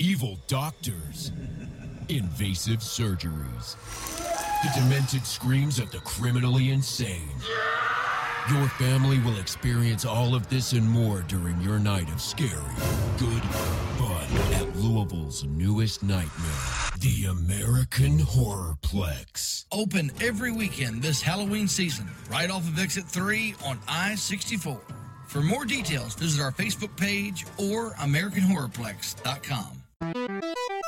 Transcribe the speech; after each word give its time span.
evil 0.00 0.38
doctors, 0.46 1.30
invasive 2.08 2.78
surgeries, 2.78 3.76
the 4.62 4.80
demented 4.80 5.26
screams 5.26 5.78
of 5.78 5.90
the 5.92 5.98
criminally 5.98 6.70
insane. 6.70 7.28
Your 8.50 8.66
family 8.70 9.18
will 9.18 9.38
experience 9.38 10.06
all 10.06 10.34
of 10.34 10.48
this 10.48 10.72
and 10.72 10.88
more 10.88 11.20
during 11.28 11.60
your 11.60 11.78
night 11.78 12.10
of 12.10 12.22
scary, 12.22 12.50
good 13.18 13.42
fun 13.98 14.26
at 14.54 14.74
Louisville's 14.74 15.44
newest 15.44 16.02
nightmare, 16.02 16.90
the 16.98 17.26
American 17.26 18.18
Horrorplex. 18.20 19.66
Open 19.70 20.10
every 20.22 20.50
weekend 20.50 21.02
this 21.02 21.20
Halloween 21.20 21.68
season, 21.68 22.08
right 22.30 22.50
off 22.50 22.66
of 22.66 22.78
Exit 22.78 23.04
3 23.04 23.54
on 23.66 23.78
I 23.86 24.14
64. 24.14 24.80
For 25.26 25.42
more 25.42 25.66
details, 25.66 26.14
visit 26.14 26.42
our 26.42 26.52
Facebook 26.52 26.96
page 26.96 27.46
or 27.58 27.92
AmericanHorrorplex.com. 27.96 29.79
By 30.40 30.80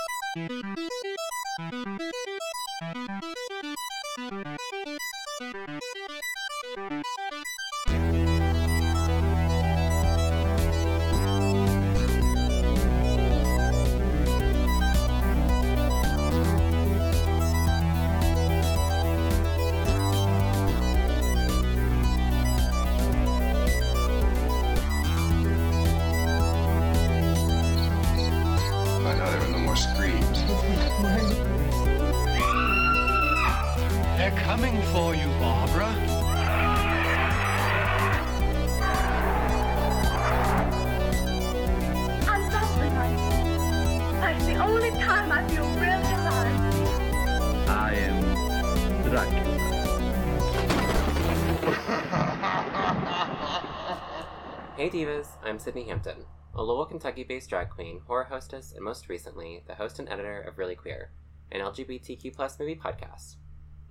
Sydni 55.63 55.87
Hampton, 55.87 56.25
a 56.57 56.63
Louisville, 56.63 56.87
Kentucky 56.87 57.23
based 57.23 57.49
drag 57.49 57.71
queen, 57.71 58.01
horror 58.09 58.25
hostess, 58.25 58.73
and 58.73 58.85
most 58.85 59.09
recently, 59.09 59.63
the 59.69 59.77
host 59.77 60.01
and 60.01 60.09
editor 60.09 60.41
of 60.41 60.59
Reely 60.59 60.75
Queer, 60.75 61.13
an 61.53 61.61
LGBTQ 61.61 62.35
plus 62.35 62.59
movie 62.59 62.75
podcast. 62.75 63.37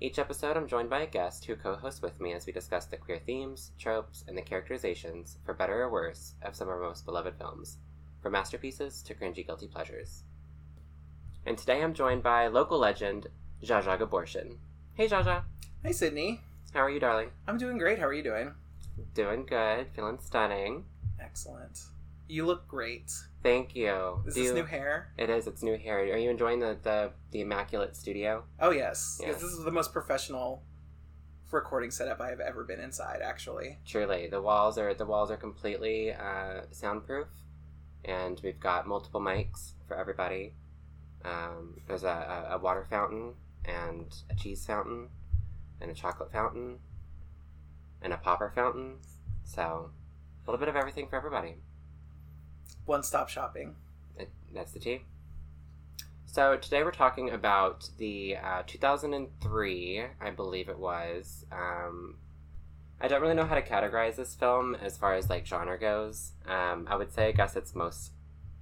Each 0.01 0.19
episode, 0.19 0.57
I'm 0.57 0.67
joined 0.67 0.89
by 0.89 0.99
a 1.03 1.07
guest 1.07 1.45
who 1.45 1.55
co 1.55 1.75
hosts 1.75 2.01
with 2.01 2.19
me 2.19 2.33
as 2.33 2.45
we 2.45 2.51
discuss 2.51 2.87
the 2.87 2.97
queer 2.97 3.19
themes, 3.25 3.71
tropes, 3.79 4.25
and 4.27 4.37
the 4.37 4.41
characterizations, 4.41 5.37
for 5.45 5.53
better 5.53 5.81
or 5.83 5.89
worse, 5.89 6.33
of 6.41 6.57
some 6.57 6.67
of 6.67 6.73
our 6.73 6.81
most 6.81 7.05
beloved 7.05 7.35
films, 7.37 7.77
from 8.21 8.33
masterpieces 8.33 9.01
to 9.03 9.13
cringy 9.13 9.45
guilty 9.47 9.67
pleasures. 9.67 10.23
And 11.45 11.57
today 11.57 11.81
I'm 11.81 11.93
joined 11.93 12.21
by 12.21 12.47
local 12.47 12.79
legend, 12.79 13.27
Zsa 13.63 13.81
Zsa 13.81 13.97
Gabortion. 13.97 14.57
Hey 14.95 15.07
Zsa 15.07 15.23
Zsa, 15.23 15.43
Hey, 15.83 15.91
Sydni. 15.91 16.39
how 16.73 16.81
are 16.81 16.89
you, 16.89 16.99
darling? 16.99 17.29
I'm 17.47 17.57
doing 17.57 17.77
great. 17.77 17.97
How 17.97 18.07
are 18.07 18.13
you 18.13 18.23
doing? 18.23 18.51
Doing 19.13 19.45
good, 19.45 19.87
feeling 19.95 20.19
stunning. 20.19 20.83
Excellent. 21.21 21.79
You 22.27 22.45
look 22.45 22.67
great. 22.67 23.11
Thank 23.43 23.75
you. 23.75 24.21
Is 24.25 24.33
Do 24.35 24.39
this 24.41 24.49
you- 24.49 24.55
new 24.55 24.65
hair? 24.65 25.13
It 25.17 25.29
is. 25.29 25.47
It's 25.47 25.61
new 25.63 25.77
hair. 25.77 25.99
Are 25.99 26.17
you 26.17 26.29
enjoying 26.29 26.59
the 26.59 26.77
the, 26.81 27.11
the 27.31 27.41
immaculate 27.41 27.95
studio? 27.95 28.43
Oh, 28.59 28.71
yes. 28.71 29.19
Yeah. 29.21 29.27
Yes, 29.29 29.41
this 29.41 29.51
is 29.51 29.63
the 29.63 29.71
most 29.71 29.91
professional 29.93 30.63
recording 31.51 31.91
setup 31.91 32.21
I 32.21 32.29
have 32.29 32.39
ever 32.39 32.63
been 32.63 32.79
inside, 32.79 33.19
actually. 33.21 33.79
Truly, 33.85 34.27
the 34.27 34.41
walls 34.41 34.77
are 34.77 34.93
the 34.93 35.05
walls 35.05 35.29
are 35.29 35.35
completely 35.37 36.13
uh, 36.13 36.61
soundproof, 36.71 37.27
and 38.05 38.39
we've 38.43 38.59
got 38.59 38.87
multiple 38.87 39.19
mics 39.19 39.73
for 39.87 39.97
everybody. 39.97 40.53
Um, 41.25 41.81
there's 41.87 42.03
a, 42.05 42.47
a, 42.49 42.55
a 42.55 42.57
water 42.57 42.87
fountain 42.89 43.33
and 43.65 44.15
a 44.29 44.35
cheese 44.35 44.65
fountain 44.65 45.09
and 45.81 45.91
a 45.91 45.93
chocolate 45.93 46.31
fountain 46.31 46.79
and 48.01 48.13
a 48.13 48.17
popper 48.17 48.51
fountain. 48.55 48.99
So 49.43 49.91
a 50.45 50.51
little 50.51 50.59
bit 50.59 50.69
of 50.69 50.75
everything 50.75 51.07
for 51.07 51.15
everybody. 51.15 51.55
One 52.85 53.03
stop 53.03 53.29
shopping. 53.29 53.75
It, 54.17 54.29
that's 54.53 54.71
the 54.71 54.79
tea. 54.79 55.01
So 56.25 56.55
today 56.55 56.83
we're 56.83 56.91
talking 56.91 57.29
about 57.29 57.89
the 57.97 58.37
uh, 58.37 58.63
2003, 58.65 60.03
I 60.21 60.29
believe 60.31 60.69
it 60.69 60.79
was. 60.79 61.45
Um, 61.51 62.15
I 63.01 63.07
don't 63.07 63.21
really 63.21 63.33
know 63.33 63.45
how 63.45 63.55
to 63.55 63.61
categorize 63.61 64.15
this 64.15 64.35
film 64.35 64.75
as 64.75 64.97
far 64.97 65.15
as 65.15 65.29
like 65.29 65.45
genre 65.45 65.77
goes. 65.77 66.31
Um, 66.47 66.87
I 66.89 66.95
would 66.95 67.11
say 67.11 67.27
I 67.27 67.31
guess 67.31 67.55
it's 67.55 67.75
most 67.75 68.11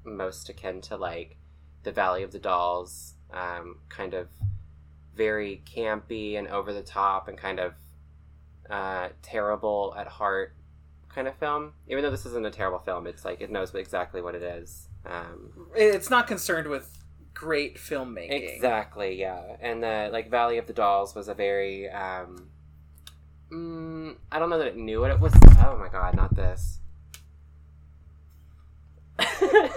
most 0.04 0.50
akin 0.50 0.82
to 0.82 0.98
like 0.98 1.38
the 1.84 1.92
Valley 1.92 2.24
of 2.24 2.32
the 2.32 2.40
Dolls, 2.40 3.14
um, 3.32 3.80
kind 3.90 4.14
of 4.14 4.30
very 5.16 5.62
campy 5.66 6.38
and 6.38 6.48
over 6.48 6.74
the 6.74 6.82
top 6.82 7.28
and 7.28 7.38
kind 7.38 7.60
of 7.60 7.74
uh, 8.70 9.10
terrible 9.22 9.94
at 9.98 10.08
heart 10.08 10.56
kind 11.20 11.28
of 11.28 11.36
film. 11.36 11.74
Even 11.90 12.02
though 12.02 12.12
this 12.12 12.26
isn't 12.26 12.46
a 12.46 12.52
terrible 12.52 12.80
film, 12.80 13.06
it's 13.06 13.26
like 13.26 13.42
it 13.42 13.52
knows 13.52 13.76
exactly 13.76 14.22
what 14.22 14.36
it 14.36 14.42
is. 14.42 14.88
Um, 15.06 15.68
It's 15.76 16.10
not 16.10 16.28
concerned 16.28 16.68
with 16.68 16.98
great 17.34 17.76
filmmaking. 17.78 18.56
Exactly, 18.56 19.20
yeah. 19.20 19.58
And 19.60 19.84
the 19.84 20.10
like 20.14 20.32
Valley 20.32 20.58
of 20.60 20.68
the 20.68 20.72
Dolls 20.72 21.14
was 21.16 21.28
a 21.28 21.34
very 21.34 21.90
um 21.90 22.50
mm, 23.52 24.16
I 24.32 24.40
don't 24.40 24.50
know 24.50 24.60
that 24.60 24.68
it 24.68 24.78
knew 24.78 25.02
what 25.02 25.12
it 25.12 25.20
was. 25.20 25.34
Oh 25.62 25.78
my 25.78 25.90
god, 25.90 26.16
not 26.16 26.34
this. 26.38 26.80
the 29.18 29.70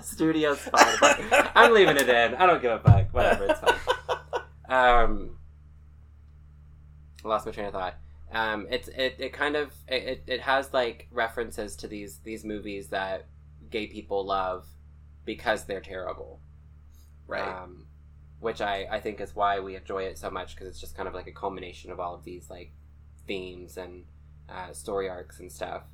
studio's 0.00 0.60
fine. 0.60 1.50
I'm 1.54 1.74
leaving 1.74 1.98
it 1.98 2.08
in. 2.08 2.36
I 2.36 2.46
don't 2.46 2.62
give 2.62 2.72
a 2.72 2.78
fuck. 2.78 3.12
Whatever, 3.12 3.44
it's 3.50 3.60
fine. 3.60 3.74
Um 4.66 5.36
I 7.22 7.28
lost 7.28 7.44
my 7.44 7.52
train 7.52 7.66
of 7.66 7.74
thought. 7.74 7.98
Um 8.34 8.66
it's 8.70 8.88
it, 8.88 9.16
it 9.18 9.32
kind 9.32 9.56
of 9.56 9.72
it, 9.88 10.24
it 10.26 10.40
has 10.40 10.72
like 10.72 11.08
references 11.10 11.76
to 11.76 11.88
these 11.88 12.18
these 12.18 12.44
movies 12.44 12.88
that 12.88 13.26
gay 13.70 13.86
people 13.86 14.24
love 14.26 14.66
because 15.24 15.64
they're 15.64 15.80
terrible 15.80 16.40
Right. 17.26 17.40
um, 17.62 17.86
which 18.40 18.60
I, 18.60 18.86
I 18.90 19.00
think 19.00 19.20
is 19.20 19.34
why 19.34 19.58
we 19.60 19.76
enjoy 19.76 20.02
it 20.02 20.18
so 20.18 20.30
much 20.30 20.54
because 20.54 20.68
it's 20.68 20.80
just 20.80 20.94
kind 20.94 21.08
of 21.08 21.14
like 21.14 21.26
a 21.26 21.32
culmination 21.32 21.90
of 21.90 21.98
all 21.98 22.14
of 22.14 22.24
these 22.24 22.50
like 22.50 22.72
themes 23.26 23.78
and 23.78 24.04
uh, 24.50 24.72
story 24.74 25.08
arcs 25.08 25.40
and 25.40 25.50
stuff. 25.50 25.84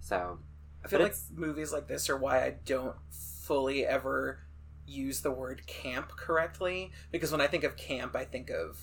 So 0.00 0.38
I 0.82 0.88
feel 0.88 1.00
like 1.02 1.14
movies 1.34 1.72
like 1.72 1.86
this 1.88 2.08
are 2.08 2.16
why 2.16 2.42
I 2.44 2.54
don't 2.64 2.96
fully 3.10 3.84
ever 3.84 4.40
use 4.86 5.20
the 5.20 5.30
word 5.30 5.66
camp 5.66 6.12
correctly 6.16 6.92
because 7.12 7.30
when 7.30 7.42
I 7.42 7.46
think 7.46 7.64
of 7.64 7.76
camp, 7.76 8.16
I 8.16 8.24
think 8.24 8.48
of 8.48 8.78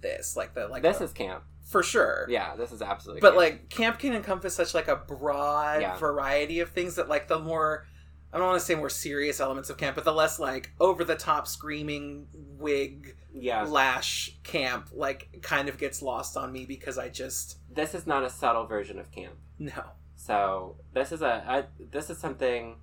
this, 0.00 0.34
like 0.36 0.54
the 0.54 0.68
like 0.68 0.82
this 0.82 0.98
the- 0.98 1.04
is 1.04 1.12
camp. 1.12 1.44
For 1.68 1.82
sure. 1.82 2.26
Yeah, 2.28 2.56
this 2.56 2.72
is 2.72 2.80
absolutely. 2.82 3.20
but 3.20 3.30
camp. 3.30 3.36
like 3.36 3.68
camp 3.68 3.98
can 3.98 4.14
encompass 4.14 4.54
such 4.54 4.74
like 4.74 4.88
a 4.88 4.96
broad 4.96 5.82
Yeah. 5.82 5.96
variety 5.98 6.60
of 6.60 6.70
things 6.70 6.94
that 6.96 7.08
like 7.08 7.28
the 7.28 7.38
more 7.38 7.86
I 8.32 8.36
don't 8.38 8.46
want 8.46 8.58
to 8.60 8.64
say 8.66 8.74
more 8.74 8.90
serious 8.90 9.40
elements 9.40 9.70
of 9.70 9.78
camp, 9.78 9.94
but 9.94 10.04
the 10.04 10.12
less 10.12 10.38
like 10.38 10.72
over 10.80 11.02
the 11.04 11.14
top 11.14 11.46
screaming 11.46 12.26
wig 12.58 13.16
yeah, 13.32 13.62
lash 13.62 14.36
camp 14.42 14.88
like 14.92 15.38
kind 15.42 15.68
of 15.68 15.78
gets 15.78 16.02
lost 16.02 16.36
on 16.36 16.52
me 16.52 16.64
because 16.66 16.98
I 16.98 17.08
just 17.08 17.58
this 17.70 17.94
is 17.94 18.06
not 18.06 18.24
a 18.24 18.30
subtle 18.30 18.66
version 18.66 18.98
of 18.98 19.10
camp. 19.10 19.34
no. 19.58 19.84
So 20.16 20.76
this 20.92 21.12
is 21.12 21.22
a 21.22 21.44
I, 21.46 21.64
this 21.92 22.10
is 22.10 22.18
something 22.18 22.76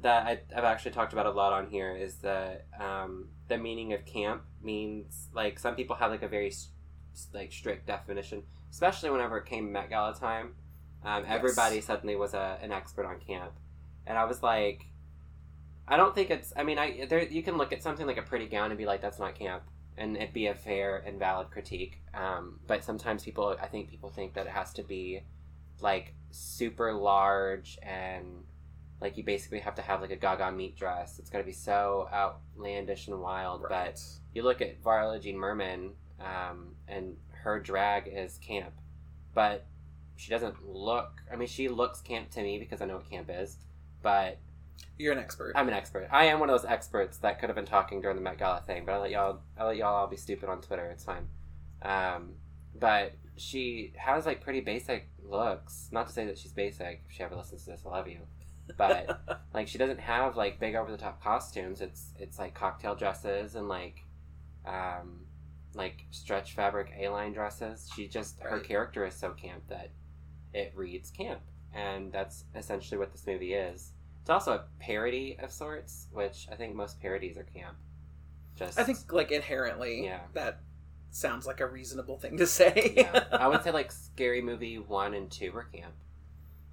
that 0.00 0.26
I, 0.26 0.40
I've 0.56 0.64
actually 0.64 0.92
talked 0.92 1.12
about 1.12 1.26
a 1.26 1.30
lot 1.30 1.52
on 1.52 1.68
here. 1.68 1.94
Is 1.94 2.14
that 2.22 2.66
um, 2.80 3.28
the 3.48 3.58
meaning 3.58 3.92
of 3.92 4.06
camp 4.06 4.42
means 4.62 5.28
like 5.34 5.58
some 5.58 5.74
people 5.76 5.96
have 5.96 6.10
like 6.10 6.22
a 6.22 6.28
very 6.28 6.50
like 7.32 7.52
strict 7.52 7.86
definition, 7.86 8.42
especially 8.70 9.10
whenever 9.10 9.38
it 9.38 9.46
came 9.46 9.72
Met 9.72 9.90
Gala 9.90 10.14
time. 10.14 10.54
Um, 11.04 11.22
Yes. 11.22 11.32
Everybody 11.32 11.80
suddenly 11.80 12.16
was 12.16 12.34
a, 12.34 12.58
an 12.62 12.72
expert 12.72 13.06
on 13.06 13.20
camp, 13.20 13.52
and 14.06 14.18
I 14.18 14.24
was 14.24 14.42
like, 14.42 14.86
I 15.88 15.96
don't 15.96 16.14
think 16.14 16.30
it's. 16.30 16.52
I 16.56 16.62
mean, 16.62 16.78
I 16.78 17.06
there 17.06 17.22
you 17.22 17.42
can 17.42 17.56
look 17.56 17.72
at 17.72 17.82
something 17.82 18.06
like 18.06 18.18
a 18.18 18.22
pretty 18.22 18.46
gown 18.46 18.70
and 18.70 18.78
be 18.78 18.86
like, 18.86 19.00
that's 19.00 19.18
not 19.18 19.34
camp, 19.34 19.62
and 19.96 20.16
it'd 20.16 20.32
be 20.34 20.46
a 20.46 20.54
fair 20.54 20.98
and 20.98 21.18
valid 21.18 21.50
critique. 21.50 22.02
Um, 22.14 22.60
but 22.66 22.84
sometimes 22.84 23.24
people, 23.24 23.56
I 23.60 23.66
think 23.66 23.88
people 23.88 24.10
think 24.10 24.34
that 24.34 24.46
it 24.46 24.52
has 24.52 24.72
to 24.74 24.82
be 24.82 25.22
like 25.80 26.14
super 26.30 26.92
large 26.92 27.78
and 27.82 28.44
like 29.00 29.16
you 29.16 29.24
basically 29.24 29.60
have 29.60 29.74
to 29.74 29.82
have 29.82 30.00
like 30.02 30.10
a 30.10 30.16
gaga 30.16 30.52
meat 30.52 30.76
dress. 30.76 31.18
It's 31.18 31.30
gonna 31.30 31.44
be 31.44 31.52
so 31.52 32.08
outlandish 32.12 33.08
and 33.08 33.20
wild. 33.20 33.64
But 33.68 34.00
you 34.34 34.42
look 34.42 34.60
at 34.60 34.82
Varla 34.82 35.20
Jean 35.20 35.38
Merman, 35.38 35.92
um, 36.20 36.74
and 36.90 37.16
her 37.44 37.58
drag 37.60 38.08
is 38.12 38.38
camp, 38.38 38.74
but 39.34 39.66
she 40.16 40.30
doesn't 40.30 40.68
look. 40.68 41.22
I 41.32 41.36
mean, 41.36 41.48
she 41.48 41.68
looks 41.68 42.00
camp 42.00 42.30
to 42.32 42.42
me 42.42 42.58
because 42.58 42.82
I 42.82 42.84
know 42.86 42.96
what 42.96 43.08
camp 43.10 43.30
is, 43.32 43.56
but 44.02 44.38
You're 44.98 45.12
an 45.14 45.18
expert. 45.18 45.52
I'm 45.56 45.68
an 45.68 45.74
expert. 45.74 46.08
I 46.10 46.26
am 46.26 46.40
one 46.40 46.50
of 46.50 46.60
those 46.60 46.70
experts 46.70 47.16
that 47.18 47.38
could 47.40 47.48
have 47.48 47.56
been 47.56 47.64
talking 47.66 48.00
during 48.02 48.16
the 48.16 48.22
Met 48.22 48.38
Gala 48.38 48.60
thing, 48.66 48.84
but 48.84 48.92
I 48.92 48.98
let 48.98 49.10
y'all 49.10 49.40
I 49.56 49.64
let 49.64 49.76
y'all 49.76 49.94
all 49.94 50.06
be 50.06 50.16
stupid 50.16 50.48
on 50.48 50.60
Twitter. 50.60 50.84
It's 50.90 51.04
fine. 51.04 51.26
Um, 51.82 52.34
but 52.78 53.14
she 53.36 53.92
has 53.96 54.26
like 54.26 54.42
pretty 54.42 54.60
basic 54.60 55.08
looks. 55.22 55.88
Not 55.92 56.06
to 56.08 56.12
say 56.12 56.26
that 56.26 56.36
she's 56.38 56.52
basic. 56.52 57.02
If 57.08 57.12
she 57.16 57.22
ever 57.22 57.34
listens 57.36 57.64
to 57.64 57.70
this, 57.70 57.82
I 57.86 57.88
love 57.90 58.08
you. 58.08 58.20
But 58.76 59.20
like 59.54 59.68
she 59.68 59.78
doesn't 59.78 60.00
have 60.00 60.36
like 60.36 60.60
big 60.60 60.74
over 60.74 60.90
the 60.90 60.98
top 60.98 61.22
costumes. 61.22 61.80
It's 61.80 62.12
it's 62.18 62.38
like 62.38 62.54
cocktail 62.54 62.94
dresses 62.94 63.54
and 63.54 63.68
like 63.68 64.04
um 64.66 65.24
like 65.74 66.04
stretch 66.10 66.54
fabric 66.54 66.92
A 66.98 67.08
line 67.08 67.32
dresses. 67.32 67.88
She 67.94 68.08
just 68.08 68.40
her 68.40 68.60
character 68.60 69.04
is 69.06 69.14
so 69.14 69.30
camp 69.30 69.62
that 69.68 69.90
it 70.52 70.72
reads 70.74 71.10
camp. 71.10 71.40
And 71.72 72.10
that's 72.12 72.44
essentially 72.56 72.98
what 72.98 73.12
this 73.12 73.26
movie 73.26 73.54
is. 73.54 73.92
It's 74.22 74.30
also 74.30 74.52
a 74.52 74.64
parody 74.80 75.36
of 75.40 75.52
sorts, 75.52 76.08
which 76.12 76.48
I 76.50 76.56
think 76.56 76.74
most 76.74 77.00
parodies 77.00 77.36
are 77.38 77.44
camp. 77.44 77.76
Just 78.56 78.78
I 78.78 78.82
think 78.84 79.12
like 79.12 79.30
inherently, 79.30 80.04
Yeah. 80.04 80.20
that 80.34 80.60
sounds 81.12 81.46
like 81.46 81.60
a 81.60 81.66
reasonable 81.66 82.18
thing 82.18 82.36
to 82.38 82.46
say. 82.46 82.92
yeah. 82.96 83.24
I 83.32 83.46
would 83.48 83.62
say 83.64 83.70
like 83.70 83.92
Scary 83.92 84.42
Movie 84.42 84.78
one 84.78 85.14
and 85.14 85.30
two 85.30 85.52
were 85.52 85.64
camp. 85.64 85.94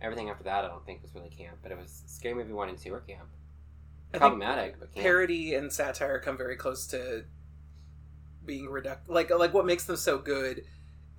Everything 0.01 0.29
after 0.29 0.43
that, 0.43 0.65
I 0.65 0.67
don't 0.67 0.85
think 0.85 1.01
was 1.01 1.13
really 1.15 1.29
camp, 1.29 1.57
but 1.63 1.71
it 1.71 1.77
was 1.77 2.03
Scary 2.07 2.33
Movie 2.35 2.53
one 2.53 2.69
and 2.69 2.77
two 2.77 2.91
were 2.91 2.99
camp. 3.01 3.27
I 4.09 4.11
think 4.13 4.21
Problematic, 4.21 4.79
but 4.79 4.93
camp. 4.93 5.03
parody 5.03 5.53
and 5.55 5.71
satire 5.71 6.19
come 6.19 6.37
very 6.37 6.55
close 6.55 6.87
to 6.87 7.25
being 8.47 8.67
reduct. 8.69 9.09
Like 9.09 9.29
like 9.29 9.53
what 9.53 9.65
makes 9.65 9.83
them 9.83 9.97
so 9.97 10.17
good 10.17 10.63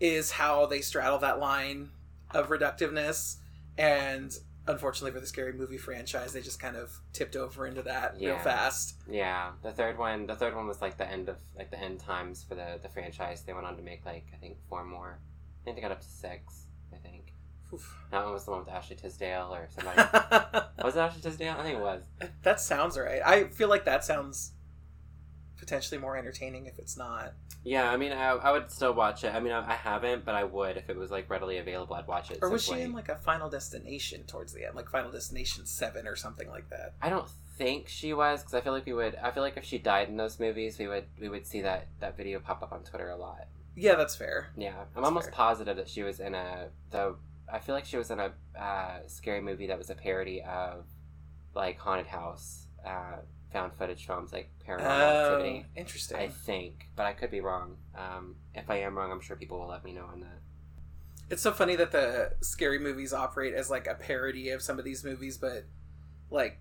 is 0.00 0.32
how 0.32 0.66
they 0.66 0.80
straddle 0.80 1.18
that 1.18 1.38
line 1.38 1.90
of 2.32 2.48
reductiveness, 2.48 3.36
and 3.76 4.36
unfortunately 4.66 5.12
for 5.12 5.20
the 5.20 5.26
scary 5.26 5.52
movie 5.52 5.78
franchise, 5.78 6.32
they 6.32 6.40
just 6.40 6.60
kind 6.60 6.76
of 6.76 7.00
tipped 7.12 7.36
over 7.36 7.66
into 7.66 7.82
that 7.82 8.16
real 8.20 8.38
fast. 8.38 8.96
Yeah, 9.08 9.52
the 9.62 9.72
third 9.72 9.98
one. 9.98 10.26
The 10.26 10.36
third 10.36 10.54
one 10.54 10.66
was 10.66 10.80
like 10.82 10.96
the 10.98 11.08
end 11.08 11.28
of 11.28 11.36
like 11.56 11.70
the 11.70 11.78
end 11.78 12.00
times 12.00 12.44
for 12.48 12.54
the 12.54 12.78
the 12.82 12.88
franchise. 12.88 13.42
They 13.42 13.52
went 13.52 13.66
on 13.66 13.76
to 13.76 13.82
make 13.82 14.04
like 14.04 14.26
I 14.34 14.36
think 14.36 14.56
four 14.68 14.84
more. 14.84 15.18
I 15.62 15.64
think 15.64 15.76
they 15.76 15.82
got 15.82 15.92
up 15.92 16.00
to 16.00 16.08
six. 16.08 16.64
I 16.92 16.96
think 16.96 17.32
Oof. 17.72 17.96
that 18.10 18.24
one 18.24 18.32
was 18.32 18.44
the 18.44 18.52
one 18.52 18.60
with 18.60 18.68
Ashley 18.70 18.96
Tisdale 18.96 19.50
or 19.52 19.68
somebody. 19.70 19.98
was 20.82 20.96
it 20.96 21.00
Ashley 21.00 21.20
Tisdale? 21.20 21.56
I 21.58 21.62
think 21.62 21.78
it 21.78 21.82
was. 21.82 22.02
that 22.42 22.60
sounds 22.60 22.98
right. 22.98 23.20
I 23.24 23.44
feel 23.44 23.68
like 23.68 23.84
that 23.84 24.04
sounds 24.04 24.52
potentially 25.58 26.00
more 26.00 26.16
entertaining 26.16 26.66
if 26.66 26.78
it's 26.78 26.96
not. 26.96 27.34
Yeah, 27.64 27.90
I 27.90 27.96
mean, 27.96 28.12
I, 28.12 28.30
I 28.30 28.52
would 28.52 28.70
still 28.70 28.94
watch 28.94 29.24
it. 29.24 29.34
I 29.34 29.40
mean, 29.40 29.52
I, 29.52 29.72
I 29.72 29.74
haven't, 29.74 30.24
but 30.24 30.34
I 30.34 30.44
would 30.44 30.76
if 30.76 30.88
it 30.88 30.96
was 30.96 31.10
like 31.10 31.28
readily 31.28 31.58
available. 31.58 31.96
I'd 31.96 32.06
watch 32.06 32.30
it. 32.30 32.38
Or 32.40 32.48
was 32.48 32.64
she 32.64 32.80
in 32.80 32.92
like 32.92 33.08
a 33.08 33.16
Final 33.16 33.50
Destination 33.50 34.24
towards 34.24 34.52
the 34.52 34.64
end, 34.64 34.74
like 34.74 34.88
Final 34.88 35.10
Destination 35.10 35.66
Seven 35.66 36.06
or 36.06 36.16
something 36.16 36.48
like 36.48 36.70
that? 36.70 36.94
I 37.02 37.10
don't 37.10 37.28
think 37.58 37.88
she 37.88 38.14
was 38.14 38.40
because 38.40 38.54
I 38.54 38.60
feel 38.60 38.72
like 38.72 38.86
we 38.86 38.92
would. 38.92 39.16
I 39.16 39.30
feel 39.32 39.42
like 39.42 39.56
if 39.56 39.64
she 39.64 39.78
died 39.78 40.08
in 40.08 40.16
those 40.16 40.38
movies, 40.38 40.78
we 40.78 40.86
would 40.86 41.04
we 41.20 41.28
would 41.28 41.46
see 41.46 41.60
that 41.62 41.88
that 42.00 42.16
video 42.16 42.38
pop 42.38 42.62
up 42.62 42.72
on 42.72 42.84
Twitter 42.84 43.10
a 43.10 43.16
lot. 43.16 43.48
Yeah, 43.74 43.96
that's 43.96 44.16
fair. 44.16 44.50
Yeah, 44.56 44.84
I'm 44.96 45.04
almost 45.04 45.26
fair. 45.26 45.34
positive 45.34 45.76
that 45.76 45.88
she 45.88 46.02
was 46.02 46.20
in 46.20 46.34
a 46.34 46.68
the. 46.90 47.16
I 47.52 47.58
feel 47.58 47.74
like 47.74 47.86
she 47.86 47.96
was 47.96 48.10
in 48.10 48.20
a 48.20 48.32
uh, 48.58 48.98
scary 49.06 49.40
movie 49.40 49.66
that 49.68 49.78
was 49.78 49.88
a 49.88 49.94
parody 49.94 50.42
of 50.42 50.84
like 51.54 51.78
haunted 51.78 52.06
house, 52.06 52.66
uh, 52.86 53.16
found 53.52 53.72
footage 53.74 54.06
films 54.06 54.32
like 54.32 54.50
Paranormal 54.66 54.80
Oh, 54.82 55.34
Activity. 55.36 55.66
interesting. 55.76 56.16
I 56.18 56.28
think, 56.28 56.88
but 56.96 57.06
I 57.06 57.12
could 57.12 57.30
be 57.30 57.40
wrong. 57.40 57.76
Um, 57.96 58.36
if 58.54 58.68
I 58.68 58.76
am 58.80 58.96
wrong, 58.96 59.10
I'm 59.10 59.20
sure 59.20 59.36
people 59.36 59.58
will 59.58 59.68
let 59.68 59.84
me 59.84 59.92
know 59.92 60.04
on 60.04 60.20
that. 60.20 60.38
It's 61.30 61.42
so 61.42 61.52
funny 61.52 61.76
that 61.76 61.92
the 61.92 62.32
scary 62.40 62.78
movies 62.78 63.12
operate 63.12 63.54
as 63.54 63.70
like 63.70 63.86
a 63.86 63.94
parody 63.94 64.50
of 64.50 64.62
some 64.62 64.78
of 64.78 64.84
these 64.84 65.04
movies, 65.04 65.36
but 65.38 65.64
like 66.30 66.58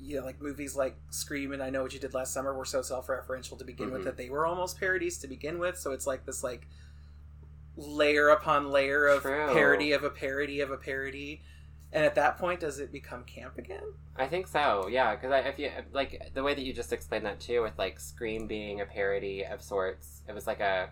you 0.00 0.16
know, 0.20 0.24
like 0.24 0.40
movies 0.40 0.76
like 0.76 0.96
Scream 1.10 1.50
and 1.52 1.60
I 1.60 1.70
Know 1.70 1.82
What 1.82 1.92
You 1.92 1.98
Did 1.98 2.14
Last 2.14 2.32
Summer 2.32 2.54
were 2.54 2.64
so 2.64 2.82
self-referential 2.82 3.58
to 3.58 3.64
begin 3.64 3.90
with 3.90 4.02
Mhm. 4.02 4.04
that 4.04 4.16
they 4.16 4.30
were 4.30 4.46
almost 4.46 4.78
parodies 4.78 5.18
to 5.18 5.26
begin 5.26 5.58
with. 5.58 5.76
So 5.76 5.90
it's 5.90 6.06
like 6.06 6.24
this 6.24 6.44
like 6.44 6.68
layer 7.76 8.28
upon 8.28 8.70
layer 8.70 9.06
of 9.08 9.22
True. 9.22 9.52
parody 9.52 9.90
of 9.92 10.04
a 10.04 10.10
parody 10.10 10.60
of 10.60 10.70
a 10.70 10.76
parody. 10.76 11.42
And 11.92 12.04
at 12.04 12.14
that 12.16 12.36
point, 12.38 12.60
does 12.60 12.78
it 12.78 12.92
become 12.92 13.24
camp 13.24 13.56
again? 13.56 13.94
I 14.16 14.26
think 14.26 14.46
so, 14.46 14.88
yeah. 14.90 15.14
Because 15.14 15.44
if 15.46 15.58
you 15.58 15.70
like 15.92 16.32
the 16.34 16.42
way 16.42 16.54
that 16.54 16.62
you 16.62 16.72
just 16.72 16.92
explained 16.92 17.24
that 17.24 17.40
too, 17.40 17.62
with 17.62 17.78
like 17.78 17.98
Scream 17.98 18.46
being 18.46 18.80
a 18.80 18.86
parody 18.86 19.44
of 19.44 19.62
sorts, 19.62 20.22
it 20.28 20.34
was 20.34 20.46
like 20.46 20.60
a, 20.60 20.90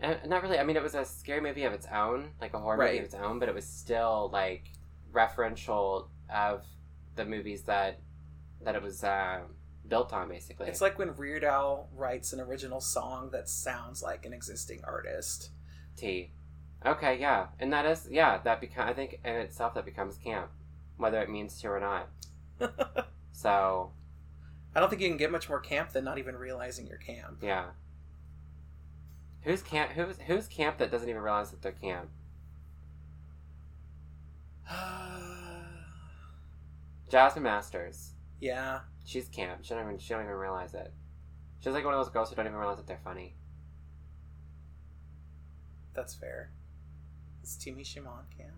eh, 0.00 0.16
not 0.26 0.42
really. 0.42 0.58
I 0.58 0.64
mean, 0.64 0.76
it 0.76 0.82
was 0.82 0.94
a 0.94 1.04
scary 1.04 1.42
movie 1.42 1.64
of 1.64 1.74
its 1.74 1.86
own, 1.92 2.30
like 2.40 2.54
a 2.54 2.58
horror 2.58 2.78
movie 2.78 2.98
of 2.98 3.04
its 3.04 3.14
own, 3.14 3.38
but 3.38 3.48
it 3.48 3.54
was 3.54 3.66
still 3.66 4.30
like 4.32 4.72
referential 5.12 6.06
of 6.34 6.64
the 7.16 7.24
movies 7.24 7.62
that 7.62 8.00
that 8.62 8.74
it 8.74 8.82
was 8.82 9.04
uh, 9.04 9.40
built 9.86 10.14
on, 10.14 10.28
basically. 10.28 10.68
It's 10.68 10.80
like 10.80 10.98
when 10.98 11.14
Weird 11.16 11.44
Al 11.44 11.88
writes 11.94 12.32
an 12.32 12.40
original 12.40 12.80
song 12.80 13.30
that 13.32 13.50
sounds 13.50 14.02
like 14.02 14.24
an 14.24 14.32
existing 14.32 14.80
artist. 14.84 15.50
T. 15.96 16.32
Okay, 16.84 17.18
yeah, 17.20 17.48
and 17.58 17.72
that 17.72 17.84
is 17.86 18.08
yeah. 18.10 18.38
That 18.38 18.60
become 18.60 18.88
I 18.88 18.94
think 18.94 19.20
in 19.24 19.34
itself 19.36 19.74
that 19.74 19.84
becomes 19.84 20.16
camp, 20.16 20.50
whether 20.96 21.20
it 21.20 21.28
means 21.28 21.60
to 21.60 21.68
or 21.68 21.80
not. 21.80 22.08
So 23.32 23.92
I 24.74 24.80
don't 24.80 24.90
think 24.90 25.00
you 25.00 25.08
can 25.08 25.16
get 25.16 25.32
much 25.32 25.48
more 25.48 25.60
camp 25.60 25.92
than 25.92 26.04
not 26.04 26.18
even 26.18 26.36
realizing 26.36 26.86
you're 26.86 26.98
camp. 26.98 27.38
Yeah. 27.42 27.70
Who's 29.42 29.62
camp? 29.62 29.92
Who's 29.92 30.18
who's 30.26 30.46
camp 30.46 30.76
that 30.76 30.90
doesn't 30.90 31.08
even 31.08 31.22
realize 31.22 31.50
that 31.50 31.62
they're 31.62 31.72
camp? 31.72 32.10
Jasmine 37.10 37.42
Masters. 37.44 38.10
yeah, 38.40 38.80
She's 39.06 39.28
camp. 39.28 39.60
She 39.64 39.72
don't 39.72 39.84
even 39.84 39.98
she 39.98 40.10
don't 40.12 40.22
even 40.24 40.34
realize 40.34 40.74
it. 40.74 40.92
She's 41.60 41.72
like 41.72 41.84
one 41.86 41.94
of 41.94 42.00
those 42.04 42.12
girls 42.12 42.28
who 42.28 42.36
don't 42.36 42.44
even 42.46 42.58
realize 42.58 42.76
that 42.76 42.86
they're 42.86 43.00
funny. 43.02 43.36
that's 45.94 46.14
fair. 46.14 46.50
Is 47.50 47.56
Tamisha 47.56 47.96
Iman 47.98 48.26
camp? 48.38 48.54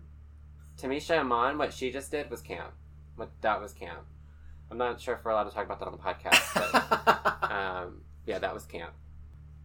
Tamisha 0.77 1.17
Iman, 1.17 1.57
what 1.57 1.73
she 1.73 1.91
just 1.91 2.11
did 2.11 2.29
was 2.29 2.41
camp. 2.41 2.73
What 3.15 3.31
that 3.41 3.59
was 3.59 3.73
camp. 3.73 4.05
I'm 4.69 4.77
not 4.77 5.01
sure 5.01 5.15
if 5.15 5.25
we're 5.25 5.31
allowed 5.31 5.45
to 5.45 5.49
talk 5.49 5.65
about 5.65 5.79
that 5.79 5.87
on 5.87 5.93
the 5.93 5.97
podcast, 5.97 6.53
but 6.53 7.51
um, 7.51 8.01
yeah, 8.27 8.37
that 8.37 8.53
was 8.53 8.65
camp. 8.65 8.93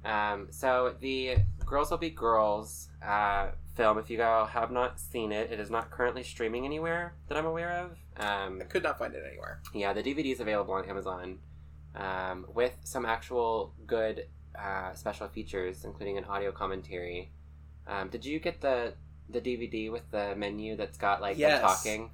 Um, 0.02 0.46
so 0.50 0.94
the 0.98 1.36
Girls 1.66 1.90
Will 1.90 1.98
Be 1.98 2.08
Girls 2.08 2.88
uh, 3.06 3.48
film, 3.74 3.98
if 3.98 4.08
you 4.08 4.16
go 4.16 4.48
have 4.50 4.70
not 4.70 4.98
seen 4.98 5.30
it, 5.30 5.52
it 5.52 5.60
is 5.60 5.70
not 5.70 5.90
currently 5.90 6.22
streaming 6.22 6.64
anywhere 6.64 7.14
that 7.28 7.36
I'm 7.36 7.44
aware 7.44 7.72
of. 7.72 7.98
Um, 8.16 8.60
I 8.62 8.64
could 8.64 8.82
not 8.82 8.98
find 8.98 9.14
it 9.14 9.22
anywhere. 9.28 9.60
yeah, 9.74 9.92
the 9.92 10.02
DVD 10.02 10.32
is 10.32 10.40
available 10.40 10.72
on 10.72 10.86
Amazon 10.86 11.40
um, 11.94 12.46
with 12.54 12.78
some 12.82 13.04
actual 13.04 13.74
good 13.86 14.26
uh, 14.58 14.94
special 14.94 15.28
features, 15.28 15.84
including 15.84 16.16
an 16.16 16.24
audio 16.24 16.50
commentary. 16.50 17.30
Um, 17.86 18.08
did 18.08 18.24
you 18.24 18.38
get 18.38 18.62
the 18.62 18.94
the 19.30 19.40
DVD 19.40 19.90
with 19.92 20.10
the 20.10 20.34
menu 20.36 20.76
that's 20.76 20.96
got 20.98 21.20
like 21.20 21.36
Yes. 21.38 21.60
them 21.60 21.68
talking? 21.68 22.10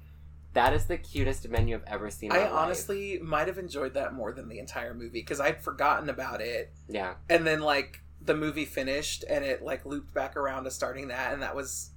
That 0.53 0.73
is 0.73 0.85
the 0.85 0.97
cutest 0.97 1.47
menu 1.49 1.75
I've 1.75 1.83
ever 1.85 2.09
seen. 2.09 2.31
I 2.31 2.37
my 2.37 2.43
life. 2.43 2.51
honestly 2.53 3.19
might 3.21 3.47
have 3.47 3.57
enjoyed 3.57 3.93
that 3.95 4.13
more 4.13 4.31
than 4.31 4.47
the 4.47 4.57
entire 4.59 4.93
movie 4.93 5.19
because 5.19 5.39
I'd 5.41 5.61
forgotten 5.61 6.09
about 6.09 6.39
it, 6.41 6.71
yeah, 6.87 7.15
and 7.29 7.45
then 7.45 7.59
like 7.61 8.01
the 8.21 8.33
movie 8.35 8.63
finished 8.65 9.25
and 9.29 9.43
it 9.43 9.61
like 9.63 9.85
looped 9.85 10.13
back 10.13 10.37
around 10.37 10.63
to 10.63 10.71
starting 10.71 11.09
that, 11.09 11.33
and 11.33 11.41
that 11.41 11.55
was 11.55 11.91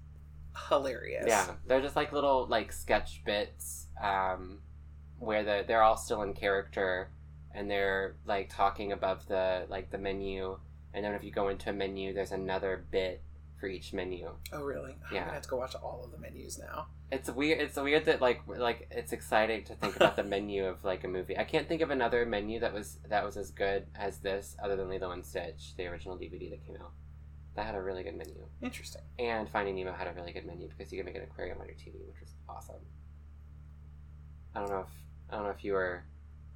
hilarious. 0.68 1.24
yeah, 1.26 1.52
they're 1.66 1.80
just 1.80 1.96
like 1.96 2.12
little 2.12 2.46
like 2.48 2.72
sketch 2.72 3.22
bits 3.24 3.86
um, 4.02 4.58
where 5.18 5.44
the 5.44 5.64
they're 5.66 5.82
all 5.82 5.96
still 5.96 6.22
in 6.22 6.34
character 6.34 7.10
and 7.54 7.70
they're 7.70 8.16
like 8.26 8.50
talking 8.52 8.92
above 8.92 9.26
the 9.28 9.66
like 9.68 9.90
the 9.90 9.98
menu, 9.98 10.58
and 10.92 11.04
then 11.04 11.14
if 11.14 11.22
you 11.22 11.30
go 11.30 11.48
into 11.48 11.70
a 11.70 11.72
menu, 11.72 12.12
there's 12.12 12.32
another 12.32 12.84
bit 12.90 13.22
for 13.58 13.66
each 13.66 13.92
menu. 13.92 14.30
Oh 14.52 14.62
really? 14.62 14.96
I'm 15.08 15.14
Yeah. 15.14 15.20
gonna 15.22 15.32
have 15.34 15.42
to 15.42 15.48
go 15.48 15.56
watch 15.56 15.74
all 15.74 16.02
of 16.04 16.10
the 16.12 16.18
menus 16.18 16.58
now. 16.58 16.86
It's 17.10 17.30
weird. 17.30 17.60
It's 17.60 17.76
weird 17.76 18.04
that 18.06 18.20
like 18.20 18.42
like 18.46 18.88
it's 18.90 19.12
exciting 19.12 19.64
to 19.64 19.74
think 19.74 19.96
about 19.96 20.16
the 20.16 20.22
menu 20.34 20.66
of 20.66 20.84
like 20.84 21.04
a 21.04 21.08
movie. 21.08 21.36
I 21.38 21.44
can't 21.44 21.66
think 21.68 21.82
of 21.82 21.90
another 21.90 22.24
menu 22.26 22.60
that 22.60 22.72
was 22.72 22.98
that 23.08 23.24
was 23.24 23.36
as 23.36 23.50
good 23.50 23.86
as 23.94 24.18
this, 24.18 24.56
other 24.62 24.76
than 24.76 24.88
Lilo 24.88 25.10
and 25.10 25.24
Stitch, 25.24 25.74
the 25.76 25.86
original 25.86 26.16
DVD 26.16 26.50
that 26.50 26.64
came 26.66 26.76
out. 26.76 26.92
That 27.56 27.66
had 27.66 27.74
a 27.74 27.82
really 27.82 28.04
good 28.04 28.14
menu, 28.16 28.46
Interesting. 28.62 29.02
and 29.18 29.48
Finding 29.50 29.74
Nemo 29.74 29.92
had 29.92 30.06
a 30.06 30.12
really 30.12 30.30
good 30.32 30.46
menu 30.46 30.68
because 30.68 30.92
you 30.92 30.98
could 30.98 31.06
make 31.06 31.16
an 31.16 31.22
aquarium 31.24 31.58
on 31.60 31.66
your 31.66 31.74
TV, 31.74 32.06
which 32.06 32.20
was 32.20 32.32
awesome. 32.48 32.76
I 34.54 34.60
don't 34.60 34.68
know 34.70 34.80
if 34.80 34.92
I 35.30 35.34
don't 35.36 35.44
know 35.44 35.50
if 35.50 35.64
you 35.64 35.72
were 35.72 36.04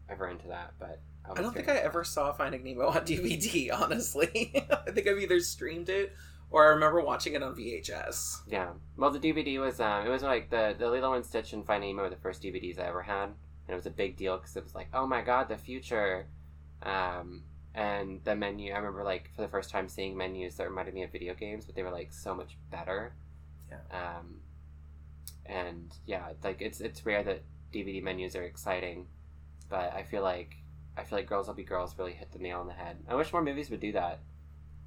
ever 0.09 0.29
into 0.29 0.47
that, 0.49 0.75
but 0.79 1.01
I, 1.25 1.31
was 1.31 1.39
I 1.39 1.43
don't 1.43 1.55
think 1.55 1.69
I 1.69 1.77
ever 1.79 2.05
saw 2.05 2.33
Finding 2.33 2.63
Nemo 2.63 2.87
on 2.89 3.05
DVD. 3.05 3.71
Honestly, 3.73 4.53
I 4.87 4.91
think 4.93 5.07
I've 5.09 5.19
either 5.19 5.41
streamed 5.41 5.89
it 5.89 6.13
or 6.53 6.67
I 6.67 6.69
remember 6.69 7.01
watching 7.01 7.35
it 7.35 7.43
on 7.43 7.57
VHS. 7.57 8.43
Yeah. 8.47 8.73
Well, 8.97 9.11
the 9.11 9.19
DVD 9.19 9.59
was 9.59 9.81
um, 9.81 10.07
it 10.07 10.11
was 10.11 10.23
like 10.23 10.51
the 10.51 10.77
the 10.79 10.89
Lilo 10.89 11.15
and 11.15 11.25
Stitch 11.25 11.53
and 11.55 11.67
Finding 11.67 11.97
Nemo 11.97 12.03
were 12.03 12.11
the 12.11 12.17
first 12.17 12.43
DVDs 12.43 12.79
I 12.79 12.87
ever 12.87 13.03
had, 13.03 13.25
and 13.25 13.35
it 13.69 13.75
was 13.75 13.87
a 13.87 13.91
big 13.91 14.17
deal 14.17 14.37
because 14.37 14.55
it 14.55 14.63
was 14.63 14.75
like, 14.75 14.89
oh 14.95 15.07
my 15.07 15.23
god, 15.23 15.49
the 15.49 15.57
future. 15.57 16.27
Um, 16.83 17.45
and 17.75 18.21
the 18.25 18.37
menu, 18.37 18.73
I 18.73 18.77
remember 18.77 19.03
like 19.03 19.31
for 19.35 19.41
the 19.41 19.49
first 19.49 19.71
time 19.71 19.89
seeing 19.89 20.15
menus 20.15 20.57
that 20.57 20.69
reminded 20.69 20.93
me 20.95 21.05
of 21.05 21.11
video 21.11 21.35
games, 21.35 21.65
but 21.65 21.75
they 21.75 21.83
were 21.83 21.91
like 21.91 22.13
so 22.13 22.35
much 22.35 22.59
better. 22.71 23.15
Yeah. 23.71 24.19
Um, 24.19 24.41
and 25.47 25.91
yeah, 26.07 26.33
like 26.45 26.61
it's 26.61 26.81
it's 26.81 27.07
rare 27.07 27.23
that 27.23 27.43
DVD 27.73 28.03
menus 28.03 28.37
are 28.37 28.43
exciting, 28.43 29.07
but 29.71 29.93
I 29.95 30.03
feel 30.03 30.23
like 30.23 30.57
I 30.99 31.05
feel 31.05 31.19
like 31.19 31.29
Girls 31.29 31.47
Will 31.47 31.55
Be 31.55 31.65
Girls 31.65 31.97
really 31.99 32.13
hit 32.13 32.31
the 32.31 32.39
nail 32.39 32.61
on 32.61 32.67
the 32.67 32.75
head. 32.75 32.99
I 33.09 33.15
wish 33.15 33.33
more 33.33 33.43
movies 33.43 33.71
would 33.71 33.81
do 33.81 33.93
that, 33.93 34.21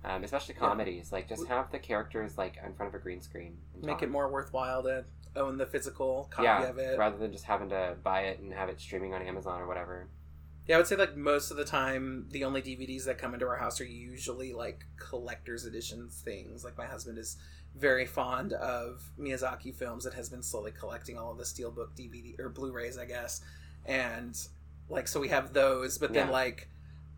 um, 0.06 0.24
especially 0.24 0.56
Yeah. 0.56 0.60
comedies. 0.68 1.12
Like 1.12 1.28
just 1.28 1.48
have 1.48 1.72
the 1.72 1.80
characters 1.80 2.38
like 2.38 2.58
in 2.66 2.74
front 2.74 2.94
of 2.94 3.00
a 3.00 3.04
green 3.04 3.22
screen. 3.22 3.58
Make 3.76 3.96
talk. 3.98 4.04
it 4.04 4.10
more 4.12 4.30
worthwhile 4.30 4.84
to 4.84 5.06
own 5.36 5.58
the 5.58 5.66
physical 5.66 6.28
copy 6.32 6.46
yeah, 6.46 6.64
of 6.64 6.78
it. 6.78 6.98
rather 6.98 7.18
than 7.18 7.32
just 7.32 7.46
having 7.46 7.70
to 7.70 7.96
buy 8.04 8.22
it 8.22 8.40
and 8.40 8.54
have 8.54 8.70
it 8.70 8.80
streaming 8.80 9.14
on 9.14 9.22
Amazon 9.22 9.62
or 9.62 9.68
whatever. 9.68 10.08
Yeah, 10.68 10.76
I 10.76 10.78
would 10.80 10.88
say 10.88 10.96
like 10.96 11.16
most 11.16 11.52
of 11.52 11.58
the 11.58 11.66
time, 11.66 12.28
the 12.32 12.44
only 12.44 12.62
DVDs 12.62 13.06
that 13.06 13.18
come 13.18 13.34
into 13.34 13.46
our 13.48 13.58
house 13.58 13.80
are 13.82 13.86
usually 13.86 14.54
like 14.54 14.86
collector's 14.98 15.66
editions 15.66 16.22
things. 16.24 16.64
Like 16.64 16.78
my 16.78 16.86
husband 16.86 17.18
is 17.18 17.38
very 17.76 18.06
fond 18.06 18.54
of 18.54 19.12
Miyazaki 19.20 19.76
films 19.76 20.06
and 20.06 20.16
has 20.16 20.30
been 20.30 20.42
slowly 20.42 20.72
collecting 20.72 21.18
all 21.18 21.32
of 21.32 21.38
the 21.38 21.44
Steelbook 21.44 21.90
DVD 21.98 22.40
or 22.40 22.50
Blu-rays, 22.50 22.98
I 22.98 23.06
guess. 23.06 23.42
And 23.86 24.36
like, 24.90 25.08
so 25.08 25.20
we 25.20 25.28
have 25.28 25.54
those, 25.54 25.98
but 25.98 26.14
then 26.14 26.28
Yeah. 26.28 26.34
like, 26.34 26.70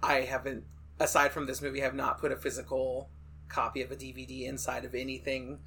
I 0.01 0.22
haven't, 0.22 0.63
aside 1.00 1.32
from 1.32 1.46
this 1.46 1.62
movie, 1.62 1.80
have 1.82 1.96
not 1.96 2.20
put 2.20 2.32
a 2.32 2.36
physical 2.36 3.10
copy 3.50 3.82
of 3.82 3.92
a 3.92 3.96
DVD 3.96 4.48
inside 4.48 4.84
of 4.86 4.94
anything 4.96 5.60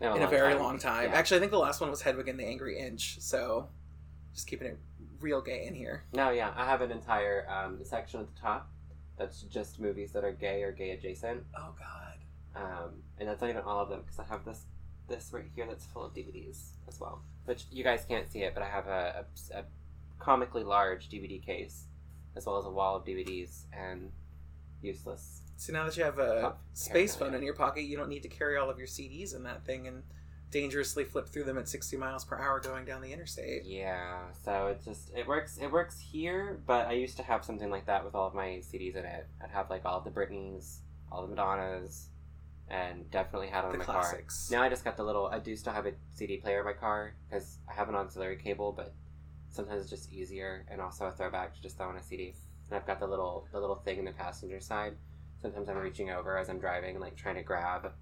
in 0.00 0.06
a 0.06 0.16
long 0.16 0.30
very 0.30 0.52
time. 0.54 0.62
long 0.62 0.78
time. 0.78 1.10
Yeah. 1.10 1.16
Actually, 1.16 1.36
I 1.38 1.40
think 1.40 1.52
the 1.52 1.58
last 1.58 1.80
one 1.80 1.90
was 1.90 2.02
Hedwig 2.02 2.28
and 2.28 2.38
the 2.38 2.46
Angry 2.46 2.78
Inch. 2.78 3.20
So, 3.20 3.68
just 4.32 4.46
keeping 4.46 4.68
it 4.68 4.78
real 5.20 5.42
gay 5.42 5.66
in 5.66 5.74
here. 5.74 6.04
No, 6.14 6.30
yeah, 6.30 6.52
I 6.56 6.64
have 6.64 6.80
an 6.80 6.90
entire 6.90 7.46
um, 7.50 7.78
section 7.84 8.20
at 8.20 8.34
the 8.34 8.40
top 8.40 8.70
that's 9.18 9.42
just 9.42 9.78
movies 9.78 10.12
that 10.12 10.24
are 10.24 10.32
gay 10.32 10.62
or 10.62 10.72
gay 10.72 10.92
adjacent, 10.92 11.44
Oh 11.54 11.74
God. 11.78 12.62
um, 12.62 12.90
and 13.18 13.28
that's 13.28 13.42
not 13.42 13.50
even 13.50 13.62
all 13.62 13.80
of 13.80 13.90
them 13.90 14.00
because 14.00 14.18
I 14.18 14.24
have 14.24 14.44
this 14.46 14.64
this 15.08 15.30
right 15.32 15.44
here 15.54 15.66
that's 15.68 15.84
full 15.86 16.04
of 16.06 16.14
DVDs 16.14 16.70
as 16.88 16.98
well. 17.00 17.20
Which 17.44 17.64
you 17.70 17.82
guys 17.84 18.04
can't 18.08 18.30
see 18.30 18.44
it, 18.44 18.54
but 18.54 18.62
I 18.62 18.68
have 18.68 18.86
a, 18.86 19.26
a, 19.52 19.58
a 19.58 19.64
comically 20.20 20.62
large 20.64 21.08
DVD 21.10 21.44
case 21.44 21.84
as 22.36 22.46
well 22.46 22.56
as 22.58 22.64
a 22.64 22.70
wall 22.70 22.96
of 22.96 23.04
DVDs 23.04 23.64
and 23.72 24.10
useless. 24.82 25.42
So 25.56 25.72
now 25.72 25.84
that 25.84 25.96
you 25.96 26.04
have 26.04 26.18
a 26.18 26.40
Pop 26.42 26.62
space 26.72 27.14
phone 27.14 27.34
in 27.34 27.42
your 27.42 27.54
pocket, 27.54 27.82
you 27.82 27.96
don't 27.96 28.08
need 28.08 28.22
to 28.22 28.28
carry 28.28 28.56
all 28.56 28.70
of 28.70 28.78
your 28.78 28.86
CDs 28.86 29.34
in 29.34 29.42
that 29.42 29.64
thing 29.64 29.86
and 29.86 30.02
dangerously 30.50 31.04
flip 31.04 31.28
through 31.28 31.44
them 31.44 31.58
at 31.58 31.68
60 31.68 31.96
miles 31.96 32.24
per 32.24 32.36
hour 32.36 32.58
going 32.60 32.84
down 32.84 33.02
the 33.02 33.12
interstate. 33.12 33.64
Yeah, 33.64 34.32
so 34.44 34.68
it 34.68 34.80
just 34.84 35.10
it 35.14 35.26
works. 35.26 35.58
It 35.58 35.70
works 35.70 35.98
here, 36.00 36.60
but 36.66 36.86
I 36.88 36.92
used 36.92 37.16
to 37.18 37.22
have 37.22 37.44
something 37.44 37.70
like 37.70 37.86
that 37.86 38.04
with 38.04 38.14
all 38.14 38.26
of 38.26 38.34
my 38.34 38.62
CDs 38.72 38.96
in 38.96 39.04
it. 39.04 39.28
I'd 39.42 39.50
have 39.50 39.70
like 39.70 39.84
all 39.84 40.00
the 40.00 40.10
Britneys, 40.10 40.78
all 41.12 41.22
the 41.26 41.28
Madonnas, 41.34 42.06
and 42.68 43.08
definitely 43.10 43.48
had 43.48 43.64
on 43.64 43.72
The 43.72 43.78
my 43.78 43.84
classics. 43.84 44.48
car. 44.48 44.58
Now 44.58 44.64
I 44.64 44.70
just 44.70 44.84
got 44.84 44.96
the 44.96 45.04
little. 45.04 45.26
I 45.26 45.38
do 45.40 45.54
still 45.56 45.72
have 45.74 45.86
a 45.86 45.92
CD 46.14 46.38
player 46.38 46.60
in 46.60 46.64
my 46.64 46.72
car 46.72 47.14
because 47.28 47.58
I 47.68 47.74
have 47.74 47.88
an 47.88 47.94
auxiliary 47.94 48.36
cable, 48.36 48.72
but 48.72 48.94
sometimes 49.50 49.82
it's 49.82 49.90
just 49.90 50.10
easier 50.12 50.64
and 50.70 50.80
also 50.80 51.04
a 51.04 51.12
throwback 51.12 51.54
to 51.54 51.60
just 51.62 51.76
throw 51.76 51.90
in 51.90 51.96
a 51.96 52.02
CD. 52.02 52.34
And 52.70 52.78
I've 52.78 52.86
got 52.86 53.00
the 53.00 53.06
little 53.06 53.46
the 53.52 53.60
little 53.60 53.76
thing 53.76 53.98
in 53.98 54.04
the 54.04 54.12
passenger 54.12 54.60
side. 54.60 54.94
Sometimes 55.42 55.68
I'm 55.68 55.76
reaching 55.78 56.10
over 56.10 56.38
as 56.38 56.48
I'm 56.48 56.58
driving, 56.58 57.00
like 57.00 57.16
trying 57.16 57.36
to 57.36 57.42
grab 57.42 57.92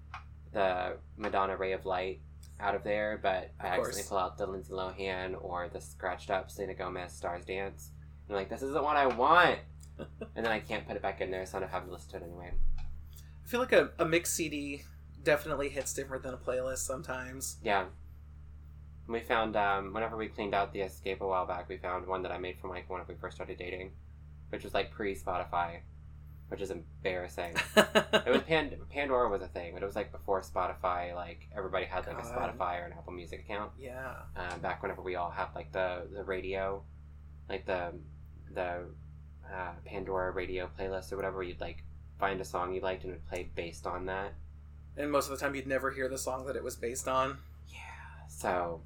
the 0.53 0.97
Madonna 1.17 1.55
Ray 1.57 1.71
of 1.73 1.85
Light 1.85 2.19
out 2.59 2.75
of 2.75 2.83
there, 2.83 3.19
but 3.21 3.51
I 3.59 3.69
Of 3.69 3.75
course. 3.75 3.87
accidentally 3.89 4.09
pull 4.09 4.17
out 4.17 4.37
the 4.37 4.45
Lindsay 4.47 4.73
Lohan 4.73 5.35
or 5.41 5.69
the 5.69 5.79
scratched 5.79 6.29
up 6.29 6.51
Selena 6.51 6.73
Gomez 6.73 7.13
Stars 7.13 7.45
Dance. 7.45 7.91
And 8.27 8.35
I'm 8.35 8.41
like, 8.41 8.49
this 8.49 8.61
isn't 8.61 8.83
what 8.83 8.97
I 8.97 9.07
want. 9.07 9.59
and 9.97 10.45
then 10.45 10.47
I 10.47 10.59
can't 10.59 10.85
put 10.85 10.95
it 10.95 11.01
back 11.01 11.21
in 11.21 11.31
there, 11.31 11.45
so 11.45 11.57
I 11.57 11.61
don't 11.61 11.69
have 11.69 11.85
to 11.85 11.91
listen 11.91 12.11
to 12.11 12.17
it 12.17 12.23
anyway. 12.23 12.51
I 12.77 13.47
feel 13.47 13.59
like 13.61 13.71
a, 13.71 13.91
a 13.97 14.05
mixed 14.05 14.35
CD 14.35 14.83
definitely 15.23 15.69
hits 15.69 15.93
different 15.93 16.23
than 16.23 16.33
a 16.33 16.37
playlist 16.37 16.79
sometimes. 16.79 17.57
Yeah. 17.63 17.85
We 19.07 19.21
found 19.21 19.55
um, 19.55 19.93
whenever 19.93 20.15
we 20.17 20.27
cleaned 20.27 20.53
out 20.53 20.71
the 20.73 20.81
Escape 20.81 21.21
a 21.21 21.27
while 21.27 21.45
back, 21.45 21.67
we 21.69 21.77
found 21.77 22.05
one 22.07 22.21
that 22.23 22.31
I 22.31 22.37
made 22.37 22.59
from 22.59 22.69
like 22.69 22.89
when 22.89 23.01
we 23.07 23.15
first 23.15 23.35
started 23.37 23.57
dating, 23.57 23.91
which 24.49 24.63
was 24.63 24.73
like 24.73 24.91
pre 24.91 25.15
Spotify, 25.15 25.79
which 26.49 26.61
is 26.61 26.71
embarrassing. 26.71 27.53
It 28.25 28.31
was 28.33 28.41
Pan- 28.43 28.75
Pandora 28.89 29.29
was 29.29 29.41
a 29.41 29.47
thing, 29.47 29.73
but 29.73 29.81
it 29.81 29.85
was 29.85 29.95
like 29.95 30.11
before 30.11 30.41
Spotify. 30.41 31.15
Like 31.15 31.47
everybody 31.55 31.85
had 31.85 32.05
like 32.05 32.19
a 32.19 32.21
Spotify 32.27 32.81
or 32.81 32.85
an 32.85 32.93
Apple 32.93 33.13
Music 33.13 33.39
account. 33.41 33.71
yeah. 33.79 34.13
um, 34.35 34.59
back 34.59 34.81
whenever 34.83 35.01
we 35.01 35.15
all 35.15 35.29
had 35.31 35.47
like 35.55 35.71
the 35.71 36.07
the 36.13 36.23
radio, 36.23 36.83
like 37.47 37.65
the 37.65 37.93
the 38.53 38.85
uh, 39.51 39.71
Pandora 39.85 40.31
radio 40.31 40.69
playlist 40.77 41.11
or 41.11 41.15
whatever. 41.15 41.41
You'd 41.43 41.61
like 41.61 41.83
find 42.19 42.39
a 42.41 42.45
song 42.45 42.73
you 42.73 42.81
liked 42.81 43.03
and 43.03 43.13
it 43.13 43.15
would 43.15 43.27
play 43.27 43.49
based 43.55 43.87
on 43.87 44.05
that. 44.07 44.33
And 44.97 45.11
most 45.11 45.29
of 45.29 45.31
the 45.31 45.43
time 45.43 45.55
you'd 45.55 45.67
never 45.67 45.91
hear 45.91 46.09
the 46.09 46.17
song 46.17 46.45
that 46.47 46.55
it 46.55 46.63
was 46.63 46.75
based 46.75 47.07
on. 47.07 47.37
Yeah. 47.69 47.77
So, 48.27 48.81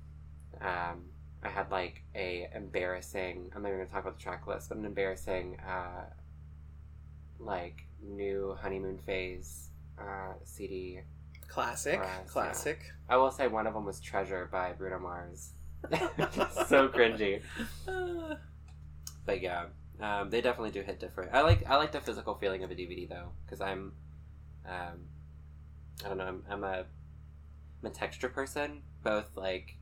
um, 0.62 1.06
I 1.44 1.50
had 1.50 1.72
like 1.72 2.04
a 2.16 2.50
embarrassing. 2.56 3.52
I'm 3.56 3.62
not 3.62 3.70
even 3.70 3.80
gonna 3.80 3.90
talk 3.90 4.04
about 4.04 4.18
the 4.18 4.24
track 4.24 4.48
list, 4.48 4.70
but 4.70 4.78
an 4.78 4.86
embarrassing, 4.86 5.60
uh, 5.60 6.06
like 7.40 7.86
new 8.02 8.58
honeymoon 8.62 8.98
phase 9.00 9.70
uh, 10.00 10.34
CD. 10.44 11.02
Classic. 11.48 12.00
Yeah. 12.02 12.18
Classic. 12.28 12.80
I 13.10 13.18
will 13.18 13.32
say 13.32 13.48
one 13.48 13.68
of 13.68 13.74
them 13.74 13.86
was 13.86 14.00
Treasure 14.00 14.50
by 14.52 14.72
Bruno 14.74 15.00
Mars. 15.00 15.52
so 15.92 16.88
cringy. 16.88 17.42
But 19.26 19.42
yeah, 19.42 19.66
um, 20.00 20.30
they 20.30 20.42
definitely 20.42 20.72
do 20.72 20.82
hit 20.82 21.00
different. 21.00 21.34
I 21.34 21.42
like 21.42 21.66
I 21.70 21.76
like 21.78 21.92
the 21.92 22.02
physical 22.02 22.36
feeling 22.36 22.64
of 22.64 22.72
a 22.72 22.76
DVD 22.76 23.08
though, 23.08 23.32
because 23.46 23.62
I'm, 23.62 23.94
um, 24.68 25.08
I 26.04 26.08
don't 26.08 26.18
know, 26.18 26.26
I'm, 26.26 26.44
I'm 26.50 26.64
a, 26.64 26.86
I'm 27.82 27.86
a 27.86 27.90
texture 27.90 28.30
person. 28.30 28.82
Both 29.04 29.36
like, 29.36 29.78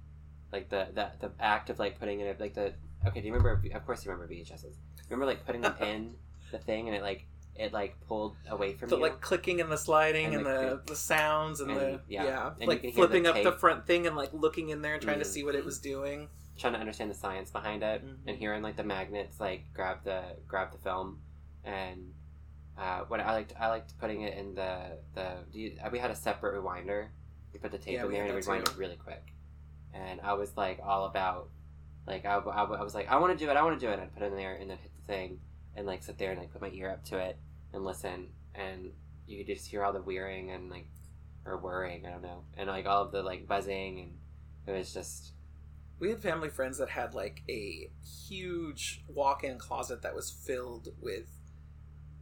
like 0.51 0.70
the 0.70 0.88
the 0.93 1.10
the 1.20 1.31
act 1.39 1.70
of 1.70 1.79
like 1.79 2.00
putting 2.00 2.20
in 2.20 2.27
it 2.27 2.39
like 2.39 2.53
the 2.53 2.74
okay. 3.08 3.22
Do 3.22 3.27
you 3.27 3.34
remember? 3.34 3.62
Of 3.74 3.86
course, 3.86 4.05
you 4.05 4.12
remember 4.12 4.34
VHSs. 4.34 4.75
Remember 5.10 5.25
like 5.25 5.46
putting 5.46 5.62
them 5.62 5.75
in 5.81 6.15
the 6.51 6.58
thing 6.60 6.88
and 6.88 6.96
it 6.96 7.01
like 7.01 7.25
it 7.55 7.74
like 7.74 7.96
pulled 8.08 8.36
away 8.50 8.74
from 8.74 8.89
the 8.89 8.96
you. 8.96 9.01
like 9.01 9.20
clicking 9.22 9.60
and 9.62 9.72
the 9.72 9.77
sliding 9.77 10.27
and, 10.27 10.36
And 10.38 10.46
the, 10.46 10.51
the- 10.51 10.81
the 10.88 10.96
sounds 10.96 11.60
and, 11.60 11.70
and- 11.72 11.79
the 11.79 12.00
yeah. 12.08 12.24
yeah, 12.24 12.50
And 12.60 12.67
like 12.67 12.93
flipping 12.93 13.24
the 13.24 13.34
up 13.36 13.43
the 13.43 13.51
front 13.51 13.86
thing 13.86 14.08
and 14.08 14.15
like 14.15 14.31
looking 14.34 14.70
in 14.70 14.81
there 14.81 14.93
and 14.93 15.01
trying 15.01 15.20
to 15.20 15.25
Mm. 15.25 15.29
see 15.34 15.43
what 15.43 15.55
it 15.55 15.65
was 15.65 15.79
doing. 15.79 16.29
trying 16.58 16.74
to 16.74 16.79
understand 16.79 17.10
the 17.12 17.15
science 17.15 17.50
behind 17.51 17.81
it 17.84 18.05
Mhm. 18.05 18.17
and 18.27 18.38
hearing 18.38 18.62
like 18.62 18.75
the 18.77 18.84
magnets 18.84 19.39
like 19.39 19.65
grab 19.74 19.98
the 20.03 20.22
grab 20.48 20.72
the 20.72 20.77
film 20.77 21.20
and 21.63 22.13
uh, 22.77 23.00
what 23.08 23.20
I 23.20 23.31
liked 23.34 23.53
I 23.60 23.67
liked 23.67 23.98
putting 24.00 24.22
it 24.22 24.38
in 24.38 24.53
the 24.55 24.98
the 25.13 25.27
do 25.51 25.60
you, 25.60 25.77
we 25.91 26.00
had 26.00 26.12
a 26.12 26.15
separate 26.15 26.55
rewinder 26.62 27.08
you 27.53 27.60
put 27.60 27.72
the 27.72 27.77
tape 27.77 27.96
Yeah, 27.96 28.05
in 28.05 28.12
there 28.12 28.22
and 28.25 28.31
it 28.31 28.34
that 28.46 28.48
rewind 28.51 28.67
it 28.67 28.77
really 28.77 28.96
quick 28.96 29.30
and 29.93 30.21
I 30.21 30.33
was 30.33 30.55
like 30.55 30.79
all 30.83 31.05
about 31.05 31.50
like 32.07 32.25
I, 32.25 32.36
I, 32.38 32.63
I 32.63 32.83
was 32.83 32.95
like 32.95 33.10
I 33.10 33.17
want 33.17 33.38
to 33.38 33.45
do 33.45 33.50
it 33.50 33.57
I 33.57 33.63
want 33.63 33.79
to 33.79 33.86
do 33.86 33.91
it. 33.91 34.00
I'd 34.00 34.13
put 34.13 34.24
it 34.24 34.27
in 34.27 34.36
there 34.38 34.55
and 34.55 34.69
then 34.69 34.77
hit 34.77 34.91
the 34.95 35.13
thing 35.13 35.39
and 35.75 35.86
like 35.86 36.03
sit 36.03 36.17
there 36.17 36.31
and 36.31 36.39
like 36.39 36.51
put 36.51 36.62
my 36.62 36.69
ear 36.74 36.89
up 36.89 37.03
to 37.05 37.17
it 37.17 37.38
and 37.74 37.86
listen. 37.86 38.29
And 38.55 38.91
you 39.27 39.38
could 39.38 39.48
just 39.48 39.67
hear 39.67 39.83
all 39.83 39.93
the 39.93 40.01
whirring 40.01 40.51
and 40.51 40.69
like 40.69 40.88
or 41.45 41.57
whirring 41.57 42.05
I 42.05 42.12
don't 42.12 42.21
know. 42.21 42.43
And 42.57 42.67
like 42.67 42.86
all 42.86 43.03
of 43.03 43.12
the 43.12 43.21
like 43.24 43.48
buzzing 43.48 44.00
and 44.00 44.12
it 44.67 44.77
was 44.77 44.93
just 44.93 45.33
We 46.00 46.10
had 46.10 46.19
family 46.19 46.50
friends 46.50 46.77
that 46.79 46.89
had 46.89 47.13
like 47.13 47.43
a 47.50 47.89
huge 48.27 49.03
walk-in 49.07 49.57
closet 49.57 50.01
that 50.01 50.15
was 50.15 50.29
filled 50.29 50.89
with 51.00 51.27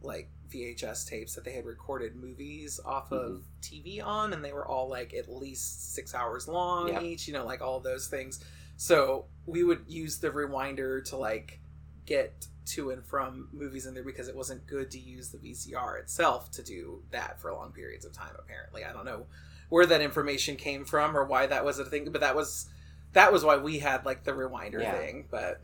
like 0.02 0.30
VHS 0.50 1.04
tapes 1.08 1.34
that 1.34 1.44
they 1.44 1.52
had 1.52 1.64
recorded 1.64 2.16
movies 2.16 2.80
off 2.84 3.12
of 3.12 3.42
Mhm. 3.42 3.42
TV 3.62 4.00
on, 4.00 4.32
and 4.32 4.44
they 4.44 4.52
were 4.52 4.66
all 4.66 4.88
like 4.88 5.14
at 5.14 5.28
least 5.30 5.94
six 5.94 6.14
hours 6.14 6.48
long 6.48 6.88
Yeah. 6.88 7.00
each. 7.02 7.26
You 7.26 7.34
know, 7.34 7.44
like 7.46 7.60
all 7.60 7.80
those 7.80 8.08
things. 8.08 8.44
So 8.76 9.26
we 9.46 9.62
would 9.62 9.84
use 9.88 10.18
the 10.18 10.30
rewinder 10.30 11.04
to 11.06 11.16
like 11.16 11.60
get 12.06 12.46
to 12.66 12.90
and 12.90 13.04
from 13.04 13.48
movies 13.52 13.86
in 13.86 13.94
there 13.94 14.04
because 14.04 14.28
it 14.28 14.36
wasn't 14.36 14.66
good 14.66 14.90
to 14.92 14.98
use 14.98 15.30
the 15.30 15.38
VCR 15.38 15.96
itself 15.98 16.50
to 16.52 16.62
do 16.62 17.02
that 17.10 17.40
for 17.40 17.52
long 17.52 17.72
periods 17.72 18.04
of 18.04 18.12
time. 18.12 18.34
Apparently, 18.38 18.84
I 18.84 18.92
don't 18.92 19.04
know 19.04 19.26
where 19.68 19.86
that 19.86 20.00
information 20.00 20.56
came 20.56 20.84
from 20.84 21.16
or 21.16 21.24
why 21.24 21.46
that 21.46 21.64
was 21.64 21.78
a 21.78 21.84
thing, 21.84 22.10
but 22.10 22.20
that 22.20 22.34
was 22.34 22.68
that 23.12 23.32
was 23.32 23.44
why 23.44 23.56
we 23.56 23.80
had 23.80 24.04
like 24.04 24.22
the 24.24 24.32
rewinder 24.32 24.80
Yeah. 24.80 24.96
thing. 24.98 25.26
But 25.30 25.60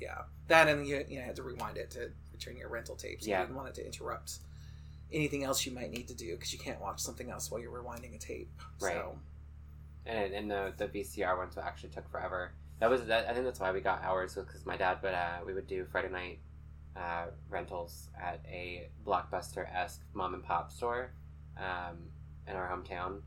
yeah, 0.00 0.22
that 0.48 0.68
and 0.68 0.86
you, 0.86 1.04
you 1.08 1.18
know, 1.20 1.24
had 1.24 1.36
to 1.36 1.42
rewind 1.44 1.76
it 1.76 1.90
to 1.92 2.10
return 2.46 2.58
your 2.58 2.68
rental 2.68 2.96
tapes. 2.96 3.26
Yeah. 3.26 3.40
You 3.40 3.46
didn't 3.46 3.56
want 3.56 3.68
it 3.68 3.74
to 3.76 3.86
interrupt 3.86 4.38
anything 5.12 5.44
else 5.44 5.66
you 5.66 5.72
might 5.72 5.90
need 5.90 6.08
to 6.08 6.14
do 6.14 6.34
because 6.34 6.52
you 6.52 6.58
can't 6.58 6.80
watch 6.80 7.00
something 7.00 7.30
else 7.30 7.50
while 7.50 7.60
you're 7.60 7.70
rewinding 7.72 8.14
a 8.14 8.18
tape. 8.18 8.50
Right. 8.80 8.92
So 8.94 9.18
and 10.06 10.32
and 10.32 10.50
the 10.50 10.72
the 10.76 10.88
VCR 10.88 11.36
ones 11.36 11.56
actually 11.58 11.90
took 11.90 12.10
forever. 12.10 12.52
That 12.80 12.90
was 12.90 13.04
that, 13.06 13.28
I 13.28 13.32
think 13.32 13.44
that's 13.44 13.60
why 13.60 13.70
we 13.70 13.80
got 13.80 14.02
ours 14.02 14.34
because 14.34 14.66
my 14.66 14.76
dad 14.76 14.98
would 15.02 15.14
uh, 15.14 15.38
we 15.46 15.54
would 15.54 15.66
do 15.66 15.84
Friday 15.84 16.08
night 16.08 16.38
uh, 16.96 17.26
rentals 17.48 18.08
at 18.20 18.40
a 18.48 18.88
blockbuster 19.06 19.72
esque 19.72 20.02
mom 20.14 20.34
and 20.34 20.42
pop 20.42 20.72
store 20.72 21.12
um, 21.56 21.98
in 22.48 22.56
our 22.56 22.68
hometown, 22.68 23.20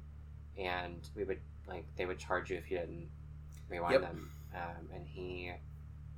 and 0.57 1.07
we 1.15 1.23
would 1.23 1.39
like 1.67 1.85
they 1.95 2.05
would 2.05 2.19
charge 2.19 2.51
you 2.51 2.57
if 2.57 2.69
you 2.69 2.77
didn't 2.77 3.07
rewind 3.69 3.93
Yep. 3.93 4.01
them, 4.01 4.31
um, 4.53 4.89
and 4.93 5.07
he 5.07 5.51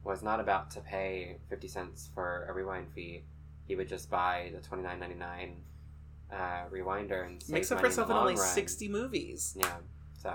was 0.08 0.24
not 0.24 0.40
about 0.40 0.72
to 0.72 0.80
pay 0.80 1.38
fifty 1.50 1.68
cents 1.68 2.10
for 2.16 2.46
a 2.50 2.54
rewind 2.54 2.88
fee. 2.94 3.24
He 3.68 3.76
would 3.76 3.90
just 3.90 4.10
buy 4.10 4.52
the 4.54 4.62
twenty 4.62 4.84
nine 4.84 5.00
ninety 5.00 5.16
nine 5.16 5.58
uh, 6.32 6.66
rewinder 6.72 7.26
and 7.26 7.44
makes 7.50 7.72
up 7.72 7.80
for 7.80 7.88
itself 7.88 8.10
in 8.10 8.16
only 8.16 8.36
run. 8.36 8.48
sixty 8.48 8.88
movies. 8.88 9.56
Yeah. 9.60 9.78
So, 10.22 10.34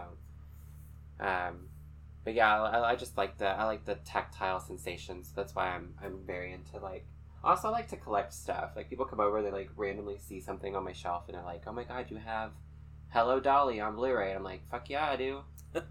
um, 1.18 1.68
but 2.24 2.34
yeah, 2.34 2.62
I, 2.62 2.90
I 2.90 2.96
just 2.96 3.16
like 3.16 3.38
the 3.38 3.48
I 3.48 3.64
like 3.64 3.84
the 3.84 3.96
tactile 3.96 4.60
sensations. 4.60 5.32
That's 5.34 5.54
why 5.54 5.68
I'm 5.68 5.94
I'm 6.02 6.20
very 6.26 6.52
into 6.52 6.78
like. 6.78 7.06
Also, 7.44 7.66
I 7.66 7.70
like 7.72 7.88
to 7.88 7.96
collect 7.96 8.32
stuff. 8.32 8.70
Like 8.76 8.88
people 8.88 9.04
come 9.04 9.18
over, 9.18 9.42
they 9.42 9.50
like 9.50 9.70
randomly 9.74 10.16
see 10.18 10.40
something 10.40 10.76
on 10.76 10.84
my 10.84 10.92
shelf, 10.92 11.24
and 11.26 11.36
they're 11.36 11.42
like, 11.42 11.62
"Oh 11.66 11.72
my 11.72 11.82
god, 11.82 12.06
you 12.08 12.18
have 12.18 12.52
Hello 13.08 13.40
Dolly 13.40 13.80
on 13.80 13.96
Blu-ray." 13.96 14.28
And 14.28 14.38
I'm 14.38 14.44
like, 14.44 14.68
"Fuck 14.70 14.90
yeah, 14.90 15.10
I 15.10 15.16
do." 15.16 15.40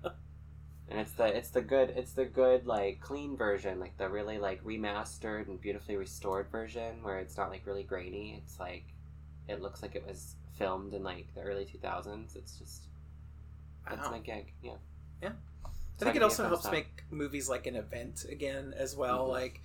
and 0.91 0.99
it's 0.99 1.13
the 1.13 1.25
it's 1.25 1.49
the 1.49 1.61
good 1.61 1.91
it's 1.95 2.11
the 2.11 2.25
good 2.25 2.67
like 2.67 2.99
clean 2.99 3.37
version, 3.37 3.79
like 3.79 3.97
the 3.97 4.09
really 4.09 4.37
like 4.37 4.61
remastered 4.63 5.47
and 5.47 5.59
beautifully 5.59 5.95
restored 5.95 6.49
version, 6.51 7.01
where 7.01 7.17
it's 7.19 7.37
not 7.37 7.49
like 7.49 7.65
really 7.65 7.83
grainy. 7.83 8.39
It's 8.43 8.59
like 8.59 8.83
it 9.47 9.61
looks 9.61 9.81
like 9.81 9.95
it 9.95 10.05
was 10.05 10.35
filmed 10.57 10.93
in 10.93 11.01
like 11.03 11.33
the 11.33 11.41
early 11.41 11.65
2000s. 11.65 12.35
It's 12.35 12.57
just 12.57 12.83
that's 13.87 14.05
Wow. 14.05 14.11
my 14.11 14.19
gig. 14.19 14.53
Yeah. 14.61 14.73
Yeah. 15.23 15.31
So 15.97 16.01
I 16.01 16.03
think 16.05 16.17
it 16.17 16.23
also 16.23 16.45
helps 16.47 16.69
make 16.69 17.03
movies 17.09 17.47
like 17.47 17.67
an 17.67 17.75
event 17.75 18.25
again 18.29 18.73
as 18.77 18.95
well. 18.95 19.27
Mhm. 19.27 19.31
Like, 19.31 19.61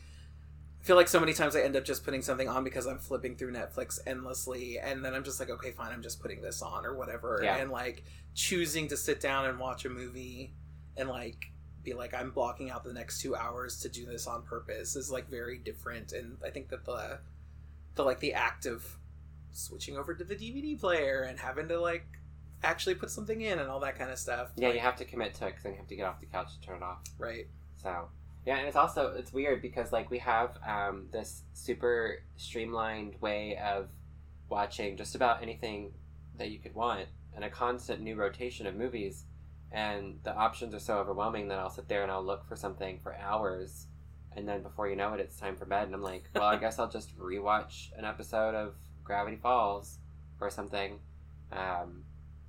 I 0.81 0.85
feel 0.85 0.97
like 0.97 1.09
so 1.09 1.19
many 1.19 1.33
times 1.33 1.57
I 1.57 1.63
end 1.63 1.77
up 1.77 1.85
just 1.85 2.05
putting 2.05 2.23
something 2.23 2.49
on 2.49 2.63
because 2.63 2.87
I'm 2.87 2.99
flipping 2.99 3.37
through 3.37 3.53
Netflix 3.53 3.99
endlessly, 4.07 4.79
and 4.79 5.05
then 5.05 5.15
I'm 5.15 5.25
just 5.25 5.41
like, 5.41 5.51
okay, 5.51 5.73
fine, 5.73 5.93
I'm 5.93 6.03
just 6.03 6.21
putting 6.21 6.41
this 6.43 6.63
on 6.63 6.87
or 6.87 6.95
whatever, 6.95 7.41
Yeah. 7.43 7.57
and 7.57 7.71
like 7.71 8.05
choosing 8.35 8.87
to 8.89 8.97
sit 8.97 9.21
down 9.21 9.47
and 9.47 9.59
watch 9.59 9.85
a 9.85 9.89
movie 9.91 10.55
and 10.97 11.09
like 11.09 11.47
be 11.83 11.95
like, 11.95 12.15
I'm 12.15 12.31
blocking 12.31 12.71
out 12.71 12.85
the 12.85 12.93
next 12.93 13.21
two 13.21 13.35
hours 13.35 13.81
to 13.81 13.89
do 13.89 14.07
this 14.07 14.27
on 14.27 14.43
purpose 14.43 14.97
is 14.97 15.11
like 15.11 15.29
very 15.31 15.59
different, 15.59 16.13
and 16.13 16.37
I 16.45 16.51
think 16.51 16.69
that 16.69 16.85
the 16.85 17.19
the 17.95 18.05
like 18.05 18.21
the 18.21 18.35
act 18.35 18.67
of 18.67 18.85
switching 19.53 19.97
over 19.97 20.15
to 20.15 20.25
the 20.25 20.35
DVD 20.35 20.79
player 20.79 21.23
and 21.23 21.39
having 21.39 21.69
to 21.69 21.81
like 21.81 22.07
actually 22.63 22.95
put 22.95 23.11
something 23.11 23.41
in 23.41 23.59
and 23.59 23.71
all 23.71 23.81
that 23.81 23.99
kind 23.99 24.11
of 24.11 24.19
stuff. 24.19 24.51
Yeah, 24.57 24.69
like, 24.69 24.75
you 24.75 24.81
have 24.81 24.97
to 24.97 25.05
commit 25.05 25.35
to 25.35 25.47
it 25.47 25.51
because 25.51 25.63
then 25.63 25.73
you 25.73 25.79
have 25.79 25.89
to 25.89 25.97
get 25.97 26.05
off 26.05 26.21
the 26.21 26.27
couch 26.27 26.53
to 26.55 26.67
turn 26.67 26.77
it 26.79 26.83
off. 26.83 26.99
right. 27.19 27.47
So 27.83 28.09
yeah, 28.45 28.59
and 28.59 28.69
it's 28.69 28.77
also 28.77 29.15
it's 29.17 29.33
weird 29.33 29.63
because 29.63 29.93
like 29.93 30.11
we 30.11 30.19
have 30.19 30.59
um, 30.67 31.07
this 31.13 31.43
super 31.53 32.23
streamlined 32.37 33.21
way 33.21 33.59
of 33.59 33.89
watching 34.49 34.97
just 34.97 35.15
about 35.15 35.43
anything 35.43 35.93
that 36.39 36.51
you 36.51 36.59
could 36.59 36.75
want 36.75 37.07
and 37.35 37.45
a 37.45 37.51
constant 37.51 38.01
new 38.01 38.15
rotation 38.15 38.67
of 38.67 38.75
movies 38.75 39.25
and 39.73 40.19
the 40.23 40.35
options 40.35 40.75
are 40.75 40.81
so 40.81 40.99
overwhelming 40.99 41.49
that 41.49 41.59
I'll 41.59 41.71
sit 41.71 41.89
there 41.89 42.03
and 42.03 42.11
I'll 42.11 42.25
look 42.25 42.47
for 42.47 42.57
something 42.57 42.99
for 43.03 43.17
hours 43.17 43.87
and 44.37 44.47
then 44.47 44.63
before 44.63 44.89
you 44.89 44.97
know 44.97 45.15
it 45.15 45.21
it's 45.21 45.37
time 45.37 45.57
for 45.57 45.65
bed 45.65 45.85
and 45.85 45.95
I'm 45.95 46.03
like, 46.03 46.29
well, 46.35 46.45
I 46.45 46.57
guess 46.61 46.79
I'll 46.79 46.91
just 46.91 47.19
rewatch 47.19 47.89
an 47.97 48.05
episode 48.05 48.55
of 48.55 48.75
Gravity 49.03 49.37
Falls 49.37 49.99
or 50.41 50.51
something. 50.51 51.01
Um, 51.51 52.05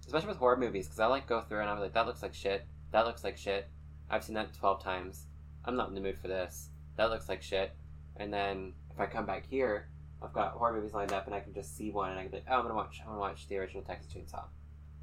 especially 0.05 0.29
with 0.29 0.37
horror 0.37 0.57
movies 0.57 0.85
because 0.85 0.99
I 0.99 1.05
like 1.05 1.27
go 1.27 1.41
through 1.41 1.61
and 1.61 1.69
I'm 1.69 1.79
like, 1.79 1.93
that 1.93 2.05
looks 2.05 2.21
like 2.21 2.33
shit. 2.33 2.65
That 2.91 3.05
looks 3.05 3.23
like 3.23 3.37
shit. 3.37 3.69
I've 4.09 4.23
seen 4.23 4.35
that 4.35 4.53
12 4.53 4.83
times. 4.83 5.27
I'm 5.65 5.75
not 5.75 5.89
in 5.89 5.95
the 5.95 6.01
mood 6.01 6.17
for 6.17 6.27
this. 6.27 6.69
That 6.97 7.09
looks 7.09 7.29
like 7.29 7.41
shit. 7.41 7.71
And 8.17 8.33
then 8.33 8.73
if 8.91 8.99
I 8.99 9.05
come 9.05 9.25
back 9.25 9.45
here, 9.45 9.89
I've 10.21 10.33
got 10.33 10.53
horror 10.53 10.73
movies 10.73 10.93
lined 10.93 11.13
up 11.13 11.25
and 11.25 11.35
I 11.35 11.39
can 11.39 11.53
just 11.53 11.77
see 11.77 11.91
one 11.91 12.09
and 12.09 12.19
I 12.19 12.23
can 12.23 12.31
be 12.31 12.37
like, 12.37 12.47
oh, 12.49 12.55
I'm 12.55 12.63
gonna 12.63 12.75
watch, 12.75 12.99
I'm 13.01 13.07
gonna 13.09 13.19
watch 13.19 13.47
the 13.47 13.57
original 13.57 13.83
Texas 13.83 14.11
Chainsaw, 14.11 14.45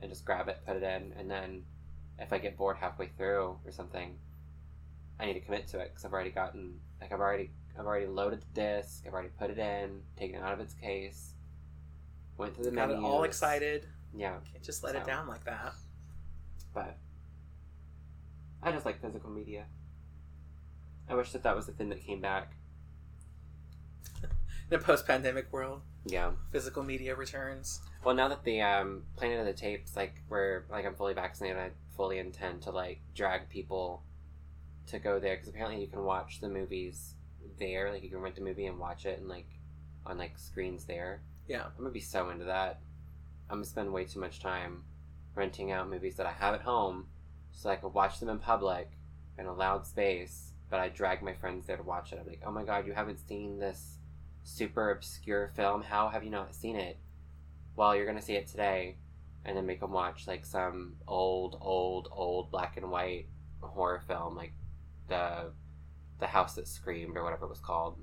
and 0.01 0.11
just 0.11 0.25
grab 0.25 0.49
it, 0.49 0.59
put 0.67 0.77
it 0.77 0.83
in, 0.83 1.13
and 1.17 1.31
then 1.31 1.63
if 2.19 2.33
I 2.33 2.39
get 2.39 2.57
bored 2.57 2.77
halfway 2.79 3.09
through 3.09 3.59
or 3.65 3.73
something, 3.73 4.17
I 5.19 5.27
need 5.27 5.35
to 5.35 5.41
commit 5.41 5.67
to 5.69 5.81
it 5.81 5.91
because 5.91 6.05
I've 6.05 6.13
already 6.13 6.31
gotten, 6.31 6.81
like, 7.01 7.13
I've 7.13 7.21
already, 7.21 7.51
I've 7.79 7.87
already 7.87 8.07
loaded 8.07 8.41
the 8.41 8.61
disc, 8.61 9.05
I've 9.07 9.13
already 9.13 9.31
put 9.39 9.51
it 9.51 9.59
in, 9.59 10.01
taken 10.17 10.37
it 10.37 10.43
out 10.43 10.53
of 10.53 10.61
its 10.61 10.75
case, 10.75 11.35
went 12.37 12.55
through 12.55 12.65
the 12.67 12.71
Got 12.73 12.91
it 12.91 12.97
all 12.99 13.25
excited. 13.25 13.87
Yeah, 14.17 14.37
Can't 14.53 14.63
just 14.65 14.85
let 14.85 14.95
it 14.95 15.05
down 15.05 15.27
like 15.27 15.45
that. 15.45 15.73
but 16.73 16.97
I 18.63 18.73
just 18.73 18.87
like 18.87 19.01
physical 19.01 19.31
media. 19.31 19.65
I 21.09 21.15
wish 21.15 21.33
that 21.33 21.43
that 21.43 21.55
was 21.55 21.67
the 21.67 21.73
thing 21.73 21.91
that 21.91 22.01
came 22.05 22.21
back. 22.21 22.53
In 24.71 24.77
a 24.77 24.79
post-pandemic 24.79 25.53
world, 25.53 25.83
Yeah. 26.07 26.33
physical 26.53 26.83
media 26.83 27.15
returns. 27.15 27.81
Well, 28.05 28.15
now 28.15 28.29
that 28.29 28.45
the 28.45 28.61
um, 28.61 29.05
Planet 29.17 29.41
of 29.41 29.47
the 29.47 29.53
Tapes, 29.53 29.97
like 29.97 30.23
we're 30.29 30.65
like 30.71 30.85
I'm 30.85 30.95
fully 30.95 31.15
vaccinated, 31.15 31.59
I 31.59 31.71
fully 31.97 32.19
intend 32.19 32.63
to 32.63 32.71
like 32.71 33.01
drag 33.15 33.49
people 33.49 34.03
to 34.89 34.99
go 34.99 35.19
there 35.19 35.35
because 35.35 35.49
apparently 35.49 35.81
you 35.81 35.89
can 35.89 36.05
watch 36.05 36.41
the 36.41 36.49
movies 36.49 37.15
there. 37.59 37.91
Like 37.91 38.03
you 38.03 38.11
can 38.11 38.21
rent 38.21 38.39
a 38.39 38.43
movie 38.43 38.67
and 38.67 38.79
watch 38.79 39.07
it 39.07 39.19
and 39.19 39.29
like 39.29 39.49
on 40.05 40.19
like 40.19 40.39
screens 40.39 40.85
there. 40.85 41.23
Yeah. 41.49 41.65
I'm 41.65 41.79
gonna 41.79 41.91
be 41.91 42.01
so 42.01 42.31
into 42.31 42.45
that. 42.45 42.81
I'm 43.49 43.57
gonna 43.57 43.67
spend 43.67 43.93
way 43.93 44.05
too 44.05 44.21
much 44.21 44.41
time 44.41 44.85
renting 45.35 45.73
out 45.73 45.89
movies 45.91 46.17
that 46.17 46.27
I 46.27 46.33
have 46.33 46.55
at 46.55 46.63
home 46.63 47.07
so 47.53 47.71
I 47.71 47.77
can 47.77 47.93
watch 47.93 48.21
them 48.21 48.29
in 48.29 48.39
public 48.39 48.91
in 49.39 49.47
a 49.47 49.53
loud 49.55 49.87
space. 49.87 50.53
But 50.71 50.81
I 50.81 50.89
drag 50.89 51.23
my 51.23 51.35
friends 51.35 51.67
there 51.67 51.77
to 51.77 51.83
watch 51.83 52.13
it. 52.13 52.19
I'm 52.21 52.27
like, 52.27 52.43
oh 52.45 52.51
my 52.51 52.65
god, 52.65 52.87
you 52.87 52.93
haven't 52.93 53.27
seen 53.27 53.59
this 53.59 53.99
super 54.45 54.91
obscure 54.91 55.49
film? 55.57 55.83
How 55.83 56.09
have 56.09 56.23
you 56.23 56.31
not 56.31 56.55
seen 56.55 56.77
it? 56.77 56.99
Well, 57.77 57.97
you're 57.97 58.07
gonna 58.07 58.23
see 58.23 58.37
it 58.37 58.47
today, 58.47 58.99
and 59.45 59.57
then 59.57 59.67
make 59.67 59.81
them 59.81 59.93
watch 59.93 60.27
like 60.27 60.45
some 60.47 60.97
old, 61.09 61.59
old, 61.61 62.09
old 62.13 62.51
black 62.51 62.77
and 62.77 62.91
white 62.91 63.27
horror 63.61 64.03
film, 64.07 64.37
like 64.37 64.53
the 65.09 65.53
the 66.21 66.27
House 66.27 66.55
That 66.55 66.69
Screamed 66.69 67.17
or 67.17 67.25
whatever 67.25 67.47
it 67.47 67.51
was 67.51 67.61
called. 67.61 67.99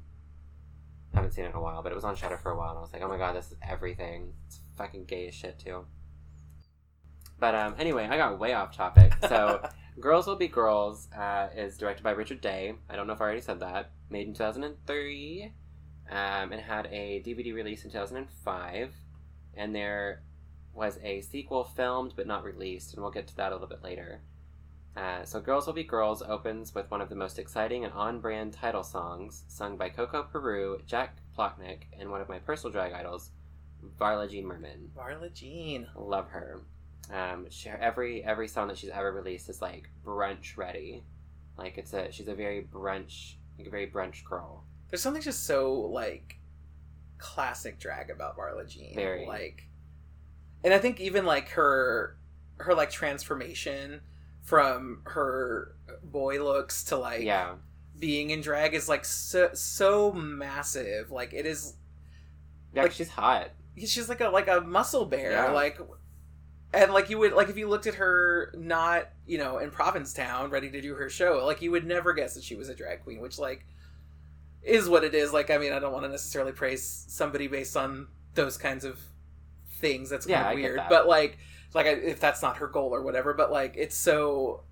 I 1.13 1.17
Haven't 1.17 1.31
seen 1.31 1.45
it 1.45 1.49
in 1.49 1.55
a 1.55 1.61
while, 1.61 1.81
but 1.81 1.91
it 1.91 1.95
was 1.95 2.03
on 2.03 2.15
Shudder 2.15 2.37
for 2.37 2.51
a 2.51 2.57
while, 2.57 2.69
and 2.69 2.77
I 2.77 2.81
was 2.81 2.93
like, 2.93 3.01
oh 3.01 3.07
my 3.07 3.17
god, 3.17 3.35
this 3.35 3.47
is 3.47 3.57
everything. 3.61 4.33
It's 4.47 4.59
fucking 4.77 5.05
gay 5.05 5.27
as 5.27 5.33
shit 5.35 5.59
too. 5.59 5.85
But 7.39 7.55
um, 7.55 7.75
anyway, 7.79 8.07
I 8.09 8.17
got 8.17 8.39
way 8.39 8.53
off 8.53 8.75
topic. 8.75 9.13
So, 9.27 9.67
Girls 9.99 10.27
Will 10.27 10.35
Be 10.35 10.47
Girls 10.47 11.09
uh, 11.11 11.47
is 11.55 11.77
directed 11.77 12.03
by 12.03 12.11
Richard 12.11 12.39
Day. 12.39 12.75
I 12.89 12.95
don't 12.95 13.07
know 13.07 13.13
if 13.13 13.19
I 13.19 13.25
already 13.25 13.41
said 13.41 13.59
that. 13.61 13.91
Made 14.09 14.27
in 14.27 14.33
2003, 14.33 15.51
um, 16.11 16.51
and 16.51 16.61
had 16.61 16.87
a 16.87 17.23
DVD 17.25 17.53
release 17.53 17.85
in 17.85 17.91
2005. 17.91 18.93
And 19.55 19.75
there 19.75 20.21
was 20.73 20.99
a 21.03 21.21
sequel 21.21 21.63
filmed 21.63 22.13
but 22.15 22.27
not 22.27 22.43
released, 22.43 22.93
and 22.93 23.01
we'll 23.01 23.11
get 23.11 23.27
to 23.27 23.35
that 23.37 23.51
a 23.51 23.55
little 23.55 23.67
bit 23.67 23.83
later. 23.83 24.21
Uh, 24.95 25.23
so, 25.23 25.39
Girls 25.39 25.65
Will 25.65 25.73
Be 25.73 25.83
Girls 25.83 26.21
opens 26.21 26.75
with 26.75 26.91
one 26.91 26.99
of 26.99 27.07
the 27.07 27.15
most 27.15 27.39
exciting 27.39 27.85
and 27.85 27.93
on 27.93 28.19
brand 28.19 28.51
title 28.51 28.83
songs, 28.83 29.45
sung 29.47 29.77
by 29.77 29.87
Coco 29.87 30.23
Peru, 30.23 30.81
Jack 30.85 31.17
Plotnick, 31.37 31.83
and 31.97 32.11
one 32.11 32.19
of 32.19 32.27
my 32.27 32.39
personal 32.39 32.73
drag 32.73 32.91
idols, 32.91 33.31
Varla 33.99 34.29
Jean 34.29 34.45
Merman. 34.45 34.91
Varla 34.95 35.33
Jean. 35.33 35.87
Love 35.95 36.27
her. 36.29 36.59
Um, 37.11 37.47
she, 37.49 37.69
every 37.69 38.23
every 38.23 38.47
song 38.47 38.67
that 38.67 38.77
she's 38.77 38.89
ever 38.89 39.11
released 39.11 39.49
is 39.49 39.61
like 39.61 39.89
brunch 40.05 40.57
ready. 40.57 41.03
Like 41.57 41.77
it's 41.77 41.93
a 41.93 42.11
she's 42.11 42.27
a 42.27 42.35
very 42.35 42.61
brunch 42.61 43.35
like 43.57 43.67
a 43.67 43.71
very 43.71 43.87
brunch 43.87 44.23
girl. 44.23 44.65
There's 44.91 45.01
something 45.01 45.21
just 45.23 45.45
so 45.45 45.73
like 45.73 46.37
classic 47.17 47.79
drag 47.79 48.09
about 48.09 48.37
Varla 48.37 48.67
Jean. 48.67 48.93
Very. 48.95 49.25
like, 49.25 49.63
and 50.63 50.73
I 50.73 50.77
think 50.79 50.99
even 50.99 51.25
like 51.25 51.49
her 51.49 52.17
her 52.57 52.75
like 52.75 52.91
transformation 52.91 54.01
from 54.43 55.01
her 55.05 55.75
boy 56.03 56.43
looks 56.43 56.83
to 56.85 56.97
like 56.97 57.23
yeah, 57.23 57.55
being 57.97 58.29
in 58.31 58.41
drag 58.41 58.73
is 58.73 58.87
like 58.89 59.05
so 59.05 59.49
so 59.53 60.11
massive. 60.11 61.09
Like 61.09 61.33
it 61.33 61.45
is. 61.45 61.75
yeah, 62.73 62.83
Like- 62.83 62.91
she's 62.91 63.09
hot. 63.09 63.51
She's 63.77 64.09
like 64.09 64.19
a 64.21 64.27
like 64.29 64.47
a 64.49 64.61
muscle 64.61 65.05
bear. 65.05 65.31
Yeah. 65.31 65.51
Like. 65.51 65.79
And 66.73 66.93
like 66.93 67.09
you 67.09 67.17
would 67.19 67.33
like 67.33 67.49
if 67.49 67.57
you 67.57 67.67
looked 67.67 67.85
at 67.85 67.95
her 67.95 68.53
not 68.57 69.09
you 69.27 69.37
know 69.37 69.57
in 69.57 69.71
Provincetown 69.71 70.49
ready 70.49 70.69
to 70.71 70.79
do 70.79 70.95
her 70.95 71.09
show 71.09 71.43
like 71.45 71.61
you 71.61 71.69
would 71.71 71.85
never 71.85 72.13
guess 72.13 72.33
that 72.35 72.45
she 72.45 72.55
was 72.55 72.69
a 72.69 72.73
drag 72.73 73.03
queen 73.03 73.19
which 73.19 73.37
like 73.37 73.65
is 74.63 74.87
what 74.89 75.03
it 75.03 75.13
is. 75.15 75.33
Like 75.33 75.49
I 75.49 75.57
mean 75.57 75.73
I 75.73 75.79
don't 75.79 75.91
want 75.93 76.05
to 76.05 76.09
necessarily 76.09 76.51
praise 76.51 77.05
somebody 77.07 77.47
based 77.47 77.75
on 77.77 78.07
those 78.35 78.57
kinds 78.57 78.85
of 78.85 78.99
things. 79.79 80.09
That's 80.09 80.25
kind 80.25 80.31
Yeah, 80.45 80.49
of 80.51 80.55
weird. 80.55 80.81
but 80.89 81.07
like 81.07 81.37
like 81.73 81.85
I- 81.87 81.89
if 81.91 82.19
that's 82.19 82.41
not 82.41 82.57
her 82.57 82.67
goal 82.67 82.93
or 82.93 83.01
whatever 83.01 83.33
but 83.33 83.51
like 83.51 83.75
it's 83.77 83.97
so 83.97 84.63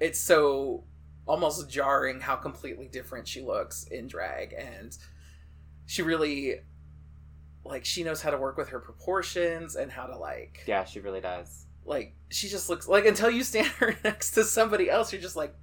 it's 0.00 0.18
so 0.20 0.84
almost 1.26 1.68
jarring 1.68 2.20
how 2.20 2.36
completely 2.36 2.86
different 2.86 3.26
she 3.26 3.40
looks 3.40 3.84
in 3.84 4.06
drag. 4.06 4.52
And 4.52 4.96
she 5.86 6.02
really 6.02 6.60
like 7.64 7.84
she 7.84 8.04
knows 8.04 8.22
how 8.22 8.30
to 8.30 8.36
work 8.38 8.56
with 8.56 8.68
her 8.68 8.78
proportions 8.78 9.74
and 9.74 9.90
how 9.90 10.06
to 10.06 10.16
like 10.16 10.62
Yeah, 10.66 10.84
she 10.84 11.00
really 11.00 11.20
does. 11.20 11.66
like 11.84 12.14
she 12.28 12.48
just 12.48 12.68
looks 12.68 12.86
like 12.86 13.06
until 13.06 13.30
you 13.30 13.42
stand 13.42 13.66
her 13.78 13.96
next 14.04 14.32
to 14.32 14.44
somebody 14.44 14.88
else 14.88 15.12
you're 15.12 15.22
just 15.22 15.36
like 15.36 15.54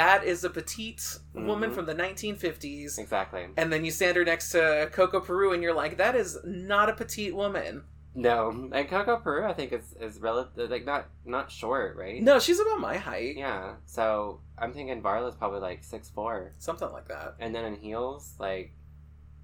that 0.00 0.24
is 0.24 0.44
a 0.44 0.50
petite 0.50 1.04
woman 1.34 1.70
Mhm. 1.70 1.74
from 1.74 1.86
the 1.86 1.94
1950s 1.94 2.98
Exactly. 2.98 3.44
and 3.56 3.72
then 3.72 3.84
you 3.84 3.90
stand 3.90 4.16
her 4.16 4.24
next 4.24 4.50
to 4.50 4.88
coco 4.92 5.20
peru 5.20 5.52
and 5.54 5.62
you're 5.62 5.74
like 5.84 5.96
that 5.98 6.14
is 6.14 6.38
not 6.44 6.88
a 6.88 6.94
petite 6.94 7.34
woman 7.34 7.84
No, 8.18 8.70
and 8.72 8.88
Coco 8.88 9.18
Peru 9.18 9.44
I 9.44 9.52
think 9.52 9.72
is 9.78 9.86
is 10.00 10.14
relative 10.28 10.70
like 10.70 10.86
not 10.86 11.02
not 11.26 11.50
short, 11.50 11.96
right? 11.96 12.22
no 12.22 12.38
she's 12.38 12.60
about 12.60 12.80
my 12.80 12.96
height 12.96 13.36
Yeah. 13.36 13.76
So 13.84 14.40
I'm 14.56 14.72
thinking 14.72 15.02
Varla's 15.02 15.36
probably 15.36 15.60
like 15.60 15.84
six 15.84 16.08
four, 16.16 16.54
something 16.58 16.90
like 16.96 17.08
that 17.08 17.34
and 17.42 17.54
then 17.54 17.64
in 17.70 17.74
heels 17.86 18.22
like 18.38 18.72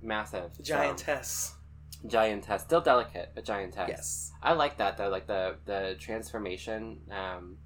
massive. 0.01 0.51
So- 0.57 0.63
giantess 0.63 1.55
giantess, 2.07 2.63
still 2.63 2.81
delicate, 2.81 3.29
but 3.35 3.45
giantess. 3.45 3.89
yes 3.89 4.33
I 4.43 4.55
like 4.55 4.79
that 4.79 4.97
though, 4.97 5.11
like 5.17 5.27
the 5.27 5.43
the 5.67 5.81
transformation. 6.07 6.81
Um, 7.11 7.59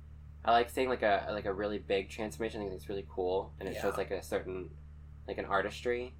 I 0.47 0.53
like 0.53 0.71
seeing 0.71 0.89
like 0.89 1.03
a 1.03 1.27
like 1.33 1.45
a 1.47 1.53
really 1.53 1.79
big 1.79 2.09
transformation. 2.09 2.61
I 2.61 2.65
think 2.65 2.77
it's 2.77 2.89
really 2.89 3.07
cool, 3.09 3.53
and 3.59 3.69
it 3.69 3.75
Yeah. 3.75 3.83
shows 3.83 3.97
like 3.97 4.13
a 4.13 4.23
certain 4.23 4.71
like 5.27 5.39
an 5.39 5.45
artistry. 5.45 6.15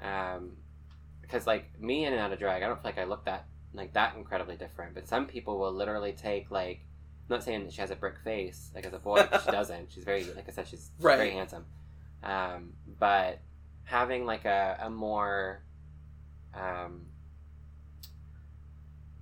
Um, 0.00 0.56
because 1.20 1.46
like 1.46 1.78
me 1.80 2.04
in 2.06 2.12
and 2.12 2.20
out 2.20 2.32
of 2.32 2.38
drag, 2.38 2.62
I 2.62 2.66
don't 2.68 2.76
feel 2.80 2.90
like 2.90 2.98
I 2.98 3.04
look 3.04 3.24
that 3.26 3.46
like 3.74 3.92
that 3.92 4.16
incredibly 4.16 4.56
different. 4.56 4.94
But 4.94 5.06
some 5.06 5.26
people 5.26 5.58
will 5.58 5.72
literally 5.72 6.12
take 6.12 6.50
like, 6.50 6.78
I'm 7.28 7.36
not 7.36 7.42
saying 7.44 7.64
that 7.64 7.72
she 7.72 7.80
has 7.82 7.90
a 7.90 7.96
brick 7.96 8.18
face 8.24 8.70
like 8.74 8.86
as 8.86 8.94
a 8.94 8.98
boy, 8.98 9.28
she 9.44 9.50
doesn't. 9.50 9.92
She's 9.92 10.04
very 10.04 10.24
like 10.24 10.48
I 10.48 10.52
said, 10.52 10.66
she's 10.68 10.90
Right. 10.98 11.16
very 11.18 11.30
handsome. 11.32 11.66
Um, 12.22 12.72
but 12.98 13.40
having 13.84 14.24
like 14.24 14.46
a 14.46 14.78
a 14.80 14.88
more 14.90 15.62
um 16.54 17.06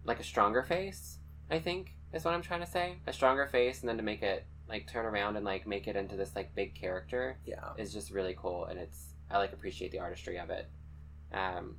like 0.04 0.20
a 0.20 0.24
stronger 0.24 0.62
face, 0.62 1.18
I 1.50 1.58
think 1.58 1.96
is 2.14 2.24
what 2.24 2.34
I'm 2.34 2.42
trying 2.42 2.60
to 2.60 2.66
say. 2.66 2.96
A 3.06 3.12
stronger 3.12 3.46
face, 3.46 3.80
and 3.80 3.88
then 3.88 3.96
to 3.96 4.02
make 4.02 4.22
it 4.22 4.46
like 4.68 4.86
turn 4.90 5.04
around 5.04 5.36
and 5.36 5.44
like 5.44 5.66
make 5.66 5.86
it 5.88 5.96
into 5.96 6.16
this 6.16 6.34
like 6.34 6.54
big 6.54 6.74
character 6.74 7.38
Yeah. 7.44 7.72
is 7.76 7.92
just 7.92 8.10
really 8.10 8.34
cool, 8.38 8.64
and 8.66 8.78
it's 8.78 9.08
I 9.30 9.38
like 9.38 9.52
appreciate 9.52 9.90
the 9.92 9.98
artistry 10.00 10.38
of 10.38 10.50
it. 10.50 10.68
Um, 11.32 11.76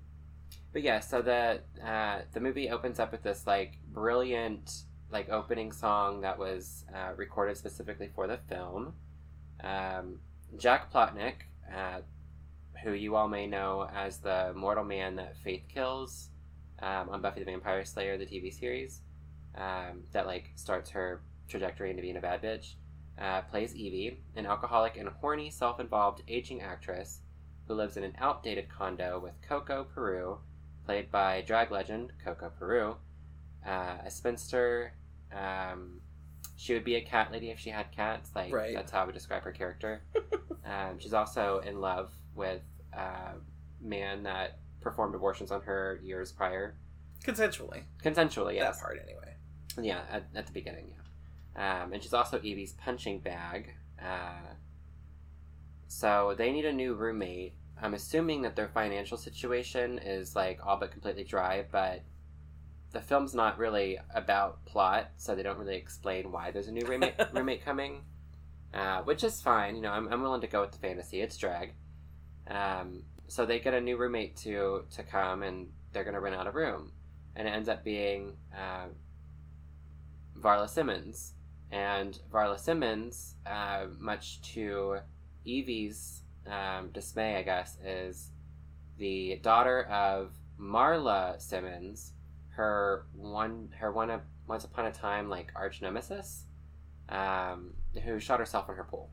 but 0.74 0.82
yeah, 0.84 1.00
so 1.00 1.22
the 1.22 1.62
uh, 1.86 2.22
the 2.34 2.40
movie 2.40 2.70
opens 2.70 3.00
up 3.00 3.12
with 3.12 3.24
this 3.24 3.48
like 3.48 3.80
brilliant 3.92 4.84
like 5.12 5.30
opening 5.30 5.72
song 5.72 6.22
that 6.22 6.38
was 6.38 6.84
uh, 6.94 7.14
recorded 7.16 7.58
specifically 7.58 8.10
for 8.14 8.28
the 8.28 8.38
film. 8.50 8.94
Um, 9.64 10.20
Jack 10.58 10.92
Plotnick, 10.92 11.36
uh, 11.74 12.02
who 12.84 12.92
you 12.94 13.16
all 13.16 13.28
may 13.28 13.48
know 13.48 13.88
as 13.94 14.18
the 14.18 14.52
mortal 14.56 14.84
man 14.84 15.16
that 15.16 15.38
Faith 15.38 15.64
kills 15.74 16.30
um, 16.82 17.10
on 17.10 17.22
Buffy 17.22 17.40
the 17.40 17.46
Vampire 17.46 17.86
Slayer, 17.86 18.18
the 18.18 18.26
TV 18.26 18.54
series, 18.54 19.02
um, 19.58 20.04
that 20.12 20.26
like 20.28 20.52
starts 20.56 20.90
her 20.92 21.22
trajectory 21.48 21.90
into 21.90 22.02
being 22.02 22.18
a 22.18 22.22
bad 22.22 22.42
bitch, 22.42 22.74
uh, 23.20 23.42
plays 23.44 23.76
Evie, 23.76 24.20
an 24.36 24.46
alcoholic 24.46 24.98
and 24.98 25.10
horny, 25.10 25.50
self-involved 25.50 26.22
aging 26.28 26.62
actress 26.62 27.20
who 27.68 27.74
lives 27.74 27.98
in 27.98 28.04
an 28.04 28.14
outdated 28.20 28.68
condo 28.70 29.20
with 29.20 29.34
Coco 29.48 29.84
Peru, 29.86 30.38
played 30.86 31.12
by 31.12 31.42
drag 31.42 31.72
legend 31.72 32.12
Coco 32.24 32.52
Peru, 32.60 32.96
uh, 33.66 33.98
a 34.06 34.12
spinster. 34.12 34.94
Um, 35.34 36.02
she 36.58 36.74
would 36.74 36.84
be 36.84 36.96
a 36.96 37.02
cat 37.02 37.32
lady 37.32 37.50
if 37.50 37.60
she 37.60 37.70
had 37.70 37.92
cats. 37.92 38.30
Like 38.36 38.54
Right. 38.54 38.74
that's 38.76 38.92
how 38.92 39.02
I 39.02 39.06
would 39.06 39.14
describe 39.16 39.44
her 39.44 39.52
character. 39.52 40.04
um, 40.66 41.00
she's 41.00 41.14
also 41.14 41.60
in 41.66 41.80
love 41.82 42.12
with 42.36 42.62
a 42.94 43.34
man 43.82 44.24
that 44.24 44.60
performed 44.82 45.16
abortions 45.16 45.52
on 45.52 45.62
her 45.62 46.00
years 46.04 46.32
prior, 46.32 46.76
Consensually. 47.24 47.84
consensually. 48.04 48.56
Yes. 48.56 48.78
That 48.78 48.84
part, 48.84 49.00
anyway. 49.04 49.35
Yeah, 49.82 50.02
at, 50.12 50.28
at 50.36 50.48
the 50.48 50.54
beginning, 50.54 50.92
yeah. 50.92 51.02
Um, 51.56 51.94
and 51.94 52.04
she's 52.04 52.14
also 52.14 52.40
Evie's 52.40 52.74
punching 52.74 53.20
bag. 53.20 53.74
Uh, 54.02 54.54
so 55.88 56.36
they 56.38 56.52
need 56.52 56.66
a 56.66 56.74
new 56.74 56.94
roommate. 56.94 57.54
I'm 57.82 57.94
assuming 57.94 58.42
that 58.44 58.56
their 58.56 58.68
financial 58.68 59.18
situation 59.18 60.00
is 60.00 60.36
like 60.36 60.60
all 60.66 60.78
but 60.78 60.92
completely 60.92 61.24
dry, 61.24 61.66
but 61.72 62.04
the 62.92 63.02
film's 63.02 63.34
not 63.34 63.58
really 63.58 64.00
about 64.14 64.64
plot, 64.66 65.12
so 65.18 65.36
they 65.36 65.44
don't 65.44 65.58
really 65.58 65.76
explain 65.76 66.32
why 66.32 66.52
there's 66.52 66.68
a 66.68 66.72
new 66.72 66.86
roommate 66.86 67.16
roommate 67.34 67.64
coming, 67.64 68.04
uh, 68.74 69.02
which 69.02 69.24
is 69.24 69.42
fine. 69.42 69.76
You 69.76 69.82
know, 69.82 69.92
I'm, 69.92 70.08
I'm 70.12 70.22
willing 70.22 70.42
to 70.42 70.48
go 70.48 70.62
with 70.62 70.72
the 70.72 70.78
fantasy. 70.78 71.22
It's 71.22 71.38
drag. 71.38 71.74
Um, 72.48 73.04
so 73.28 73.46
they 73.46 73.60
get 73.60 73.74
a 73.74 73.82
new 73.82 73.98
roommate 73.98 74.38
to 74.38 74.86
to 74.92 75.04
come, 75.04 75.44
and 75.44 75.68
they're 75.92 76.06
gonna 76.06 76.22
rent 76.22 76.36
out 76.36 76.48
a 76.48 76.52
room, 76.52 76.92
and 77.36 77.48
it 77.48 77.52
ends 77.52 77.68
up 77.68 77.84
being 77.84 78.38
uh, 78.56 78.88
Varla 80.40 80.70
Simmons. 80.70 81.34
And 81.72 82.20
Varla 82.32 82.60
Simmons, 82.60 83.36
uh, 83.46 83.88
much 84.00 84.42
to 84.54 85.00
Evie's 85.46 86.22
um, 86.48 86.90
dismay, 86.94 87.38
I 87.38 87.44
guess, 87.44 87.78
is 87.84 88.32
the 88.98 89.40
daughter 89.42 89.84
of 89.84 90.34
Marla 90.60 91.42
Simmons, 91.42 92.14
her 92.50 93.06
one, 93.14 93.70
her 93.80 93.92
one 93.92 94.10
of, 94.10 94.22
once 94.48 94.64
upon 94.64 94.86
a 94.86 94.92
time 94.92 95.30
like 95.30 95.52
arch 95.56 95.82
nemesis, 95.82 96.46
um, 97.10 97.74
who 98.04 98.20
shot 98.20 98.40
herself 98.40 98.70
in 98.70 98.76
her 98.76 98.84
pool 98.84 99.10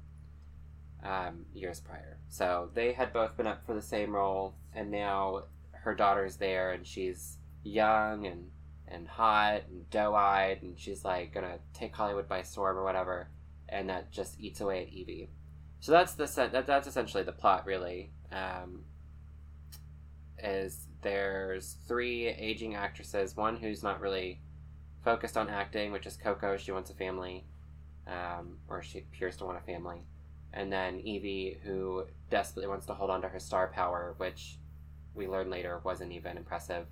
um, 1.03 1.47
years 1.55 1.81
prior. 1.81 2.19
So 2.29 2.71
they 2.75 2.93
had 2.93 3.13
both 3.13 3.37
been 3.37 3.47
up 3.47 3.65
for 3.65 3.75
the 3.75 3.83
same 3.83 4.15
role, 4.15 4.55
and 4.75 4.91
now 4.91 5.45
her 5.73 5.95
daughter's 5.95 6.37
there, 6.37 6.73
and 6.73 6.87
she's 6.87 7.39
young 7.65 8.27
and 8.27 8.51
and 8.92 9.09
hot 9.09 9.62
and 9.70 9.88
doe-eyed, 9.90 10.62
and 10.62 10.78
she's 10.78 11.05
like 11.05 11.33
gonna 11.33 11.59
take 11.72 11.94
Hollywood 11.96 12.28
by 12.28 12.42
storm 12.42 12.76
or 12.76 12.85
whatever, 12.85 13.28
and 13.68 13.88
that 13.88 14.12
just 14.12 14.38
eats 14.38 14.61
away 14.61 14.83
at 14.83 14.92
Evie. 14.92 15.31
So 15.81 15.92
that's 15.92 16.14
the 16.14 16.26
that, 16.52 16.66
that's 16.66 16.87
essentially 16.87 17.22
the 17.22 17.33
plot, 17.33 17.66
really. 17.66 18.12
Um, 18.31 18.85
is 20.38 20.87
there's 21.02 21.76
three 21.87 22.26
aging 22.26 22.74
actresses, 22.74 23.37
one 23.37 23.57
who's 23.57 23.83
not 23.83 24.00
really 24.00 24.40
focused 25.05 25.37
on 25.37 25.48
acting, 25.48 25.92
which 25.92 26.07
is 26.07 26.16
Coco. 26.16 26.57
She 26.57 26.72
wants 26.72 26.90
a 26.90 26.94
family, 26.94 27.44
um, 28.07 28.59
or 28.68 28.83
she 28.83 28.98
appears 28.98 29.37
to 29.38 29.44
want 29.44 29.59
a 29.59 29.61
family, 29.61 30.02
and 30.52 30.72
then 30.72 31.00
Evie, 31.00 31.59
who 31.64 32.07
desperately 32.31 32.68
wants 32.68 32.87
to 32.87 32.94
hold 32.94 33.11
on 33.11 33.22
to 33.22 33.28
her 33.28 33.40
star 33.40 33.68
power, 33.68 34.14
which 34.18 34.59
we 35.14 35.26
learn 35.26 35.50
later 35.50 35.81
wasn't 35.85 36.12
even 36.12 36.37
impressive, 36.37 36.87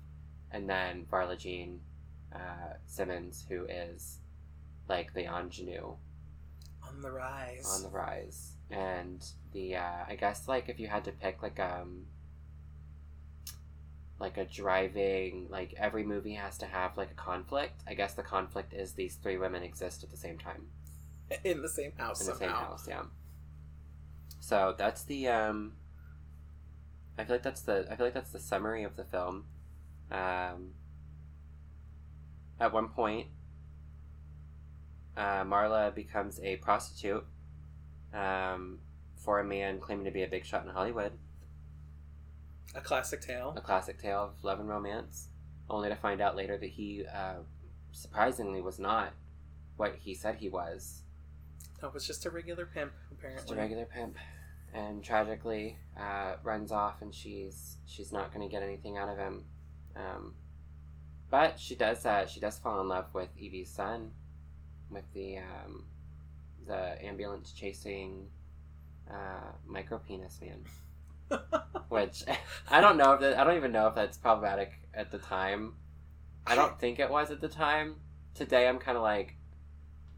and 0.51 0.69
then 0.69 1.05
Varla 1.11 1.37
Jean 1.37 1.79
uh, 2.33 2.73
Simmons, 2.85 3.45
who 3.49 3.65
is 3.65 4.19
like 4.87 5.13
the 5.13 5.25
ingenue 5.25 5.95
On 6.87 7.01
the 7.01 7.11
rise. 7.11 7.65
on 7.75 7.83
the 7.83 7.89
rise, 7.95 8.53
and 8.69 9.23
the 9.53 9.75
uh, 9.75 10.05
I 10.07 10.15
guess 10.15 10.47
like 10.47 10.69
if 10.69 10.79
you 10.79 10.87
had 10.87 11.03
to 11.05 11.11
pick 11.11 11.41
like 11.41 11.59
um 11.59 12.05
like 14.19 14.37
a 14.37 14.45
driving 14.45 15.47
like 15.49 15.73
every 15.77 16.03
movie 16.03 16.35
has 16.35 16.57
to 16.59 16.65
have 16.65 16.97
like 16.97 17.11
a 17.11 17.15
conflict. 17.15 17.81
I 17.87 17.93
guess 17.95 18.13
the 18.13 18.23
conflict 18.23 18.73
is 18.73 18.93
these 18.93 19.15
three 19.15 19.37
women 19.37 19.63
exist 19.63 20.03
at 20.03 20.11
the 20.11 20.17
same 20.17 20.37
time 20.37 20.67
in 21.43 21.61
the 21.61 21.69
same 21.69 21.93
house 21.97 22.21
in 22.21 22.27
the 22.27 22.33
somehow. 22.35 22.47
same 22.59 22.65
house. 22.65 22.87
Yeah. 22.87 23.03
So 24.39 24.75
that's 24.77 25.03
the 25.03 25.27
um. 25.27 25.73
I 27.17 27.23
feel 27.23 27.35
like 27.35 27.43
that's 27.43 27.61
the 27.61 27.87
I 27.91 27.95
feel 27.95 28.05
like 28.05 28.13
that's 28.13 28.31
the 28.31 28.39
summary 28.39 28.83
of 28.83 28.95
the 28.95 29.03
film. 29.05 29.45
Um. 30.11 30.73
At 32.61 32.71
one 32.71 32.89
point, 32.89 33.25
uh, 35.17 35.43
Marla 35.43 35.93
becomes 35.95 36.39
a 36.41 36.57
prostitute 36.57 37.25
um, 38.13 38.77
for 39.15 39.39
a 39.39 39.43
man 39.43 39.79
claiming 39.79 40.05
to 40.05 40.11
be 40.11 40.21
a 40.21 40.27
big 40.27 40.45
shot 40.45 40.63
in 40.63 40.69
Hollywood. 40.69 41.13
A 42.75 42.81
classic 42.81 43.19
tale. 43.19 43.55
A 43.57 43.61
classic 43.61 43.99
tale 43.99 44.25
of 44.25 44.43
love 44.43 44.59
and 44.59 44.69
romance, 44.69 45.29
only 45.71 45.89
to 45.89 45.95
find 45.95 46.21
out 46.21 46.35
later 46.35 46.55
that 46.55 46.69
he, 46.69 47.03
uh, 47.11 47.37
surprisingly, 47.93 48.61
was 48.61 48.77
not 48.77 49.13
what 49.75 49.95
he 49.99 50.13
said 50.13 50.35
he 50.35 50.47
was. 50.47 51.01
No, 51.81 51.87
it 51.87 51.95
was 51.95 52.05
just 52.05 52.27
a 52.27 52.29
regular 52.29 52.67
pimp, 52.67 52.93
apparently. 53.11 53.41
Just 53.41 53.53
a 53.53 53.55
regular 53.55 53.85
pimp, 53.85 54.17
and 54.71 55.03
tragically 55.03 55.79
uh, 55.99 56.35
runs 56.43 56.71
off, 56.71 57.01
and 57.01 57.11
she's 57.11 57.77
she's 57.87 58.11
not 58.11 58.31
going 58.31 58.47
to 58.47 58.51
get 58.51 58.61
anything 58.61 58.99
out 58.99 59.09
of 59.09 59.17
him. 59.17 59.45
Um, 59.95 60.35
but 61.31 61.57
she 61.57 61.75
does 61.75 62.05
uh, 62.05 62.27
she 62.27 62.39
does 62.41 62.59
fall 62.59 62.81
in 62.81 62.89
love 62.89 63.11
with 63.13 63.29
Evie's 63.41 63.69
son, 63.69 64.11
with 64.91 65.05
the 65.13 65.37
um, 65.37 65.85
the 66.67 67.03
ambulance 67.03 67.53
chasing 67.53 68.27
uh, 69.09 69.53
micro 69.65 69.97
penis 69.97 70.39
man. 70.41 71.39
Which 71.89 72.23
I 72.69 72.81
don't 72.81 72.97
know 72.97 73.13
if 73.13 73.21
that, 73.21 73.39
I 73.39 73.45
don't 73.45 73.55
even 73.55 73.71
know 73.71 73.87
if 73.87 73.95
that's 73.95 74.17
problematic 74.17 74.73
at 74.93 75.09
the 75.09 75.17
time. 75.17 75.73
I 76.45 76.55
don't 76.55 76.77
think 76.77 76.99
it 76.99 77.09
was 77.09 77.31
at 77.31 77.39
the 77.39 77.47
time. 77.47 77.95
Today 78.35 78.67
I'm 78.67 78.77
kind 78.77 78.97
of 78.97 79.03
like, 79.03 79.35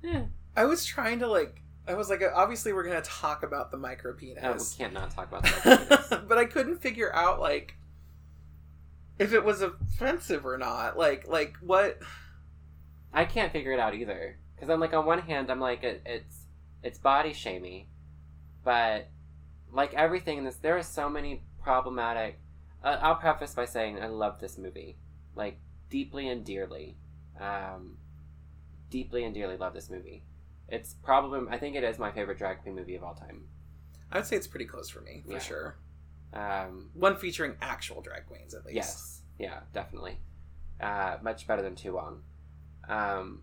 eh, 0.04 0.24
I 0.56 0.66
was 0.66 0.84
trying 0.84 1.20
to 1.20 1.28
like. 1.28 1.62
I 1.86 1.96
was 1.96 2.10
like, 2.10 2.24
obviously 2.34 2.74
we're 2.74 2.86
gonna 2.86 3.02
talk 3.02 3.44
about 3.44 3.70
the 3.70 3.78
micro 3.78 4.14
oh, 4.14 4.54
we 4.54 4.60
can't 4.78 4.94
not 4.94 5.12
talk 5.12 5.28
about 5.28 5.44
that. 5.44 6.24
but 6.28 6.38
I 6.38 6.46
couldn't 6.46 6.82
figure 6.82 7.14
out 7.14 7.40
like 7.40 7.76
if 9.20 9.34
it 9.34 9.44
was 9.44 9.62
offensive 9.62 10.46
or 10.46 10.58
not. 10.58 10.98
Like, 10.98 11.28
like 11.28 11.58
what? 11.62 12.00
I 13.14 13.26
can't 13.26 13.52
figure 13.52 13.72
it 13.72 13.80
out 13.80 13.94
either. 13.94 14.38
Because 14.56 14.70
I'm 14.70 14.80
like, 14.80 14.94
on 14.94 15.06
one 15.06 15.20
hand, 15.20 15.52
I'm 15.52 15.60
like, 15.60 15.84
it, 15.84 16.02
it's 16.06 16.38
it's 16.82 16.98
body 16.98 17.34
shamey, 17.34 17.88
but 18.64 19.10
like 19.72 19.94
everything 19.94 20.38
in 20.38 20.44
this, 20.46 20.56
there 20.58 20.78
are 20.78 20.84
so 20.84 21.10
many 21.10 21.44
problematic. 21.62 22.40
Uh, 22.84 22.98
I'll 23.02 23.16
preface 23.16 23.54
by 23.54 23.66
saying 23.66 24.02
I 24.02 24.08
love 24.08 24.40
this 24.40 24.58
movie, 24.58 24.98
like 25.36 25.58
deeply 25.90 26.28
and 26.28 26.44
dearly, 26.44 26.98
um, 27.40 27.98
deeply 28.90 29.24
and 29.24 29.34
dearly 29.34 29.58
love 29.58 29.74
this 29.74 29.90
movie. 29.90 30.24
It's 30.70 30.94
probably 31.04 31.42
I 31.50 31.58
think 31.58 31.76
it 31.76 31.84
is 31.84 32.00
my 32.00 32.12
favorite 32.12 32.38
drag 32.38 32.62
queen 32.62 32.76
movie 32.76 32.96
of 32.96 33.04
all 33.04 33.14
time. 33.16 33.44
I 34.12 34.18
would 34.18 34.28
say 34.28 34.36
it's 34.36 34.48
pretty 34.48 34.66
close 34.66 34.90
for 34.90 35.02
me, 35.02 35.24
for 35.26 35.34
Yeah. 35.34 35.40
sure. 35.40 35.76
Um, 36.34 36.90
One 36.94 37.16
featuring 37.16 37.56
actual 37.62 38.02
drag 38.02 38.26
queens, 38.28 38.54
at 38.54 38.66
least. 38.66 38.76
Yes. 38.76 39.22
Yeah, 39.40 39.60
definitely. 39.74 40.20
Uh, 40.82 41.18
much 41.22 41.48
better 41.48 41.62
than 41.62 41.76
long. 41.94 42.22
Um, 42.88 43.42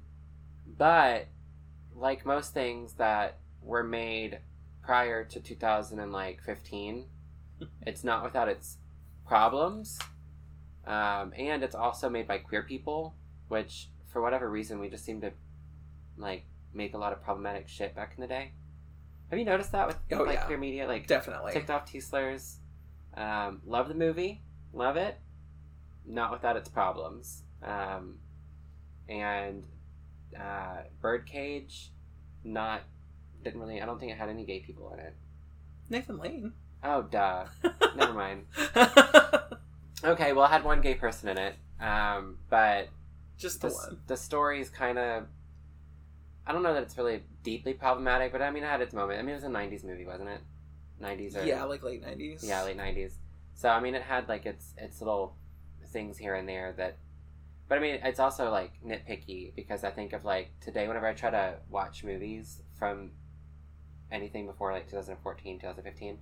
but 0.66 1.28
like 1.94 2.24
most 2.26 2.52
things 2.54 2.94
that 2.94 3.38
were 3.62 3.82
made 3.84 4.40
prior 4.82 5.24
to 5.24 5.40
2015, 5.40 7.06
it's 7.86 8.04
not 8.04 8.24
without 8.24 8.48
its 8.48 8.78
problems. 9.26 9.98
Um, 10.86 11.32
and 11.36 11.62
it's 11.62 11.74
also 11.74 12.08
made 12.08 12.26
by 12.26 12.38
queer 12.38 12.62
people, 12.62 13.14
which 13.48 13.88
for 14.08 14.20
whatever 14.22 14.50
reason 14.50 14.80
we 14.80 14.88
just 14.88 15.04
seem 15.04 15.20
to 15.20 15.32
like 16.16 16.44
make 16.72 16.94
a 16.94 16.98
lot 16.98 17.12
of 17.12 17.22
problematic 17.22 17.68
shit 17.68 17.94
back 17.94 18.12
in 18.16 18.20
the 18.22 18.26
day. 18.26 18.52
Have 19.30 19.38
you 19.38 19.44
noticed 19.44 19.72
that 19.72 19.86
with 19.86 19.98
Oh, 20.12 20.22
like 20.24 20.34
yeah. 20.36 20.44
queer 20.44 20.58
media? 20.58 20.86
Like 20.86 21.06
Definitely. 21.06 21.52
ticked 21.52 21.70
off 21.70 21.84
T 21.84 22.00
slurs. 22.00 22.58
Um, 23.16 23.60
love 23.66 23.88
the 23.88 23.94
movie, 23.94 24.42
love 24.72 24.96
it. 24.96 25.18
Not 26.06 26.32
without 26.32 26.56
its 26.56 26.68
problems. 26.68 27.42
Um, 27.62 28.18
and 29.08 29.64
uh, 30.38 30.82
Birdcage, 31.00 31.90
not 32.44 32.82
didn't 33.44 33.60
really. 33.60 33.80
I 33.80 33.86
don't 33.86 33.98
think 33.98 34.12
it 34.12 34.18
had 34.18 34.28
any 34.28 34.44
gay 34.44 34.60
people 34.60 34.92
in 34.94 35.00
it. 35.00 35.14
Nathan 35.88 36.18
Lane. 36.18 36.52
Oh, 36.82 37.02
duh. 37.02 37.44
Never 37.96 38.12
mind. 38.14 38.46
Okay, 40.02 40.32
well, 40.32 40.46
I 40.46 40.48
had 40.48 40.64
one 40.64 40.80
gay 40.80 40.94
person 40.94 41.28
in 41.28 41.36
it, 41.36 41.54
um, 41.78 42.38
but 42.48 42.88
Just 43.36 43.60
the 43.60 43.68
the, 43.68 43.74
one. 43.74 43.98
the 44.06 44.16
story's 44.16 44.70
kind 44.70 44.98
of. 44.98 45.26
I 46.46 46.52
don't 46.52 46.62
know 46.62 46.72
that 46.72 46.82
it's 46.82 46.96
really 46.96 47.22
deeply 47.42 47.74
problematic, 47.74 48.32
but 48.32 48.40
I 48.40 48.50
mean, 48.50 48.62
it 48.64 48.66
had 48.66 48.80
its 48.80 48.94
moment. 48.94 49.18
I 49.18 49.22
mean, 49.22 49.32
it 49.32 49.34
was 49.34 49.44
a 49.44 49.48
'90s 49.48 49.84
movie, 49.84 50.06
wasn't 50.06 50.30
it? 50.30 50.40
'90s 51.00 51.36
or 51.36 51.44
Yeah, 51.44 51.64
like 51.64 51.82
late 51.82 52.02
nineties. 52.02 52.42
yeah, 52.44 52.62
late 52.62 52.76
'90s. 52.76 53.12
So 53.54 53.68
I 53.68 53.80
mean, 53.80 53.94
it 53.94 54.02
had 54.02 54.28
like 54.28 54.46
its 54.46 54.74
its 54.78 55.00
little 55.00 55.36
things 55.88 56.18
here 56.18 56.34
and 56.34 56.48
there 56.48 56.72
that, 56.76 56.98
but 57.68 57.78
I 57.78 57.80
mean, 57.80 58.00
it's 58.02 58.20
also 58.20 58.50
like 58.50 58.72
nitpicky 58.86 59.54
because 59.54 59.82
I 59.84 59.90
think 59.90 60.12
of 60.12 60.24
like 60.24 60.50
today 60.60 60.86
whenever 60.88 61.06
I 61.06 61.14
try 61.14 61.30
to 61.30 61.56
watch 61.68 62.04
movies 62.04 62.62
from 62.78 63.10
anything 64.10 64.46
before 64.46 64.72
like 64.72 64.88
2014, 64.88 65.58
2015, 65.58 66.18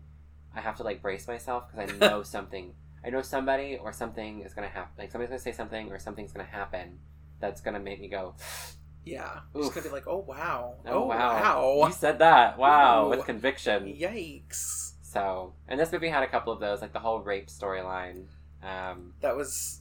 I 0.54 0.60
have 0.60 0.76
to 0.76 0.82
like 0.82 1.02
brace 1.02 1.26
myself 1.28 1.64
because 1.70 1.90
I 1.90 1.96
know 2.08 2.22
something. 2.22 2.74
I 3.04 3.10
know 3.10 3.22
somebody 3.22 3.76
or 3.76 3.92
something 3.92 4.40
is 4.42 4.54
gonna 4.54 4.68
happen. 4.68 4.92
Like 4.98 5.10
somebody's 5.12 5.30
gonna 5.30 5.40
say 5.40 5.52
something 5.52 5.90
or 5.92 5.98
something's 5.98 6.32
gonna 6.32 6.48
happen 6.48 6.98
that's 7.40 7.60
gonna 7.60 7.78
make 7.80 8.00
me 8.00 8.08
go, 8.08 8.34
Yeah. 9.08 9.40
Just 9.56 9.68
Oof. 9.68 9.74
gonna 9.74 9.86
be 9.88 9.92
like, 9.92 10.06
oh 10.06 10.24
wow. 10.26 10.74
"Oh, 10.86 11.06
wow, 11.06 11.78
wow. 11.80 11.86
you 11.86 11.92
said 11.92 12.18
that! 12.20 12.58
Wow, 12.58 13.06
Ooh. 13.06 13.10
with 13.10 13.24
conviction." 13.24 13.84
Yikes. 13.86 14.92
So, 15.02 15.54
and 15.66 15.80
this 15.80 15.90
movie 15.90 16.08
had 16.08 16.22
a 16.22 16.26
couple 16.28 16.52
of 16.52 16.60
those, 16.60 16.82
like 16.82 16.92
the 16.92 16.98
whole 16.98 17.20
rape 17.20 17.46
storyline. 17.48 18.26
Um, 18.62 19.14
That 19.20 19.36
was 19.36 19.80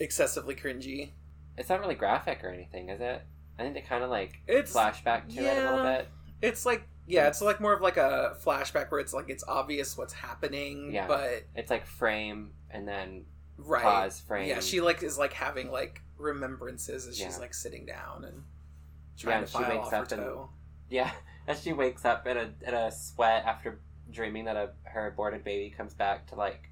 excessively 0.00 0.54
cringy. 0.54 1.10
it's 1.56 1.68
not 1.68 1.80
really 1.80 1.94
graphic 1.94 2.42
or 2.44 2.48
anything, 2.50 2.88
is 2.88 3.00
it? 3.00 3.22
I 3.58 3.62
think 3.62 3.74
they 3.74 3.80
kind 3.80 4.02
of 4.04 4.10
like 4.10 4.40
It's 4.46 4.72
flashback 4.74 5.32
to 5.34 5.40
it 5.44 5.58
a 5.58 5.70
little 5.70 5.84
bit. 5.84 6.08
It's 6.42 6.66
like 6.66 6.82
yeah, 7.06 7.28
it's 7.28 7.40
like 7.40 7.60
more 7.60 7.72
of 7.72 7.80
like 7.80 7.96
a 7.96 8.36
flashback 8.44 8.90
where 8.90 8.98
it's 9.00 9.14
like 9.14 9.30
it's 9.30 9.44
obvious 9.46 9.96
what's 9.96 10.12
happening, 10.12 10.92
Yeah. 10.92 11.06
but 11.06 11.44
It's 11.54 11.70
like 11.70 11.86
frame 11.86 12.50
and 12.70 12.86
then 12.88 13.24
right. 13.56 13.82
pause 13.82 14.20
frame. 14.20 14.48
Yeah, 14.48 14.60
she 14.60 14.80
like 14.80 15.02
is 15.04 15.16
like 15.16 15.32
having 15.32 15.70
like 15.70 16.02
remembrances 16.18 17.06
as 17.06 17.16
she's 17.16 17.38
like 17.38 17.54
sitting 17.54 17.86
down 17.86 18.24
and 18.24 18.42
to 19.18 19.46
she 19.46 19.58
wakes 19.58 19.92
up 19.92 20.10
and- 20.12 20.20
toe. 20.22 20.50
yeah, 20.90 21.10
as 21.48 21.62
she 21.62 21.72
wakes 21.72 22.04
up 22.04 22.26
in 22.26 22.36
a 22.36 22.50
in 22.66 22.74
a 22.74 22.90
sweat 22.90 23.44
after 23.44 23.80
dreaming 24.10 24.44
that 24.44 24.56
a 24.56 24.70
her 24.84 25.08
aborted 25.08 25.42
baby 25.44 25.70
comes 25.76 25.94
back 25.94 26.26
to 26.28 26.34
like 26.34 26.70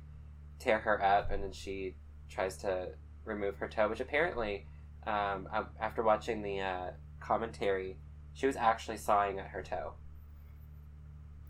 tear 0.58 0.78
her 0.78 1.02
up, 1.04 1.30
and 1.30 1.42
then 1.42 1.52
she 1.52 1.96
tries 2.28 2.56
to 2.58 2.88
remove 3.24 3.56
her 3.58 3.68
toe, 3.68 3.88
which 3.88 4.00
apparently, 4.00 4.66
um, 5.06 5.48
after 5.80 6.02
watching 6.02 6.42
the 6.42 6.60
uh, 6.60 6.90
commentary, 7.20 7.96
she 8.34 8.46
was 8.46 8.56
actually 8.56 8.96
sawing 8.96 9.38
at 9.38 9.48
her 9.48 9.62
toe. 9.62 9.94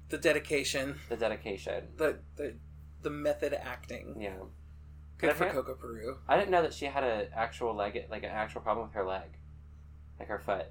The 0.09 0.19
dedication, 0.19 1.01
The 1.09 1.17
dedication. 1.17 1.89
the 1.97 2.19
the 2.37 2.55
the 3.03 3.11
method 3.11 3.55
acting. 3.55 4.17
Yeah. 4.21 4.37
Good 5.19 5.29
But 5.29 5.37
for 5.37 5.51
Coco 5.51 5.75
Peru. 5.75 6.19
I 6.29 6.37
didn't 6.37 6.51
know 6.51 6.63
that 6.63 6.75
she 6.75 6.87
had 6.87 7.05
an 7.05 7.29
actual 7.35 7.75
leg, 7.75 8.05
like 8.11 8.23
an 8.25 8.31
actual 8.31 8.61
problem 8.63 8.87
with 8.89 8.95
her 8.95 9.05
leg, 9.05 9.39
like 10.19 10.29
her 10.29 10.39
foot. 10.39 10.67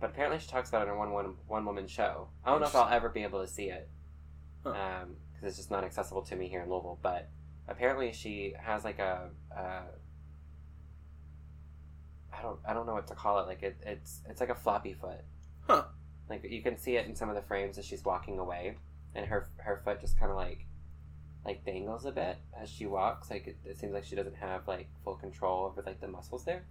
But 0.00 0.10
apparently, 0.10 0.38
she 0.38 0.48
talks 0.48 0.68
about 0.68 0.82
it 0.86 0.90
in 0.90 0.96
a 0.96 0.98
one 0.98 1.10
one 1.12 1.34
one 1.46 1.64
woman 1.64 1.86
show. 1.86 2.28
I 2.44 2.50
don't 2.50 2.60
know 2.60 2.66
if 2.66 2.74
I'll 2.74 2.92
ever 2.92 3.08
be 3.08 3.22
able 3.22 3.40
to 3.40 3.48
see 3.48 3.70
it, 3.70 3.88
Huh. 4.62 4.70
um, 4.70 5.16
because 5.32 5.48
it's 5.48 5.56
just 5.56 5.70
not 5.70 5.84
accessible 5.84 6.22
to 6.22 6.36
me 6.36 6.48
here 6.48 6.62
in 6.62 6.68
Louisville. 6.68 6.98
But 7.02 7.28
apparently, 7.66 8.12
she 8.12 8.54
has 8.60 8.84
like 8.84 8.98
a, 8.98 9.30
uh, 9.56 9.82
don't 12.46 12.60
I 12.66 12.72
don't 12.74 12.86
know 12.86 12.94
what 12.94 13.06
to 13.08 13.14
call 13.14 13.40
it. 13.40 13.46
Like 13.46 13.62
it, 13.62 13.76
it's 13.84 14.22
it's 14.28 14.40
like 14.40 14.50
a 14.50 14.54
floppy 14.54 14.94
foot. 14.94 15.20
Huh. 15.66 15.84
Like 16.28 16.44
you 16.48 16.62
can 16.62 16.78
see 16.78 16.96
it 16.96 17.06
in 17.06 17.14
some 17.14 17.28
of 17.28 17.34
the 17.34 17.42
frames 17.42 17.78
as 17.78 17.84
she's 17.84 18.04
walking 18.04 18.38
away, 18.38 18.76
and 19.14 19.26
her 19.26 19.48
her 19.58 19.76
foot 19.84 20.00
just 20.00 20.18
kind 20.18 20.30
of 20.30 20.36
like 20.36 20.66
like 21.44 21.64
dangles 21.64 22.04
a 22.04 22.12
bit 22.12 22.38
as 22.60 22.68
she 22.68 22.86
walks. 22.86 23.30
Like 23.30 23.46
it, 23.46 23.56
it 23.64 23.78
seems 23.78 23.92
like 23.92 24.04
she 24.04 24.16
doesn't 24.16 24.36
have 24.36 24.66
like 24.66 24.88
full 25.04 25.16
control 25.16 25.66
over 25.66 25.82
like 25.84 26.00
the 26.00 26.08
muscles 26.08 26.44
there. 26.44 26.64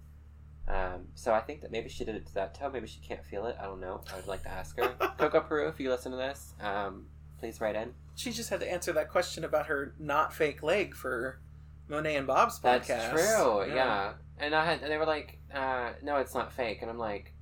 Um, 0.68 1.08
so 1.14 1.34
I 1.34 1.42
think 1.42 1.62
that 1.62 1.72
maybe 1.72 1.90
she 1.90 2.04
did 2.06 2.16
it 2.16 2.26
to 2.28 2.34
that 2.36 2.56
toe. 2.56 2.70
Maybe 2.72 2.88
she 2.88 3.00
can't 3.00 3.24
feel 3.24 3.46
it. 3.46 3.56
I 3.60 3.66
don't 3.66 3.80
know. 3.80 4.02
I 4.12 4.16
would 4.16 4.28
like 4.28 4.42
to 4.44 4.50
ask 4.50 4.76
her. 4.78 4.90
Coco 5.18 5.42
Peru, 5.42 5.68
if 5.68 5.80
you 5.80 5.90
listen 5.90 6.12
to 6.12 6.18
this, 6.18 6.54
um, 6.60 7.06
please 7.40 7.62
write 7.62 7.76
in. 7.76 7.94
She 8.16 8.32
just 8.32 8.50
had 8.50 8.62
to 8.62 8.72
answer 8.72 8.92
that 8.94 9.10
question 9.10 9.44
about 9.44 9.68
her 9.68 9.94
not 10.00 10.34
fake 10.34 10.64
leg 10.64 10.96
for 10.96 11.40
Monet 11.88 12.16
and 12.16 12.26
Bob's 12.26 12.60
podcast. 12.60 12.88
That's 12.88 13.12
true. 13.12 13.66
Yeah. 13.74 14.14
And 14.40 14.56
I 14.56 14.66
had, 14.66 14.82
and 14.82 14.92
they 14.92 14.98
were 14.98 15.06
like, 15.06 15.38
uh, 15.54 15.92
"No, 16.02 16.18
it's 16.18 16.34
not 16.34 16.52
fake." 16.52 16.80
And 16.82 16.90
I'm 16.90 16.98
like, 16.98 17.34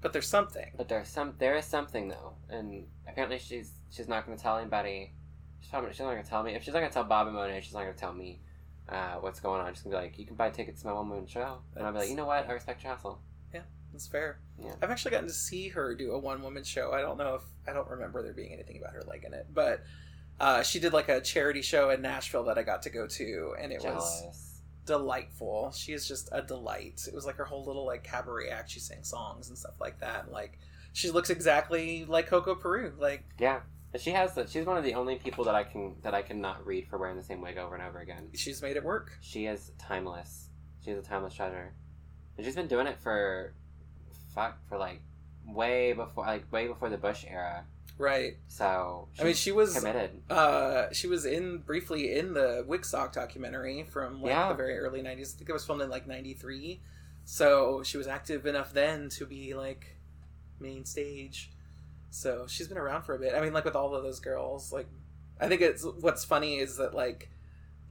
But 0.00 0.12
there's 0.12 0.26
something. 0.28 0.70
"But 0.76 0.88
there's 0.88 1.08
some, 1.08 1.34
there 1.38 1.56
is 1.56 1.66
something 1.66 2.08
though." 2.08 2.34
And 2.48 2.86
apparently, 3.06 3.38
she's 3.38 3.72
she's 3.90 4.08
not 4.08 4.24
going 4.26 4.36
to 4.36 4.42
tell 4.42 4.56
anybody. 4.56 5.12
She's 5.60 5.70
probably 5.70 5.90
she's 5.90 6.00
not 6.00 6.12
going 6.12 6.22
to 6.24 6.28
tell 6.28 6.42
me. 6.42 6.54
If 6.54 6.64
she's 6.64 6.72
not 6.72 6.80
going 6.80 6.90
to 6.90 6.94
tell 6.94 7.04
Bob 7.04 7.26
and 7.26 7.36
Monet, 7.36 7.60
she's 7.60 7.74
not 7.74 7.82
going 7.82 7.94
to 7.94 8.00
tell 8.00 8.14
me 8.14 8.40
uh, 8.90 9.14
what's 9.20 9.40
going 9.40 9.60
on. 9.60 9.72
She's 9.74 9.82
going 9.82 9.92
to 9.92 9.98
be 9.98 10.02
like, 10.02 10.18
"You 10.18 10.26
can 10.26 10.36
buy 10.36 10.50
tickets 10.50 10.82
to 10.82 10.88
my 10.88 10.92
one 10.92 11.08
woman 11.08 11.26
show," 11.26 11.58
and 11.76 11.86
I'll 11.86 11.92
be 11.92 12.00
like, 12.00 12.08
"You 12.08 12.16
know 12.16 12.26
what? 12.26 12.48
I 12.48 12.52
respect 12.52 12.82
your 12.82 12.92
hustle." 12.92 13.20
That's 13.92 14.06
fair. 14.06 14.38
Yeah. 14.62 14.72
I've 14.82 14.90
actually 14.90 15.12
gotten 15.12 15.28
to 15.28 15.34
see 15.34 15.68
her 15.68 15.94
do 15.94 16.12
a 16.12 16.18
one 16.18 16.42
woman 16.42 16.64
show. 16.64 16.92
I 16.92 17.00
don't 17.00 17.18
know 17.18 17.34
if 17.36 17.42
I 17.68 17.72
don't 17.72 17.88
remember 17.88 18.22
there 18.22 18.32
being 18.32 18.52
anything 18.52 18.78
about 18.78 18.92
her 18.92 19.02
leg 19.02 19.24
in 19.24 19.34
it, 19.34 19.46
but 19.52 19.82
uh, 20.38 20.62
she 20.62 20.78
did 20.78 20.92
like 20.92 21.08
a 21.08 21.20
charity 21.20 21.62
show 21.62 21.90
in 21.90 22.00
Nashville 22.00 22.44
that 22.44 22.58
I 22.58 22.62
got 22.62 22.82
to 22.82 22.90
go 22.90 23.06
to, 23.06 23.54
and 23.60 23.72
it 23.72 23.82
was 23.82 24.60
delightful. 24.86 25.72
She 25.72 25.92
is 25.92 26.06
just 26.06 26.28
a 26.32 26.42
delight. 26.42 27.06
It 27.06 27.14
was 27.14 27.26
like 27.26 27.36
her 27.36 27.44
whole 27.44 27.64
little 27.64 27.84
like 27.84 28.04
cabaret 28.04 28.48
act. 28.48 28.70
She 28.70 28.80
sang 28.80 29.02
songs 29.02 29.48
and 29.48 29.58
stuff 29.58 29.80
like 29.80 30.00
that. 30.00 30.24
And, 30.24 30.32
like 30.32 30.58
she 30.92 31.10
looks 31.10 31.30
exactly 31.30 32.04
like 32.04 32.26
Coco 32.26 32.54
Peru. 32.54 32.92
Like 32.98 33.24
Yeah, 33.38 33.60
but 33.92 34.00
she 34.00 34.10
has. 34.10 34.34
The, 34.34 34.46
she's 34.46 34.64
one 34.66 34.76
of 34.76 34.84
the 34.84 34.94
only 34.94 35.16
people 35.16 35.44
that 35.44 35.54
I 35.54 35.64
can 35.64 35.94
that 36.02 36.14
I 36.14 36.22
can 36.22 36.40
not 36.40 36.64
read 36.66 36.86
for 36.88 36.98
wearing 36.98 37.16
the 37.16 37.22
same 37.22 37.40
wig 37.40 37.58
over 37.58 37.74
and 37.74 37.82
over 37.84 37.98
again. 38.00 38.28
she's 38.34 38.62
made 38.62 38.76
it 38.76 38.84
work. 38.84 39.12
She 39.20 39.46
is 39.46 39.72
timeless. 39.78 40.48
She's 40.84 40.96
a 40.96 41.02
timeless 41.02 41.34
treasure, 41.34 41.72
and 42.36 42.44
she's 42.46 42.54
been 42.56 42.68
doing 42.68 42.86
it 42.86 42.98
for, 43.00 43.52
fuck, 44.34 44.58
for 44.68 44.78
like 44.78 45.02
way 45.46 45.92
before, 45.92 46.24
like 46.24 46.50
way 46.52 46.66
before 46.68 46.88
the 46.88 46.96
Bush 46.98 47.24
era. 47.28 47.64
Right. 47.98 48.36
So 48.48 49.08
I 49.20 49.24
mean, 49.24 49.34
she 49.34 49.52
was 49.52 49.74
committed. 49.76 50.22
uh 50.30 50.86
she 50.92 51.06
was 51.06 51.26
in 51.26 51.58
briefly 51.58 52.16
in 52.16 52.32
the 52.32 52.64
Wigstock 52.66 53.12
documentary 53.12 53.82
from 53.90 54.22
like 54.22 54.30
Yeah. 54.30 54.48
the 54.48 54.54
very 54.54 54.78
early 54.78 55.02
90s. 55.02 55.34
I 55.34 55.38
think 55.38 55.50
it 55.50 55.52
was 55.52 55.66
filmed 55.66 55.82
in 55.82 55.90
like 55.90 56.06
93. 56.06 56.80
So 57.26 57.82
she 57.82 57.98
was 57.98 58.06
active 58.06 58.46
enough 58.46 58.72
then 58.72 59.10
to 59.10 59.26
be 59.26 59.52
like 59.52 59.98
main 60.58 60.86
stage. 60.86 61.50
So 62.10 62.46
she's 62.48 62.68
been 62.68 62.78
around 62.78 63.02
for 63.02 63.14
a 63.14 63.18
bit. 63.18 63.34
I 63.34 63.40
mean, 63.40 63.52
like 63.52 63.64
with 63.64 63.76
all 63.76 63.94
of 63.94 64.02
those 64.02 64.20
girls, 64.20 64.72
like 64.72 64.88
I 65.40 65.48
think 65.48 65.60
it's 65.62 65.84
what's 65.84 66.24
funny 66.24 66.58
is 66.58 66.76
that 66.76 66.94
like 66.94 67.30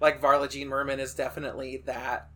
like 0.02 0.22
Varla 0.22 0.50
Jean 0.50 0.68
Merman 0.68 1.00
is 1.00 1.14
definitely 1.14 1.78
that 1.86 2.30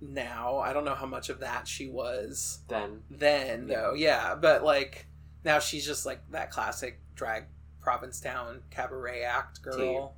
now. 0.00 0.58
I 0.58 0.72
don't 0.72 0.84
know 0.84 0.94
how 0.94 1.06
much 1.06 1.28
of 1.30 1.40
that 1.40 1.66
she 1.68 1.88
was 1.88 2.60
Then 2.68 3.02
then 3.10 3.68
Yeah. 3.68 3.80
though. 3.80 3.94
Yeah, 3.94 4.34
but 4.34 4.64
like 4.64 5.06
now 5.44 5.58
she's 5.58 5.86
just 5.86 6.04
like 6.06 6.20
that 6.32 6.50
classic 6.50 7.00
drag 7.14 7.44
Provincetown 7.80 8.62
cabaret 8.70 9.22
act 9.22 9.60
girl. 9.62 10.14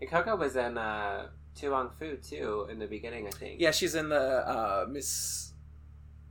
and 0.00 0.08
Coco 0.10 0.36
was 0.36 0.54
in 0.56 0.78
uh, 0.78 1.28
To 1.56 1.70
Wong 1.70 1.90
Foo 1.98 2.66
in 2.70 2.78
the 2.78 2.86
beginning. 2.86 3.26
I 3.26 3.30
think. 3.30 3.60
Yeah, 3.60 3.70
she's 3.72 3.94
in 3.94 4.08
the 4.08 4.48
uh 4.48 4.86
Miss 4.88 5.45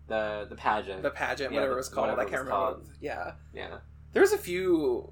The 0.08 0.46
the 0.50 0.56
pageant. 0.56 1.02
the 1.02 1.10
pageant, 1.10 1.52
Yeah, 1.52 1.58
whatever 1.60 1.74
the- 1.74 1.78
it 1.78 1.80
was 1.80 1.90
called. 1.90 2.10
I 2.12 2.16
can't 2.26 2.32
remember. 2.32 2.50
called. 2.52 2.90
Yeah. 3.02 3.34
yeah. 3.54 3.78
There's 4.14 4.32
a 4.34 4.38
few 4.38 5.12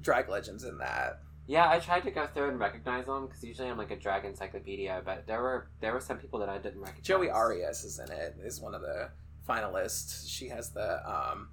drag 0.00 0.28
legends 0.28 0.62
in 0.64 0.78
that. 0.78 1.20
Yeah, 1.48 1.70
I 1.70 1.78
tried 1.78 2.00
to 2.04 2.10
go 2.10 2.26
through 2.26 2.48
and 2.50 2.58
recognize 2.58 3.06
them 3.06 3.26
because 3.26 3.42
usually 3.44 3.68
I'm 3.68 3.78
like 3.78 3.90
a 3.92 3.96
drag 3.96 4.24
encyclopedia, 4.24 5.00
but 5.04 5.26
there 5.26 5.40
were 5.40 5.68
there 5.80 5.92
were 5.92 6.00
some 6.00 6.18
people 6.18 6.38
that 6.40 6.48
I 6.48 6.58
didn't 6.58 6.80
recognize. 6.80 7.04
Joey 7.06 7.30
Arias 7.30 7.84
is 7.84 7.98
in 7.98 8.10
it, 8.10 8.36
is 8.44 8.60
one 8.60 8.74
of 8.74 8.82
the 8.82 9.10
finalists. 9.48 10.28
She 10.28 10.48
has 10.48 10.70
the 10.70 11.08
um 11.08 11.48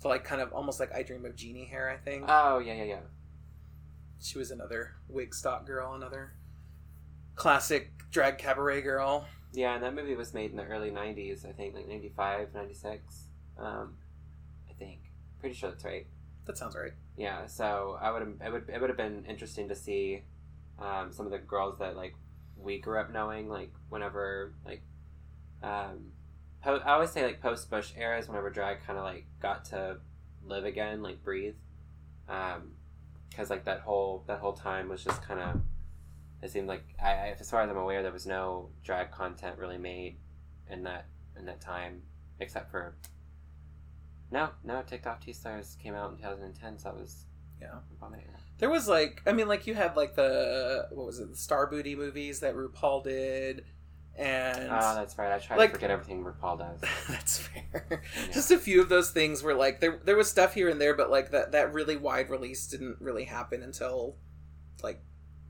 the 0.00 0.08
like 0.08 0.24
kind 0.24 0.40
of 0.40 0.52
almost 0.52 0.80
like 0.80 0.92
I 0.94 1.02
Dream 1.02 1.24
of 1.26 1.34
Jeannie 1.36 1.64
hair, 1.66 1.90
I 1.90 1.96
think. 1.96 2.24
Oh 2.28 2.58
yeah 2.60 2.74
yeah 2.74 2.84
yeah. 2.84 3.00
she 4.20 4.38
was 4.38 4.50
another 4.52 4.94
Wigstock 5.12 5.66
girl, 5.66 5.94
another 5.94 6.34
classic 7.34 7.90
drag 8.10 8.38
cabaret 8.38 8.82
girl. 8.82 9.26
Yeah, 9.52 9.74
and 9.74 9.82
that 9.82 9.94
movie 9.94 10.14
was 10.14 10.32
made 10.32 10.50
in 10.50 10.56
the 10.56 10.64
early 10.64 10.90
90s, 10.90 11.46
I 11.46 11.52
think, 11.52 11.74
like 11.74 11.86
95, 11.86 12.54
96. 12.54 13.28
Um, 13.58 13.96
I 14.68 14.72
think. 14.72 15.00
Pretty 15.40 15.54
sure 15.54 15.70
that's 15.70 15.84
right. 15.84 16.06
That 16.46 16.56
sounds 16.56 16.74
right. 16.74 16.92
Yeah, 17.16 17.46
so 17.46 17.98
I 18.00 18.10
would 18.10 18.22
it 18.44 18.52
would 18.52 18.68
it 18.68 18.80
would 18.80 18.90
have 18.90 18.96
been 18.96 19.24
interesting 19.28 19.68
to 19.68 19.76
see 19.76 20.22
um, 20.78 21.12
some 21.12 21.26
of 21.26 21.32
the 21.32 21.38
girls 21.38 21.78
that 21.78 21.96
like 21.96 22.14
we 22.56 22.78
grew 22.78 22.98
up 23.00 23.12
knowing 23.12 23.48
like 23.48 23.72
whenever 23.88 24.54
like 24.64 24.82
um, 25.62 26.12
po- 26.62 26.80
I 26.84 26.94
always 26.94 27.10
say 27.10 27.24
like 27.24 27.40
post 27.40 27.70
Bush 27.70 27.92
eras 27.96 28.28
whenever 28.28 28.50
drag 28.50 28.84
kind 28.84 28.98
of 28.98 29.04
like 29.04 29.26
got 29.40 29.66
to 29.66 29.98
live 30.44 30.64
again 30.64 31.02
like 31.02 31.22
breathe 31.22 31.54
because 32.26 33.50
like 33.50 33.64
that 33.64 33.80
whole 33.80 34.24
that 34.26 34.38
whole 34.40 34.52
time 34.52 34.88
was 34.88 35.04
just 35.04 35.22
kind 35.22 35.40
of 35.40 35.60
it 36.42 36.50
seemed 36.50 36.68
like 36.68 36.82
I, 37.02 37.10
I 37.10 37.36
as 37.38 37.50
far 37.50 37.62
as 37.62 37.70
I'm 37.70 37.76
aware 37.76 38.02
there 38.02 38.12
was 38.12 38.26
no 38.26 38.70
drag 38.84 39.10
content 39.10 39.58
really 39.58 39.78
made 39.78 40.18
in 40.68 40.82
that 40.84 41.06
in 41.38 41.44
that 41.46 41.60
time 41.60 42.02
except 42.40 42.70
for 42.70 42.96
no 44.30 44.50
no 44.64 44.82
Ticked 44.82 45.06
Off 45.06 45.20
T 45.20 45.32
Stars 45.32 45.76
came 45.82 45.94
out 45.94 46.10
in 46.10 46.16
2010 46.16 46.78
so 46.78 46.88
that 46.88 46.96
was 46.98 47.24
Yeah. 47.60 47.68
There 48.58 48.70
was 48.70 48.86
like, 48.86 49.22
I 49.26 49.32
mean, 49.32 49.48
like 49.48 49.66
you 49.66 49.74
had 49.74 49.96
like 49.96 50.14
the 50.14 50.86
what 50.92 51.06
was 51.06 51.18
it, 51.18 51.30
the 51.30 51.36
Star 51.36 51.66
Booty 51.66 51.96
movies 51.96 52.40
that 52.40 52.54
RuPaul 52.54 53.02
did, 53.02 53.64
and 54.16 54.68
Oh, 54.70 54.94
that's 54.94 55.18
right. 55.18 55.32
I 55.32 55.38
try 55.38 55.56
Like- 55.56 55.70
to 55.70 55.74
forget 55.76 55.90
everything 55.90 56.22
RuPaul 56.24 56.58
does. 56.58 56.80
that's 57.08 57.38
fair. 57.38 57.84
Yeah. 57.90 58.32
Just 58.32 58.50
a 58.52 58.58
few 58.58 58.80
of 58.80 58.88
those 58.88 59.10
things 59.10 59.42
were 59.42 59.54
like 59.54 59.80
there. 59.80 60.00
There 60.04 60.16
was 60.16 60.30
stuff 60.30 60.54
here 60.54 60.68
and 60.68 60.80
there, 60.80 60.94
but 60.94 61.10
like 61.10 61.30
that 61.32 61.52
that 61.52 61.72
really 61.72 61.96
wide 61.96 62.30
release 62.30 62.66
didn't 62.68 62.98
really 63.00 63.24
happen 63.24 63.62
until 63.64 64.16
like 64.82 65.00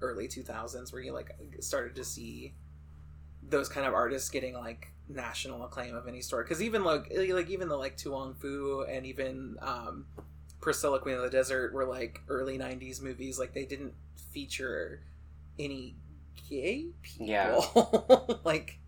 early 0.03 0.29
two 0.29 0.43
thousands, 0.43 0.93
where 0.93 1.01
you 1.03 1.13
like 1.13 1.31
started 1.61 1.95
to 1.97 2.05
see 2.05 2.55
those 3.43 3.69
kind 3.69 3.87
of 3.87 3.95
artists 3.95 4.29
getting 4.31 4.55
like 4.55 4.93
national 5.09 5.65
acclaim 5.65 5.95
of 5.95 6.07
any 6.07 6.21
sort. 6.21 6.47
Because 6.47 6.63
even 6.63 6.85
like 6.85 7.13
like 7.31 7.51
even 7.51 7.69
the 7.69 7.77
like 7.77 7.97
To 7.99 8.11
Wong 8.13 8.35
Foo 8.35 8.85
and 8.89 9.07
even 9.07 9.57
um, 9.61 10.07
Priscilla 10.61 10.99
Queen 11.01 11.17
of 11.17 11.23
the 11.23 11.31
Desert 11.31 11.73
were 11.73 11.85
like 11.85 12.21
early 12.29 12.59
'90s 12.59 13.01
movies. 13.03 13.39
Like 13.39 13.55
they 13.55 13.65
didn't 13.65 13.95
feature 14.33 15.03
any 15.59 15.97
gay 16.49 16.87
people. 17.03 17.27
Yeah. 17.27 17.61
like 18.45 18.79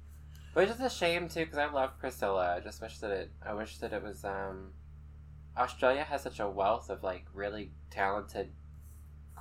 Which 0.55 0.69
is 0.71 0.81
a 0.81 0.91
shame 0.91 1.29
too, 1.29 1.41
because 1.45 1.59
I 1.59 1.71
love 1.71 1.99
Priscilla. 1.99 2.57
I 2.57 2.61
just 2.61 2.81
wish 2.81 2.99
that 2.99 3.11
it. 3.11 3.31
I 3.45 3.55
wish 3.55 3.79
that 3.79 3.93
it 3.93 4.03
was. 4.03 4.25
um 4.25 4.73
Australia 5.57 6.03
has 6.03 6.23
such 6.23 6.41
a 6.41 6.49
wealth 6.49 6.91
of 6.91 7.03
like 7.03 7.27
really 7.33 7.71
talented 7.91 8.51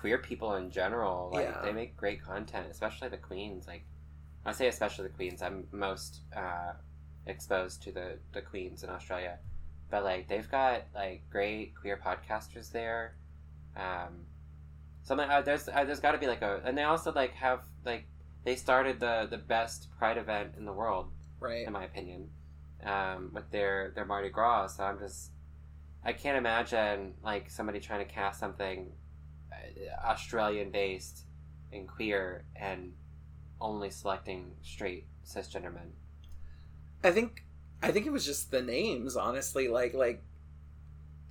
queer 0.04 0.18
people 0.18 0.56
in 0.56 0.70
general. 0.70 1.30
Like 1.32 1.46
Yeah. 1.46 1.62
they 1.62 1.72
make 1.72 1.96
great 1.96 2.22
content, 2.22 2.68
especially 2.70 3.08
the 3.08 3.24
queens. 3.30 3.66
Like 3.68 3.86
I 4.46 4.52
say, 4.52 4.68
especially 4.68 5.08
the 5.08 5.13
queens. 5.13 5.42
I'm 5.42 5.66
most 5.72 6.20
uh, 6.36 6.74
exposed 7.26 7.82
to 7.84 7.94
the 7.94 8.20
the 8.34 8.42
queens 8.42 8.84
in 8.84 8.89
Australia, 8.89 9.39
but 9.89 10.04
like 10.04 10.28
they've 10.28 10.52
got 10.52 10.88
like 10.94 11.22
great 11.30 11.74
queer 11.80 11.96
podcasters 11.96 12.70
there. 12.70 13.16
Um, 13.78 14.26
something 15.04 15.30
uh, 15.30 15.42
there's 15.42 15.70
uh, 15.70 15.86
there's 15.86 16.02
got 16.02 16.12
to 16.12 16.18
be 16.18 16.28
like 16.28 16.42
a, 16.42 16.62
and 16.66 16.78
they 16.78 16.84
also 16.84 17.13
like 17.13 17.34
have 17.36 17.62
like 17.86 18.04
they 18.44 18.58
started 18.58 19.00
the 19.00 19.28
the 19.30 19.38
best 19.38 19.88
pride 19.98 20.18
event 20.18 20.56
in 20.58 20.66
the 20.66 20.74
world 20.74 21.13
right. 21.39 21.66
in 21.66 21.72
my 21.72 21.86
opinion, 21.86 22.30
um, 22.84 23.32
with 23.34 23.50
their 23.52 23.94
their 23.96 24.04
Mardi 24.04 24.28
Gras. 24.28 24.68
So 24.76 24.84
I'm 24.84 25.00
just, 25.00 25.32
I 26.04 26.12
can't 26.12 26.38
imagine 26.38 27.13
like 27.24 27.50
somebody 27.50 27.80
trying 27.80 28.06
to 28.06 28.13
cast 28.13 28.38
something 28.38 28.92
Australian 30.04 30.70
based 30.72 31.24
and 31.72 31.88
queer 31.88 32.44
and 32.56 32.94
only 33.60 33.89
selecting 33.89 34.52
straight 34.62 35.06
cisgender 35.26 35.74
men. 35.74 35.94
I 37.04 37.12
think 37.12 37.44
I 37.82 37.92
think 37.92 38.06
it 38.06 38.12
was 38.12 38.26
just 38.26 38.52
the 38.52 38.62
names, 38.62 39.16
honestly. 39.16 39.68
Like 39.68 39.94
like 39.94 40.22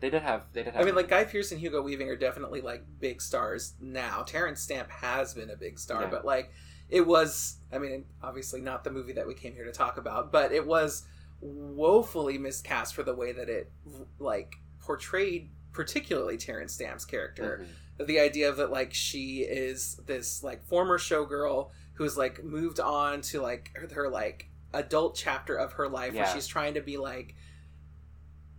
They 0.00 0.10
did 0.10 0.22
have 0.22 0.44
they 0.52 0.62
did 0.62 0.72
have. 0.74 0.82
I 0.82 0.84
mean 0.84 0.94
like 0.94 1.08
Guy 1.08 1.24
Pearce 1.24 1.52
and 1.52 1.60
Hugo 1.60 1.80
Weaving 1.82 2.08
are 2.08 2.16
definitely 2.16 2.60
like 2.60 2.84
big 3.00 3.20
stars 3.22 3.74
now. 3.80 4.22
Terence 4.22 4.60
Stamp 4.60 4.90
has 4.90 5.34
been 5.34 5.50
a 5.50 5.56
big 5.56 5.78
star, 5.78 6.02
Yeah. 6.02 6.08
but 6.10 6.24
like 6.24 6.50
it 6.88 7.06
was 7.06 7.56
I 7.72 7.78
mean 7.78 8.04
obviously 8.22 8.60
not 8.60 8.84
the 8.84 8.90
movie 8.90 9.12
that 9.14 9.26
we 9.26 9.34
came 9.34 9.54
here 9.54 9.64
to 9.64 9.72
talk 9.72 9.96
about, 9.96 10.30
but 10.32 10.52
it 10.52 10.66
was 10.66 11.04
woefully 11.40 12.38
miscast 12.38 12.94
for 12.94 13.02
the 13.02 13.14
way 13.14 13.32
that 13.32 13.48
it 13.48 13.70
like 14.18 14.56
portrayed 14.80 15.50
particularly 15.72 16.36
Terence 16.36 16.72
Stamp's 16.74 17.04
character. 17.04 17.60
Mhm. 17.62 17.66
The 18.06 18.20
idea 18.20 18.48
of 18.48 18.56
that 18.56 18.70
like 18.70 18.92
she 18.94 19.38
is 19.40 20.00
this 20.06 20.42
like 20.42 20.64
former 20.66 20.98
showgirl 20.98 21.70
who's 21.94 22.16
like 22.16 22.42
moved 22.42 22.80
on 22.80 23.20
to 23.22 23.40
like 23.40 23.70
her, 23.74 23.88
her 23.94 24.08
like 24.10 24.48
adult 24.74 25.14
chapter 25.14 25.54
of 25.56 25.72
her 25.74 25.88
life 25.88 26.14
where 26.14 26.26
she's 26.32 26.46
trying 26.46 26.74
to 26.74 26.80
be 26.80 26.96
like 26.96 27.34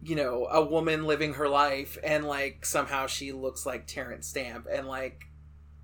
you 0.02 0.16
know 0.16 0.48
a 0.52 0.64
woman 0.64 1.06
living 1.06 1.34
her 1.36 1.48
life 1.50 1.98
and 2.04 2.26
like 2.26 2.66
somehow 2.66 3.08
she 3.08 3.32
looks 3.32 3.66
like 3.66 3.88
Terence 3.88 4.28
Stamp 4.28 4.68
and 4.72 4.88
like 4.88 5.24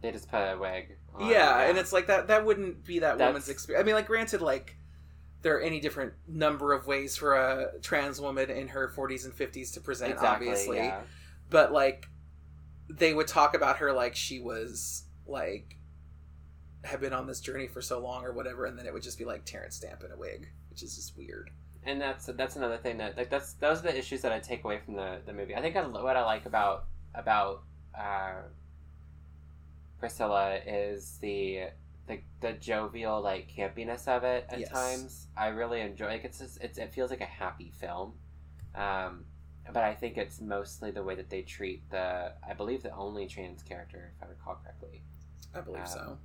They 0.02 0.12
just 0.12 0.30
put 0.30 0.38
a 0.40 0.58
wig. 0.60 0.98
yeah, 1.20 1.62
and 1.70 1.78
it's 1.78 1.92
like 1.94 2.08
that 2.08 2.28
that 2.28 2.46
wouldn't 2.46 2.86
be 2.86 3.00
that 3.00 3.18
That's- 3.18 3.30
woman's 3.30 3.50
experience. 3.50 3.82
I 3.84 3.86
mean 3.86 3.96
like 3.96 4.08
granted 4.08 4.42
like 4.42 4.76
there 5.42 5.56
are 5.56 5.62
any 5.62 5.80
different 5.80 6.14
number 6.28 6.74
of 6.74 6.86
ways 6.86 7.16
for 7.16 7.34
a 7.36 7.80
trans 7.82 8.20
woman 8.20 8.50
in 8.50 8.68
her 8.68 8.92
40s 8.96 9.24
and 9.24 9.34
50s 9.34 9.74
to 9.76 9.80
present 9.80 10.12
exactly. 10.12 10.48
obviously 10.50 10.78
Yeah. 10.78 11.02
but 11.50 11.72
like 11.72 12.08
they 12.90 13.14
would 13.14 13.28
talk 13.28 13.54
about 13.54 13.78
her 13.78 13.94
like 13.94 14.16
she 14.16 14.40
was 14.40 15.04
like 15.28 15.78
had 16.84 17.00
been 17.02 17.14
on 17.14 17.28
this 17.28 17.40
journey 17.42 17.68
for 17.68 17.82
so 17.82 18.00
long 18.00 18.24
or 18.26 18.32
whatever 18.34 18.66
and 18.66 18.78
then 18.78 18.86
it 18.86 18.94
would 18.94 19.04
just 19.04 19.18
be 19.18 19.26
like 19.26 19.46
Terence 19.46 19.76
Stamp 19.76 20.04
in 20.04 20.12
a 20.12 20.18
wig 20.18 20.50
which 20.70 20.82
is 20.82 20.96
just 20.96 21.18
weird 21.18 21.52
and 21.84 22.00
that's 22.02 22.26
that's 22.26 22.56
another 22.56 22.78
thing 22.78 22.98
that 22.98 23.18
like 23.18 23.30
that's 23.30 23.54
those 23.54 23.80
are 23.80 23.84
the 23.84 23.98
issues 23.98 24.22
that 24.22 24.32
I 24.32 24.40
take 24.40 24.64
away 24.64 24.80
from 24.84 24.96
the 24.96 25.20
the 25.26 25.34
movie. 25.34 25.56
I 25.56 25.62
think 25.62 25.76
I, 25.76 25.86
what 25.88 26.18
I 26.18 26.24
like 26.24 26.46
about 26.46 26.86
about 27.16 27.64
uh, 27.98 28.42
Priscilla 30.00 30.60
is 30.66 31.18
the 31.22 31.68
the 32.08 32.20
the 32.42 32.54
jovial 32.54 33.22
like 33.22 33.50
campiness 33.50 34.08
of 34.08 34.24
it 34.24 34.46
at 34.50 34.60
Yes. 34.60 34.70
times. 34.70 35.28
I 35.38 35.48
really 35.48 35.82
enjoy. 35.82 36.08
Like 36.08 36.26
it's 36.26 36.40
just, 36.40 36.62
it's 36.62 36.78
it 36.78 36.94
feels 36.94 37.12
like 37.12 37.22
a 37.22 37.26
happy 37.26 37.72
film, 37.80 38.14
um, 38.76 39.26
but 39.74 39.84
I 39.84 39.94
think 39.96 40.18
it's 40.18 40.40
mostly 40.42 40.92
the 40.92 41.04
way 41.04 41.16
that 41.16 41.30
they 41.30 41.42
treat 41.42 41.90
the 41.90 42.34
I 42.48 42.54
believe 42.54 42.84
the 42.84 42.96
only 42.96 43.28
trans 43.28 43.64
character 43.64 44.14
if 44.18 44.24
I 44.24 44.30
recall 44.30 44.56
correctly 44.64 45.04
I 45.56 45.62
believe 45.62 45.82
Um, 45.82 45.88
so 45.88 46.18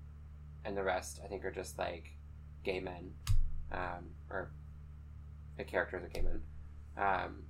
and 0.64 0.76
the 0.76 0.82
rest 0.84 1.20
I 1.24 1.28
think 1.28 1.44
are 1.44 1.50
just 1.50 1.78
like 1.78 2.10
gay 2.64 2.80
men, 2.80 3.12
um, 3.72 4.10
or 4.30 4.50
the 5.58 5.64
characters 5.64 6.02
are 6.04 6.08
gay 6.08 6.22
men. 6.22 6.40
Um, 6.96 7.44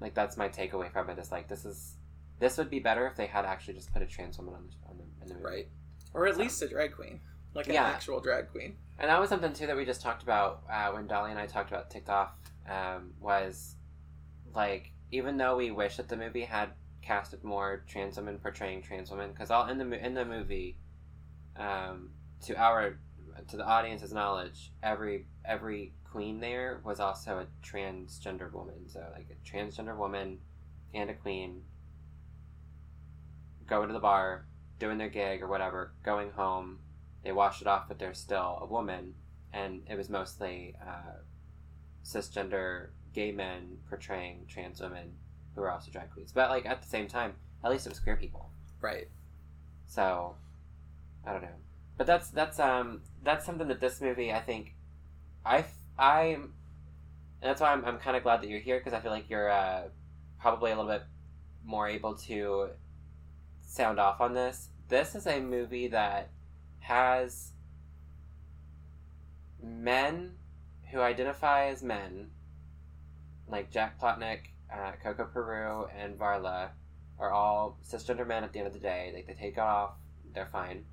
like 0.00 0.14
that's 0.14 0.36
my 0.36 0.48
takeaway 0.48 0.90
from 0.90 1.08
it. 1.10 1.18
Is 1.18 1.30
like 1.30 1.48
this 1.48 1.64
is 1.64 1.96
this 2.40 2.58
would 2.58 2.70
be 2.70 2.80
better 2.80 3.06
if 3.06 3.14
they 3.16 3.26
had 3.26 3.44
actually 3.44 3.74
just 3.74 3.92
put 3.92 4.02
a 4.02 4.06
trans 4.06 4.38
woman 4.38 4.54
on 4.54 4.66
the 4.66 4.90
on 4.90 4.96
the, 4.98 5.04
in 5.22 5.28
the 5.28 5.34
movie. 5.34 5.46
right 5.46 5.68
or 6.14 6.26
at 6.26 6.34
So- 6.34 6.40
least 6.40 6.62
a 6.62 6.68
drag 6.68 6.92
queen 6.94 7.20
like 7.54 7.66
an 7.68 7.74
Yeah. 7.74 7.84
actual 7.84 8.18
drag 8.20 8.50
queen 8.50 8.76
And 8.98 9.08
that 9.10 9.20
was 9.20 9.28
something 9.28 9.52
too 9.52 9.66
that 9.66 9.76
we 9.76 9.84
just 9.84 10.00
talked 10.02 10.22
about 10.22 10.62
uh, 10.70 10.90
when 10.92 11.06
Dolly 11.06 11.30
and 11.30 11.38
I 11.40 11.46
talked 11.46 11.70
about 11.70 11.90
Ticked 11.90 12.08
Off. 12.08 12.32
Um, 12.68 13.12
was 13.20 13.76
like 14.54 14.91
even 15.12 15.36
though 15.36 15.56
we 15.56 15.70
wish 15.70 15.98
that 15.98 16.08
the 16.08 16.16
movie 16.16 16.44
had 16.44 16.70
casted 17.02 17.44
more 17.44 17.84
trans 17.86 18.16
women 18.16 18.38
portraying 18.38 18.82
trans 18.82 19.10
women, 19.10 19.30
because 19.30 19.50
all 19.50 19.68
in 19.68 19.78
the 19.78 20.04
in 20.04 20.14
the 20.14 20.24
movie, 20.24 20.76
um, 21.56 22.10
to 22.40 22.56
our 22.56 22.98
to 23.48 23.56
the 23.56 23.64
audience's 23.64 24.12
knowledge, 24.12 24.72
every 24.82 25.26
every 25.44 25.92
queen 26.10 26.40
there 26.40 26.80
was 26.84 26.98
also 26.98 27.38
a 27.38 27.66
transgender 27.66 28.52
woman. 28.52 28.88
So 28.88 29.00
like 29.12 29.28
a 29.30 29.48
transgender 29.48 29.96
woman 29.96 30.38
and 30.92 31.10
a 31.10 31.14
queen 31.14 31.62
going 33.66 33.88
to 33.88 33.94
the 33.94 34.00
bar, 34.00 34.46
doing 34.78 34.98
their 34.98 35.08
gig 35.08 35.42
or 35.42 35.48
whatever, 35.48 35.92
going 36.02 36.30
home. 36.32 36.80
They 37.22 37.32
washed 37.32 37.62
it 37.62 37.68
off, 37.68 37.86
but 37.86 37.98
they're 37.98 38.14
still 38.14 38.58
a 38.60 38.66
woman, 38.66 39.14
and 39.52 39.82
it 39.88 39.96
was 39.96 40.10
mostly 40.10 40.74
uh, 40.84 41.20
cisgender 42.04 42.88
gay 43.12 43.32
men 43.32 43.78
portraying 43.88 44.46
trans 44.48 44.80
women 44.80 45.12
who 45.54 45.60
were 45.60 45.70
also 45.70 45.90
drag 45.90 46.10
queens. 46.10 46.32
But 46.32 46.50
like 46.50 46.66
at 46.66 46.82
the 46.82 46.88
same 46.88 47.08
time, 47.08 47.34
at 47.64 47.70
least 47.70 47.86
it 47.86 47.90
was 47.90 48.00
queer 48.00 48.16
people. 48.16 48.50
right 48.80 49.08
So 49.86 50.36
I 51.26 51.32
don't 51.32 51.42
know, 51.42 51.48
but 51.96 52.06
that's 52.06 52.30
that's 52.30 52.58
um 52.58 53.02
that's 53.22 53.46
something 53.46 53.68
that 53.68 53.80
this 53.80 54.00
movie 54.00 54.32
I 54.32 54.40
think 54.40 54.74
I 55.44 55.64
I 55.98 56.38
and 57.42 57.50
that's 57.50 57.60
why 57.60 57.72
I'm 57.72 57.84
I'm 57.84 57.98
kind 57.98 58.16
of 58.16 58.22
glad 58.22 58.40
that 58.42 58.48
you're 58.48 58.60
here 58.60 58.78
because 58.78 58.92
I 58.92 59.00
feel 59.00 59.10
like 59.10 59.28
you're 59.28 59.50
uh, 59.50 59.82
probably 60.40 60.70
a 60.70 60.76
little 60.76 60.90
bit 60.90 61.02
more 61.64 61.88
able 61.88 62.14
to 62.14 62.70
sound 63.62 63.98
off 63.98 64.20
on 64.20 64.32
this. 64.32 64.68
This 64.88 65.14
is 65.14 65.26
a 65.26 65.40
movie 65.40 65.88
that 65.88 66.30
has 66.80 67.52
men 69.62 70.32
who 70.90 71.00
identify 71.00 71.66
as 71.66 71.82
men, 71.82 72.30
like 73.52 73.70
Jack 73.70 74.00
Plotnick, 74.00 74.40
uh, 74.72 74.92
Coco 75.02 75.24
Peru, 75.26 75.86
and 75.96 76.18
Varla, 76.18 76.70
are 77.18 77.30
all 77.30 77.78
cisgender 77.84 78.26
men 78.26 78.42
at 78.42 78.52
the 78.52 78.58
end 78.58 78.66
of 78.66 78.74
the 78.74 78.80
day. 78.80 79.12
Like 79.14 79.28
they 79.28 79.34
take 79.34 79.58
off, 79.58 79.92
they're 80.34 80.46
fine, 80.46 80.84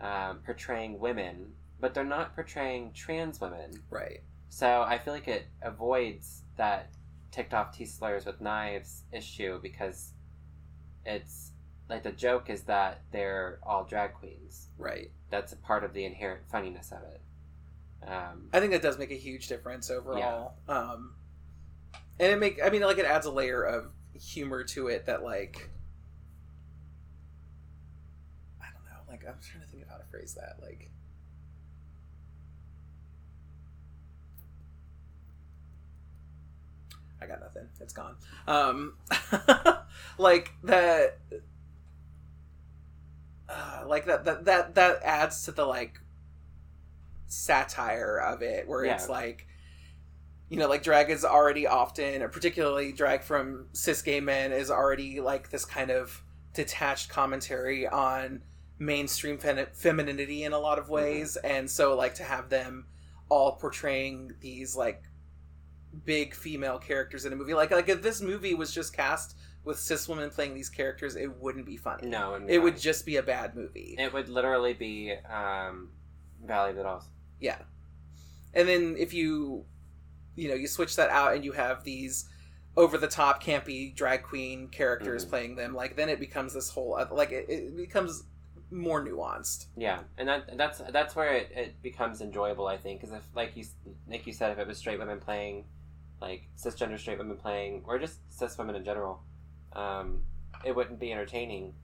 um, 0.00 0.40
portraying 0.44 0.98
women, 0.98 1.52
but 1.80 1.94
they're 1.94 2.04
not 2.04 2.34
portraying 2.34 2.92
trans 2.92 3.40
women. 3.40 3.70
right 3.88 4.20
So 4.50 4.82
I 4.82 4.98
feel 4.98 5.14
like 5.14 5.28
it 5.28 5.46
avoids 5.62 6.42
that 6.56 6.90
ticked 7.30 7.54
off 7.54 7.74
T 7.74 7.86
slurs 7.86 8.26
with 8.26 8.40
knives 8.40 9.04
issue 9.12 9.60
because 9.62 10.12
it's 11.06 11.52
like 11.88 12.02
the 12.02 12.12
joke 12.12 12.50
is 12.50 12.62
that 12.62 13.02
they're 13.12 13.58
all 13.62 13.84
drag 13.84 14.14
queens. 14.14 14.68
Right. 14.76 15.10
That's 15.30 15.52
a 15.52 15.56
part 15.56 15.84
of 15.84 15.94
the 15.94 16.04
inherent 16.04 16.42
funniness 16.50 16.92
of 16.92 17.02
it. 17.02 17.20
Um, 18.06 18.48
I 18.52 18.60
think 18.60 18.72
that 18.72 18.82
does 18.82 18.98
make 18.98 19.10
a 19.10 19.16
huge 19.16 19.48
difference 19.48 19.90
overall. 19.90 20.54
Um, 20.68 21.14
and 22.20 22.32
it 22.32 22.38
make 22.38 22.60
I 22.62 22.68
mean 22.68 22.82
like 22.82 22.98
it 22.98 23.06
adds 23.06 23.26
a 23.26 23.32
layer 23.32 23.62
of 23.62 23.90
humor 24.14 24.62
to 24.62 24.88
it 24.88 25.06
that 25.06 25.24
like 25.24 25.70
I 28.60 28.66
don't 28.66 28.84
know 28.84 29.00
like 29.08 29.26
I'm 29.26 29.40
trying 29.42 29.64
to 29.64 29.68
think 29.68 29.82
of 29.82 29.88
how 29.88 29.96
to 29.96 30.04
phrase 30.04 30.34
that 30.34 30.58
like 30.62 30.90
I 37.22 37.26
got 37.26 37.40
nothing. 37.40 37.68
It's 37.80 37.92
gone. 37.92 38.16
Um, 38.46 38.94
like 40.18 40.52
that, 40.64 41.18
uh, 43.46 43.82
like 43.86 44.06
that, 44.06 44.24
that, 44.24 44.46
that, 44.46 44.74
that 44.76 45.02
adds 45.02 45.44
to 45.44 45.52
the 45.52 45.66
like 45.66 46.00
satire 47.26 48.16
of 48.16 48.40
it, 48.40 48.66
where 48.66 48.84
it's 48.84 49.10
like, 49.10 49.46
you 50.50 50.58
know, 50.58 50.68
like 50.68 50.82
drag 50.82 51.08
is 51.10 51.24
already 51.24 51.66
often, 51.66 52.20
or 52.22 52.28
particularly 52.28 52.92
drag 52.92 53.22
from 53.22 53.68
cis 53.72 54.02
gay 54.02 54.20
men, 54.20 54.52
is 54.52 54.70
already 54.70 55.20
like 55.20 55.48
this 55.50 55.64
kind 55.64 55.90
of 55.90 56.22
detached 56.52 57.08
commentary 57.08 57.86
on 57.86 58.42
mainstream 58.78 59.38
fem- 59.38 59.66
femininity 59.72 60.42
in 60.44 60.52
a 60.52 60.58
lot 60.58 60.78
of 60.78 60.88
ways, 60.88 61.36
and 61.36 61.70
so 61.70 61.96
like 61.96 62.14
to 62.16 62.24
have 62.24 62.48
them 62.50 62.86
all 63.28 63.52
portraying 63.52 64.32
these 64.40 64.74
like 64.74 65.04
big 66.04 66.34
female 66.34 66.78
characters 66.78 67.24
in 67.24 67.32
a 67.32 67.36
movie. 67.36 67.54
Like 67.54 67.70
like 67.70 67.88
if 67.88 68.02
this 68.02 68.20
movie 68.20 68.54
was 68.54 68.74
just 68.74 68.92
cast 68.92 69.36
with 69.64 69.78
cis 69.78 70.08
women 70.08 70.30
playing 70.30 70.54
these 70.54 70.68
characters, 70.68 71.14
it 71.16 71.36
wouldn't 71.38 71.66
be 71.66 71.76
funny. 71.76 72.08
no, 72.08 72.34
It 72.48 72.58
would 72.58 72.78
just 72.78 73.06
be 73.06 73.16
a 73.16 73.22
bad 73.22 73.54
movie. 73.54 73.94
It 73.98 74.12
would 74.12 74.28
literally 74.28 74.72
be 74.72 75.14
um, 75.32 75.90
Valley 76.44 76.70
of 76.70 76.76
the 76.76 76.82
Dolls. 76.82 77.04
Yeah. 77.38 77.58
And 78.54 78.68
then 78.68 78.96
if 78.98 79.12
you 79.14 79.66
you 80.40 80.48
know, 80.48 80.54
you 80.54 80.66
switch 80.66 80.96
that 80.96 81.10
out 81.10 81.34
and 81.34 81.44
you 81.44 81.52
have 81.52 81.84
these 81.84 82.28
over 82.76 82.96
the 82.96 83.06
top 83.08 83.42
campy 83.42 83.94
drag 83.94 84.22
queen 84.22 84.68
characters 84.68 85.24
Mhm. 85.24 85.28
playing 85.28 85.56
them, 85.56 85.74
like 85.74 85.96
then 85.96 86.08
it 86.08 86.18
becomes 86.18 86.54
this 86.54 86.70
whole 86.70 86.94
oth- 86.98 87.10
like 87.10 87.30
it, 87.30 87.46
it 87.48 87.76
becomes 87.76 88.24
more 88.70 89.04
nuanced. 89.04 89.66
Yeah, 89.76 90.00
and 90.16 90.28
that 90.28 90.56
that's 90.56 90.78
that's 90.90 91.14
where 91.14 91.32
it, 91.34 91.50
it 91.54 91.82
becomes 91.82 92.20
enjoyable, 92.22 92.66
I 92.66 92.78
think, 92.78 93.00
because 93.00 93.14
if 93.14 93.24
like 93.34 93.54
you 93.56 93.64
like 94.08 94.26
you 94.26 94.32
said, 94.32 94.52
if 94.52 94.58
it 94.58 94.66
was 94.66 94.78
straight 94.78 94.98
women 94.98 95.18
playing, 95.20 95.66
like 96.22 96.48
cisgender 96.56 96.98
straight 96.98 97.18
women 97.18 97.36
playing, 97.36 97.82
or 97.84 97.98
just 97.98 98.18
cis 98.32 98.56
women 98.56 98.76
in 98.76 98.84
general, 98.84 99.22
um, 99.74 100.24
it 100.64 100.74
wouldn't 100.74 101.00
be 101.00 101.12
entertaining. 101.12 101.74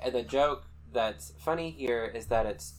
And 0.00 0.12
the 0.14 0.22
joke 0.22 0.64
that's 0.92 1.32
funny 1.38 1.70
here 1.70 2.06
is 2.06 2.26
that 2.26 2.46
it's 2.46 2.74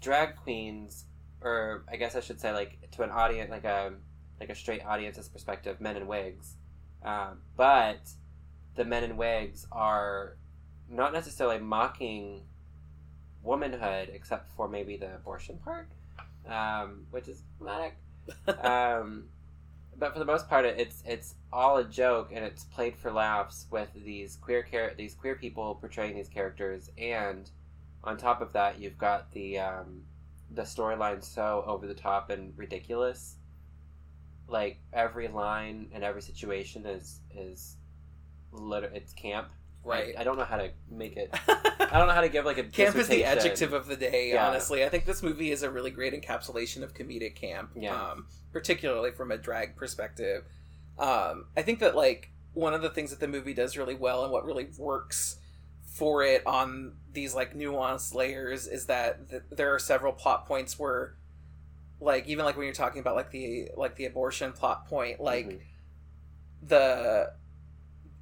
drag 0.00 0.36
queens, 0.36 1.04
or 1.40 1.84
I 1.92 1.96
guess 1.96 2.16
I 2.16 2.20
should 2.20 2.40
say, 2.40 2.52
like 2.52 2.90
to 2.92 3.02
an 3.02 3.10
audience, 3.10 3.50
like 3.50 3.64
a 3.64 3.92
like 4.42 4.50
a 4.50 4.54
straight 4.54 4.84
audience's 4.84 5.28
perspective, 5.28 5.80
men 5.80 5.96
in 5.96 6.08
wigs, 6.08 6.56
um, 7.04 7.38
but 7.56 8.10
the 8.74 8.84
men 8.84 9.04
in 9.04 9.16
wigs 9.16 9.66
are 9.70 10.36
not 10.90 11.12
necessarily 11.12 11.58
mocking 11.58 12.42
womanhood, 13.42 14.10
except 14.12 14.50
for 14.56 14.66
maybe 14.68 14.96
the 14.96 15.14
abortion 15.14 15.58
part, 15.58 15.88
um, 16.48 17.06
which 17.12 17.28
is 17.28 17.44
problematic. 17.56 17.96
um, 18.64 19.28
but 19.96 20.12
for 20.12 20.18
the 20.18 20.24
most 20.24 20.48
part, 20.48 20.64
it's 20.64 21.04
it's 21.06 21.36
all 21.52 21.76
a 21.76 21.84
joke 21.84 22.32
and 22.34 22.44
it's 22.44 22.64
played 22.64 22.96
for 22.96 23.12
laughs 23.12 23.66
with 23.70 23.90
these 23.94 24.36
queer 24.36 24.66
char- 24.68 24.94
these 24.96 25.14
queer 25.14 25.36
people 25.36 25.76
portraying 25.76 26.16
these 26.16 26.28
characters, 26.28 26.90
and 26.98 27.48
on 28.02 28.16
top 28.16 28.40
of 28.40 28.52
that, 28.54 28.80
you've 28.80 28.98
got 28.98 29.30
the 29.30 29.60
um, 29.60 30.02
the 30.50 30.62
storyline 30.62 31.22
so 31.22 31.62
over 31.64 31.86
the 31.86 31.94
top 31.94 32.30
and 32.30 32.52
ridiculous. 32.56 33.36
Like 34.48 34.78
every 34.92 35.28
line 35.28 35.88
and 35.92 36.04
every 36.04 36.22
situation 36.22 36.84
is 36.86 37.20
is 37.34 37.76
lit- 38.52 38.90
it's 38.94 39.12
camp. 39.12 39.48
Right. 39.84 40.14
I, 40.16 40.20
I 40.20 40.24
don't 40.24 40.36
know 40.38 40.44
how 40.44 40.58
to 40.58 40.70
make 40.90 41.16
it. 41.16 41.30
I 41.48 41.98
don't 41.98 42.06
know 42.06 42.14
how 42.14 42.20
to 42.20 42.28
give 42.28 42.44
like 42.44 42.58
a 42.58 42.64
camp 42.64 42.94
is 42.96 43.08
the 43.08 43.24
adjective 43.24 43.72
of 43.72 43.86
the 43.86 43.96
day 43.96 44.30
Yeah. 44.32 44.48
honestly 44.48 44.82
i 44.82 44.88
think 44.88 45.04
this 45.04 45.22
movie 45.22 45.50
is 45.50 45.62
a 45.62 45.70
really 45.70 45.90
great 45.90 46.14
encapsulation 46.14 46.82
of 46.82 46.94
comedic 46.94 47.34
camp 47.34 47.70
Yeah. 47.76 47.94
um, 48.12 48.28
particularly 48.52 49.10
from 49.10 49.30
a 49.30 49.36
drag 49.36 49.76
perspective 49.76 50.44
um, 50.98 51.46
i 51.54 51.60
think 51.60 51.80
that 51.80 51.94
like 51.94 52.30
one 52.54 52.72
of 52.72 52.80
the 52.80 52.88
things 52.88 53.10
that 53.10 53.20
the 53.20 53.28
movie 53.28 53.52
does 53.52 53.76
really 53.76 53.94
well 53.94 54.22
and 54.24 54.32
what 54.32 54.46
really 54.46 54.68
works 54.78 55.36
for 55.84 56.22
it 56.22 56.46
on 56.46 56.94
these 57.12 57.34
like 57.34 57.54
nuanced 57.54 58.14
layers 58.14 58.66
is 58.66 58.86
that 58.86 59.28
th- 59.28 59.42
there 59.50 59.74
are 59.74 59.78
several 59.78 60.12
plot 60.14 60.46
points 60.46 60.78
where 60.78 61.16
like 62.02 62.26
even 62.26 62.44
like 62.44 62.56
when 62.56 62.64
you're 62.64 62.74
talking 62.74 63.00
about 63.00 63.14
like 63.14 63.30
the 63.30 63.68
like 63.76 63.94
the 63.96 64.06
abortion 64.06 64.52
plot 64.52 64.86
point 64.86 65.20
like 65.20 65.46
Mhm. 65.48 65.60
the 66.62 67.32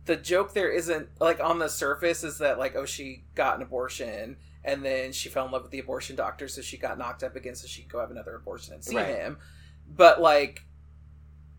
the 0.05 0.16
joke 0.16 0.55
there 0.55 0.70
isn't 0.70 1.09
like 1.20 1.41
on 1.41 1.59
the 1.59 1.68
surface 1.68 2.24
is 2.24 2.39
that 2.39 2.59
like 2.59 2.74
oh 2.76 2.85
she 2.85 3.24
got 3.35 3.57
an 3.57 3.62
abortion 3.62 4.37
and 4.64 4.85
then 4.85 5.12
she 5.12 5.28
fell 5.28 5.47
in 5.47 5.53
love 5.53 5.62
with 5.62 5.70
the 5.70 5.78
abortion 5.78 6.16
doctor 6.16 6.49
so 6.49 6.61
she 6.61 6.76
got 6.76 6.99
knocked 6.99 7.22
up 7.22 7.37
again 7.37 7.55
so 7.55 7.66
she 7.66 7.83
could 7.83 7.93
go 7.93 8.01
have 8.01 8.11
another 8.11 8.35
abortion 8.35 8.74
and 8.74 8.85
see 8.85 8.97
Right. 8.97 9.07
him 9.07 9.39
but 9.87 10.20
like 10.20 10.64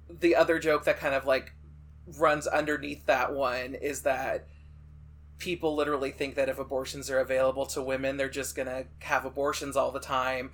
the 0.09 0.35
other 0.35 0.59
joke 0.59 0.83
that 0.85 0.99
kind 0.99 1.15
of 1.15 1.25
like 1.25 1.53
runs 2.17 2.45
underneath 2.47 3.05
that 3.05 3.33
one 3.33 3.73
is 3.75 4.01
that 4.01 4.47
people 5.37 5.75
literally 5.75 6.11
think 6.11 6.35
that 6.35 6.49
if 6.49 6.59
abortions 6.59 7.09
are 7.09 7.19
available 7.19 7.65
to 7.67 7.81
women 7.81 8.17
they're 8.17 8.29
just 8.29 8.55
gonna 8.55 8.85
have 8.99 9.25
abortions 9.25 9.75
all 9.75 9.91
the 9.91 9.99
time 9.99 10.51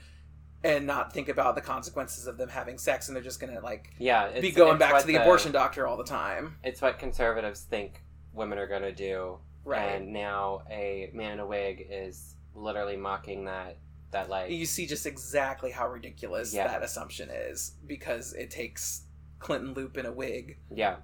and 0.67 0.85
not 0.85 1.13
think 1.13 1.29
about 1.29 1.55
the 1.55 1.61
consequences 1.61 2.27
of 2.27 2.37
them 2.37 2.49
having 2.49 2.77
sex 2.77 3.07
and 3.07 3.15
they're 3.15 3.23
just 3.23 3.39
gonna 3.39 3.59
like 3.61 3.93
yeah, 3.97 4.39
be 4.39 4.51
going 4.51 4.77
back 4.77 4.99
to 5.01 5.07
the, 5.07 5.15
abortion 5.15 5.51
doctor 5.51 5.87
all 5.87 5.97
the 5.97 6.03
time 6.03 6.55
It's 6.63 6.81
what 6.81 6.99
conservatives 6.99 7.61
think 7.61 8.03
women 8.33 8.57
are 8.59 8.67
going 8.67 8.83
to 8.83 8.91
do, 8.93 9.39
right 9.63 9.95
and 10.01 10.13
now 10.13 10.61
a 10.69 11.09
man 11.13 11.33
in 11.33 11.39
a 11.39 11.45
wig 11.47 11.87
is 11.89 12.35
literally 12.53 12.97
mocking 12.97 13.45
that. 13.45 13.77
That 14.11 14.29
like 14.29 14.51
you 14.51 14.65
see 14.65 14.85
just 14.87 15.05
exactly 15.05 15.71
how 15.71 15.89
ridiculous 15.89 16.53
Yeah. 16.53 16.67
that 16.67 16.81
assumption 16.83 17.29
is 17.29 17.73
because 17.85 18.33
it 18.33 18.49
takes 18.51 19.03
Clinton 19.39 19.73
Loop 19.73 19.97
in 19.97 20.05
a 20.05 20.11
wig. 20.11 20.59
Yeah. 20.73 20.97